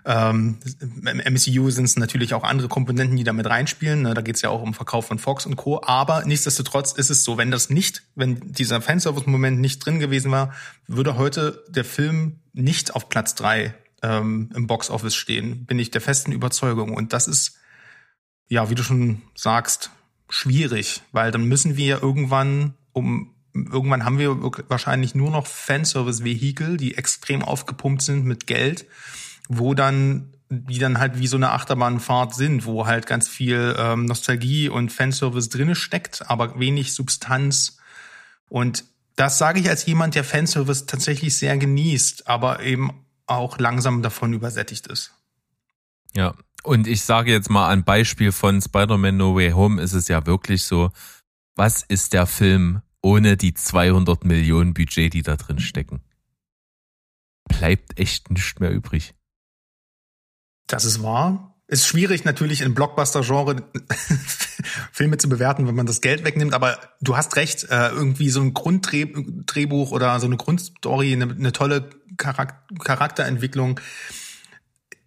ähm, 0.06 0.58
im 0.80 1.34
MCU 1.34 1.70
sind 1.70 1.84
es 1.84 1.96
natürlich 1.96 2.34
auch 2.34 2.44
andere 2.44 2.68
Komponenten, 2.68 3.16
die 3.16 3.24
da 3.24 3.32
mit 3.32 3.46
reinspielen. 3.46 4.02
Ne? 4.02 4.14
Da 4.14 4.20
geht 4.20 4.36
es 4.36 4.42
ja 4.42 4.50
auch 4.50 4.60
um 4.60 4.74
Verkauf 4.74 5.06
von 5.06 5.18
Fox 5.18 5.46
und 5.46 5.56
Co. 5.56 5.80
Aber 5.82 6.24
nichtsdestotrotz 6.24 6.92
ist 6.92 7.10
es 7.10 7.24
so, 7.24 7.38
wenn 7.38 7.50
das 7.50 7.70
nicht, 7.70 8.02
wenn 8.14 8.52
dieser 8.52 8.82
Fanservice-Moment 8.82 9.58
nicht 9.60 9.84
drin 9.84 10.00
gewesen 10.00 10.30
war, 10.30 10.52
würde 10.86 11.16
heute 11.16 11.64
der 11.68 11.84
Film 11.84 12.40
nicht 12.52 12.94
auf 12.94 13.08
Platz 13.08 13.34
drei 13.34 13.74
ähm, 14.02 14.50
im 14.54 14.66
Box-Office 14.66 15.14
stehen. 15.14 15.64
Bin 15.64 15.78
ich 15.78 15.90
der 15.90 16.02
festen 16.02 16.32
Überzeugung. 16.32 16.94
Und 16.94 17.14
das 17.14 17.26
ist, 17.26 17.56
ja, 18.48 18.68
wie 18.68 18.74
du 18.74 18.82
schon 18.82 19.22
sagst, 19.34 19.90
schwierig, 20.28 21.02
weil 21.12 21.30
dann 21.30 21.44
müssen 21.44 21.76
wir 21.76 22.02
irgendwann 22.02 22.74
um 22.92 23.30
irgendwann 23.54 24.04
haben 24.04 24.18
wir 24.18 24.42
wahrscheinlich 24.68 25.14
nur 25.14 25.30
noch 25.30 25.46
Fanservice-Vehikel, 25.46 26.76
die 26.76 26.96
extrem 26.96 27.42
aufgepumpt 27.42 28.02
sind 28.02 28.24
mit 28.24 28.48
Geld, 28.48 28.84
wo 29.48 29.74
dann 29.74 30.34
die 30.50 30.78
dann 30.78 30.98
halt 30.98 31.18
wie 31.18 31.26
so 31.26 31.36
eine 31.36 31.50
Achterbahnfahrt 31.50 32.34
sind, 32.34 32.66
wo 32.66 32.86
halt 32.86 33.06
ganz 33.06 33.28
viel 33.28 33.74
ähm, 33.78 34.04
Nostalgie 34.04 34.68
und 34.68 34.92
Fanservice 34.92 35.48
drinne 35.48 35.74
steckt, 35.74 36.28
aber 36.28 36.58
wenig 36.58 36.92
Substanz. 36.92 37.78
Und 38.48 38.84
das 39.16 39.38
sage 39.38 39.60
ich 39.60 39.68
als 39.68 39.86
jemand, 39.86 40.14
der 40.14 40.24
Fanservice 40.24 40.86
tatsächlich 40.86 41.36
sehr 41.36 41.56
genießt, 41.56 42.28
aber 42.28 42.60
eben 42.60 42.92
auch 43.26 43.58
langsam 43.58 44.02
davon 44.02 44.32
übersättigt 44.32 44.86
ist. 44.86 45.14
Ja. 46.14 46.34
Und 46.62 46.86
ich 46.86 47.02
sage 47.02 47.30
jetzt 47.30 47.50
mal 47.50 47.68
ein 47.68 47.84
Beispiel 47.84 48.32
von 48.32 48.60
Spider-Man 48.60 49.18
No 49.18 49.36
Way 49.36 49.50
Home 49.50 49.82
ist 49.82 49.92
es 49.92 50.08
ja 50.08 50.24
wirklich 50.24 50.64
so, 50.64 50.90
was 51.56 51.82
ist 51.82 52.14
der 52.14 52.26
Film 52.26 52.80
ohne 53.02 53.36
die 53.36 53.52
200 53.52 54.24
Millionen 54.24 54.72
Budget, 54.72 55.12
die 55.12 55.22
da 55.22 55.36
drin 55.36 55.58
stecken? 55.58 56.00
Bleibt 57.44 57.98
echt 57.98 58.30
nichts 58.30 58.58
mehr 58.60 58.70
übrig. 58.70 59.14
Das 60.66 60.84
ist 60.84 61.02
wahr. 61.02 61.54
Ist 61.66 61.86
schwierig 61.86 62.24
natürlich 62.24 62.60
im 62.60 62.74
Blockbuster-Genre 62.74 63.62
Filme 64.92 65.16
zu 65.18 65.28
bewerten, 65.28 65.66
wenn 65.66 65.74
man 65.74 65.86
das 65.86 66.00
Geld 66.00 66.24
wegnimmt, 66.24 66.52
aber 66.52 66.78
du 67.00 67.16
hast 67.16 67.36
recht, 67.36 67.64
äh, 67.70 67.88
irgendwie 67.88 68.28
so 68.28 68.40
ein 68.40 68.52
Grunddrehbuch 68.52 69.90
oder 69.90 70.20
so 70.20 70.26
eine 70.26 70.36
Grundstory, 70.36 71.12
eine, 71.14 71.24
eine 71.24 71.52
tolle 71.52 71.88
Charak 72.18 72.62
Charakterentwicklung, 72.84 73.80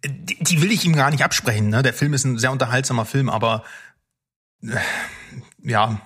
die, 0.04 0.42
die 0.42 0.62
will 0.62 0.72
ich 0.72 0.84
ihm 0.84 0.94
gar 0.94 1.10
nicht 1.10 1.24
absprechen. 1.24 1.68
Ne? 1.68 1.82
Der 1.82 1.94
Film 1.94 2.12
ist 2.12 2.24
ein 2.24 2.38
sehr 2.38 2.52
unterhaltsamer 2.52 3.04
Film, 3.04 3.28
aber 3.28 3.64
äh, 4.62 4.76
ja, 5.62 6.00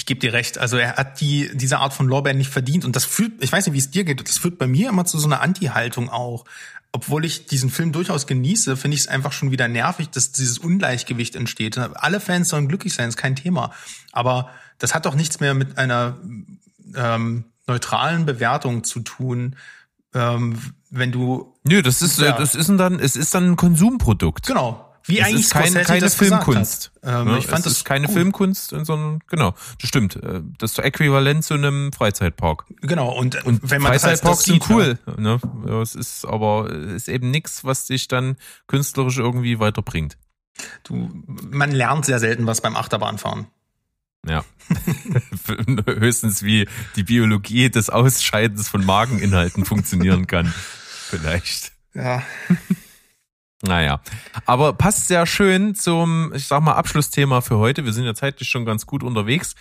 ich 0.00 0.06
gebe 0.06 0.18
dir 0.18 0.32
recht. 0.32 0.56
Also 0.56 0.78
er 0.78 0.96
hat 0.96 1.20
die 1.20 1.50
diese 1.52 1.78
Art 1.78 1.92
von 1.92 2.08
Lorbeeren 2.08 2.38
nicht 2.38 2.50
verdient 2.50 2.86
und 2.86 2.96
das 2.96 3.04
führt, 3.04 3.32
ich 3.40 3.52
weiß 3.52 3.66
nicht, 3.66 3.74
wie 3.74 3.78
es 3.78 3.90
dir 3.90 4.04
geht, 4.04 4.26
das 4.26 4.38
führt 4.38 4.56
bei 4.58 4.66
mir 4.66 4.88
immer 4.88 5.04
zu 5.04 5.18
so 5.18 5.26
einer 5.26 5.42
Anti-Haltung 5.42 6.08
auch. 6.08 6.44
Obwohl 6.92 7.24
ich 7.26 7.46
diesen 7.46 7.70
Film 7.70 7.92
durchaus 7.92 8.26
genieße, 8.26 8.76
finde 8.78 8.94
ich 8.96 9.02
es 9.02 9.08
einfach 9.08 9.32
schon 9.32 9.50
wieder 9.52 9.68
nervig, 9.68 10.08
dass 10.08 10.32
dieses 10.32 10.58
Ungleichgewicht 10.58 11.36
entsteht. 11.36 11.76
Alle 11.78 12.18
Fans 12.18 12.48
sollen 12.48 12.66
glücklich 12.66 12.94
sein, 12.94 13.08
ist 13.10 13.16
kein 13.18 13.36
Thema. 13.36 13.72
Aber 14.10 14.48
das 14.78 14.94
hat 14.94 15.04
doch 15.06 15.14
nichts 15.14 15.38
mehr 15.38 15.52
mit 15.54 15.76
einer 15.78 16.16
ähm, 16.96 17.44
neutralen 17.66 18.24
Bewertung 18.26 18.82
zu 18.84 19.00
tun, 19.00 19.54
ähm, 20.14 20.58
wenn 20.90 21.12
du 21.12 21.54
Nö, 21.62 21.82
das 21.82 22.00
ist, 22.02 22.18
Ja. 22.18 22.32
das 22.32 22.54
ist 22.56 22.68
dann, 22.70 22.98
es 22.98 23.14
ist 23.14 23.34
dann 23.34 23.52
ein 23.52 23.56
Konsumprodukt. 23.56 24.46
Genau. 24.46 24.89
Wie 25.04 25.18
es 25.18 25.26
eigentlich 25.26 25.40
ist 25.40 25.52
kein, 25.52 25.74
keine 25.74 26.00
das 26.00 26.14
Filmkunst. 26.14 26.92
Ähm, 27.02 27.26
ne? 27.26 27.38
ich 27.38 27.46
fand 27.46 27.60
es 27.60 27.64
das 27.64 27.72
ist 27.78 27.84
keine 27.84 28.06
gut. 28.06 28.14
Filmkunst, 28.14 28.70
sondern 28.70 29.20
genau, 29.28 29.54
das 29.80 29.88
stimmt. 29.88 30.16
Äh, 30.16 30.42
Das 30.58 30.72
ist 30.72 30.76
so 30.76 30.82
äquivalent 30.82 31.44
zu 31.44 31.54
einem 31.54 31.92
Freizeitpark. 31.92 32.64
Genau, 32.82 33.10
und, 33.16 33.44
Und 33.44 33.70
wenn 33.70 33.82
man 33.82 33.92
das 33.92 34.04
als 34.04 34.20
Freizeitparks 34.20 34.38
das 34.38 34.46
sind 34.46 34.70
cool. 34.70 34.98
Ne? 35.16 35.40
Ja, 35.66 35.80
Es 35.82 35.94
ist 35.94 36.24
aber 36.24 36.70
es 36.70 37.02
ist 37.02 37.08
eben 37.08 37.30
nichts, 37.30 37.64
was 37.64 37.86
dich 37.86 38.08
dann 38.08 38.36
künstlerisch 38.66 39.18
irgendwie 39.18 39.58
weiterbringt. 39.58 40.18
Du, 40.82 41.10
man 41.26 41.72
lernt 41.72 42.04
sehr 42.04 42.18
selten 42.18 42.46
was 42.46 42.60
beim 42.60 42.76
Achterbahnfahren. 42.76 43.46
Ja. 44.26 44.44
Höchstens 45.86 46.42
wie 46.42 46.68
die 46.96 47.04
Biologie 47.04 47.70
des 47.70 47.88
Ausscheidens 47.88 48.68
von 48.68 48.84
Mageninhalten 48.84 49.64
funktionieren 49.64 50.26
kann. 50.26 50.52
Vielleicht. 51.10 51.72
Ja. 51.94 52.22
Naja. 53.62 54.00
Aber 54.46 54.72
passt 54.72 55.08
sehr 55.08 55.26
schön 55.26 55.74
zum, 55.74 56.32
ich 56.34 56.46
sag 56.46 56.62
mal, 56.62 56.74
Abschlussthema 56.74 57.40
für 57.40 57.58
heute. 57.58 57.84
Wir 57.84 57.92
sind 57.92 58.04
ja 58.04 58.14
zeitlich 58.14 58.48
schon 58.48 58.64
ganz 58.64 58.86
gut 58.86 59.02
unterwegs. 59.02 59.54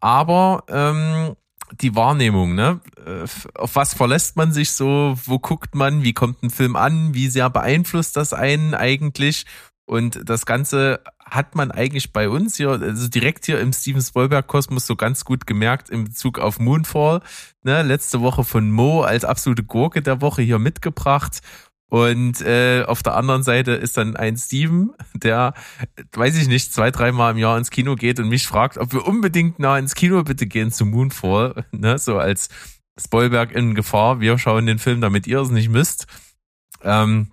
Aber 0.00 0.64
ähm, 0.68 1.36
die 1.80 1.94
Wahrnehmung, 1.94 2.54
ne? 2.54 2.80
Äh, 3.04 3.26
Auf 3.54 3.76
was 3.76 3.94
verlässt 3.94 4.36
man 4.36 4.52
sich 4.52 4.70
so? 4.72 5.18
Wo 5.24 5.38
guckt 5.38 5.74
man? 5.74 6.02
Wie 6.02 6.12
kommt 6.12 6.42
ein 6.42 6.50
Film 6.50 6.76
an? 6.76 7.14
Wie 7.14 7.28
sehr 7.28 7.50
beeinflusst 7.50 8.16
das 8.16 8.32
einen 8.32 8.74
eigentlich? 8.74 9.46
Und 9.84 10.20
das 10.28 10.46
Ganze 10.46 11.00
hat 11.24 11.56
man 11.56 11.72
eigentlich 11.72 12.12
bei 12.12 12.28
uns 12.28 12.56
hier, 12.56 12.70
also 12.70 13.08
direkt 13.08 13.46
hier 13.46 13.60
im 13.60 13.72
Steven 13.72 14.00
Spielberg-Kosmos 14.00 14.86
so 14.86 14.94
ganz 14.94 15.24
gut 15.24 15.48
gemerkt 15.48 15.90
im 15.90 16.04
Bezug 16.04 16.38
auf 16.38 16.60
Moonfall. 16.60 17.22
Ne? 17.64 17.82
Letzte 17.82 18.20
Woche 18.20 18.44
von 18.44 18.70
Mo 18.70 19.02
als 19.02 19.24
absolute 19.24 19.64
Gurke 19.64 20.00
der 20.00 20.20
Woche 20.20 20.42
hier 20.42 20.60
mitgebracht. 20.60 21.40
Und 21.90 22.40
äh, 22.40 22.84
auf 22.84 23.02
der 23.02 23.16
anderen 23.16 23.42
Seite 23.42 23.72
ist 23.72 23.96
dann 23.96 24.16
ein 24.16 24.36
Steven, 24.36 24.92
der, 25.12 25.54
weiß 26.12 26.36
ich 26.38 26.46
nicht, 26.46 26.72
zwei, 26.72 26.92
dreimal 26.92 27.32
im 27.32 27.38
Jahr 27.38 27.58
ins 27.58 27.70
Kino 27.70 27.96
geht 27.96 28.20
und 28.20 28.28
mich 28.28 28.46
fragt, 28.46 28.78
ob 28.78 28.92
wir 28.92 29.06
unbedingt 29.06 29.58
nah 29.58 29.76
ins 29.76 29.96
Kino 29.96 30.22
bitte 30.22 30.46
gehen 30.46 30.70
zu 30.70 30.86
Moonfall. 30.86 31.66
Ne? 31.72 31.98
So 31.98 32.18
als 32.18 32.48
Spoilberg 32.98 33.52
in 33.52 33.74
Gefahr. 33.74 34.20
Wir 34.20 34.38
schauen 34.38 34.66
den 34.66 34.78
Film, 34.78 35.00
damit 35.00 35.26
ihr 35.26 35.40
es 35.40 35.50
nicht 35.50 35.68
müsst. 35.68 36.06
Ähm, 36.82 37.32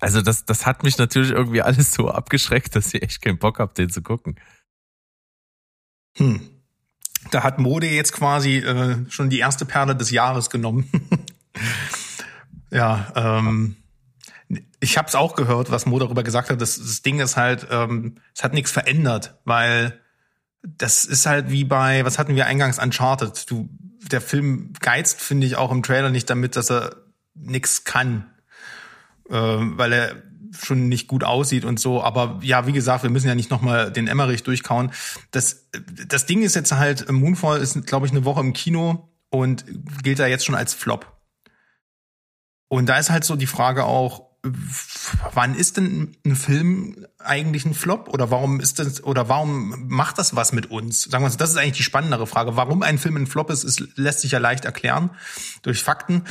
also 0.00 0.22
das, 0.22 0.44
das 0.44 0.66
hat 0.66 0.82
mich 0.82 0.98
natürlich 0.98 1.30
irgendwie 1.30 1.62
alles 1.62 1.92
so 1.92 2.10
abgeschreckt, 2.10 2.74
dass 2.74 2.92
ich 2.92 3.02
echt 3.02 3.22
keinen 3.22 3.38
Bock 3.38 3.60
habe, 3.60 3.74
den 3.74 3.90
zu 3.90 4.02
gucken. 4.02 4.40
Hm. 6.16 6.40
Da 7.30 7.44
hat 7.44 7.58
Mode 7.58 7.88
jetzt 7.88 8.12
quasi 8.12 8.56
äh, 8.56 9.08
schon 9.08 9.30
die 9.30 9.38
erste 9.38 9.66
Perle 9.66 9.94
des 9.94 10.10
Jahres 10.10 10.50
genommen. 10.50 10.90
ja, 12.70 13.12
ähm, 13.14 13.76
ich 14.80 14.96
habe 14.96 15.08
es 15.08 15.14
auch 15.14 15.34
gehört, 15.34 15.70
was 15.70 15.86
Mo 15.86 15.98
darüber 15.98 16.22
gesagt 16.22 16.50
hat. 16.50 16.60
Das, 16.60 16.78
das 16.78 17.02
Ding 17.02 17.20
ist 17.20 17.36
halt, 17.36 17.66
ähm, 17.70 18.16
es 18.34 18.42
hat 18.44 18.54
nichts 18.54 18.70
verändert, 18.70 19.36
weil 19.44 20.00
das 20.62 21.04
ist 21.04 21.26
halt 21.26 21.50
wie 21.50 21.64
bei, 21.64 22.04
was 22.04 22.18
hatten 22.18 22.34
wir 22.34 22.46
eingangs 22.46 22.78
Uncharted. 22.78 23.50
Du, 23.50 23.68
der 24.10 24.20
Film 24.20 24.72
geizt, 24.80 25.20
finde 25.20 25.46
ich, 25.46 25.56
auch 25.56 25.70
im 25.70 25.82
Trailer 25.82 26.10
nicht 26.10 26.30
damit, 26.30 26.56
dass 26.56 26.70
er 26.70 26.96
nichts 27.34 27.84
kann, 27.84 28.26
äh, 29.28 29.34
weil 29.34 29.92
er 29.92 30.22
schon 30.58 30.88
nicht 30.88 31.08
gut 31.08 31.24
aussieht 31.24 31.64
und 31.64 31.78
so. 31.78 32.02
Aber 32.02 32.38
ja, 32.42 32.66
wie 32.66 32.72
gesagt, 32.72 33.02
wir 33.02 33.10
müssen 33.10 33.28
ja 33.28 33.34
nicht 33.34 33.50
nochmal 33.50 33.92
den 33.92 34.08
Emmerich 34.08 34.42
durchkauen. 34.42 34.92
Das, 35.30 35.68
das 36.06 36.26
Ding 36.26 36.42
ist 36.42 36.56
jetzt 36.56 36.72
halt, 36.72 37.10
Moonfall 37.10 37.60
ist, 37.60 37.86
glaube 37.86 38.06
ich, 38.06 38.12
eine 38.12 38.24
Woche 38.24 38.40
im 38.40 38.52
Kino 38.52 39.08
und 39.30 39.64
gilt 40.02 40.18
da 40.18 40.26
jetzt 40.26 40.46
schon 40.46 40.54
als 40.54 40.74
Flop. 40.74 41.17
Und 42.68 42.86
da 42.86 42.98
ist 42.98 43.10
halt 43.10 43.24
so 43.24 43.36
die 43.36 43.46
Frage 43.46 43.84
auch, 43.84 44.28
wann 45.32 45.54
ist 45.54 45.76
denn 45.76 46.16
ein 46.24 46.36
Film 46.36 47.06
eigentlich 47.18 47.64
ein 47.64 47.74
Flop 47.74 48.08
oder 48.08 48.30
warum 48.30 48.60
ist 48.60 48.78
das 48.78 49.02
oder 49.02 49.28
warum 49.28 49.88
macht 49.88 50.18
das 50.18 50.36
was 50.36 50.52
mit 50.52 50.70
uns? 50.70 51.02
Sagen 51.02 51.24
wir 51.24 51.30
so, 51.30 51.38
das 51.38 51.50
ist 51.50 51.56
eigentlich 51.56 51.78
die 51.78 51.82
spannendere 51.82 52.26
Frage. 52.26 52.56
Warum 52.56 52.82
ein 52.82 52.98
Film 52.98 53.16
ein 53.16 53.26
Flop 53.26 53.50
ist, 53.50 53.64
ist 53.64 53.96
lässt 53.96 54.20
sich 54.20 54.32
ja 54.32 54.38
leicht 54.38 54.64
erklären 54.64 55.10
durch 55.62 55.82
Fakten. 55.82 56.24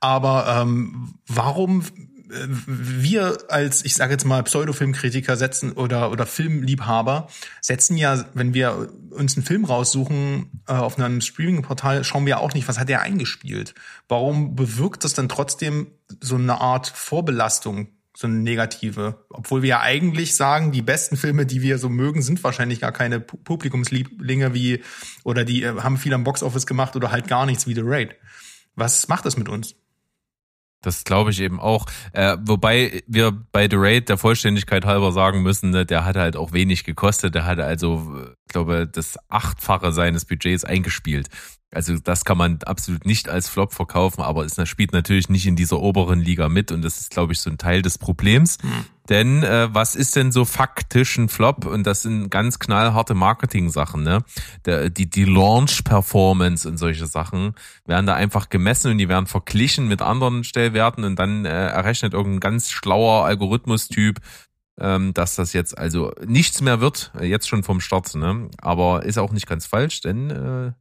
Aber 0.00 0.60
ähm, 0.60 1.14
warum 1.26 1.84
wir 2.28 3.38
als, 3.48 3.84
ich 3.84 3.94
sage 3.94 4.12
jetzt 4.12 4.24
mal, 4.24 4.42
Pseudofilmkritiker 4.42 5.36
setzen 5.36 5.72
oder, 5.72 6.10
oder 6.10 6.26
Filmliebhaber 6.26 7.28
setzen 7.60 7.96
ja, 7.96 8.24
wenn 8.34 8.54
wir 8.54 8.90
uns 9.10 9.36
einen 9.36 9.44
Film 9.44 9.64
raussuchen 9.64 10.62
äh, 10.66 10.72
auf 10.72 10.98
einem 10.98 11.20
Streaming-Portal, 11.20 12.04
schauen 12.04 12.26
wir 12.26 12.40
auch 12.40 12.54
nicht, 12.54 12.66
was 12.66 12.78
hat 12.78 12.88
der 12.88 13.02
eingespielt. 13.02 13.74
Warum 14.08 14.56
bewirkt 14.56 15.04
das 15.04 15.14
dann 15.14 15.28
trotzdem 15.28 15.88
so 16.20 16.36
eine 16.36 16.60
Art 16.60 16.88
Vorbelastung, 16.88 17.88
so 18.16 18.26
eine 18.26 18.36
negative? 18.36 19.24
Obwohl 19.28 19.62
wir 19.62 19.68
ja 19.68 19.80
eigentlich 19.80 20.34
sagen, 20.34 20.72
die 20.72 20.82
besten 20.82 21.16
Filme, 21.16 21.46
die 21.46 21.62
wir 21.62 21.78
so 21.78 21.88
mögen, 21.88 22.22
sind 22.22 22.42
wahrscheinlich 22.42 22.80
gar 22.80 22.92
keine 22.92 23.18
Pu- 23.18 23.42
Publikumslieblinge 23.44 24.54
wie, 24.54 24.82
oder 25.24 25.44
die 25.44 25.62
äh, 25.62 25.80
haben 25.80 25.98
viel 25.98 26.14
am 26.14 26.24
Boxoffice 26.24 26.66
gemacht 26.66 26.96
oder 26.96 27.10
halt 27.10 27.28
gar 27.28 27.44
nichts 27.46 27.66
wie 27.66 27.74
The 27.74 27.82
Raid. 27.84 28.14
Was 28.76 29.08
macht 29.08 29.26
das 29.26 29.36
mit 29.36 29.48
uns? 29.48 29.76
Das 30.84 31.04
glaube 31.04 31.30
ich 31.30 31.40
eben 31.40 31.60
auch. 31.60 31.86
Äh, 32.12 32.36
wobei 32.42 33.02
wir 33.06 33.32
bei 33.52 33.68
The 33.68 33.76
Raid 33.76 34.08
der 34.08 34.18
Vollständigkeit 34.18 34.84
halber 34.84 35.12
sagen 35.12 35.42
müssen, 35.42 35.70
ne, 35.70 35.86
der 35.86 36.04
hatte 36.04 36.20
halt 36.20 36.36
auch 36.36 36.52
wenig 36.52 36.84
gekostet. 36.84 37.34
Der 37.34 37.44
hatte 37.44 37.64
also, 37.64 38.26
glaube, 38.48 38.86
das 38.86 39.18
Achtfache 39.28 39.92
seines 39.92 40.24
Budgets 40.24 40.64
eingespielt. 40.64 41.28
Also 41.70 41.98
das 41.98 42.24
kann 42.24 42.38
man 42.38 42.58
absolut 42.64 43.04
nicht 43.04 43.28
als 43.28 43.48
Flop 43.48 43.72
verkaufen, 43.72 44.22
aber 44.22 44.44
es 44.44 44.56
spielt 44.68 44.92
natürlich 44.92 45.28
nicht 45.28 45.46
in 45.46 45.56
dieser 45.56 45.80
oberen 45.80 46.20
Liga 46.20 46.48
mit 46.48 46.70
und 46.70 46.82
das 46.82 47.00
ist, 47.00 47.10
glaube 47.10 47.32
ich, 47.32 47.40
so 47.40 47.50
ein 47.50 47.58
Teil 47.58 47.82
des 47.82 47.98
Problems. 47.98 48.58
Denn 49.08 49.42
äh, 49.42 49.68
was 49.70 49.94
ist 49.94 50.16
denn 50.16 50.32
so 50.32 50.46
faktisch 50.46 51.18
ein 51.18 51.28
Flop? 51.28 51.66
Und 51.66 51.86
das 51.86 52.02
sind 52.02 52.30
ganz 52.30 52.58
knallharte 52.58 53.14
Marketing-Sachen, 53.14 54.02
ne? 54.02 54.24
Der, 54.64 54.88
die, 54.88 55.10
die 55.10 55.24
Launch-Performance 55.24 56.66
und 56.66 56.78
solche 56.78 57.06
Sachen 57.06 57.54
werden 57.84 58.06
da 58.06 58.14
einfach 58.14 58.48
gemessen 58.48 58.92
und 58.92 58.98
die 58.98 59.10
werden 59.10 59.26
verglichen 59.26 59.88
mit 59.88 60.00
anderen 60.00 60.42
Stellwerten 60.42 61.04
und 61.04 61.16
dann 61.18 61.44
äh, 61.44 61.66
errechnet 61.66 62.14
irgendein 62.14 62.40
ganz 62.40 62.70
schlauer 62.70 63.26
Algorithmus-Typ, 63.26 64.20
ähm, 64.80 65.12
dass 65.12 65.36
das 65.36 65.52
jetzt 65.52 65.76
also 65.76 66.12
nichts 66.26 66.62
mehr 66.62 66.80
wird, 66.80 67.12
äh, 67.20 67.26
jetzt 67.26 67.48
schon 67.48 67.62
vom 67.62 67.80
Start, 67.80 68.14
ne? 68.14 68.48
Aber 68.62 69.04
ist 69.04 69.18
auch 69.18 69.32
nicht 69.32 69.46
ganz 69.46 69.66
falsch, 69.66 70.00
denn 70.00 70.30
äh, 70.30 70.72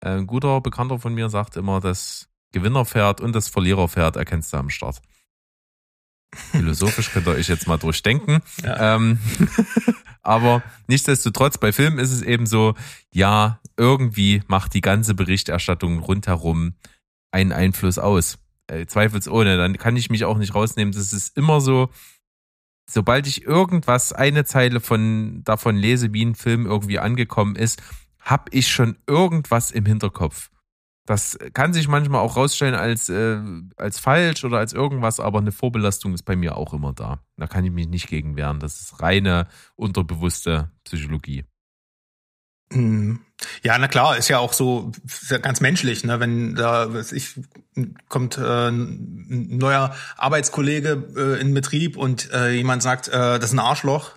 ein 0.00 0.26
guter 0.26 0.60
Bekannter 0.60 0.98
von 0.98 1.14
mir 1.14 1.28
sagt 1.28 1.56
immer, 1.56 1.80
das 1.80 2.28
Gewinnerpferd 2.52 3.20
und 3.20 3.32
das 3.34 3.48
Verliererpferd 3.48 4.16
erkennst 4.16 4.52
du 4.52 4.56
am 4.56 4.70
Start. 4.70 5.00
Philosophisch 6.34 7.10
könnt 7.10 7.26
ihr 7.26 7.32
euch 7.32 7.48
jetzt 7.48 7.66
mal 7.66 7.76
durchdenken. 7.76 8.40
Ja. 8.62 8.96
Ähm, 8.96 9.18
aber 10.22 10.62
nichtsdestotrotz, 10.86 11.58
bei 11.58 11.72
Filmen 11.72 11.98
ist 11.98 12.12
es 12.12 12.22
eben 12.22 12.46
so, 12.46 12.74
ja, 13.12 13.60
irgendwie 13.76 14.42
macht 14.46 14.74
die 14.74 14.80
ganze 14.80 15.14
Berichterstattung 15.14 15.98
rundherum 15.98 16.74
einen 17.32 17.52
Einfluss 17.52 17.98
aus. 17.98 18.38
Äh, 18.68 18.86
zweifelsohne. 18.86 19.56
Dann 19.56 19.78
kann 19.78 19.96
ich 19.96 20.10
mich 20.10 20.24
auch 20.24 20.38
nicht 20.38 20.54
rausnehmen. 20.54 20.94
Das 20.94 21.12
ist 21.12 21.36
immer 21.36 21.60
so, 21.60 21.90
sobald 22.88 23.26
ich 23.26 23.44
irgendwas, 23.44 24.12
eine 24.12 24.44
Zeile 24.44 24.80
von 24.80 25.42
davon 25.44 25.76
lese, 25.76 26.12
wie 26.12 26.24
ein 26.24 26.34
Film 26.34 26.66
irgendwie 26.66 26.98
angekommen 26.98 27.56
ist, 27.56 27.82
hab 28.20 28.52
ich 28.52 28.68
schon 28.68 28.96
irgendwas 29.06 29.70
im 29.70 29.86
Hinterkopf. 29.86 30.50
Das 31.10 31.36
kann 31.54 31.72
sich 31.72 31.88
manchmal 31.88 32.20
auch 32.20 32.36
rausstellen 32.36 32.76
als, 32.76 33.08
äh, 33.08 33.40
als 33.74 33.98
falsch 33.98 34.44
oder 34.44 34.58
als 34.58 34.72
irgendwas, 34.72 35.18
aber 35.18 35.40
eine 35.40 35.50
Vorbelastung 35.50 36.14
ist 36.14 36.22
bei 36.22 36.36
mir 36.36 36.56
auch 36.56 36.72
immer 36.72 36.92
da. 36.92 37.18
Da 37.36 37.48
kann 37.48 37.64
ich 37.64 37.72
mich 37.72 37.88
nicht 37.88 38.06
gegen 38.06 38.36
wehren. 38.36 38.60
Das 38.60 38.80
ist 38.80 39.02
reine 39.02 39.48
unterbewusste 39.74 40.70
Psychologie. 40.84 41.46
Mhm. 42.72 43.22
Ja, 43.64 43.76
na 43.76 43.88
klar, 43.88 44.18
ist 44.18 44.28
ja 44.28 44.38
auch 44.38 44.52
so 44.52 44.92
ganz 45.42 45.60
menschlich, 45.60 46.04
ne? 46.04 46.20
Wenn 46.20 46.54
da 46.54 46.94
weiß 46.94 47.10
ich 47.10 47.40
kommt 48.08 48.38
äh, 48.38 48.68
ein 48.68 49.56
neuer 49.58 49.96
Arbeitskollege 50.16 51.08
äh, 51.16 51.40
in 51.40 51.52
Betrieb 51.54 51.96
und 51.96 52.30
äh, 52.32 52.52
jemand 52.52 52.84
sagt, 52.84 53.08
äh, 53.08 53.40
das 53.40 53.46
ist 53.46 53.54
ein 53.54 53.58
Arschloch, 53.58 54.12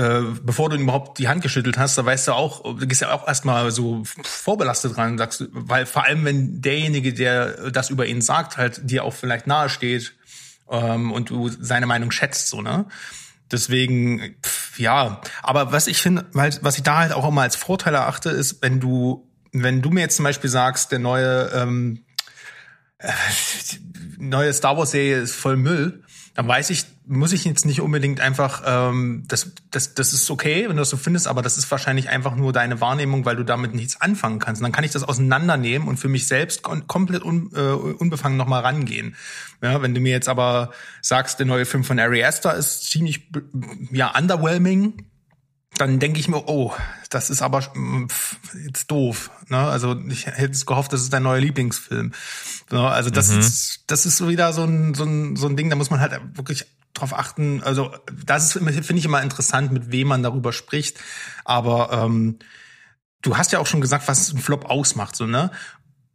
äh, 0.00 0.22
bevor 0.42 0.70
du 0.70 0.76
ihm 0.76 0.82
überhaupt 0.84 1.18
die 1.18 1.28
Hand 1.28 1.42
geschüttelt 1.42 1.76
hast, 1.76 1.98
da 1.98 2.06
weißt 2.06 2.28
du 2.28 2.32
auch, 2.32 2.62
du 2.62 2.86
gehst 2.86 3.02
ja 3.02 3.12
auch 3.12 3.28
erstmal 3.28 3.70
so 3.70 4.02
vorbelastet 4.22 4.96
ran, 4.96 5.18
sagst 5.18 5.40
du, 5.40 5.48
weil 5.52 5.84
vor 5.84 6.06
allem 6.06 6.24
wenn 6.24 6.62
derjenige, 6.62 7.12
der 7.12 7.70
das 7.70 7.90
über 7.90 8.06
ihn 8.06 8.22
sagt, 8.22 8.56
halt 8.56 8.80
dir 8.90 9.04
auch 9.04 9.12
vielleicht 9.12 9.46
nahe 9.46 9.68
steht 9.68 10.14
ähm, 10.70 11.12
und 11.12 11.28
du 11.28 11.50
seine 11.50 11.84
Meinung 11.84 12.12
schätzt, 12.12 12.48
so 12.48 12.62
ne. 12.62 12.86
Deswegen, 13.52 14.36
pff, 14.42 14.78
ja, 14.78 15.20
aber 15.42 15.70
was 15.70 15.86
ich 15.86 16.00
finde, 16.00 16.24
weil 16.32 16.56
was 16.62 16.78
ich 16.78 16.82
da 16.82 16.98
halt 16.98 17.12
auch 17.12 17.28
immer 17.28 17.42
als 17.42 17.56
Vorteil 17.56 17.94
erachte, 17.94 18.30
ist, 18.30 18.62
wenn 18.62 18.80
du, 18.80 19.28
wenn 19.52 19.82
du 19.82 19.90
mir 19.90 20.00
jetzt 20.00 20.16
zum 20.16 20.24
Beispiel 20.24 20.48
sagst, 20.48 20.92
der 20.92 21.00
neue, 21.00 21.50
ähm, 21.52 22.04
äh, 22.98 23.12
neue 24.16 24.52
Star 24.54 24.78
Wars 24.78 24.92
Serie 24.92 25.18
ist 25.18 25.34
voll 25.34 25.56
Müll, 25.56 26.04
dann 26.34 26.48
weiß 26.48 26.70
ich, 26.70 26.86
muss 27.12 27.32
ich 27.32 27.44
jetzt 27.44 27.66
nicht 27.66 27.80
unbedingt 27.80 28.20
einfach, 28.20 28.62
ähm, 28.64 29.24
das, 29.26 29.50
das, 29.72 29.94
das 29.94 30.12
ist 30.12 30.30
okay, 30.30 30.62
wenn 30.68 30.76
du 30.76 30.82
das 30.82 30.90
so 30.90 30.96
findest, 30.96 31.26
aber 31.26 31.42
das 31.42 31.58
ist 31.58 31.68
wahrscheinlich 31.70 32.08
einfach 32.08 32.36
nur 32.36 32.52
deine 32.52 32.80
Wahrnehmung, 32.80 33.24
weil 33.24 33.34
du 33.34 33.44
damit 33.44 33.74
nichts 33.74 34.00
anfangen 34.00 34.38
kannst. 34.38 34.60
Und 34.60 34.66
dann 34.66 34.72
kann 34.72 34.84
ich 34.84 34.92
das 34.92 35.02
auseinandernehmen 35.02 35.88
und 35.88 35.96
für 35.96 36.08
mich 36.08 36.28
selbst 36.28 36.62
kom 36.62 36.86
komplett 36.86 37.24
un, 37.24 37.50
äh, 37.54 37.60
unbefangen 37.72 38.38
nochmal 38.38 38.62
rangehen. 38.62 39.16
Ja, 39.60 39.82
wenn 39.82 39.92
du 39.92 40.00
mir 40.00 40.12
jetzt 40.12 40.28
aber 40.28 40.70
sagst, 41.02 41.40
der 41.40 41.46
neue 41.46 41.66
Film 41.66 41.82
von 41.82 41.98
Ari 41.98 42.22
Aster 42.24 42.54
ist 42.54 42.88
ziemlich, 42.88 43.28
ja, 43.90 44.16
underwhelming, 44.16 45.04
dann 45.78 45.98
denke 45.98 46.20
ich 46.20 46.28
mir, 46.28 46.48
oh, 46.48 46.72
das 47.08 47.28
ist 47.28 47.42
aber 47.42 47.62
pff, 47.62 48.36
jetzt 48.66 48.88
doof. 48.90 49.30
Ne? 49.48 49.58
Also 49.58 49.98
ich 50.08 50.26
hätte 50.26 50.52
es 50.52 50.64
gehofft, 50.64 50.92
das 50.92 51.00
ist 51.00 51.12
dein 51.12 51.24
neuer 51.24 51.40
Lieblingsfilm. 51.40 52.12
Ne? 52.70 52.88
Also 52.88 53.10
das 53.10 53.30
Mhm. 53.30 53.40
ist 53.40 53.84
das 53.88 54.06
ist 54.06 54.16
so 54.16 54.28
wieder 54.28 54.52
so 54.52 54.62
ein, 54.62 54.94
so 54.94 55.04
ein 55.04 55.34
so 55.36 55.48
ein 55.48 55.56
Ding, 55.56 55.70
da 55.70 55.76
muss 55.76 55.90
man 55.90 56.00
halt 56.00 56.12
wirklich 56.34 56.66
drauf 56.94 57.16
achten. 57.16 57.62
Also 57.62 57.92
das 58.24 58.56
ist 58.56 58.62
finde 58.62 58.98
ich 58.98 59.04
immer 59.04 59.22
interessant, 59.22 59.72
mit 59.72 59.92
wem 59.92 60.08
man 60.08 60.22
darüber 60.22 60.52
spricht. 60.52 60.98
Aber 61.44 61.92
ähm, 61.92 62.38
du 63.22 63.36
hast 63.36 63.52
ja 63.52 63.58
auch 63.58 63.66
schon 63.66 63.80
gesagt, 63.80 64.08
was 64.08 64.32
ein 64.32 64.38
Flop 64.38 64.66
ausmacht, 64.66 65.16
so 65.16 65.26
ne? 65.26 65.50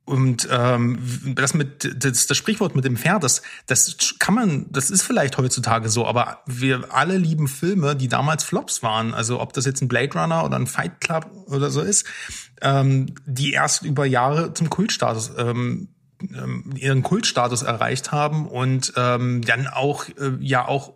Und 0.08 0.48
ähm, 0.52 1.00
das 1.36 1.56
mit 1.56 2.04
das, 2.04 2.28
das 2.28 2.38
Sprichwort 2.38 2.76
mit 2.76 2.86
dem 2.86 2.96
Pferd, 2.96 3.24
das, 3.24 3.42
das 3.66 4.16
kann 4.20 4.36
man, 4.36 4.68
das 4.72 4.92
ist 4.92 5.02
vielleicht 5.02 5.36
heutzutage 5.40 5.90
so, 5.90 6.06
aber 6.06 6.44
wir 6.46 6.94
alle 6.94 7.18
lieben 7.18 7.48
Filme, 7.48 7.96
die 7.96 8.08
damals 8.08 8.44
Flops 8.44 8.84
waren. 8.84 9.16
Also 9.16 9.42
ob 9.42 9.54
das 9.54 9.66
jetzt 9.66 9.82
ein 9.82 9.88
Blade 9.88 10.14
Runner 10.14 10.44
oder 10.46 10.58
ein 10.58 10.68
Fight 10.68 11.02
Club 11.02 11.32
oder 11.48 11.72
so 11.72 11.82
ist, 11.82 12.06
ähm, 12.62 13.16
die 13.26 13.54
erst 13.54 13.82
über 13.82 14.06
Jahre 14.06 14.54
zum 14.54 14.70
Kultstatus 14.70 15.32
ähm, 15.40 15.95
ihren 16.76 17.04
Kultstatus 17.04 17.62
erreicht 17.62 18.12
haben 18.12 18.48
und 18.48 18.94
ähm, 18.96 19.42
dann 19.42 19.68
auch 19.68 20.08
äh, 20.10 20.38
ja 20.40 20.68
auch 20.68 20.94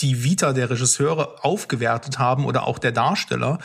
die 0.00 0.24
Vita 0.24 0.52
der 0.52 0.70
Regisseure 0.70 1.44
aufgewertet 1.44 2.18
haben 2.18 2.44
oder 2.44 2.66
auch 2.66 2.78
der 2.78 2.92
Darsteller. 2.92 3.58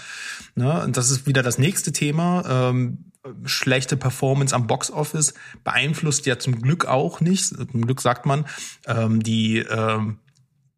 Ne? 0.56 0.84
Und 0.84 0.98
das 0.98 1.10
ist 1.10 1.26
wieder 1.26 1.44
das 1.44 1.58
nächste 1.58 1.92
Thema. 1.92 2.70
Ähm, 2.70 3.12
schlechte 3.46 3.98
Performance 3.98 4.56
am 4.56 4.68
Boxoffice 4.68 5.34
beeinflusst 5.64 6.26
ja 6.26 6.40
zum 6.40 6.62
Glück 6.62 6.86
auch 6.86 7.20
nicht. 7.20 7.48
Zum 7.48 7.86
Glück 7.86 8.02
sagt 8.02 8.26
man 8.26 8.46
ähm, 8.86 9.22
die 9.22 9.60
ähm, 9.60 10.20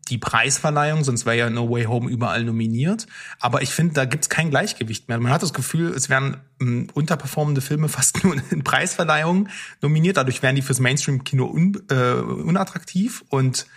die 0.09 0.17
Preisverleihung, 0.17 1.03
sonst 1.03 1.25
wäre 1.25 1.37
ja 1.37 1.49
No 1.49 1.69
Way 1.69 1.85
Home 1.85 2.09
überall 2.09 2.43
nominiert. 2.43 3.07
Aber 3.39 3.61
ich 3.61 3.69
finde, 3.69 3.93
da 3.93 4.05
gibt's 4.05 4.29
kein 4.29 4.49
Gleichgewicht 4.49 5.07
mehr. 5.07 5.19
Man 5.19 5.31
hat 5.31 5.43
das 5.43 5.53
Gefühl, 5.53 5.89
es 5.89 6.09
werden 6.09 6.37
ähm, 6.61 6.87
unterperformende 6.93 7.61
Filme 7.61 7.89
fast 7.89 8.23
nur 8.23 8.35
in 8.51 8.63
Preisverleihungen 8.63 9.49
nominiert. 9.81 10.17
Dadurch 10.17 10.41
werden 10.41 10.55
die 10.55 10.61
fürs 10.61 10.79
Mainstream-Kino 10.79 11.45
un, 11.45 11.77
äh, 11.89 12.13
unattraktiv 12.13 13.25
und 13.29 13.67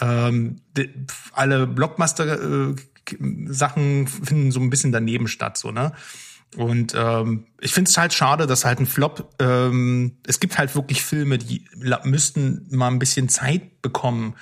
ähm, 0.00 0.60
de, 0.76 0.90
alle 1.32 1.66
Blockbuster-Sachen 1.66 4.06
finden 4.06 4.52
so 4.52 4.60
ein 4.60 4.70
bisschen 4.70 4.92
daneben 4.92 5.26
statt, 5.28 5.58
so 5.58 5.72
ne. 5.72 5.92
Und 6.56 6.94
ähm, 6.96 7.44
ich 7.60 7.74
finde 7.74 7.90
es 7.90 7.98
halt 7.98 8.14
schade, 8.14 8.46
dass 8.46 8.64
halt 8.64 8.80
ein 8.80 8.86
Flop, 8.86 9.34
ähm, 9.38 10.16
es 10.26 10.40
gibt 10.40 10.56
halt 10.56 10.74
wirklich 10.74 11.02
Filme, 11.02 11.36
die 11.36 11.66
müssten 12.04 12.66
mal 12.70 12.88
ein 12.88 12.98
bisschen 12.98 13.28
Zeit 13.28 13.82
bekommen. 13.82 14.34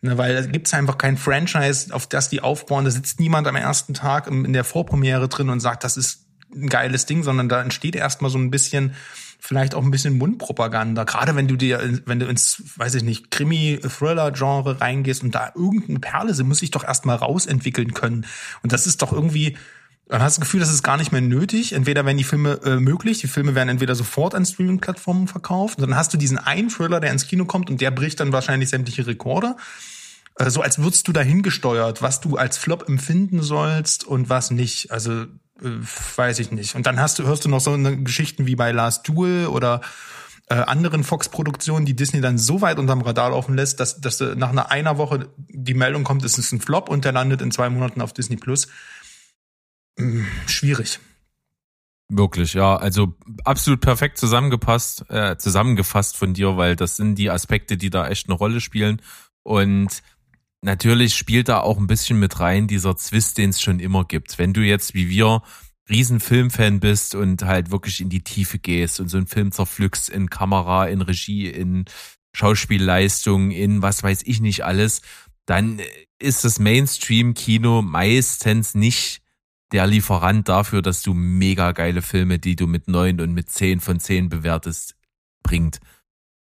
Ne, 0.00 0.16
weil 0.16 0.34
da 0.34 0.46
gibt's 0.46 0.72
einfach 0.74 0.96
kein 0.96 1.16
Franchise, 1.16 1.92
auf 1.92 2.06
das 2.06 2.28
die 2.28 2.40
aufbauen. 2.40 2.84
Da 2.84 2.90
sitzt 2.90 3.18
niemand 3.18 3.48
am 3.48 3.56
ersten 3.56 3.94
Tag 3.94 4.28
in 4.28 4.52
der 4.52 4.62
Vorpremiere 4.62 5.28
drin 5.28 5.50
und 5.50 5.58
sagt, 5.58 5.82
das 5.82 5.96
ist 5.96 6.26
ein 6.54 6.68
geiles 6.68 7.06
Ding, 7.06 7.24
sondern 7.24 7.48
da 7.48 7.60
entsteht 7.60 7.96
erstmal 7.96 8.30
so 8.30 8.38
ein 8.38 8.50
bisschen, 8.50 8.94
vielleicht 9.40 9.74
auch 9.74 9.82
ein 9.82 9.90
bisschen 9.90 10.16
Mundpropaganda. 10.16 11.02
Gerade 11.02 11.34
wenn 11.34 11.48
du 11.48 11.56
dir, 11.56 12.00
wenn 12.06 12.20
du 12.20 12.26
ins, 12.26 12.62
weiß 12.76 12.94
ich 12.94 13.02
nicht, 13.02 13.32
Krimi-Thriller-Genre 13.32 14.80
reingehst 14.80 15.24
und 15.24 15.34
da 15.34 15.52
irgendeine 15.56 15.98
Perle 15.98 16.32
sind, 16.32 16.46
muss 16.46 16.62
ich 16.62 16.70
doch 16.70 16.84
erstmal 16.84 17.16
rausentwickeln 17.16 17.92
können. 17.92 18.24
Und 18.62 18.72
das 18.72 18.86
ist 18.86 19.02
doch 19.02 19.12
irgendwie, 19.12 19.56
dann 20.08 20.22
hast 20.22 20.36
du 20.36 20.40
das 20.40 20.46
Gefühl, 20.46 20.60
das 20.60 20.72
ist 20.72 20.82
gar 20.82 20.96
nicht 20.96 21.12
mehr 21.12 21.20
nötig. 21.20 21.72
Entweder 21.72 22.06
werden 22.06 22.16
die 22.16 22.24
Filme 22.24 22.60
äh, 22.64 22.76
möglich, 22.76 23.18
die 23.18 23.28
Filme 23.28 23.54
werden 23.54 23.68
entweder 23.68 23.94
sofort 23.94 24.34
an 24.34 24.46
Streaming-Plattformen 24.46 25.28
verkauft, 25.28 25.78
und 25.78 25.88
dann 25.88 25.96
hast 25.96 26.14
du 26.14 26.18
diesen 26.18 26.38
einen 26.38 26.70
Thriller, 26.70 27.00
der 27.00 27.12
ins 27.12 27.26
Kino 27.26 27.44
kommt 27.44 27.68
und 27.70 27.80
der 27.80 27.90
bricht 27.90 28.20
dann 28.20 28.32
wahrscheinlich 28.32 28.70
sämtliche 28.70 29.06
Rekorde. 29.06 29.56
Äh, 30.36 30.50
so 30.50 30.62
als 30.62 30.78
würdest 30.78 31.06
du 31.08 31.12
dahin 31.12 31.42
gesteuert, 31.42 32.00
was 32.00 32.20
du 32.20 32.36
als 32.36 32.56
Flop 32.56 32.88
empfinden 32.88 33.42
sollst 33.42 34.04
und 34.04 34.30
was 34.30 34.50
nicht. 34.50 34.90
Also 34.90 35.12
äh, 35.22 35.26
weiß 36.16 36.38
ich 36.38 36.52
nicht. 36.52 36.74
Und 36.74 36.86
dann 36.86 36.98
hast 36.98 37.18
du 37.18 37.24
hörst 37.24 37.44
du 37.44 37.48
noch 37.48 37.60
so 37.60 37.72
eine 37.72 38.02
Geschichten 38.02 38.46
wie 38.46 38.56
bei 38.56 38.72
Last 38.72 39.06
Duel 39.06 39.46
oder 39.46 39.82
äh, 40.48 40.54
anderen 40.54 41.04
Fox-Produktionen, 41.04 41.84
die 41.84 41.94
Disney 41.94 42.22
dann 42.22 42.38
so 42.38 42.62
weit 42.62 42.78
unterm 42.78 43.02
Radar 43.02 43.30
laufen 43.30 43.54
lässt, 43.54 43.80
dass, 43.80 44.00
dass 44.00 44.20
nach 44.20 44.54
einer 44.70 44.96
Woche 44.96 45.28
die 45.36 45.74
Meldung 45.74 46.04
kommt, 46.04 46.24
es 46.24 46.38
ist 46.38 46.52
ein 46.52 46.60
Flop 46.60 46.88
und 46.88 47.04
der 47.04 47.12
landet 47.12 47.42
in 47.42 47.50
zwei 47.50 47.68
Monaten 47.68 48.00
auf 48.00 48.14
Disney 48.14 48.36
Plus. 48.36 48.68
Hm, 49.98 50.26
schwierig. 50.46 51.00
Wirklich, 52.10 52.54
ja. 52.54 52.76
Also 52.76 53.14
absolut 53.44 53.80
perfekt 53.80 54.16
zusammengepasst, 54.16 55.04
äh, 55.10 55.36
zusammengefasst 55.36 56.16
von 56.16 56.32
dir, 56.32 56.56
weil 56.56 56.74
das 56.74 56.96
sind 56.96 57.16
die 57.16 57.30
Aspekte, 57.30 57.76
die 57.76 57.90
da 57.90 58.08
echt 58.08 58.28
eine 58.28 58.36
Rolle 58.36 58.60
spielen. 58.60 59.02
Und 59.42 60.02
natürlich 60.62 61.16
spielt 61.16 61.48
da 61.48 61.60
auch 61.60 61.76
ein 61.76 61.86
bisschen 61.86 62.18
mit 62.18 62.40
rein 62.40 62.66
dieser 62.66 62.96
Zwist, 62.96 63.36
den 63.36 63.50
es 63.50 63.60
schon 63.60 63.78
immer 63.78 64.04
gibt. 64.04 64.38
Wenn 64.38 64.54
du 64.54 64.62
jetzt 64.62 64.94
wie 64.94 65.10
wir 65.10 65.42
riesen 65.90 66.20
Filmfan 66.20 66.80
bist 66.80 67.14
und 67.14 67.42
halt 67.42 67.70
wirklich 67.70 68.00
in 68.00 68.08
die 68.10 68.22
Tiefe 68.22 68.58
gehst 68.58 69.00
und 69.00 69.08
so 69.08 69.16
einen 69.16 69.26
Film 69.26 69.52
zerpflückst 69.52 70.08
in 70.08 70.30
Kamera, 70.30 70.86
in 70.86 71.02
Regie, 71.02 71.48
in 71.48 71.86
Schauspielleistung, 72.34 73.50
in 73.50 73.82
was 73.82 74.02
weiß 74.02 74.22
ich 74.24 74.40
nicht 74.40 74.64
alles, 74.64 75.02
dann 75.46 75.80
ist 76.18 76.44
das 76.44 76.58
Mainstream-Kino 76.58 77.82
meistens 77.82 78.74
nicht 78.74 79.22
der 79.72 79.86
Lieferant 79.86 80.48
dafür, 80.48 80.82
dass 80.82 81.02
du 81.02 81.14
mega 81.14 81.72
geile 81.72 82.02
Filme, 82.02 82.38
die 82.38 82.56
du 82.56 82.66
mit 82.66 82.88
neun 82.88 83.20
und 83.20 83.32
mit 83.32 83.50
zehn 83.50 83.80
von 83.80 84.00
zehn 84.00 84.28
bewertest, 84.28 84.94
bringt. 85.42 85.80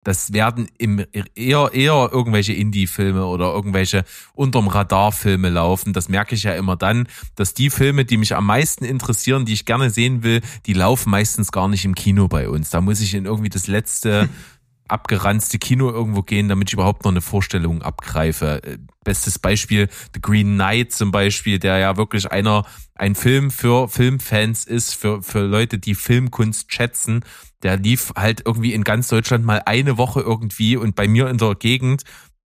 Das 0.03 0.33
werden 0.33 0.67
im, 0.79 1.05
eher, 1.35 1.69
eher 1.73 2.09
irgendwelche 2.11 2.53
Indie-Filme 2.53 3.23
oder 3.23 3.53
irgendwelche 3.53 4.03
unterm 4.33 4.67
Radar-Filme 4.67 5.49
laufen. 5.49 5.93
Das 5.93 6.09
merke 6.09 6.33
ich 6.33 6.41
ja 6.41 6.53
immer 6.53 6.75
dann, 6.75 7.07
dass 7.35 7.53
die 7.53 7.69
Filme, 7.69 8.03
die 8.03 8.17
mich 8.17 8.35
am 8.35 8.47
meisten 8.47 8.83
interessieren, 8.83 9.45
die 9.45 9.53
ich 9.53 9.65
gerne 9.65 9.91
sehen 9.91 10.23
will, 10.23 10.41
die 10.65 10.73
laufen 10.73 11.11
meistens 11.11 11.51
gar 11.51 11.67
nicht 11.67 11.85
im 11.85 11.93
Kino 11.93 12.27
bei 12.27 12.49
uns. 12.49 12.71
Da 12.71 12.81
muss 12.81 12.99
ich 12.99 13.13
in 13.13 13.25
irgendwie 13.25 13.49
das 13.49 13.67
letzte 13.67 14.27
abgeranzte 14.91 15.57
Kino 15.57 15.89
irgendwo 15.89 16.21
gehen, 16.21 16.49
damit 16.49 16.69
ich 16.69 16.73
überhaupt 16.73 17.03
noch 17.03 17.11
eine 17.11 17.21
Vorstellung 17.21 17.81
abgreife. 17.81 18.61
Äh, 18.63 18.77
Bestes 19.03 19.39
Beispiel, 19.39 19.89
The 20.13 20.21
Green 20.21 20.53
Knight 20.53 20.91
zum 20.91 21.11
Beispiel, 21.11 21.57
der 21.57 21.79
ja 21.79 21.97
wirklich 21.97 22.31
einer, 22.31 22.67
ein 22.93 23.15
Film 23.15 23.49
für 23.49 23.87
Filmfans 23.87 24.65
ist, 24.65 24.93
für, 24.93 25.23
für 25.23 25.41
Leute, 25.41 25.79
die 25.79 25.95
Filmkunst 25.95 26.71
schätzen. 26.71 27.25
Der 27.63 27.77
lief 27.77 28.13
halt 28.15 28.43
irgendwie 28.45 28.73
in 28.73 28.83
ganz 28.83 29.07
Deutschland 29.07 29.43
mal 29.43 29.63
eine 29.65 29.97
Woche 29.97 30.21
irgendwie 30.21 30.77
und 30.77 30.95
bei 30.95 31.07
mir 31.07 31.29
in 31.29 31.39
der 31.39 31.55
Gegend 31.55 32.03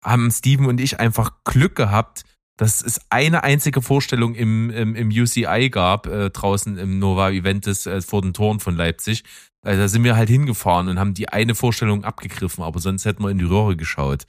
haben 0.03 0.31
Steven 0.31 0.67
und 0.67 0.81
ich 0.81 1.01
einfach 1.01 1.33
Glück 1.45 1.77
gehabt, 1.77 2.25
dass 2.57 2.83
es 2.83 3.01
eine 3.11 3.43
einzige 3.43 3.83
Vorstellung 3.83 4.35
im, 4.35 4.71
im, 4.71 4.95
im 4.95 5.09
UCI 5.09 5.71
gab, 5.71 6.07
äh, 6.07 6.31
draußen 6.31 6.79
im 6.79 6.99
Nova 6.99 7.31
Eventis 7.31 7.87
äh, 7.87 8.01
vor 8.01 8.23
den 8.23 8.33
Toren 8.33 8.61
von 8.61 8.77
Leipzig. 8.77 9.25
Äh, 9.63 9.77
da 9.77 9.89
sind 9.89 10.05
wir 10.05 10.17
halt 10.17 10.29
hingefahren 10.29 10.89
und 10.89 10.99
haben 10.99 11.15
die 11.15 11.29
eine 11.29 11.55
Vorstellung 11.55 12.05
abgegriffen, 12.05 12.63
aber 12.63 12.79
sonst 12.79 13.05
hätten 13.05 13.23
wir 13.25 13.31
in 13.31 13.39
die 13.39 13.45
Röhre 13.45 13.77
geschaut. 13.77 14.27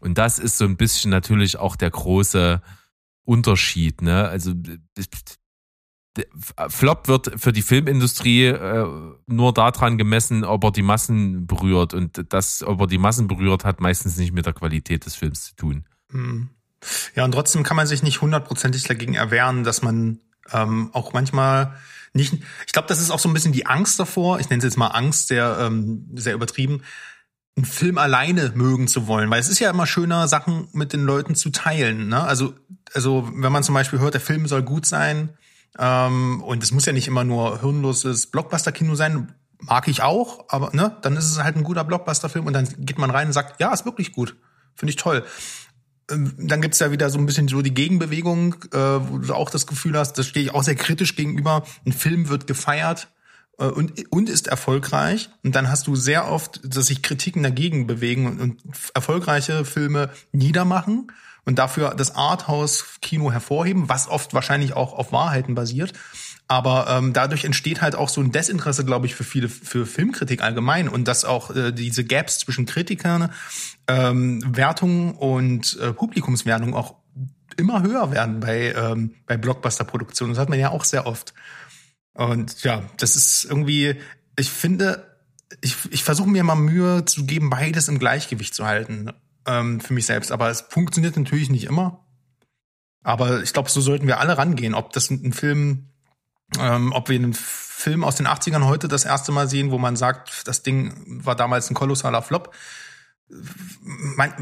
Und 0.00 0.16
das 0.16 0.38
ist 0.38 0.56
so 0.56 0.64
ein 0.64 0.76
bisschen 0.76 1.10
natürlich 1.10 1.58
auch 1.58 1.76
der 1.76 1.90
große 1.90 2.62
Unterschied, 3.24 4.00
ne? 4.02 4.28
Also 4.28 4.54
Flop 6.68 7.08
wird 7.08 7.38
für 7.38 7.52
die 7.52 7.62
Filmindustrie 7.62 8.46
äh, 8.46 8.86
nur 9.26 9.52
daran 9.52 9.98
gemessen, 9.98 10.44
ob 10.44 10.64
er 10.64 10.70
die 10.70 10.82
Massen 10.82 11.46
berührt. 11.46 11.92
Und 11.92 12.32
das, 12.32 12.62
ob 12.62 12.80
er 12.80 12.86
die 12.86 12.96
Massen 12.96 13.26
berührt, 13.26 13.64
hat 13.64 13.80
meistens 13.80 14.16
nicht 14.16 14.32
mit 14.32 14.46
der 14.46 14.54
Qualität 14.54 15.04
des 15.04 15.14
Films 15.14 15.44
zu 15.44 15.56
tun. 15.56 15.84
Hm. 16.10 16.48
Ja, 17.14 17.24
und 17.24 17.32
trotzdem 17.32 17.62
kann 17.62 17.76
man 17.76 17.86
sich 17.86 18.02
nicht 18.02 18.20
hundertprozentig 18.20 18.84
dagegen 18.84 19.14
erwehren, 19.14 19.64
dass 19.64 19.82
man 19.82 20.20
ähm, 20.52 20.90
auch 20.92 21.12
manchmal 21.12 21.74
nicht. 22.12 22.34
Ich 22.66 22.72
glaube, 22.72 22.88
das 22.88 23.00
ist 23.00 23.10
auch 23.10 23.18
so 23.18 23.28
ein 23.28 23.34
bisschen 23.34 23.52
die 23.52 23.66
Angst 23.66 23.98
davor. 23.98 24.40
Ich 24.40 24.48
nenne 24.48 24.58
es 24.58 24.64
jetzt 24.64 24.76
mal 24.76 24.88
Angst, 24.88 25.28
sehr 25.28 25.58
ähm, 25.60 26.10
sehr 26.14 26.34
übertrieben, 26.34 26.82
einen 27.56 27.66
Film 27.66 27.98
alleine 27.98 28.52
mögen 28.54 28.88
zu 28.88 29.06
wollen, 29.06 29.30
weil 29.30 29.40
es 29.40 29.48
ist 29.48 29.58
ja 29.58 29.70
immer 29.70 29.86
schöner, 29.86 30.28
Sachen 30.28 30.68
mit 30.72 30.92
den 30.92 31.04
Leuten 31.04 31.34
zu 31.34 31.50
teilen. 31.50 32.08
Ne? 32.08 32.22
Also 32.22 32.54
also 32.94 33.28
wenn 33.34 33.52
man 33.52 33.62
zum 33.62 33.74
Beispiel 33.74 33.98
hört, 33.98 34.14
der 34.14 34.20
Film 34.20 34.46
soll 34.46 34.62
gut 34.62 34.86
sein 34.86 35.30
ähm, 35.78 36.42
und 36.42 36.62
es 36.62 36.72
muss 36.72 36.86
ja 36.86 36.92
nicht 36.92 37.08
immer 37.08 37.24
nur 37.24 37.60
hirnloses 37.60 38.30
Blockbuster-Kino 38.30 38.94
sein. 38.94 39.34
Mag 39.58 39.88
ich 39.88 40.02
auch, 40.02 40.44
aber 40.48 40.70
ne, 40.74 40.98
dann 41.00 41.16
ist 41.16 41.30
es 41.30 41.42
halt 41.42 41.56
ein 41.56 41.64
guter 41.64 41.82
Blockbuster-Film 41.82 42.46
und 42.46 42.52
dann 42.52 42.68
geht 42.78 42.98
man 42.98 43.10
rein 43.10 43.28
und 43.28 43.32
sagt, 43.32 43.58
ja, 43.58 43.72
ist 43.72 43.86
wirklich 43.86 44.12
gut, 44.12 44.36
finde 44.74 44.90
ich 44.90 44.96
toll 44.96 45.24
dann 46.08 46.60
gibt's 46.60 46.78
ja 46.78 46.92
wieder 46.92 47.10
so 47.10 47.18
ein 47.18 47.26
bisschen 47.26 47.48
so 47.48 47.62
die 47.62 47.74
Gegenbewegung, 47.74 48.54
äh, 48.72 48.78
wo 48.78 49.18
du 49.18 49.34
auch 49.34 49.50
das 49.50 49.66
Gefühl 49.66 49.98
hast, 49.98 50.14
das 50.14 50.26
stehe 50.26 50.46
ich 50.46 50.54
auch 50.54 50.62
sehr 50.62 50.76
kritisch 50.76 51.16
gegenüber. 51.16 51.64
Ein 51.84 51.92
Film 51.92 52.28
wird 52.28 52.46
gefeiert 52.46 53.08
äh, 53.58 53.64
und, 53.64 54.12
und 54.12 54.28
ist 54.28 54.46
erfolgreich. 54.46 55.30
Und 55.42 55.56
dann 55.56 55.68
hast 55.68 55.86
du 55.86 55.96
sehr 55.96 56.30
oft, 56.30 56.60
dass 56.64 56.86
sich 56.86 57.02
Kritiken 57.02 57.42
dagegen 57.42 57.86
bewegen 57.86 58.26
und, 58.26 58.40
und 58.40 58.62
erfolgreiche 58.94 59.64
Filme 59.64 60.10
niedermachen 60.32 61.10
und 61.44 61.58
dafür 61.58 61.94
das 61.94 62.14
Arthouse-Kino 62.14 63.32
hervorheben, 63.32 63.88
was 63.88 64.08
oft 64.08 64.34
wahrscheinlich 64.34 64.74
auch 64.74 64.92
auf 64.92 65.12
Wahrheiten 65.12 65.54
basiert. 65.54 65.92
Aber 66.48 66.86
ähm, 66.88 67.12
dadurch 67.12 67.44
entsteht 67.44 67.82
halt 67.82 67.96
auch 67.96 68.08
so 68.08 68.20
ein 68.20 68.30
Desinteresse, 68.30 68.84
glaube 68.84 69.06
ich, 69.06 69.14
für 69.16 69.24
viele, 69.24 69.48
für 69.48 69.84
Filmkritik 69.84 70.42
allgemein 70.42 70.88
und 70.88 71.08
dass 71.08 71.24
auch 71.24 71.54
äh, 71.54 71.72
diese 71.72 72.04
Gaps 72.04 72.38
zwischen 72.38 72.66
Kritikern, 72.66 73.32
ähm, 73.88 74.42
Wertungen 74.56 75.14
und 75.14 75.76
äh, 75.80 75.92
Publikumswertung 75.92 76.74
auch 76.74 76.94
immer 77.56 77.82
höher 77.82 78.12
werden 78.12 78.38
bei, 78.40 78.72
ähm, 78.74 79.14
bei 79.26 79.36
Blockbuster-Produktionen. 79.36 80.34
Das 80.34 80.40
hat 80.40 80.48
man 80.48 80.58
ja 80.60 80.70
auch 80.70 80.84
sehr 80.84 81.06
oft. 81.06 81.34
Und 82.12 82.62
ja, 82.62 82.82
das 82.98 83.16
ist 83.16 83.44
irgendwie, 83.44 83.96
ich 84.38 84.50
finde, 84.50 85.16
ich, 85.60 85.76
ich 85.90 86.04
versuche 86.04 86.28
mir 86.28 86.44
mal 86.44 86.54
Mühe 86.54 87.04
zu 87.06 87.26
geben, 87.26 87.50
beides 87.50 87.88
im 87.88 87.98
Gleichgewicht 87.98 88.54
zu 88.54 88.66
halten 88.66 89.10
ähm, 89.46 89.80
für 89.80 89.94
mich 89.94 90.06
selbst. 90.06 90.30
Aber 90.30 90.48
es 90.50 90.60
funktioniert 90.60 91.16
natürlich 91.16 91.50
nicht 91.50 91.64
immer. 91.64 92.06
Aber 93.02 93.42
ich 93.42 93.52
glaube, 93.52 93.70
so 93.70 93.80
sollten 93.80 94.06
wir 94.06 94.20
alle 94.20 94.38
rangehen. 94.38 94.74
Ob 94.74 94.92
das 94.92 95.10
ein 95.10 95.32
Film 95.32 95.90
ähm, 96.58 96.92
ob 96.92 97.08
wir 97.08 97.16
einen 97.16 97.34
Film 97.34 98.04
aus 98.04 98.16
den 98.16 98.26
80ern 98.26 98.64
heute 98.64 98.88
das 98.88 99.04
erste 99.04 99.32
Mal 99.32 99.48
sehen, 99.48 99.70
wo 99.70 99.78
man 99.78 99.96
sagt, 99.96 100.46
das 100.48 100.62
Ding 100.62 100.92
war 101.24 101.36
damals 101.36 101.70
ein 101.70 101.74
kolossaler 101.74 102.22
Flop. 102.22 102.54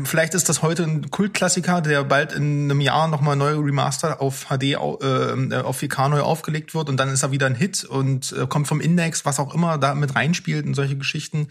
Vielleicht 0.05 0.35
ist 0.35 0.49
das 0.51 0.61
heute 0.61 0.85
ein 0.85 1.11
Kultklassiker, 1.11 1.81
der 1.81 2.05
bald 2.05 2.33
in 2.33 2.71
einem 2.71 2.81
Jahr 2.81 3.09
nochmal 3.09 3.35
neu 3.35 3.57
remaster 3.57 4.21
auf 4.21 4.47
HD, 4.51 4.73
äh, 4.73 4.77
auf 4.77 5.83
4K 5.83 6.11
neu 6.11 6.21
aufgelegt 6.21 6.75
wird 6.75 6.91
und 6.91 6.99
dann 6.99 7.09
ist 7.09 7.23
er 7.23 7.33
wieder 7.33 7.47
ein 7.47 7.55
Hit 7.55 7.85
und 7.85 8.33
äh, 8.33 8.47
kommt 8.47 8.69
vom 8.69 8.81
Index, 8.81 9.25
was 9.25 9.41
auch 9.41 9.55
immer 9.55 9.79
da 9.79 9.95
mit 9.95 10.15
reinspielt 10.15 10.67
in 10.67 10.75
solche 10.75 10.99
Geschichten. 10.99 11.49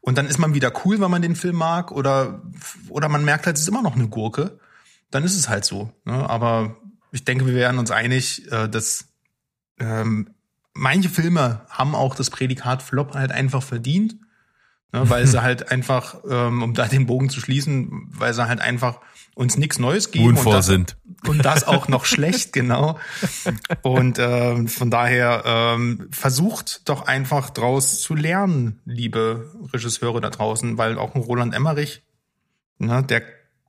Und 0.00 0.16
dann 0.16 0.26
ist 0.26 0.38
man 0.38 0.54
wieder 0.54 0.72
cool, 0.84 1.00
wenn 1.00 1.10
man 1.10 1.22
den 1.22 1.36
Film 1.36 1.56
mag 1.56 1.90
oder, 1.90 2.42
oder 2.88 3.08
man 3.08 3.24
merkt 3.24 3.46
halt, 3.46 3.56
es 3.56 3.62
ist 3.62 3.68
immer 3.68 3.82
noch 3.82 3.96
eine 3.96 4.08
Gurke. 4.08 4.58
Dann 5.10 5.24
ist 5.24 5.36
es 5.36 5.48
halt 5.48 5.64
so. 5.64 5.92
Ne? 6.04 6.30
Aber 6.30 6.76
ich 7.12 7.24
denke, 7.24 7.46
wir 7.46 7.54
wären 7.54 7.78
uns 7.78 7.90
einig, 7.90 8.50
äh, 8.50 8.68
dass 8.68 9.09
ähm, 9.80 10.30
manche 10.74 11.08
Filme 11.08 11.62
haben 11.68 11.94
auch 11.94 12.14
das 12.14 12.30
Prädikat 12.30 12.82
Flop 12.82 13.14
halt 13.14 13.32
einfach 13.32 13.62
verdient, 13.62 14.16
ne, 14.92 15.08
weil 15.08 15.26
sie 15.26 15.42
halt 15.42 15.70
einfach, 15.70 16.16
ähm, 16.28 16.62
um 16.62 16.74
da 16.74 16.86
den 16.86 17.06
Bogen 17.06 17.28
zu 17.28 17.40
schließen, 17.40 18.08
weil 18.12 18.34
sie 18.34 18.46
halt 18.46 18.60
einfach 18.60 19.00
uns 19.34 19.56
nichts 19.56 19.78
Neues 19.78 20.10
geben 20.10 20.28
Unvor 20.28 20.46
und 20.46 20.52
das, 20.52 20.66
sind. 20.66 20.96
und 21.26 21.44
das 21.44 21.66
auch 21.66 21.88
noch 21.88 22.04
schlecht, 22.06 22.52
genau. 22.52 22.98
Und 23.82 24.18
ähm, 24.18 24.68
von 24.68 24.90
daher 24.90 25.42
ähm, 25.46 26.08
versucht 26.10 26.88
doch 26.88 27.06
einfach 27.06 27.50
draus 27.50 28.00
zu 28.00 28.14
lernen, 28.14 28.80
liebe 28.84 29.50
Regisseure 29.72 30.20
da 30.20 30.30
draußen, 30.30 30.78
weil 30.78 30.98
auch 30.98 31.14
ein 31.14 31.22
Roland 31.22 31.54
Emmerich, 31.54 32.02
ne, 32.78 33.02
der 33.02 33.22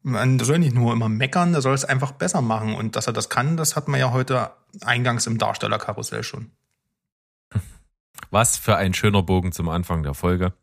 man 0.03 0.39
soll 0.39 0.59
nicht 0.59 0.73
nur 0.73 0.93
immer 0.93 1.09
meckern, 1.09 1.51
der 1.51 1.61
soll 1.61 1.73
es 1.73 1.85
einfach 1.85 2.11
besser 2.11 2.41
machen. 2.41 2.73
Und 2.75 2.95
dass 2.95 3.07
er 3.07 3.13
das 3.13 3.29
kann, 3.29 3.57
das 3.57 3.75
hat 3.75 3.87
man 3.87 3.99
ja 3.99 4.11
heute 4.11 4.51
eingangs 4.81 5.27
im 5.27 5.37
Darstellerkarussell 5.37 6.23
schon. 6.23 6.51
Was 8.31 8.57
für 8.57 8.77
ein 8.77 8.93
schöner 8.93 9.23
Bogen 9.23 9.51
zum 9.51 9.69
Anfang 9.69 10.03
der 10.03 10.13
Folge. 10.13 10.53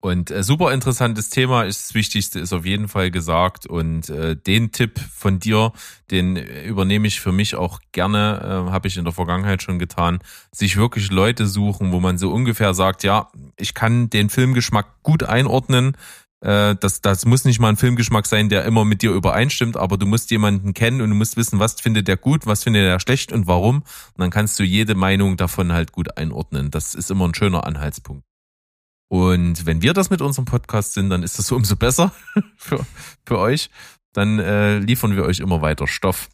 Und 0.00 0.30
äh, 0.30 0.44
super 0.44 0.72
interessantes 0.72 1.28
Thema 1.28 1.64
ist 1.64 1.88
das 1.88 1.94
Wichtigste 1.94 2.38
ist 2.38 2.52
auf 2.52 2.64
jeden 2.64 2.86
Fall 2.86 3.10
gesagt 3.10 3.66
und 3.66 4.08
äh, 4.08 4.36
den 4.36 4.70
Tipp 4.70 5.00
von 5.00 5.40
dir, 5.40 5.72
den 6.12 6.36
übernehme 6.36 7.08
ich 7.08 7.20
für 7.20 7.32
mich 7.32 7.56
auch 7.56 7.80
gerne, 7.90 8.66
äh, 8.68 8.70
habe 8.70 8.86
ich 8.86 8.96
in 8.96 9.02
der 9.02 9.12
Vergangenheit 9.12 9.60
schon 9.60 9.80
getan, 9.80 10.20
sich 10.52 10.76
wirklich 10.76 11.10
Leute 11.10 11.48
suchen, 11.48 11.90
wo 11.90 11.98
man 11.98 12.16
so 12.16 12.30
ungefähr 12.30 12.74
sagt, 12.74 13.02
ja, 13.02 13.28
ich 13.56 13.74
kann 13.74 14.08
den 14.08 14.30
Filmgeschmack 14.30 15.02
gut 15.02 15.24
einordnen, 15.24 15.96
äh, 16.40 16.76
das, 16.76 17.00
das 17.00 17.26
muss 17.26 17.44
nicht 17.44 17.58
mal 17.58 17.68
ein 17.68 17.76
Filmgeschmack 17.76 18.26
sein, 18.26 18.48
der 18.48 18.64
immer 18.64 18.84
mit 18.84 19.02
dir 19.02 19.12
übereinstimmt, 19.12 19.76
aber 19.76 19.96
du 19.96 20.06
musst 20.06 20.30
jemanden 20.30 20.74
kennen 20.74 21.00
und 21.00 21.10
du 21.10 21.16
musst 21.16 21.36
wissen, 21.36 21.58
was 21.58 21.80
findet 21.80 22.06
der 22.06 22.16
gut, 22.16 22.46
was 22.46 22.62
findet 22.62 22.84
er 22.84 23.00
schlecht 23.00 23.32
und 23.32 23.46
warum. 23.46 23.78
Und 23.78 24.18
dann 24.18 24.30
kannst 24.30 24.58
du 24.58 24.62
jede 24.62 24.94
Meinung 24.94 25.36
davon 25.36 25.72
halt 25.72 25.92
gut 25.92 26.16
einordnen. 26.16 26.70
Das 26.70 26.94
ist 26.94 27.10
immer 27.10 27.26
ein 27.26 27.34
schöner 27.34 27.66
Anhaltspunkt. 27.66 28.24
Und 29.08 29.66
wenn 29.66 29.82
wir 29.82 29.94
das 29.94 30.10
mit 30.10 30.20
unserem 30.20 30.44
Podcast 30.44 30.92
sind, 30.92 31.10
dann 31.10 31.22
ist 31.22 31.38
das 31.38 31.50
umso 31.52 31.76
besser 31.76 32.12
für, 32.56 32.86
für 33.26 33.38
euch. 33.38 33.70
Dann 34.12 34.38
äh, 34.38 34.78
liefern 34.78 35.16
wir 35.16 35.24
euch 35.24 35.40
immer 35.40 35.60
weiter 35.60 35.86
Stoff. 35.86 36.28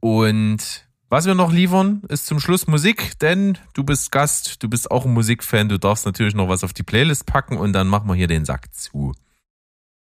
Und 0.00 0.89
was 1.10 1.26
wir 1.26 1.34
noch 1.34 1.52
liefern, 1.52 2.02
ist 2.08 2.26
zum 2.26 2.38
Schluss 2.38 2.68
Musik, 2.68 3.18
denn 3.18 3.58
du 3.74 3.82
bist 3.82 4.12
Gast, 4.12 4.62
du 4.62 4.68
bist 4.68 4.92
auch 4.92 5.04
ein 5.04 5.12
Musikfan, 5.12 5.68
du 5.68 5.76
darfst 5.76 6.06
natürlich 6.06 6.34
noch 6.34 6.48
was 6.48 6.62
auf 6.62 6.72
die 6.72 6.84
Playlist 6.84 7.26
packen 7.26 7.58
und 7.58 7.72
dann 7.72 7.88
machen 7.88 8.06
wir 8.08 8.14
hier 8.14 8.28
den 8.28 8.44
Sack 8.44 8.72
zu. 8.72 9.12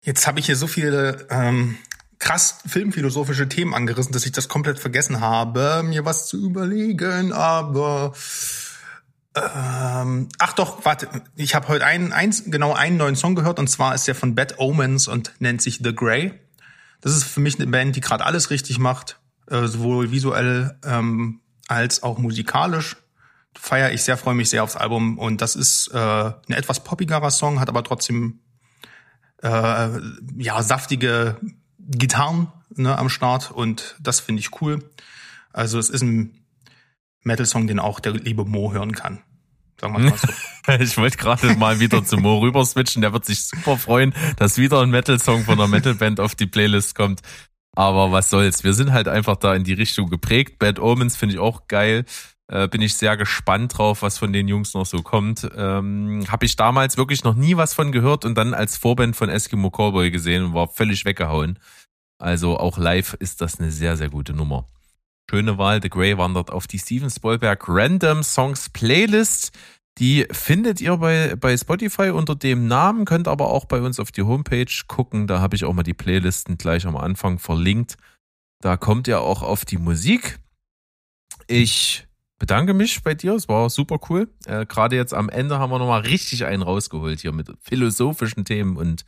Jetzt 0.04 0.28
habe 0.28 0.40
ich 0.40 0.46
hier 0.46 0.56
so 0.56 0.68
viele 0.68 1.26
ähm, 1.32 1.76
krass 2.20 2.60
filmphilosophische 2.68 3.50
Themen 3.50 3.74
angerissen, 3.74 4.12
dass 4.14 4.28
ich 4.28 4.32
das 4.32 4.48
komplett 4.48 4.78
vergessen 4.78 5.20
habe, 5.20 5.82
mir 5.84 6.06
was 6.06 6.28
zu 6.28 6.38
überlegen, 6.38 7.34
aber 7.34 8.14
ähm, 9.36 10.30
ach 10.38 10.54
doch, 10.54 10.86
warte, 10.86 11.10
ich 11.36 11.56
habe 11.56 11.68
heute 11.68 11.84
einen, 11.84 12.14
eins, 12.14 12.44
genau 12.46 12.74
einen 12.74 12.98
neuen 12.98 13.16
Song 13.16 13.34
gehört 13.34 13.58
und 13.58 13.68
zwar 13.70 13.96
ist 13.96 14.08
der 14.08 14.14
von 14.14 14.36
Bad 14.36 14.60
Omens 14.60 15.08
und 15.08 15.34
nennt 15.40 15.64
sich 15.64 15.80
The 15.84 15.96
Grey. 15.96 16.34
Das 17.02 17.16
ist 17.16 17.24
für 17.24 17.40
mich 17.40 17.56
eine 17.56 17.66
Band, 17.66 17.96
die 17.96 18.02
gerade 18.02 18.24
alles 18.24 18.52
richtig 18.52 18.78
macht 18.78 19.18
äh, 19.52 19.68
sowohl 19.68 20.12
visuell 20.12 20.78
ähm, 20.86 21.42
als 21.68 22.04
auch 22.04 22.18
musikalisch. 22.18 22.98
Feier 23.54 23.92
ich 23.92 24.04
sehr, 24.04 24.18
freue 24.18 24.34
mich 24.34 24.50
sehr 24.50 24.64
aufs 24.64 24.78
Album 24.78 25.18
und 25.20 25.42
das 25.42 25.56
ist 25.56 25.90
äh, 25.94 25.98
ein 25.98 26.54
etwas 26.54 26.84
poppigerer 26.84 27.32
Song, 27.32 27.60
hat 27.60 27.70
aber 27.70 27.84
trotzdem 27.84 28.40
äh, 29.44 29.90
ja 30.38 30.64
saftige 30.64 31.38
Gitarren 31.80 32.48
ne, 32.76 32.98
am 32.98 33.10
Start 33.10 33.52
und 33.52 33.96
das 34.00 34.20
finde 34.20 34.40
ich 34.40 34.62
cool. 34.62 34.90
Also 35.52 35.80
es 35.80 35.90
ist 35.90 36.02
ein 36.02 36.46
Metal-Song, 37.24 37.68
den 37.68 37.80
auch 37.80 38.00
der 38.00 38.14
liebe 38.14 38.46
Mo 38.46 38.72
hören 38.72 38.94
kann. 38.94 39.22
Sagen 39.80 39.94
wir 39.94 40.12
mal 40.12 40.18
so. 40.18 40.28
ich 40.80 40.98
wollte 40.98 41.18
gerade 41.18 41.56
mal 41.56 41.80
wieder 41.80 42.06
zu 42.06 42.18
Mo 42.18 42.40
rüber 42.40 42.66
switchen. 42.66 43.02
Der 43.02 43.14
wird 43.14 43.26
sich 43.26 43.44
super 43.44 43.78
freuen, 43.78 44.14
dass 44.38 44.58
wieder 44.58 44.82
ein 44.82 44.92
Metal-Song 44.92 45.44
von 45.44 45.56
einer 45.56 45.68
Metal-Band 45.68 46.20
auf 46.20 46.36
die 46.36 46.46
Playlist 46.46 46.96
kommt. 46.96 47.22
Aber 47.76 48.12
was 48.12 48.30
soll's? 48.30 48.64
Wir 48.64 48.74
sind 48.74 48.92
halt 48.92 49.08
einfach 49.08 49.38
da 49.38 49.56
in 49.56 49.64
die 49.64 49.74
Richtung 49.74 50.10
geprägt. 50.10 50.60
Bad 50.60 50.80
Omens 50.80 51.16
finde 51.16 51.36
ich 51.36 51.40
auch 51.40 51.68
geil. 51.68 52.06
Äh, 52.48 52.68
bin 52.68 52.82
ich 52.82 52.96
sehr 52.96 53.16
gespannt 53.16 53.78
drauf, 53.78 54.02
was 54.02 54.18
von 54.18 54.34
den 54.34 54.50
Jungs 54.50 54.74
noch 54.74 54.86
so 54.86 55.02
kommt. 55.02 55.50
Ähm, 55.56 56.26
Habe 56.28 56.46
ich 56.46 56.58
damals 56.58 56.98
wirklich 56.98 57.24
noch 57.24 57.36
nie 57.36 57.56
was 57.56 57.74
von 57.74 57.94
gehört 57.94 58.26
und 58.26 58.36
dann 58.38 58.54
als 58.54 58.78
Vorband 58.78 59.16
von 59.16 59.30
Eskimo 59.30 59.70
Cowboy 59.70 60.12
gesehen 60.12 60.44
und 60.44 60.54
war 60.54 60.68
völlig 60.68 61.06
weggehauen. 61.06 61.60
Also 62.20 62.60
auch 62.60 62.78
live 62.78 63.14
ist 63.20 63.40
das 63.40 63.60
eine 63.60 63.72
sehr, 63.72 63.96
sehr 63.96 64.10
gute 64.10 64.34
Nummer. 64.34 64.68
Schöne 65.30 65.58
Wahl. 65.58 65.82
The 65.82 65.90
Grey 65.90 66.18
wandert 66.18 66.52
auf 66.52 66.68
die 66.68 66.78
Steven 66.78 67.10
Spielberg 67.10 67.64
Random 67.70 68.22
Songs 68.22 68.70
Playlist. 68.70 69.58
Die 69.98 70.26
findet 70.32 70.80
ihr 70.82 70.98
bei, 70.98 71.36
bei 71.36 71.56
Spotify 71.58 72.10
unter 72.10 72.36
dem 72.36 72.68
Namen, 72.68 73.06
könnt 73.06 73.28
aber 73.28 73.50
auch 73.50 73.66
bei 73.66 73.82
uns 73.82 74.00
auf 74.00 74.12
die 74.12 74.24
Homepage 74.24 74.72
gucken. 74.88 75.28
Da 75.28 75.42
habe 75.42 75.56
ich 75.56 75.66
auch 75.66 75.74
mal 75.74 75.84
die 75.84 75.94
Playlisten 75.94 76.58
gleich 76.58 76.86
am 76.86 76.96
Anfang 76.96 77.40
verlinkt. 77.40 77.98
Da 78.62 78.78
kommt 78.78 79.08
ihr 79.08 79.22
auch 79.22 79.42
auf 79.42 79.66
die 79.66 79.78
Musik. 79.78 80.40
Ich 81.48 82.08
bedanke 82.40 82.74
mich 82.74 83.04
bei 83.04 83.14
dir. 83.14 83.34
Es 83.34 83.50
war 83.50 83.70
super 83.70 84.00
cool. 84.10 84.30
Äh, 84.46 84.66
Gerade 84.66 84.96
jetzt 84.96 85.14
am 85.14 85.30
Ende 85.30 85.60
haben 85.60 85.72
wir 85.72 85.80
nochmal 85.80 86.02
richtig 86.02 86.46
einen 86.46 86.64
rausgeholt 86.64 87.20
hier 87.20 87.34
mit 87.34 87.52
philosophischen 87.62 88.46
Themen 88.46 88.78
und 88.78 89.04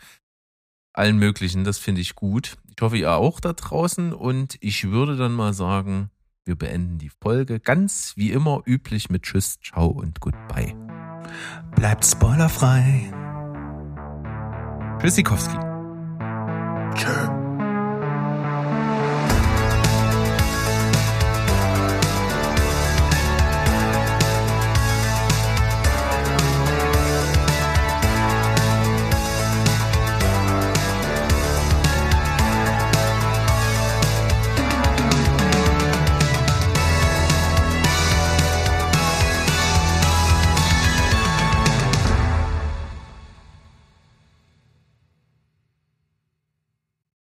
allen 0.93 1.17
möglichen. 1.17 1.63
Das 1.63 1.77
finde 1.77 2.01
ich 2.01 2.15
gut. 2.15 2.57
Ich 2.75 2.81
hoffe, 2.81 2.97
ihr 2.97 3.13
auch 3.13 3.39
da 3.39 3.53
draußen. 3.53 4.13
Und 4.13 4.57
ich 4.59 4.89
würde 4.89 5.15
dann 5.15 5.33
mal 5.33 5.53
sagen, 5.53 6.09
wir 6.45 6.55
beenden 6.55 6.97
die 6.97 7.09
Folge 7.09 7.59
ganz 7.59 8.13
wie 8.17 8.31
immer 8.31 8.61
üblich 8.65 9.09
mit 9.09 9.23
Tschüss, 9.23 9.59
Ciao 9.61 9.87
und 9.87 10.19
Goodbye. 10.19 10.75
Bleibt 11.75 12.05
spoilerfrei. 12.05 13.11
Tschüssikowski. 14.99 15.57
Tschüss. 16.95 17.42